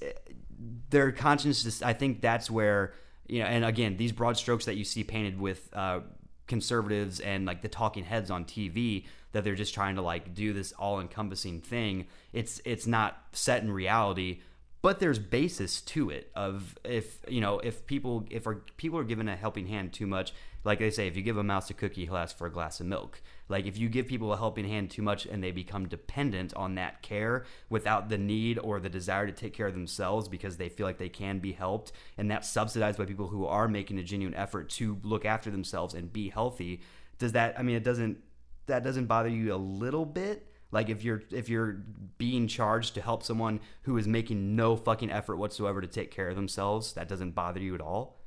their 0.90 1.12
conscience. 1.12 1.82
I 1.82 1.92
think 1.92 2.20
that's 2.20 2.50
where 2.50 2.94
you 3.26 3.40
know. 3.40 3.46
And 3.46 3.64
again, 3.64 3.96
these 3.96 4.12
broad 4.12 4.36
strokes 4.36 4.66
that 4.66 4.76
you 4.76 4.84
see 4.84 5.02
painted 5.02 5.40
with 5.40 5.70
uh, 5.72 6.00
conservatives 6.46 7.20
and 7.20 7.46
like 7.46 7.62
the 7.62 7.68
talking 7.68 8.04
heads 8.04 8.30
on 8.30 8.44
TV 8.44 9.06
that 9.32 9.44
they're 9.44 9.54
just 9.54 9.72
trying 9.72 9.94
to 9.94 10.02
like 10.02 10.34
do 10.34 10.52
this 10.52 10.72
all-encompassing 10.72 11.60
thing. 11.60 12.06
It's 12.32 12.60
it's 12.64 12.86
not 12.86 13.16
set 13.32 13.62
in 13.62 13.70
reality. 13.72 14.40
But 14.82 14.98
there's 14.98 15.18
basis 15.18 15.82
to 15.82 16.08
it 16.08 16.30
of 16.34 16.78
if 16.84 17.18
you 17.28 17.40
know 17.40 17.58
if 17.58 17.86
people 17.86 18.26
if 18.30 18.46
our, 18.46 18.56
people 18.76 18.98
are 18.98 19.04
given 19.04 19.28
a 19.28 19.36
helping 19.36 19.66
hand 19.66 19.92
too 19.92 20.06
much, 20.06 20.32
like 20.64 20.78
they 20.78 20.90
say, 20.90 21.06
if 21.06 21.16
you 21.16 21.22
give 21.22 21.36
a 21.36 21.44
mouse 21.44 21.68
a 21.70 21.74
cookie, 21.74 22.06
he'll 22.06 22.16
ask 22.16 22.36
for 22.36 22.46
a 22.46 22.50
glass 22.50 22.80
of 22.80 22.86
milk. 22.86 23.20
Like 23.50 23.66
if 23.66 23.76
you 23.76 23.88
give 23.88 24.06
people 24.06 24.32
a 24.32 24.36
helping 24.36 24.64
hand 24.64 24.90
too 24.90 25.02
much 25.02 25.26
and 25.26 25.42
they 25.42 25.50
become 25.50 25.88
dependent 25.88 26.54
on 26.54 26.76
that 26.76 27.02
care 27.02 27.44
without 27.68 28.08
the 28.08 28.16
need 28.16 28.58
or 28.58 28.78
the 28.78 28.88
desire 28.88 29.26
to 29.26 29.32
take 29.32 29.52
care 29.52 29.66
of 29.66 29.74
themselves 29.74 30.28
because 30.28 30.56
they 30.56 30.68
feel 30.68 30.86
like 30.86 30.98
they 30.98 31.08
can 31.08 31.40
be 31.40 31.52
helped, 31.52 31.92
and 32.16 32.30
that's 32.30 32.48
subsidized 32.48 32.96
by 32.96 33.04
people 33.04 33.26
who 33.26 33.44
are 33.44 33.66
making 33.66 33.98
a 33.98 34.04
genuine 34.04 34.36
effort 34.36 34.70
to 34.70 34.98
look 35.02 35.24
after 35.24 35.50
themselves 35.50 35.94
and 35.94 36.12
be 36.12 36.28
healthy. 36.28 36.80
Does 37.18 37.32
that? 37.32 37.58
I 37.58 37.62
mean, 37.62 37.76
it 37.76 37.84
doesn't. 37.84 38.18
That 38.66 38.84
doesn't 38.84 39.06
bother 39.06 39.28
you 39.28 39.52
a 39.52 39.56
little 39.56 40.06
bit? 40.06 40.46
Like 40.70 40.88
if 40.88 41.02
you're 41.02 41.22
if 41.32 41.48
you're 41.48 41.82
being 42.18 42.46
charged 42.46 42.94
to 42.94 43.02
help 43.02 43.24
someone 43.24 43.60
who 43.82 43.98
is 43.98 44.06
making 44.06 44.54
no 44.54 44.76
fucking 44.76 45.10
effort 45.10 45.36
whatsoever 45.36 45.80
to 45.80 45.88
take 45.88 46.12
care 46.12 46.28
of 46.28 46.36
themselves, 46.36 46.92
that 46.92 47.08
doesn't 47.08 47.32
bother 47.32 47.60
you 47.60 47.74
at 47.74 47.80
all? 47.80 48.19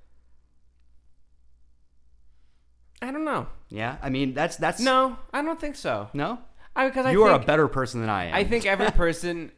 I 3.04 3.12
don't 3.12 3.26
know. 3.26 3.48
Yeah, 3.70 3.98
I 4.02 4.10
mean 4.10 4.34
that's 4.34 4.56
that's 4.56 4.80
No, 4.80 5.18
I 5.34 5.42
don't 5.42 5.60
think 5.60 5.76
so. 5.76 6.10
no. 6.14 6.40
I, 6.76 6.88
because 6.88 7.06
I 7.06 7.12
you 7.12 7.24
are 7.24 7.32
a 7.32 7.34
think- 7.36 7.46
better 7.48 7.68
person 7.68 8.00
than 8.02 8.10
I 8.10 8.26
am. 8.26 8.34
I 8.34 8.46
think 8.46 8.66
every 8.66 8.90
person 8.92 9.52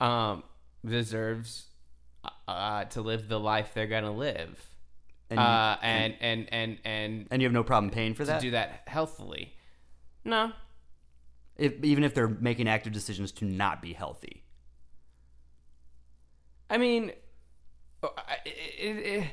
um, 0.00 0.42
deserves 0.84 1.66
uh, 2.48 2.84
to 2.84 3.02
live 3.02 3.28
the 3.28 3.40
life 3.40 3.72
they're 3.74 3.86
gonna 3.88 4.12
live, 4.12 4.64
and, 5.28 5.38
you, 5.38 5.44
uh, 5.44 5.76
and, 5.82 6.14
and 6.20 6.48
and 6.52 6.78
and 6.84 7.26
and 7.30 7.42
you 7.42 7.46
have 7.46 7.52
no 7.52 7.64
problem 7.64 7.90
paying 7.90 8.14
for 8.14 8.24
that? 8.24 8.40
do 8.40 8.52
that 8.52 8.82
healthfully. 8.86 9.52
No, 10.24 10.52
if, 11.56 11.82
even 11.84 12.04
if 12.04 12.14
they're 12.14 12.28
making 12.28 12.68
active 12.68 12.92
decisions 12.92 13.32
to 13.32 13.44
not 13.44 13.82
be 13.82 13.92
healthy. 13.92 14.44
I 16.70 16.78
mean, 16.78 17.12
uh, 18.02 18.08
it, 18.44 18.54
it, 18.78 18.96
it, 19.06 19.24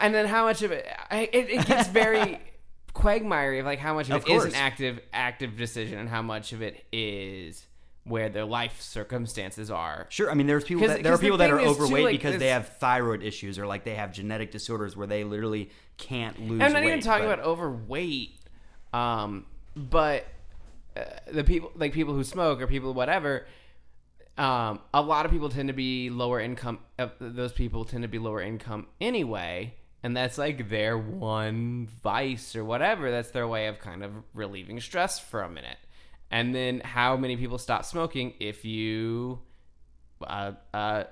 and 0.00 0.14
then 0.14 0.26
how 0.26 0.44
much 0.44 0.62
of 0.62 0.70
it? 0.72 0.86
I, 1.10 1.28
it, 1.32 1.50
it 1.50 1.66
gets 1.66 1.88
very 1.88 2.38
quagmiry 2.94 3.58
of 3.60 3.66
like 3.66 3.78
how 3.78 3.94
much 3.94 4.08
of, 4.10 4.22
Of 4.22 4.28
it 4.28 4.32
is 4.32 4.44
an 4.44 4.54
active 4.54 5.00
active 5.12 5.56
decision 5.56 5.98
and 5.98 6.08
how 6.08 6.22
much 6.22 6.52
of 6.52 6.62
it 6.62 6.84
is 6.92 7.66
where 8.04 8.28
their 8.30 8.44
life 8.44 8.80
circumstances 8.80 9.70
are. 9.70 10.06
Sure, 10.08 10.30
I 10.30 10.34
mean 10.34 10.46
there's 10.46 10.64
people 10.64 10.86
that 10.86 11.02
there 11.02 11.12
are 11.12 11.16
'cause 11.16 11.20
the 11.20 11.26
people 11.26 11.38
that 11.38 11.50
are 11.50 11.58
is, 11.60 11.64
too, 11.76 11.82
overweight 11.84 12.04
like, 12.04 12.12
because 12.12 12.38
they 12.38 12.48
have 12.48 12.76
thyroid 12.78 13.22
issues 13.22 13.58
or 13.58 13.66
like 13.66 13.84
they 13.84 13.94
have 13.96 14.12
genetic 14.12 14.50
disorders 14.50 14.96
where 14.96 15.06
they 15.06 15.24
literally 15.24 15.70
can't 15.98 16.40
lose. 16.40 16.62
I'm 16.62 16.72
not 16.72 16.84
even 16.84 17.00
talking 17.00 17.26
but- 17.26 17.34
about 17.40 17.46
overweight, 17.46 18.36
um, 18.92 19.44
but 19.76 20.24
uh, 20.96 21.02
the 21.30 21.44
people 21.44 21.70
like 21.76 21.92
people 21.92 22.14
who 22.14 22.24
smoke 22.24 22.60
or 22.62 22.66
people 22.66 22.94
whatever. 22.94 23.46
Um, 24.38 24.80
a 24.94 25.02
lot 25.02 25.26
of 25.26 25.32
people 25.32 25.48
tend 25.48 25.66
to 25.66 25.74
be 25.74 26.10
lower 26.10 26.38
income. 26.40 26.78
Uh, 26.96 27.08
those 27.20 27.52
people 27.52 27.84
tend 27.84 28.02
to 28.02 28.08
be 28.08 28.18
lower 28.20 28.40
income 28.40 28.86
anyway, 29.00 29.74
and 30.08 30.16
that's 30.16 30.38
like 30.38 30.70
their 30.70 30.96
one 30.96 31.86
vice 32.02 32.56
or 32.56 32.64
whatever. 32.64 33.10
That's 33.10 33.30
their 33.30 33.46
way 33.46 33.66
of 33.66 33.78
kind 33.78 34.02
of 34.02 34.10
relieving 34.32 34.80
stress 34.80 35.18
for 35.18 35.42
a 35.42 35.50
minute. 35.50 35.76
And 36.30 36.54
then, 36.54 36.80
how 36.80 37.16
many 37.18 37.36
people 37.36 37.58
stop 37.58 37.84
smoking 37.84 38.32
if 38.40 38.64
you, 38.64 39.40
uh, 40.26 40.52
uh, 40.72 41.04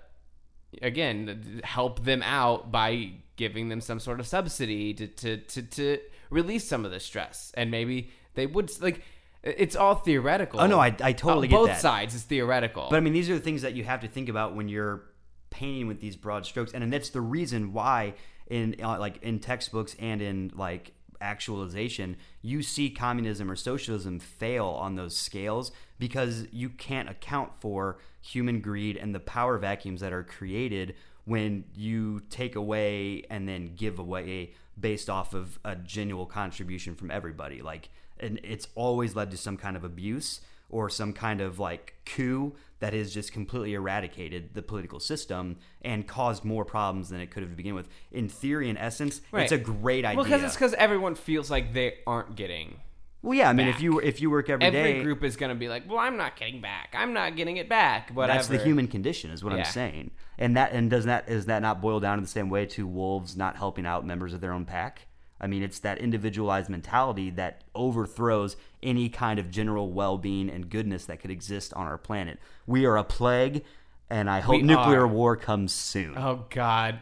again 0.82 1.60
help 1.64 2.05
them 2.05 2.23
out 2.23 2.70
by 2.73 3.12
giving 3.36 3.68
them 3.68 3.81
some 3.81 4.01
sort 4.01 4.18
of 4.20 4.27
subsidy 4.27 4.93
to 4.94 5.06
to 5.06 5.36
to, 5.36 5.62
to 5.62 5.98
release 6.31 6.66
some 6.66 6.85
of 6.85 6.90
the 6.90 7.01
stress 7.01 7.52
and 7.55 7.70
maybe 7.70 8.10
they 8.35 8.47
would 8.47 8.70
like 8.82 9.02
it's 9.43 9.77
all 9.77 9.94
theoretical 9.94 10.60
Oh, 10.60 10.66
no, 10.66 10.81
I- 10.81 10.97
I 11.01 11.12
totally 11.12 11.47
On 11.47 11.51
get 11.51 11.56
both 11.56 11.68
that. 11.68 11.81
sides 11.81 12.14
is 12.14 12.23
theoretical 12.24 12.89
But 12.90 12.97
I 12.97 13.01
mean, 13.01 13.12
these 13.12 13.31
are 13.31 13.35
the 13.35 13.40
things 13.40 13.62
that 13.62 13.74
you 13.74 13.85
have 13.85 14.01
to 14.01 14.09
think 14.09 14.28
about 14.28 14.56
when 14.56 14.68
you're 14.68 15.02
painting 15.51 15.86
with 15.86 16.01
these 16.01 16.16
broad 16.16 16.44
strokes, 16.44 16.73
and, 16.73 16.82
and 16.82 16.93
that's 16.93 17.10
the 17.10 17.20
reason 17.20 17.73
why 17.73 18.14
in 18.48 18.77
uh, 18.82 18.98
like 18.98 19.23
in 19.23 19.39
textbooks 19.39 19.97
and 19.98 20.23
in 20.23 20.52
like 20.55 20.93
actualization, 21.20 22.16
you 22.43 22.62
see 22.62 22.90
communism 22.90 23.51
or 23.51 23.56
socialism 23.56 24.18
fail 24.18 24.66
on 24.66 24.97
those 24.97 25.16
scales 25.16 25.73
because 25.98 26.47
you 26.52 26.68
can't 26.68 27.09
account 27.09 27.52
for 27.60 27.98
human 28.20 28.60
greed 28.60 28.97
and 28.97 29.14
the 29.14 29.20
power 29.20 29.59
vacuums 29.59 30.01
that 30.01 30.12
are 30.12 30.23
created 30.23 30.94
when 31.24 31.64
you 31.74 32.20
take 32.31 32.55
away 32.55 33.23
and 33.31 33.48
then 33.48 33.74
give 33.74 33.98
away 33.98 34.52
based 34.78 35.09
off 35.09 35.35
of 35.35 35.59
a 35.64 35.74
genuine 35.74 36.27
contribution 36.27 36.94
from 36.94 37.10
everybody. 37.10 37.62
Like 37.62 37.89
and 38.18 38.40
it's 38.43 38.68
always 38.74 39.14
led 39.14 39.31
to 39.31 39.36
some 39.36 39.56
kind 39.56 39.77
of 39.77 39.85
abuse 39.85 40.40
or 40.68 40.89
some 40.89 41.12
kind 41.12 41.40
of 41.40 41.59
like 41.59 41.94
coup 42.05 42.55
that 42.81 42.93
has 42.93 43.12
just 43.12 43.32
completely 43.32 43.74
eradicated 43.74 44.55
the 44.55 44.62
political 44.62 45.01
system 45.01 45.57
and 45.82 46.07
caused 46.07 46.44
more 46.44 46.65
problems 46.65 47.09
than 47.09 47.20
it 47.20 47.31
could 47.31 47.43
have 47.43 47.51
to 47.51 47.57
begin 47.57 47.74
with. 47.74 47.89
In 48.12 48.28
theory, 48.28 48.69
in 48.69 48.77
essence, 48.77 49.20
it's 49.32 49.53
a 49.53 49.59
great 49.59 50.05
idea. 50.05 50.16
Well, 50.16 50.24
because 50.24 50.43
it's 50.43 50.55
because 50.55 50.74
everyone 50.74 51.15
feels 51.15 51.51
like 51.51 51.73
they 51.73 51.94
aren't 52.07 52.36
getting. 52.36 52.81
Well, 53.23 53.36
yeah, 53.36 53.48
I 53.48 53.55
mean, 53.55 53.66
if 53.66 53.81
you 53.81 53.98
if 53.98 54.20
you 54.20 54.31
work 54.31 54.48
every 54.48 54.61
day, 54.61 54.66
every 54.66 54.78
Every 54.81 54.93
day, 55.01 55.03
group 55.03 55.24
is 55.24 55.36
going 55.36 55.48
to 55.48 55.57
be 55.57 55.69
like, 55.69 55.89
"Well, 55.89 55.98
I'm 55.98 56.16
not 56.16 56.36
getting 56.36 56.61
back. 56.61 56.94
I'm 56.97 57.12
not 57.12 57.35
getting 57.35 57.57
it 57.57 57.69
back." 57.69 58.11
Whatever. 58.11 58.36
that's 58.36 58.48
the 58.48 58.59
human 58.59 58.86
condition, 58.86 59.31
is 59.32 59.43
what 59.43 59.53
Yeah. 59.53 59.61
I'm 59.61 59.65
saying. 59.65 60.11
And 60.39 60.57
that 60.57 60.70
and 60.73 60.89
does 60.90 61.07
that 61.07 61.28
is 61.28 61.47
that 61.47 61.61
not 61.61 61.81
boil 61.81 61.98
down 61.98 62.19
in 62.19 62.23
the 62.23 62.31
same 62.31 62.51
way 62.51 62.66
to 62.66 62.86
wolves 62.86 63.36
not 63.36 63.57
helping 63.57 63.85
out 63.85 64.07
members 64.07 64.32
of 64.32 64.40
their 64.40 64.53
own 64.53 64.65
pack? 64.65 65.09
I 65.40 65.48
mean, 65.48 65.62
it's 65.62 65.81
that 65.81 65.98
individualized 65.98 66.70
mentality 66.70 67.31
that 67.31 67.65
overthrows 67.74 68.57
any 68.87 69.09
kind 69.11 69.39
of 69.39 69.51
general 69.51 69.91
well-being 69.93 70.49
and 70.49 70.71
goodness 70.71 71.05
that 71.07 71.21
could 71.21 71.31
exist 71.31 71.75
on 71.75 71.87
our 71.87 71.99
planet. 71.99 72.39
We 72.67 72.87
are 72.87 72.97
a 72.97 73.05
plague, 73.05 73.65
and 74.09 74.31
I 74.31 74.41
hope 74.41 74.57
We 74.57 74.63
nuclear 74.63 75.01
are. 75.03 75.09
war 75.09 75.37
comes 75.37 75.73
soon. 75.73 76.15
Oh 76.17 76.47
God, 76.51 77.01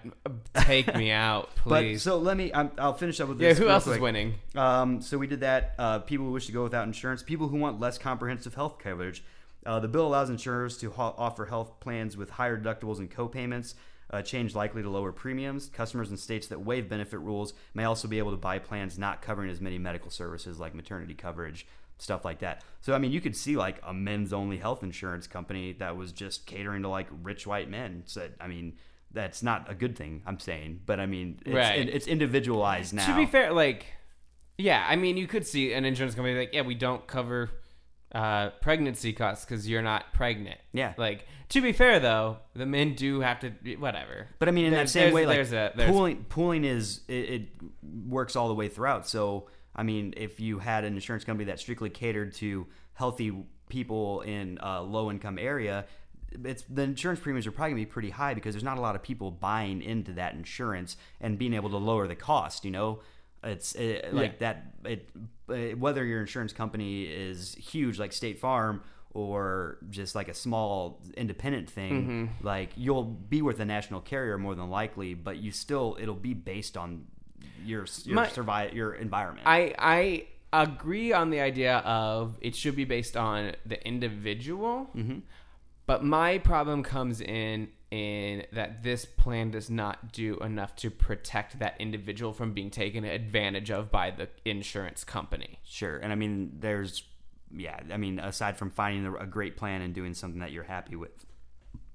take 0.55 0.95
me 0.97 1.11
out, 1.11 1.51
but 1.67 1.81
please. 1.83 2.03
so 2.03 2.17
let 2.19 2.37
me. 2.37 2.51
I'm, 2.55 2.71
I'll 2.79 2.95
finish 2.95 3.21
up 3.21 3.29
with 3.29 3.39
this. 3.39 3.57
yeah, 3.57 3.59
who 3.59 3.65
real 3.67 3.75
else 3.75 3.85
is 3.87 3.93
quick. 3.93 4.03
winning? 4.03 4.35
Um, 4.57 5.01
so 5.03 5.19
we 5.19 5.27
did 5.27 5.41
that. 5.41 5.75
Uh, 5.79 5.99
people 6.01 6.27
who 6.27 6.33
wish 6.33 6.47
to 6.47 6.53
go 6.53 6.63
without 6.63 6.87
insurance, 6.87 7.23
people 7.23 7.49
who 7.49 7.59
want 7.59 7.79
less 7.79 7.99
comprehensive 7.99 8.55
health 8.55 8.79
coverage. 8.79 9.23
Uh, 9.67 9.81
the 9.81 9.89
bill 9.89 10.07
allows 10.07 10.29
insurers 10.29 10.77
to 10.79 10.91
ho- 10.91 11.15
offer 11.17 11.47
health 11.47 11.81
plans 11.81 12.17
with 12.19 12.29
higher 12.31 12.59
deductibles 12.61 12.99
and 12.99 13.11
co-payments. 13.11 13.75
Uh, 14.15 14.23
change 14.23 14.55
likely 14.55 14.81
to 14.81 14.89
lower 14.89 15.11
premiums. 15.11 15.67
Customers 15.71 16.09
in 16.09 16.17
states 16.17 16.47
that 16.47 16.61
waive 16.61 16.89
benefit 16.89 17.19
rules 17.19 17.53
may 17.75 17.83
also 17.83 18.07
be 18.07 18.19
able 18.19 18.31
to 18.31 18.37
buy 18.37 18.61
plans 18.61 18.97
not 18.97 19.21
covering 19.21 19.51
as 19.51 19.61
many 19.61 19.77
medical 19.77 20.09
services 20.09 20.61
like 20.61 20.73
maternity 20.73 21.15
coverage, 21.15 21.67
stuff 21.99 22.25
like 22.25 22.39
that. 22.39 22.63
So 22.81 22.95
I 22.95 22.99
mean, 22.99 23.11
you 23.11 23.21
could 23.21 23.35
see 23.35 23.57
like 23.57 23.81
a 23.83 23.93
men's-only 23.93 24.59
health 24.59 24.85
insurance 24.85 25.27
company 25.27 25.73
that 25.81 25.97
was 25.97 26.13
just 26.13 26.47
catering 26.47 26.83
to 26.83 26.89
like 26.89 27.09
rich 27.25 27.45
white 27.45 27.69
men. 27.69 28.05
So 28.07 28.29
I 28.41 28.47
mean, 28.47 28.75
that's 29.11 29.43
not 29.43 29.69
a 29.69 29.75
good 29.75 29.97
thing. 29.97 30.23
I'm 30.27 30.39
saying, 30.39 30.83
but 30.87 31.01
I 31.01 31.07
mean, 31.07 31.41
it's, 31.45 31.53
Right. 31.55 31.79
it- 31.81 31.89
it's 31.89 32.07
individualized 32.07 32.95
now. 32.95 33.07
To 33.07 33.17
be 33.17 33.27
fair, 33.27 33.53
like, 33.53 33.87
yeah, 34.59 34.87
I 34.89 34.95
mean, 34.95 35.17
you 35.17 35.27
could 35.27 35.45
see 35.45 35.73
an 35.73 35.85
insurance 35.85 36.15
company 36.15 36.39
like, 36.39 36.51
yeah, 36.53 36.63
we 36.63 36.77
don't 36.77 37.05
cover 37.09 37.51
uh, 38.15 38.51
pregnancy 38.61 39.13
costs 39.13 39.45
because 39.45 39.69
you're 39.69 39.83
not 39.83 40.13
pregnant. 40.13 40.61
Yeah. 40.73 40.95
Like, 40.97 41.27
to 41.51 41.61
be 41.61 41.73
fair 41.73 41.99
though, 42.01 42.39
the 42.55 42.67
men 42.67 42.95
do 42.95 43.21
have 43.21 43.41
to 43.41 43.51
whatever. 43.77 44.29
But 44.39 44.49
I 44.49 44.53
mean, 44.53 44.67
in 44.67 44.73
that 44.73 44.89
same 44.89 45.13
way, 45.13 45.27
like 45.27 45.37
there's 45.37 45.53
a- 45.53 45.73
there's- 45.77 45.91
pooling, 45.93 46.25
pooling 46.29 46.65
is 46.65 47.01
it, 47.09 47.13
it 47.13 47.49
works 48.09 48.37
all 48.37 48.49
the 48.49 48.55
way 48.55 48.69
throughout. 48.69 49.07
So 49.07 49.49
I 49.77 49.83
mean, 49.83 50.15
if 50.17 50.39
you 50.41 50.61
had 50.61 50.85
an 50.85 50.95
insurance 50.95 51.25
company 51.25 51.47
that 51.47 51.59
strictly 51.59 51.91
catered 51.91 52.33
to 52.35 52.67
healthy 52.95 53.33
people 53.69 54.21
in 54.21 54.59
a 54.63 54.81
low 54.83 55.11
income 55.11 55.39
area, 55.39 55.85
it's 56.45 56.63
the 56.69 56.83
insurance 56.83 57.21
premiums 57.21 57.47
are 57.47 57.53
probably 57.53 57.73
gonna 57.73 57.83
be 57.83 57.87
pretty 57.87 58.11
high 58.11 58.35
because 58.35 58.55
there's 58.55 58.65
not 58.65 58.79
a 58.79 58.81
lot 58.81 58.95
of 58.95 59.03
people 59.03 59.31
buying 59.31 59.83
into 59.83 60.13
that 60.15 60.35
insurance 60.35 60.97
and 61.21 61.39
being 61.39 61.55
able 61.55 61.71
to 61.71 61.77
lower 61.77 62.07
the 62.07 62.15
cost. 62.17 62.65
You 62.65 62.71
know, 62.71 63.01
it's 63.45 63.75
it, 63.75 64.13
like 64.15 64.39
that. 64.41 64.73
It 64.85 65.09
uh, 65.49 65.55
whether 65.79 66.05
your 66.05 66.21
insurance 66.21 66.53
company 66.53 67.05
is 67.05 67.55
huge 67.55 67.99
like 67.99 68.13
State 68.13 68.39
Farm 68.39 68.83
or 69.13 69.79
just 69.91 70.15
like 70.15 70.29
a 70.29 70.35
small 70.35 71.01
independent 71.17 71.71
thing, 71.71 72.31
like 72.43 72.71
you'll 72.77 73.05
be 73.05 73.43
with 73.43 73.61
a 73.61 73.65
national 73.65 74.01
carrier 74.01 74.39
more 74.39 74.55
than 74.55 74.71
likely, 74.71 75.15
but 75.15 75.37
you 75.37 75.53
still 75.53 75.97
it'll 76.01 76.15
be 76.15 76.35
based 76.35 76.77
on 76.77 77.07
your 77.65 77.87
your 78.05 78.15
My- 78.17 78.29
survive 78.29 78.73
your 78.75 78.95
environment. 78.95 79.47
I 79.47 79.75
I 79.79 80.27
agree 80.53 81.13
on 81.13 81.31
the 81.31 81.41
idea 81.41 81.79
of 81.79 82.37
it 82.41 82.55
should 82.57 82.77
be 82.77 82.85
based 82.85 83.17
on 83.17 83.53
the 83.67 83.85
individual, 83.87 84.89
Mm-hmm. 84.97 85.19
but 85.87 86.05
my 86.05 86.39
problem 86.39 86.83
comes 86.83 87.21
in 87.21 87.69
in 87.95 88.45
that 88.51 88.83
this 88.83 89.05
plan 89.05 89.53
does 89.53 89.71
not 89.71 90.13
do 90.13 90.37
enough 90.39 90.75
to 90.75 90.91
protect 90.91 91.61
that 91.61 91.77
individual 91.79 92.33
from 92.33 92.53
being 92.53 92.69
taken 92.69 93.05
advantage 93.05 93.71
of 93.71 93.89
by 93.89 94.11
the 94.11 94.29
insurance 94.45 95.05
company. 95.05 95.61
Sure, 95.63 95.99
and 95.99 96.13
I 96.13 96.17
mean, 96.17 96.57
there's, 96.59 97.05
yeah, 97.57 97.79
I 97.93 97.97
mean, 97.97 98.19
aside 98.19 98.57
from 98.57 98.71
finding 98.71 99.07
a 99.07 99.27
great 99.27 99.57
plan 99.57 99.81
and 99.81 99.95
doing 99.95 100.13
something 100.13 100.41
that 100.41 100.51
you're 100.51 100.65
happy 100.65 100.97
with, 100.97 101.25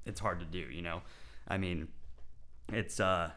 it's 0.05 0.21
hard 0.21 0.39
to 0.39 0.45
do. 0.45 0.59
You 0.59 0.81
know, 0.81 1.01
I 1.49 1.57
mean, 1.57 1.89
it's, 2.71 3.01
uh, 3.01 3.31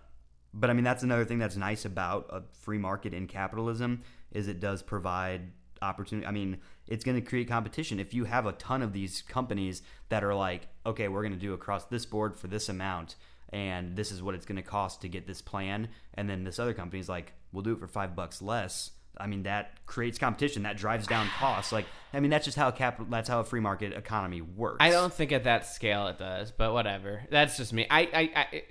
but 0.54 0.70
I 0.70 0.72
mean, 0.72 0.84
that's 0.84 1.02
another 1.02 1.24
thing 1.24 1.40
that's 1.40 1.56
nice 1.56 1.84
about 1.84 2.26
a 2.30 2.42
free 2.60 2.78
market 2.78 3.12
in 3.12 3.26
capitalism 3.26 4.02
is 4.30 4.46
it 4.46 4.60
does 4.60 4.82
provide 4.82 5.50
opportunity. 5.82 6.26
I 6.26 6.30
mean, 6.30 6.58
it's 6.86 7.04
going 7.04 7.20
to 7.20 7.26
create 7.26 7.48
competition. 7.48 8.00
If 8.00 8.14
you 8.14 8.24
have 8.24 8.46
a 8.46 8.52
ton 8.52 8.82
of 8.82 8.92
these 8.92 9.22
companies 9.22 9.82
that 10.08 10.24
are 10.24 10.34
like, 10.34 10.68
okay, 10.86 11.08
we're 11.08 11.22
going 11.22 11.34
to 11.34 11.38
do 11.38 11.52
across 11.52 11.84
this 11.86 12.06
board 12.06 12.36
for 12.36 12.46
this 12.48 12.68
amount. 12.68 13.16
And 13.50 13.96
this 13.96 14.10
is 14.10 14.22
what 14.22 14.34
it's 14.34 14.46
going 14.46 14.56
to 14.56 14.62
cost 14.62 15.02
to 15.02 15.08
get 15.08 15.26
this 15.26 15.42
plan, 15.42 15.88
and 16.14 16.28
then 16.28 16.42
this 16.42 16.58
other 16.58 16.72
company's 16.72 17.06
like, 17.06 17.34
"We'll 17.52 17.62
do 17.62 17.72
it 17.72 17.80
for 17.80 17.86
five 17.86 18.16
bucks 18.16 18.40
less." 18.40 18.92
I 19.18 19.26
mean, 19.26 19.42
that 19.42 19.84
creates 19.84 20.16
competition. 20.18 20.62
That 20.62 20.78
drives 20.78 21.06
down 21.06 21.26
costs. 21.38 21.70
Like, 21.70 21.84
I 22.14 22.20
mean, 22.20 22.30
that's 22.30 22.46
just 22.46 22.56
how 22.56 22.70
capital. 22.70 23.06
That's 23.10 23.28
how 23.28 23.40
a 23.40 23.44
free 23.44 23.60
market 23.60 23.92
economy 23.92 24.40
works. 24.40 24.78
I 24.80 24.88
don't 24.90 25.12
think 25.12 25.32
at 25.32 25.44
that 25.44 25.66
scale 25.66 26.06
it 26.08 26.18
does, 26.18 26.50
but 26.50 26.72
whatever. 26.72 27.24
That's 27.30 27.58
just 27.58 27.74
me. 27.74 27.86
I 27.90 28.00
I, 28.00 28.30
I 28.34 28.62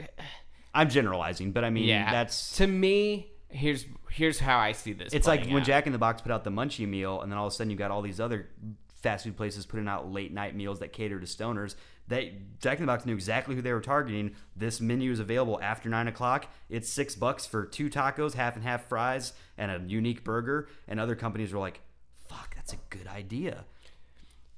I'm 0.74 0.90
generalizing, 0.90 1.52
but 1.52 1.64
I 1.64 1.70
mean, 1.70 1.86
yeah. 1.86 2.12
that's. 2.12 2.58
to 2.58 2.68
me. 2.68 3.32
Here's 3.52 3.86
here's 4.10 4.40
how 4.40 4.58
I 4.58 4.72
see 4.72 4.94
this. 4.94 5.14
It's 5.14 5.28
like 5.28 5.46
when 5.46 5.58
out. 5.58 5.64
Jack 5.64 5.86
in 5.88 5.94
the 5.94 6.00
Box 6.00 6.22
put 6.22 6.32
out 6.32 6.44
the 6.44 6.52
Munchie 6.52 6.88
meal, 6.88 7.22
and 7.22 7.32
then 7.32 7.38
all 7.38 7.48
of 7.48 7.54
a 7.54 7.56
sudden 7.56 7.72
you 7.72 7.78
got 7.78 7.92
all 7.92 8.02
these 8.02 8.20
other 8.20 8.50
fast 9.02 9.24
food 9.26 9.36
places 9.36 9.66
putting 9.66 9.88
out 9.88 10.12
late 10.12 10.32
night 10.32 10.56
meals 10.56 10.80
that 10.80 10.94
cater 10.94 11.20
to 11.20 11.26
stoners. 11.26 11.76
They 12.08 12.38
Jack 12.60 12.78
in 12.78 12.86
the 12.86 12.92
Box 12.92 13.06
knew 13.06 13.14
exactly 13.14 13.56
who 13.56 13.62
they 13.62 13.74
were 13.74 13.82
targeting. 13.82 14.36
This 14.56 14.82
menu 14.82 15.12
is 15.12 15.20
available 15.20 15.60
after 15.62 15.90
nine 15.90 16.08
o'clock. 16.08 16.48
It's 16.70 16.90
six 16.90 17.16
bucks 17.16 17.46
for 17.46 17.66
two 17.66 17.90
tacos, 17.90 18.34
half 18.34 18.56
and 18.56 18.64
half 18.64 18.88
fries, 18.88 19.34
and 19.58 19.72
a 19.72 19.82
unique 19.86 20.24
burger. 20.24 20.68
And 20.88 21.00
other 21.00 21.16
companies 21.16 21.54
were 21.54 21.60
like, 21.60 21.82
"Fuck, 22.28 22.56
that's 22.56 22.74
a 22.74 22.78
good 22.90 23.08
idea." 23.08 23.66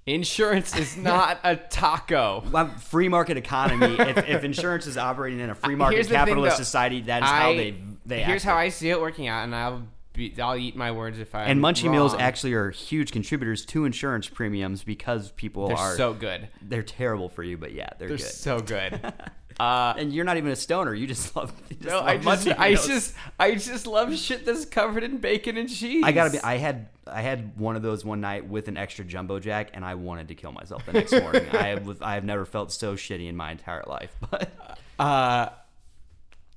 Insurance 0.05 0.75
is 0.77 0.97
not 0.97 1.39
a 1.43 1.55
taco. 1.55 2.43
Well, 2.51 2.67
free 2.79 3.07
market 3.09 3.37
economy. 3.37 3.95
if, 3.99 4.17
if 4.29 4.43
insurance 4.43 4.85
is 4.85 4.97
operating 4.97 5.39
in 5.39 5.49
a 5.49 5.55
free 5.55 5.75
market 5.75 5.97
the 5.97 6.03
thing, 6.03 6.13
capitalist 6.15 6.57
though. 6.57 6.63
society, 6.63 7.01
that 7.01 7.23
is 7.23 7.29
how 7.29 7.53
they 7.53 7.75
they. 8.05 8.21
Here's 8.23 8.43
how 8.43 8.55
I 8.55 8.69
see 8.69 8.89
it 8.89 8.99
working 8.99 9.27
out, 9.27 9.45
and 9.45 9.55
I'll 9.55 9.83
be, 10.11 10.35
I'll 10.41 10.57
eat 10.57 10.75
my 10.75 10.91
words 10.91 11.19
if 11.19 11.33
I 11.33 11.45
And 11.45 11.59
Munchie 11.61 11.89
Meals 11.89 12.13
actually 12.13 12.53
are 12.53 12.69
huge 12.69 13.11
contributors 13.11 13.65
to 13.67 13.85
insurance 13.85 14.27
premiums 14.27 14.83
because 14.83 15.31
people 15.31 15.69
they're 15.69 15.77
are 15.77 15.95
so 15.95 16.13
good. 16.13 16.49
they're 16.61 16.83
terrible 16.83 17.29
for 17.29 17.41
you, 17.43 17.57
but 17.57 17.71
yeah, 17.73 17.89
they're, 17.97 18.09
They're 18.09 18.17
good. 18.17 18.23
so 18.25 18.59
good. 18.59 19.13
Uh, 19.59 19.93
and 19.97 20.13
you're 20.13 20.25
not 20.25 20.37
even 20.37 20.51
a 20.51 20.55
stoner. 20.55 20.93
You 20.93 21.07
just 21.07 21.35
love. 21.35 21.53
You 21.69 21.75
just 21.77 21.89
no, 21.89 21.99
love 21.99 22.07
I 22.07 22.17
just 22.17 22.47
I 22.47 22.73
just 22.75 23.15
I 23.39 23.55
just 23.55 23.87
love 23.87 24.15
shit 24.17 24.45
that's 24.45 24.65
covered 24.65 25.03
in 25.03 25.17
bacon 25.17 25.57
and 25.57 25.69
cheese. 25.69 26.03
I 26.05 26.11
gotta 26.11 26.31
be. 26.31 26.39
I 26.39 26.57
had 26.57 26.89
I 27.05 27.21
had 27.21 27.57
one 27.57 27.75
of 27.75 27.81
those 27.81 28.05
one 28.05 28.21
night 28.21 28.47
with 28.47 28.67
an 28.67 28.77
extra 28.77 29.03
jumbo 29.05 29.39
jack, 29.39 29.71
and 29.73 29.83
I 29.83 29.95
wanted 29.95 30.29
to 30.29 30.35
kill 30.35 30.51
myself 30.51 30.85
the 30.85 30.93
next 30.93 31.11
morning. 31.11 31.45
I 31.51 31.67
have 31.67 32.01
I 32.01 32.15
have 32.15 32.23
never 32.23 32.45
felt 32.45 32.71
so 32.71 32.95
shitty 32.95 33.27
in 33.27 33.35
my 33.35 33.51
entire 33.51 33.83
life. 33.87 34.15
But 34.31 34.51
Uh, 34.99 35.49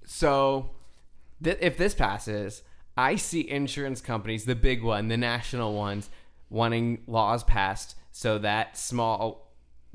so 0.04 0.70
th- 1.42 1.58
if 1.60 1.76
this 1.76 1.94
passes, 1.94 2.62
I 2.96 3.16
see 3.16 3.48
insurance 3.48 4.00
companies, 4.00 4.44
the 4.44 4.54
big 4.54 4.82
one, 4.82 5.08
the 5.08 5.16
national 5.16 5.74
ones, 5.74 6.10
wanting 6.50 7.02
laws 7.06 7.44
passed 7.44 7.96
so 8.12 8.38
that 8.38 8.76
small 8.78 9.45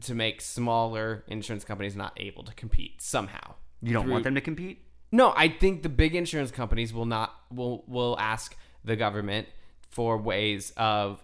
to 0.01 0.15
make 0.15 0.41
smaller 0.41 1.23
insurance 1.27 1.63
companies 1.63 1.95
not 1.95 2.13
able 2.17 2.43
to 2.43 2.53
compete 2.53 3.01
somehow. 3.01 3.55
you 3.81 3.93
don't 3.93 4.03
Through- 4.03 4.11
want 4.11 4.23
them 4.23 4.35
to 4.35 4.41
compete. 4.41 4.85
No, 5.11 5.33
I 5.35 5.49
think 5.49 5.83
the 5.83 5.89
big 5.89 6.15
insurance 6.15 6.51
companies 6.51 6.93
will 6.93 7.05
not 7.05 7.33
will 7.51 7.83
will 7.87 8.17
ask 8.19 8.55
the 8.85 8.95
government 8.95 9.47
for 9.89 10.17
ways 10.17 10.71
of 10.77 11.23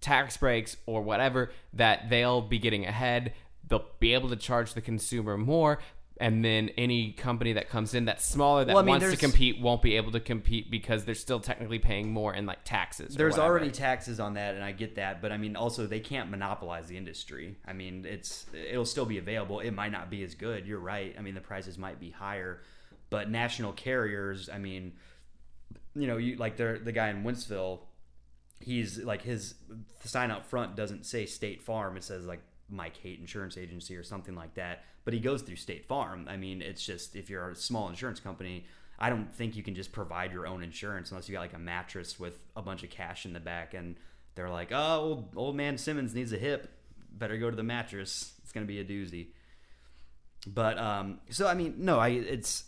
tax 0.00 0.36
breaks 0.36 0.76
or 0.86 1.02
whatever 1.02 1.50
that 1.72 2.08
they'll 2.10 2.40
be 2.40 2.58
getting 2.58 2.84
ahead. 2.86 3.32
They'll 3.68 3.84
be 4.00 4.14
able 4.14 4.28
to 4.30 4.36
charge 4.36 4.74
the 4.74 4.80
consumer 4.80 5.36
more, 5.36 5.78
and 6.20 6.44
then 6.44 6.70
any 6.76 7.12
company 7.12 7.52
that 7.54 7.68
comes 7.68 7.94
in 7.94 8.06
that's 8.06 8.24
smaller 8.24 8.64
that 8.64 8.74
Well, 8.74 8.82
I 8.82 8.84
mean, 8.84 9.00
wants 9.00 9.10
to 9.10 9.16
compete 9.16 9.60
won't 9.60 9.82
be 9.82 9.96
able 9.96 10.12
to 10.12 10.20
compete 10.20 10.70
because 10.70 11.04
they're 11.04 11.14
still 11.14 11.40
technically 11.40 11.78
paying 11.78 12.10
more 12.12 12.34
in 12.34 12.46
like 12.46 12.64
taxes. 12.64 13.14
There's 13.14 13.38
already 13.38 13.70
taxes 13.70 14.20
on 14.20 14.34
that, 14.34 14.54
and 14.54 14.64
I 14.64 14.72
get 14.72 14.96
that. 14.96 15.22
But 15.22 15.32
I 15.32 15.38
mean, 15.38 15.56
also 15.56 15.86
they 15.86 16.00
can't 16.00 16.30
monopolize 16.30 16.86
the 16.86 16.96
industry. 16.96 17.56
I 17.66 17.72
mean, 17.72 18.04
it's 18.08 18.46
it'll 18.52 18.84
still 18.84 19.06
be 19.06 19.18
available. 19.18 19.60
It 19.60 19.72
might 19.72 19.92
not 19.92 20.10
be 20.10 20.22
as 20.22 20.34
good. 20.34 20.66
You're 20.66 20.80
right. 20.80 21.14
I 21.18 21.22
mean, 21.22 21.34
the 21.34 21.40
prices 21.40 21.78
might 21.78 22.00
be 22.00 22.10
higher, 22.10 22.62
but 23.10 23.30
national 23.30 23.72
carriers. 23.72 24.48
I 24.48 24.58
mean, 24.58 24.92
you 25.94 26.06
know, 26.06 26.16
you 26.16 26.36
like 26.36 26.56
the 26.56 26.80
the 26.82 26.92
guy 26.92 27.08
in 27.10 27.22
Wentzville. 27.22 27.80
He's 28.60 28.98
like 28.98 29.22
his 29.22 29.54
sign 30.04 30.30
out 30.32 30.44
front 30.46 30.74
doesn't 30.74 31.06
say 31.06 31.26
State 31.26 31.62
Farm. 31.62 31.96
It 31.96 32.02
says 32.02 32.26
like 32.26 32.40
Mike 32.68 32.96
Haight 32.98 33.20
Insurance 33.20 33.56
Agency 33.56 33.96
or 33.96 34.02
something 34.02 34.34
like 34.34 34.54
that. 34.54 34.84
But 35.04 35.14
he 35.14 35.20
goes 35.20 35.42
through 35.42 35.56
State 35.56 35.86
Farm. 35.86 36.26
I 36.28 36.36
mean, 36.36 36.62
it's 36.62 36.84
just 36.84 37.16
if 37.16 37.30
you're 37.30 37.50
a 37.50 37.54
small 37.54 37.88
insurance 37.88 38.20
company, 38.20 38.66
I 38.98 39.10
don't 39.10 39.32
think 39.32 39.56
you 39.56 39.62
can 39.62 39.74
just 39.74 39.92
provide 39.92 40.32
your 40.32 40.46
own 40.46 40.62
insurance 40.62 41.10
unless 41.10 41.28
you 41.28 41.34
got 41.34 41.40
like 41.40 41.54
a 41.54 41.58
mattress 41.58 42.18
with 42.18 42.38
a 42.56 42.62
bunch 42.62 42.82
of 42.82 42.90
cash 42.90 43.24
in 43.24 43.32
the 43.32 43.40
back 43.40 43.74
and 43.74 43.96
they're 44.34 44.50
like, 44.50 44.70
oh, 44.72 45.00
old, 45.00 45.32
old 45.36 45.56
man 45.56 45.78
Simmons 45.78 46.14
needs 46.14 46.32
a 46.32 46.38
hip. 46.38 46.70
Better 47.10 47.36
go 47.38 47.50
to 47.50 47.56
the 47.56 47.62
mattress. 47.62 48.34
It's 48.42 48.52
gonna 48.52 48.66
be 48.66 48.80
a 48.80 48.84
doozy. 48.84 49.28
But 50.46 50.78
um, 50.78 51.20
so 51.30 51.46
I 51.46 51.54
mean, 51.54 51.74
no, 51.78 51.98
I 51.98 52.08
it's 52.08 52.64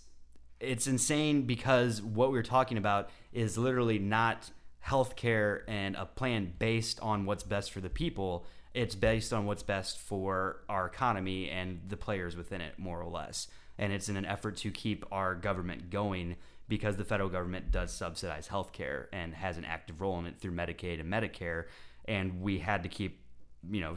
it's 0.60 0.86
insane 0.86 1.43
because 1.43 2.02
what 2.02 2.32
we're 2.32 2.43
talking 2.43 2.77
about 2.77 3.10
is 3.32 3.56
literally 3.56 3.98
not 3.98 4.51
healthcare 4.85 5.60
and 5.68 5.94
a 5.97 6.06
plan 6.06 6.52
based 6.59 7.01
on 7.01 7.24
what's 7.24 7.43
best 7.43 7.72
for 7.72 7.81
the 7.81 7.90
people. 7.90 8.47
It's 8.72 8.94
based 8.94 9.32
on 9.32 9.47
what's 9.47 9.62
best 9.62 9.98
for 9.98 10.62
our 10.68 10.86
economy 10.86 11.51
and 11.51 11.80
the 11.88 11.97
players 11.97 12.36
within 12.36 12.60
it, 12.60 12.78
more 12.78 13.01
or 13.01 13.10
less. 13.10 13.48
And 13.78 13.92
it's 13.92 14.09
in 14.09 14.16
an 14.16 14.24
effort 14.24 14.56
to 14.59 14.70
keep 14.70 15.05
our 15.10 15.34
government 15.34 15.90
going 15.90 16.36
because 16.68 16.97
the 16.97 17.05
federal 17.05 17.28
government 17.28 17.72
does 17.72 17.92
subsidize 17.92 18.48
healthcare 18.48 19.06
and 19.12 19.34
has 19.34 19.59
an 19.59 19.64
active 19.64 20.01
role 20.01 20.18
in 20.18 20.26
it 20.26 20.38
through 20.38 20.52
Medicaid 20.52 21.01
and 21.01 21.12
Medicare. 21.12 21.64
And 22.05 22.40
we 22.40 22.59
had 22.59 22.84
to 22.84 22.88
keep, 22.88 23.24
you 23.68 23.80
know, 23.80 23.97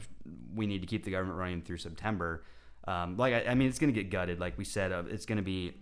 we 0.55 0.65
need 0.65 0.81
to 0.81 0.87
keep 0.87 1.03
the 1.03 1.11
government 1.11 1.37
running 1.37 1.61
through 1.61 1.77
September. 1.77 2.43
Um, 2.87 3.15
like, 3.17 3.33
I, 3.33 3.51
I 3.51 3.55
mean, 3.55 3.67
it's 3.67 3.79
going 3.79 3.93
to 3.93 3.99
get 3.99 4.09
gutted. 4.09 4.39
Like 4.39 4.57
we 4.57 4.65
said, 4.65 4.91
uh, 4.91 5.03
it's 5.07 5.25
going 5.25 5.37
to 5.37 5.43
be 5.43 5.75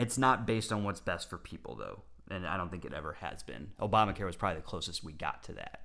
it's 0.00 0.18
not 0.18 0.46
based 0.46 0.72
on 0.72 0.84
what's 0.84 1.00
best 1.00 1.28
for 1.28 1.36
people, 1.36 1.76
though, 1.76 2.02
and 2.30 2.46
I 2.46 2.56
don't 2.56 2.70
think 2.70 2.84
it 2.84 2.94
ever 2.94 3.12
has 3.20 3.42
been. 3.42 3.70
Obamacare 3.80 4.24
was 4.24 4.36
probably 4.36 4.56
the 4.56 4.66
closest 4.66 5.04
we 5.04 5.12
got 5.12 5.42
to 5.44 5.52
that, 5.54 5.84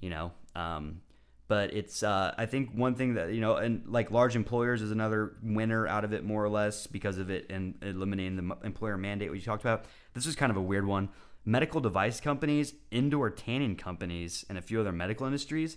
you 0.00 0.10
know. 0.10 0.32
Um, 0.56 1.02
but 1.46 1.74
it's 1.74 2.02
uh, 2.02 2.34
I 2.38 2.46
think 2.46 2.70
one 2.74 2.94
thing 2.94 3.14
that 3.14 3.32
you 3.32 3.40
know, 3.40 3.56
and 3.56 3.86
like 3.86 4.10
large 4.10 4.36
employers 4.36 4.82
is 4.82 4.90
another 4.90 5.36
winner 5.42 5.86
out 5.86 6.04
of 6.04 6.12
it, 6.12 6.24
more 6.24 6.42
or 6.42 6.48
less, 6.48 6.86
because 6.86 7.18
of 7.18 7.30
it 7.30 7.46
and 7.50 7.74
eliminating 7.82 8.36
the 8.36 8.56
employer 8.64 8.96
mandate 8.96 9.30
we 9.30 9.40
talked 9.40 9.62
about. 9.62 9.84
This 10.14 10.26
is 10.26 10.36
kind 10.36 10.50
of 10.50 10.56
a 10.56 10.62
weird 10.62 10.86
one. 10.86 11.10
Medical 11.44 11.80
device 11.80 12.20
companies, 12.20 12.74
indoor 12.90 13.28
tanning 13.30 13.76
companies, 13.76 14.46
and 14.48 14.56
a 14.56 14.62
few 14.62 14.80
other 14.80 14.92
medical 14.92 15.26
industries. 15.26 15.76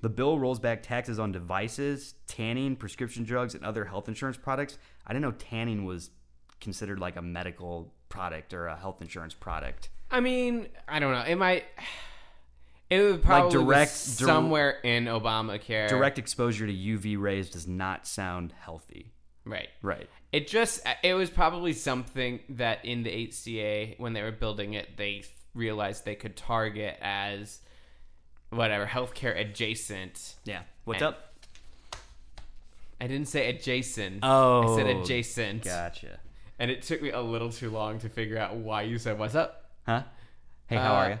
The 0.00 0.08
bill 0.08 0.38
rolls 0.38 0.60
back 0.60 0.82
taxes 0.84 1.18
on 1.18 1.32
devices, 1.32 2.14
tanning, 2.28 2.76
prescription 2.76 3.24
drugs, 3.24 3.56
and 3.56 3.64
other 3.64 3.84
health 3.84 4.06
insurance 4.06 4.36
products. 4.36 4.78
I 5.04 5.12
didn't 5.12 5.22
know 5.22 5.32
tanning 5.32 5.84
was 5.84 6.10
considered 6.60 7.00
like 7.00 7.16
a 7.16 7.22
medical 7.22 7.92
product 8.08 8.54
or 8.54 8.68
a 8.68 8.76
health 8.76 9.02
insurance 9.02 9.34
product. 9.34 9.88
I 10.10 10.20
mean, 10.20 10.68
I 10.86 11.00
don't 11.00 11.12
know. 11.12 11.22
It 11.22 11.36
might. 11.36 11.64
It 12.90 13.00
would 13.02 13.22
probably 13.22 13.50
direct- 13.50 13.66
direct 13.66 14.18
dir- 14.18 14.24
somewhere 14.26 14.70
in 14.82 15.04
Obamacare. 15.04 15.88
Direct 15.88 16.18
exposure 16.18 16.66
to 16.66 16.72
UV 16.72 17.16
rays 17.20 17.50
does 17.50 17.66
not 17.68 18.06
sound 18.06 18.52
healthy. 18.60 19.12
right? 19.44 19.68
Right. 19.82 20.08
It 20.32 20.46
just 20.46 20.80
it 21.02 21.14
was 21.14 21.30
probably 21.30 21.72
something 21.72 22.40
that 22.50 22.84
in 22.84 23.02
the 23.02 23.10
HCA 23.28 23.94
when 23.98 24.12
they 24.12 24.22
were 24.22 24.30
building 24.32 24.74
it 24.74 24.96
they 24.98 25.24
realized 25.54 26.04
they 26.04 26.14
could 26.14 26.36
target 26.36 26.98
as 27.00 27.60
whatever 28.50 28.86
healthcare 28.86 29.38
adjacent. 29.38 30.34
Yeah. 30.44 30.62
What's 30.84 31.00
And- 31.02 31.08
up? 31.14 31.34
I 33.00 33.06
didn't 33.06 33.28
say 33.28 33.48
adjacent. 33.48 34.20
Oh, 34.22 34.74
I 34.74 34.76
said 34.76 34.86
adjacent. 34.96 35.64
Gotcha. 35.64 36.18
And 36.58 36.70
it 36.70 36.82
took 36.82 37.00
me 37.00 37.10
a 37.10 37.20
little 37.20 37.50
too 37.50 37.70
long 37.70 37.98
to 38.00 38.08
figure 38.08 38.36
out 38.38 38.56
why 38.56 38.82
you 38.82 38.98
said 38.98 39.18
what's 39.18 39.34
up. 39.36 39.70
Huh? 39.86 40.02
Hey, 40.66 40.76
how 40.76 40.92
Uh, 40.94 40.96
are 40.96 41.10
you? 41.10 41.18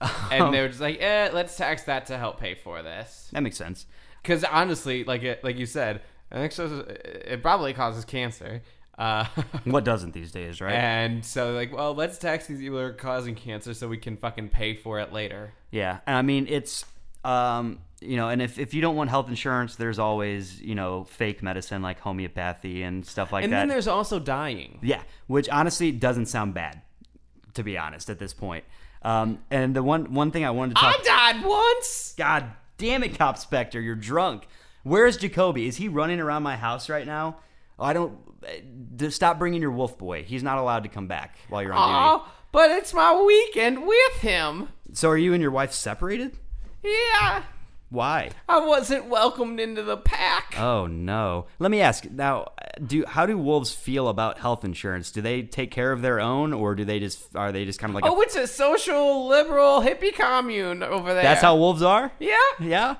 And 0.30 0.52
they 0.54 0.60
were 0.60 0.68
just 0.68 0.80
like, 0.80 1.00
"Eh, 1.00 1.30
let's 1.32 1.56
tax 1.56 1.84
that 1.84 2.06
to 2.06 2.18
help 2.18 2.38
pay 2.38 2.54
for 2.54 2.82
this." 2.82 3.28
That 3.32 3.42
makes 3.42 3.56
sense. 3.56 3.86
Because 4.22 4.44
honestly, 4.44 5.04
like 5.04 5.22
it, 5.22 5.42
like 5.42 5.56
you 5.56 5.66
said, 5.66 6.02
an 6.30 6.42
exercise 6.42 6.84
it 6.88 7.42
probably 7.42 7.72
causes 7.72 8.04
cancer. 8.04 8.62
Uh, 8.96 9.26
What 9.64 9.84
doesn't 9.84 10.12
these 10.12 10.32
days, 10.32 10.60
right? 10.60 10.74
And 10.74 11.24
so, 11.24 11.52
like, 11.52 11.72
well, 11.72 11.94
let's 11.94 12.18
tax 12.18 12.46
these 12.46 12.58
people 12.58 12.78
who 12.78 12.84
are 12.84 12.92
causing 12.92 13.34
cancer 13.36 13.72
so 13.72 13.88
we 13.88 13.96
can 13.98 14.16
fucking 14.16 14.48
pay 14.48 14.74
for 14.74 14.98
it 14.98 15.12
later. 15.12 15.52
Yeah, 15.70 16.00
and 16.06 16.16
I 16.16 16.22
mean 16.22 16.46
it's 16.48 16.84
um, 17.24 17.80
you 18.00 18.16
know, 18.16 18.28
and 18.28 18.40
if 18.40 18.58
if 18.58 18.74
you 18.74 18.80
don't 18.80 18.96
want 18.96 19.10
health 19.10 19.28
insurance, 19.28 19.76
there's 19.76 19.98
always 19.98 20.60
you 20.60 20.74
know 20.74 21.04
fake 21.04 21.42
medicine 21.42 21.82
like 21.82 22.00
homeopathy 22.00 22.82
and 22.82 23.04
stuff 23.06 23.32
like 23.32 23.44
and 23.44 23.52
that. 23.52 23.62
And 23.62 23.70
then 23.70 23.74
there's 23.74 23.88
also 23.88 24.18
dying. 24.18 24.78
Yeah, 24.82 25.02
which 25.26 25.48
honestly 25.48 25.92
doesn't 25.92 26.26
sound 26.26 26.54
bad, 26.54 26.82
to 27.54 27.62
be 27.62 27.76
honest, 27.76 28.10
at 28.10 28.18
this 28.18 28.32
point. 28.32 28.64
Um, 29.08 29.38
and 29.50 29.74
the 29.74 29.82
one 29.82 30.12
one 30.12 30.30
thing 30.30 30.44
I 30.44 30.50
wanted 30.50 30.76
to 30.76 30.82
talk. 30.82 30.96
I 31.00 31.02
died 31.32 31.44
once. 31.44 32.14
God 32.18 32.44
damn 32.76 33.02
it, 33.02 33.14
Copspecter, 33.14 33.82
you're 33.82 33.94
drunk. 33.94 34.46
Where's 34.82 35.16
Jacoby? 35.16 35.66
Is 35.66 35.76
he 35.76 35.88
running 35.88 36.20
around 36.20 36.42
my 36.42 36.56
house 36.56 36.88
right 36.88 37.06
now? 37.06 37.36
Oh, 37.78 37.84
I 37.84 37.92
don't. 37.92 38.18
uh, 39.00 39.10
Stop 39.10 39.38
bringing 39.38 39.62
your 39.62 39.70
wolf 39.70 39.96
boy. 39.98 40.24
He's 40.24 40.42
not 40.42 40.58
allowed 40.58 40.82
to 40.82 40.88
come 40.88 41.06
back 41.06 41.36
while 41.48 41.62
you're 41.62 41.72
on 41.72 41.88
duty. 41.88 41.98
Oh, 42.28 42.32
but 42.52 42.70
it's 42.70 42.92
my 42.92 43.20
weekend 43.22 43.86
with 43.86 44.14
him. 44.20 44.68
So 44.92 45.08
are 45.10 45.16
you 45.16 45.32
and 45.32 45.40
your 45.42 45.50
wife 45.52 45.72
separated? 45.72 46.36
Yeah, 46.82 47.42
Why? 47.90 48.30
I 48.48 48.58
wasn't 48.60 49.06
welcomed 49.06 49.60
into 49.60 49.82
the 49.82 49.96
pack. 49.96 50.54
Oh 50.58 50.86
no. 50.86 51.46
Let 51.58 51.70
me 51.70 51.80
ask 51.80 52.08
now. 52.10 52.48
Do 52.84 53.04
how 53.06 53.24
do 53.24 53.38
wolves 53.38 53.72
feel 53.72 54.08
about 54.08 54.38
health 54.38 54.64
insurance? 54.64 55.10
Do 55.10 55.22
they 55.22 55.42
take 55.42 55.70
care 55.70 55.90
of 55.92 56.02
their 56.02 56.20
own, 56.20 56.52
or 56.52 56.74
do 56.74 56.84
they 56.84 57.00
just 57.00 57.34
are 57.34 57.50
they 57.50 57.64
just 57.64 57.80
kind 57.80 57.90
of 57.90 57.94
like? 57.94 58.04
oh, 58.04 58.18
a, 58.18 58.22
it's 58.22 58.36
a 58.36 58.46
social 58.46 59.26
liberal 59.26 59.80
hippie 59.80 60.14
commune 60.14 60.82
over 60.82 61.14
there. 61.14 61.22
that's 61.22 61.40
how 61.40 61.56
wolves 61.56 61.82
are. 61.82 62.12
Yeah. 62.18 62.36
Yeah. 62.60 62.96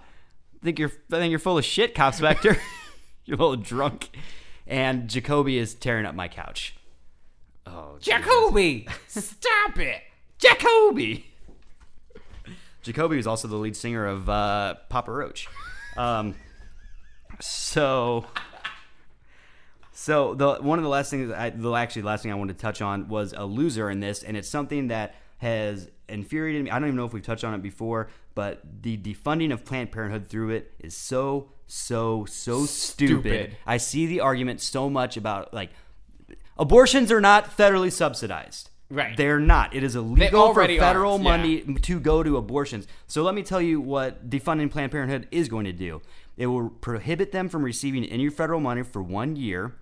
I 0.60 0.64
think 0.64 0.78
you're. 0.78 0.92
I 1.12 1.16
think 1.16 1.30
you're 1.30 1.38
full 1.38 1.58
of 1.58 1.64
shit, 1.64 1.94
Copspecter. 1.94 2.58
you're 3.24 3.36
a 3.36 3.40
little 3.40 3.56
drunk. 3.56 4.10
And 4.66 5.08
Jacoby 5.08 5.56
is 5.58 5.74
tearing 5.74 6.04
up 6.06 6.14
my 6.14 6.28
couch. 6.28 6.76
Oh, 7.66 7.96
Jesus. 8.00 8.06
Jacoby, 8.06 8.86
stop 9.08 9.78
it. 9.78 10.02
Jacoby. 10.38 11.26
Jacoby 12.82 13.16
was 13.16 13.26
also 13.26 13.48
the 13.48 13.56
lead 13.56 13.76
singer 13.76 14.06
of 14.06 14.28
uh, 14.28 14.76
Papa 14.88 15.10
Roach. 15.10 15.48
Um, 15.96 16.34
so, 17.40 18.24
so 19.92 20.34
the 20.34 20.54
one 20.56 20.78
of 20.78 20.82
the 20.82 20.88
last 20.88 21.10
things, 21.10 21.30
I, 21.30 21.50
the 21.50 21.72
actually 21.74 22.02
last 22.02 22.22
thing 22.22 22.32
I 22.32 22.36
wanted 22.36 22.58
to 22.58 22.62
touch 22.62 22.80
on 22.80 23.08
was 23.08 23.34
a 23.36 23.44
loser 23.44 23.90
in 23.90 24.00
this, 24.00 24.22
and 24.22 24.36
it's 24.36 24.48
something 24.48 24.88
that 24.88 25.14
has 25.38 25.90
infuriated 26.08 26.64
me. 26.64 26.70
I 26.70 26.78
don't 26.78 26.88
even 26.88 26.96
know 26.96 27.04
if 27.04 27.12
we've 27.12 27.22
touched 27.22 27.44
on 27.44 27.54
it 27.54 27.62
before, 27.62 28.08
but 28.34 28.62
the 28.82 28.96
defunding 28.96 29.52
of 29.52 29.64
Planned 29.64 29.92
Parenthood 29.92 30.28
through 30.28 30.50
it 30.50 30.72
is 30.78 30.96
so, 30.96 31.50
so, 31.66 32.24
so 32.24 32.64
stupid. 32.66 33.20
Stupid. 33.20 33.56
I 33.66 33.76
see 33.76 34.06
the 34.06 34.20
argument 34.20 34.60
so 34.60 34.88
much 34.88 35.16
about 35.16 35.52
like 35.52 35.70
abortions 36.56 37.12
are 37.12 37.20
not 37.20 37.56
federally 37.56 37.92
subsidized. 37.92 38.70
Right. 38.90 39.16
They're 39.16 39.40
not. 39.40 39.74
It 39.74 39.82
is 39.82 39.96
illegal 39.96 40.54
for 40.54 40.66
federal 40.66 41.18
yeah. 41.18 41.22
money 41.22 41.60
to 41.60 42.00
go 42.00 42.22
to 42.22 42.36
abortions. 42.36 42.86
So 43.06 43.22
let 43.22 43.34
me 43.34 43.42
tell 43.42 43.60
you 43.60 43.80
what 43.80 44.30
defunding 44.30 44.70
Planned 44.70 44.92
Parenthood 44.92 45.28
is 45.30 45.48
going 45.48 45.66
to 45.66 45.72
do. 45.72 46.00
It 46.36 46.46
will 46.46 46.70
prohibit 46.70 47.32
them 47.32 47.48
from 47.48 47.62
receiving 47.62 48.04
any 48.06 48.28
federal 48.30 48.60
money 48.60 48.82
for 48.82 49.02
one 49.02 49.36
year. 49.36 49.74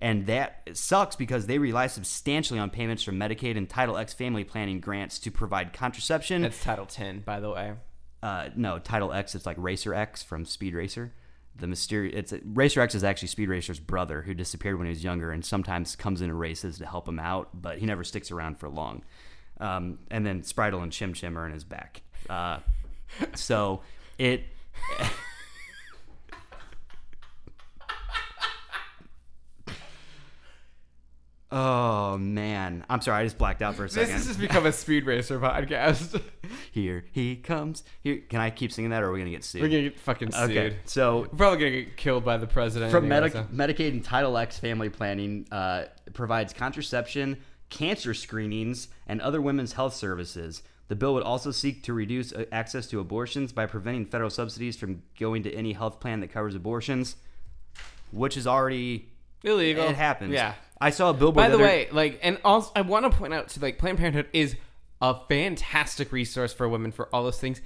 And 0.00 0.26
that 0.26 0.68
sucks 0.74 1.16
because 1.16 1.46
they 1.46 1.58
rely 1.58 1.88
substantially 1.88 2.60
on 2.60 2.70
payments 2.70 3.02
from 3.02 3.16
Medicaid 3.18 3.56
and 3.56 3.68
Title 3.68 3.96
X 3.96 4.12
family 4.12 4.44
planning 4.44 4.80
grants 4.80 5.18
to 5.20 5.30
provide 5.30 5.72
contraception. 5.72 6.42
That's 6.42 6.62
Title 6.62 6.86
10, 6.86 7.20
by 7.20 7.40
the 7.40 7.50
way. 7.50 7.74
uh, 8.22 8.48
no, 8.56 8.78
Title 8.78 9.12
X. 9.12 9.34
It's 9.34 9.46
like 9.46 9.56
Racer 9.58 9.94
X 9.94 10.22
from 10.22 10.44
Speed 10.44 10.74
Racer. 10.74 11.12
The 11.60 11.66
mysterious. 11.66 12.32
It's 12.32 12.44
Racer 12.44 12.80
X 12.80 12.94
is 12.94 13.02
actually 13.02 13.28
Speed 13.28 13.48
Racer's 13.48 13.80
brother 13.80 14.22
who 14.22 14.34
disappeared 14.34 14.78
when 14.78 14.86
he 14.86 14.90
was 14.90 15.02
younger, 15.02 15.30
and 15.32 15.44
sometimes 15.44 15.96
comes 15.96 16.20
into 16.22 16.34
races 16.34 16.78
to 16.78 16.86
help 16.86 17.08
him 17.08 17.18
out, 17.18 17.48
but 17.52 17.78
he 17.78 17.86
never 17.86 18.04
sticks 18.04 18.30
around 18.30 18.58
for 18.58 18.68
long. 18.68 19.02
Um, 19.60 19.98
and 20.10 20.24
then 20.24 20.42
Spritle 20.42 20.82
and 20.82 20.92
Chim 20.92 21.14
Chim 21.14 21.36
are 21.36 21.46
in 21.46 21.52
his 21.52 21.64
back. 21.64 22.02
Uh, 22.30 22.58
so 23.34 23.82
it. 24.18 24.44
Oh 31.50 32.18
man, 32.18 32.84
I'm 32.90 33.00
sorry. 33.00 33.20
I 33.22 33.24
just 33.24 33.38
blacked 33.38 33.62
out 33.62 33.74
for 33.74 33.86
a 33.86 33.88
second. 33.88 34.12
This 34.14 34.26
has 34.26 34.36
become 34.36 34.66
a 34.66 34.72
Speed 34.72 35.06
Racer 35.06 35.40
podcast. 35.40 36.20
Here 36.72 37.06
he 37.10 37.36
comes. 37.36 37.84
Here, 38.02 38.18
can 38.28 38.40
I 38.40 38.50
keep 38.50 38.70
singing 38.70 38.90
that, 38.90 39.02
or 39.02 39.06
are 39.06 39.12
we 39.12 39.18
gonna 39.18 39.30
get 39.30 39.44
sued? 39.44 39.62
We're 39.62 39.68
gonna 39.68 39.82
get 39.84 39.98
fucking 39.98 40.32
sued. 40.32 40.50
Okay, 40.50 40.76
so 40.84 41.20
We're 41.20 41.26
probably 41.28 41.58
gonna 41.58 41.70
get 41.84 41.96
killed 41.96 42.22
by 42.24 42.36
the 42.36 42.46
president. 42.46 42.90
from 42.90 43.10
anyway, 43.10 43.30
Medi- 43.32 43.32
so- 43.32 43.44
Medicaid 43.84 43.92
and 43.92 44.04
Title 44.04 44.36
X 44.36 44.58
family 44.58 44.90
planning 44.90 45.46
uh, 45.50 45.84
provides 46.12 46.52
contraception, 46.52 47.38
cancer 47.70 48.12
screenings, 48.12 48.88
and 49.06 49.22
other 49.22 49.40
women's 49.40 49.72
health 49.72 49.94
services. 49.94 50.62
The 50.88 50.96
bill 50.96 51.14
would 51.14 51.22
also 51.22 51.50
seek 51.50 51.82
to 51.84 51.94
reduce 51.94 52.30
uh, 52.32 52.44
access 52.52 52.86
to 52.88 53.00
abortions 53.00 53.52
by 53.52 53.64
preventing 53.64 54.04
federal 54.04 54.30
subsidies 54.30 54.76
from 54.76 55.02
going 55.18 55.42
to 55.44 55.54
any 55.54 55.72
health 55.72 55.98
plan 55.98 56.20
that 56.20 56.28
covers 56.28 56.54
abortions, 56.54 57.16
which 58.10 58.36
is 58.36 58.46
already 58.46 59.08
Illegal. 59.44 59.84
It 59.88 59.94
happens. 59.94 60.32
Yeah. 60.32 60.54
I 60.80 60.90
saw 60.90 61.10
a 61.10 61.14
billboard. 61.14 61.36
By 61.44 61.48
the 61.48 61.58
way, 61.58 61.88
like, 61.90 62.20
and 62.22 62.38
also, 62.44 62.70
I 62.76 62.82
want 62.82 63.10
to 63.10 63.16
point 63.16 63.34
out 63.34 63.48
to 63.50 63.60
like 63.60 63.78
Planned 63.78 63.98
Parenthood 63.98 64.28
is 64.32 64.56
a 65.00 65.14
fantastic 65.28 66.12
resource 66.12 66.52
for 66.52 66.68
women 66.68 66.92
for 66.92 67.12
all 67.14 67.24
those 67.24 67.40
things. 67.40 67.60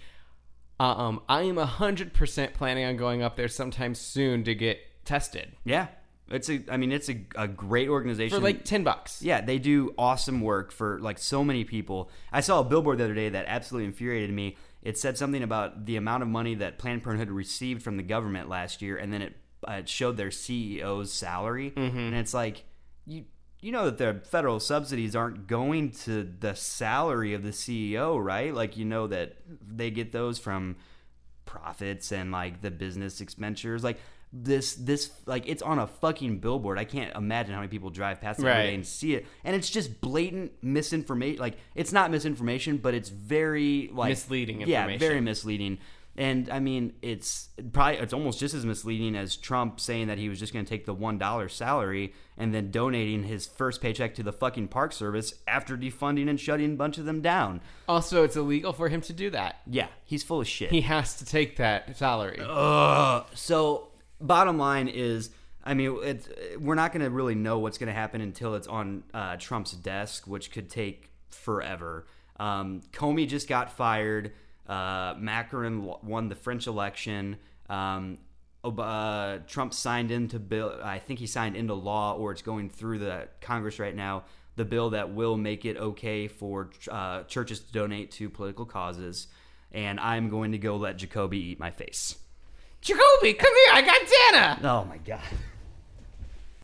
Um, 0.80 1.22
I 1.28 1.42
am 1.42 1.56
hundred 1.56 2.14
percent 2.14 2.54
planning 2.54 2.84
on 2.84 2.96
going 2.96 3.22
up 3.22 3.36
there 3.36 3.48
sometime 3.48 3.94
soon 3.94 4.44
to 4.44 4.54
get 4.54 4.80
tested 5.04 5.52
yeah, 5.64 5.88
it's 6.32 6.48
a. 6.48 6.62
I 6.70 6.76
mean, 6.76 6.92
it's 6.92 7.08
a, 7.08 7.20
a 7.36 7.46
great 7.46 7.88
organization 7.88 8.36
for 8.36 8.42
like 8.42 8.64
ten 8.64 8.84
bucks. 8.84 9.22
Yeah, 9.22 9.40
they 9.42 9.58
do 9.58 9.94
awesome 9.98 10.40
work 10.40 10.72
for 10.72 10.98
like 11.00 11.18
so 11.18 11.44
many 11.44 11.64
people. 11.64 12.10
I 12.32 12.40
saw 12.40 12.60
a 12.60 12.64
billboard 12.64 12.98
the 12.98 13.04
other 13.04 13.14
day 13.14 13.28
that 13.28 13.44
absolutely 13.48 13.86
infuriated 13.86 14.34
me. 14.34 14.56
it 14.82 14.98
said 14.98 15.18
something 15.18 15.42
about 15.42 15.84
the 15.84 15.96
amount 15.96 16.22
of 16.22 16.28
money 16.28 16.54
that 16.56 16.78
Planned 16.78 17.02
Parenthood 17.02 17.30
received 17.30 17.82
from 17.82 17.96
the 17.96 18.02
government 18.02 18.48
last 18.48 18.82
year, 18.82 18.96
and 18.96 19.12
then 19.12 19.22
it, 19.22 19.36
uh, 19.68 19.72
it 19.72 19.88
showed 19.88 20.16
their 20.16 20.30
CEO's 20.30 21.12
salary, 21.12 21.72
and 21.76 22.14
it's 22.14 22.34
like 22.34 22.64
you 23.06 23.24
you 23.60 23.70
know 23.72 23.84
that 23.90 23.98
the 23.98 24.20
federal 24.28 24.58
subsidies 24.58 25.14
aren't 25.14 25.46
going 25.46 25.90
to 25.90 26.24
the 26.40 26.54
salary 26.54 27.32
of 27.34 27.42
the 27.42 27.50
CEO, 27.50 28.22
right? 28.22 28.52
Like 28.54 28.76
you 28.76 28.84
know 28.84 29.06
that 29.06 29.36
they 29.64 29.90
get 29.90 30.10
those 30.12 30.38
from 30.38 30.76
profits 31.44 32.12
and 32.12 32.32
like 32.32 32.60
the 32.62 32.70
business 32.70 33.20
expenditures, 33.20 33.84
like. 33.84 33.98
This, 34.34 34.76
this, 34.76 35.10
like, 35.26 35.46
it's 35.46 35.60
on 35.60 35.78
a 35.78 35.86
fucking 35.86 36.38
billboard. 36.38 36.78
I 36.78 36.86
can't 36.86 37.14
imagine 37.14 37.52
how 37.52 37.60
many 37.60 37.68
people 37.68 37.90
drive 37.90 38.18
past 38.22 38.38
it 38.40 38.44
every 38.46 38.52
Right. 38.60 38.66
day 38.68 38.74
and 38.76 38.86
see 38.86 39.12
it, 39.14 39.26
and 39.44 39.54
it's 39.54 39.68
just 39.68 40.00
blatant 40.00 40.52
misinformation. 40.62 41.38
Like, 41.38 41.58
it's 41.74 41.92
not 41.92 42.10
misinformation, 42.10 42.78
but 42.78 42.94
it's 42.94 43.10
very 43.10 43.90
like 43.92 44.08
Misleading 44.08 44.62
Yeah, 44.62 44.86
very 44.96 45.20
misleading. 45.20 45.76
And 46.16 46.50
I 46.50 46.60
mean, 46.60 46.92
it's 47.00 47.48
probably 47.72 47.98
it's 47.98 48.12
almost 48.12 48.38
just 48.38 48.54
as 48.54 48.66
misleading 48.66 49.16
as 49.16 49.34
Trump 49.36 49.80
saying 49.80 50.08
that 50.08 50.18
he 50.18 50.28
was 50.28 50.38
just 50.38 50.52
going 50.52 50.64
to 50.64 50.68
take 50.68 50.84
the 50.84 50.92
one 50.92 51.16
dollar 51.16 51.48
salary 51.48 52.12
and 52.36 52.52
then 52.54 52.70
donating 52.70 53.24
his 53.24 53.46
first 53.46 53.80
paycheck 53.80 54.14
to 54.16 54.22
the 54.22 54.32
fucking 54.32 54.68
Park 54.68 54.92
Service 54.92 55.34
after 55.48 55.76
defunding 55.76 56.28
and 56.28 56.38
shutting 56.38 56.72
a 56.72 56.76
bunch 56.76 56.98
of 56.98 57.06
them 57.06 57.22
down. 57.22 57.62
Also, 57.88 58.24
it's 58.24 58.36
illegal 58.36 58.74
for 58.74 58.88
him 58.88 59.00
to 59.02 59.12
do 59.14 59.30
that. 59.30 59.60
Yeah, 59.66 59.88
he's 60.04 60.22
full 60.22 60.40
of 60.42 60.48
shit. 60.48 60.70
He 60.70 60.82
has 60.82 61.16
to 61.16 61.24
take 61.24 61.56
that 61.56 61.96
salary. 61.96 62.40
Ugh. 62.46 63.26
So, 63.34 63.88
bottom 64.20 64.58
line 64.58 64.88
is, 64.88 65.30
I 65.64 65.72
mean, 65.72 65.98
it's, 66.02 66.28
we're 66.58 66.74
not 66.74 66.92
going 66.92 67.04
to 67.04 67.10
really 67.10 67.34
know 67.34 67.58
what's 67.58 67.78
going 67.78 67.88
to 67.88 67.94
happen 67.94 68.20
until 68.20 68.54
it's 68.54 68.66
on 68.66 69.04
uh, 69.14 69.36
Trump's 69.38 69.72
desk, 69.72 70.26
which 70.26 70.50
could 70.50 70.68
take 70.68 71.10
forever. 71.30 72.06
Um, 72.38 72.82
Comey 72.92 73.26
just 73.28 73.48
got 73.48 73.72
fired. 73.72 74.32
Uh, 74.66 75.14
Macron 75.18 75.84
won 76.02 76.28
the 76.28 76.34
French 76.34 76.66
election. 76.66 77.36
Um, 77.68 78.18
uh, 78.64 79.38
Trump 79.46 79.74
signed 79.74 80.10
into 80.10 80.38
bill. 80.38 80.78
I 80.82 80.98
think 80.98 81.18
he 81.18 81.26
signed 81.26 81.56
into 81.56 81.74
law, 81.74 82.14
or 82.14 82.32
it's 82.32 82.42
going 82.42 82.70
through 82.70 83.00
the 83.00 83.28
Congress 83.40 83.78
right 83.78 83.94
now. 83.94 84.24
The 84.56 84.64
bill 84.64 84.90
that 84.90 85.14
will 85.14 85.36
make 85.36 85.64
it 85.64 85.76
okay 85.76 86.28
for 86.28 86.70
uh, 86.90 87.22
churches 87.24 87.60
to 87.60 87.72
donate 87.72 88.10
to 88.12 88.28
political 88.28 88.66
causes. 88.66 89.28
And 89.72 89.98
I'm 89.98 90.28
going 90.28 90.52
to 90.52 90.58
go 90.58 90.76
let 90.76 90.98
Jacoby 90.98 91.38
eat 91.38 91.58
my 91.58 91.70
face. 91.70 92.16
Jacoby, 92.82 93.32
come 93.34 93.54
here. 93.54 93.74
I 93.74 93.82
got 93.82 94.60
Dana. 94.60 94.68
Oh 94.68 94.84
my 94.84 94.98
god. 94.98 95.22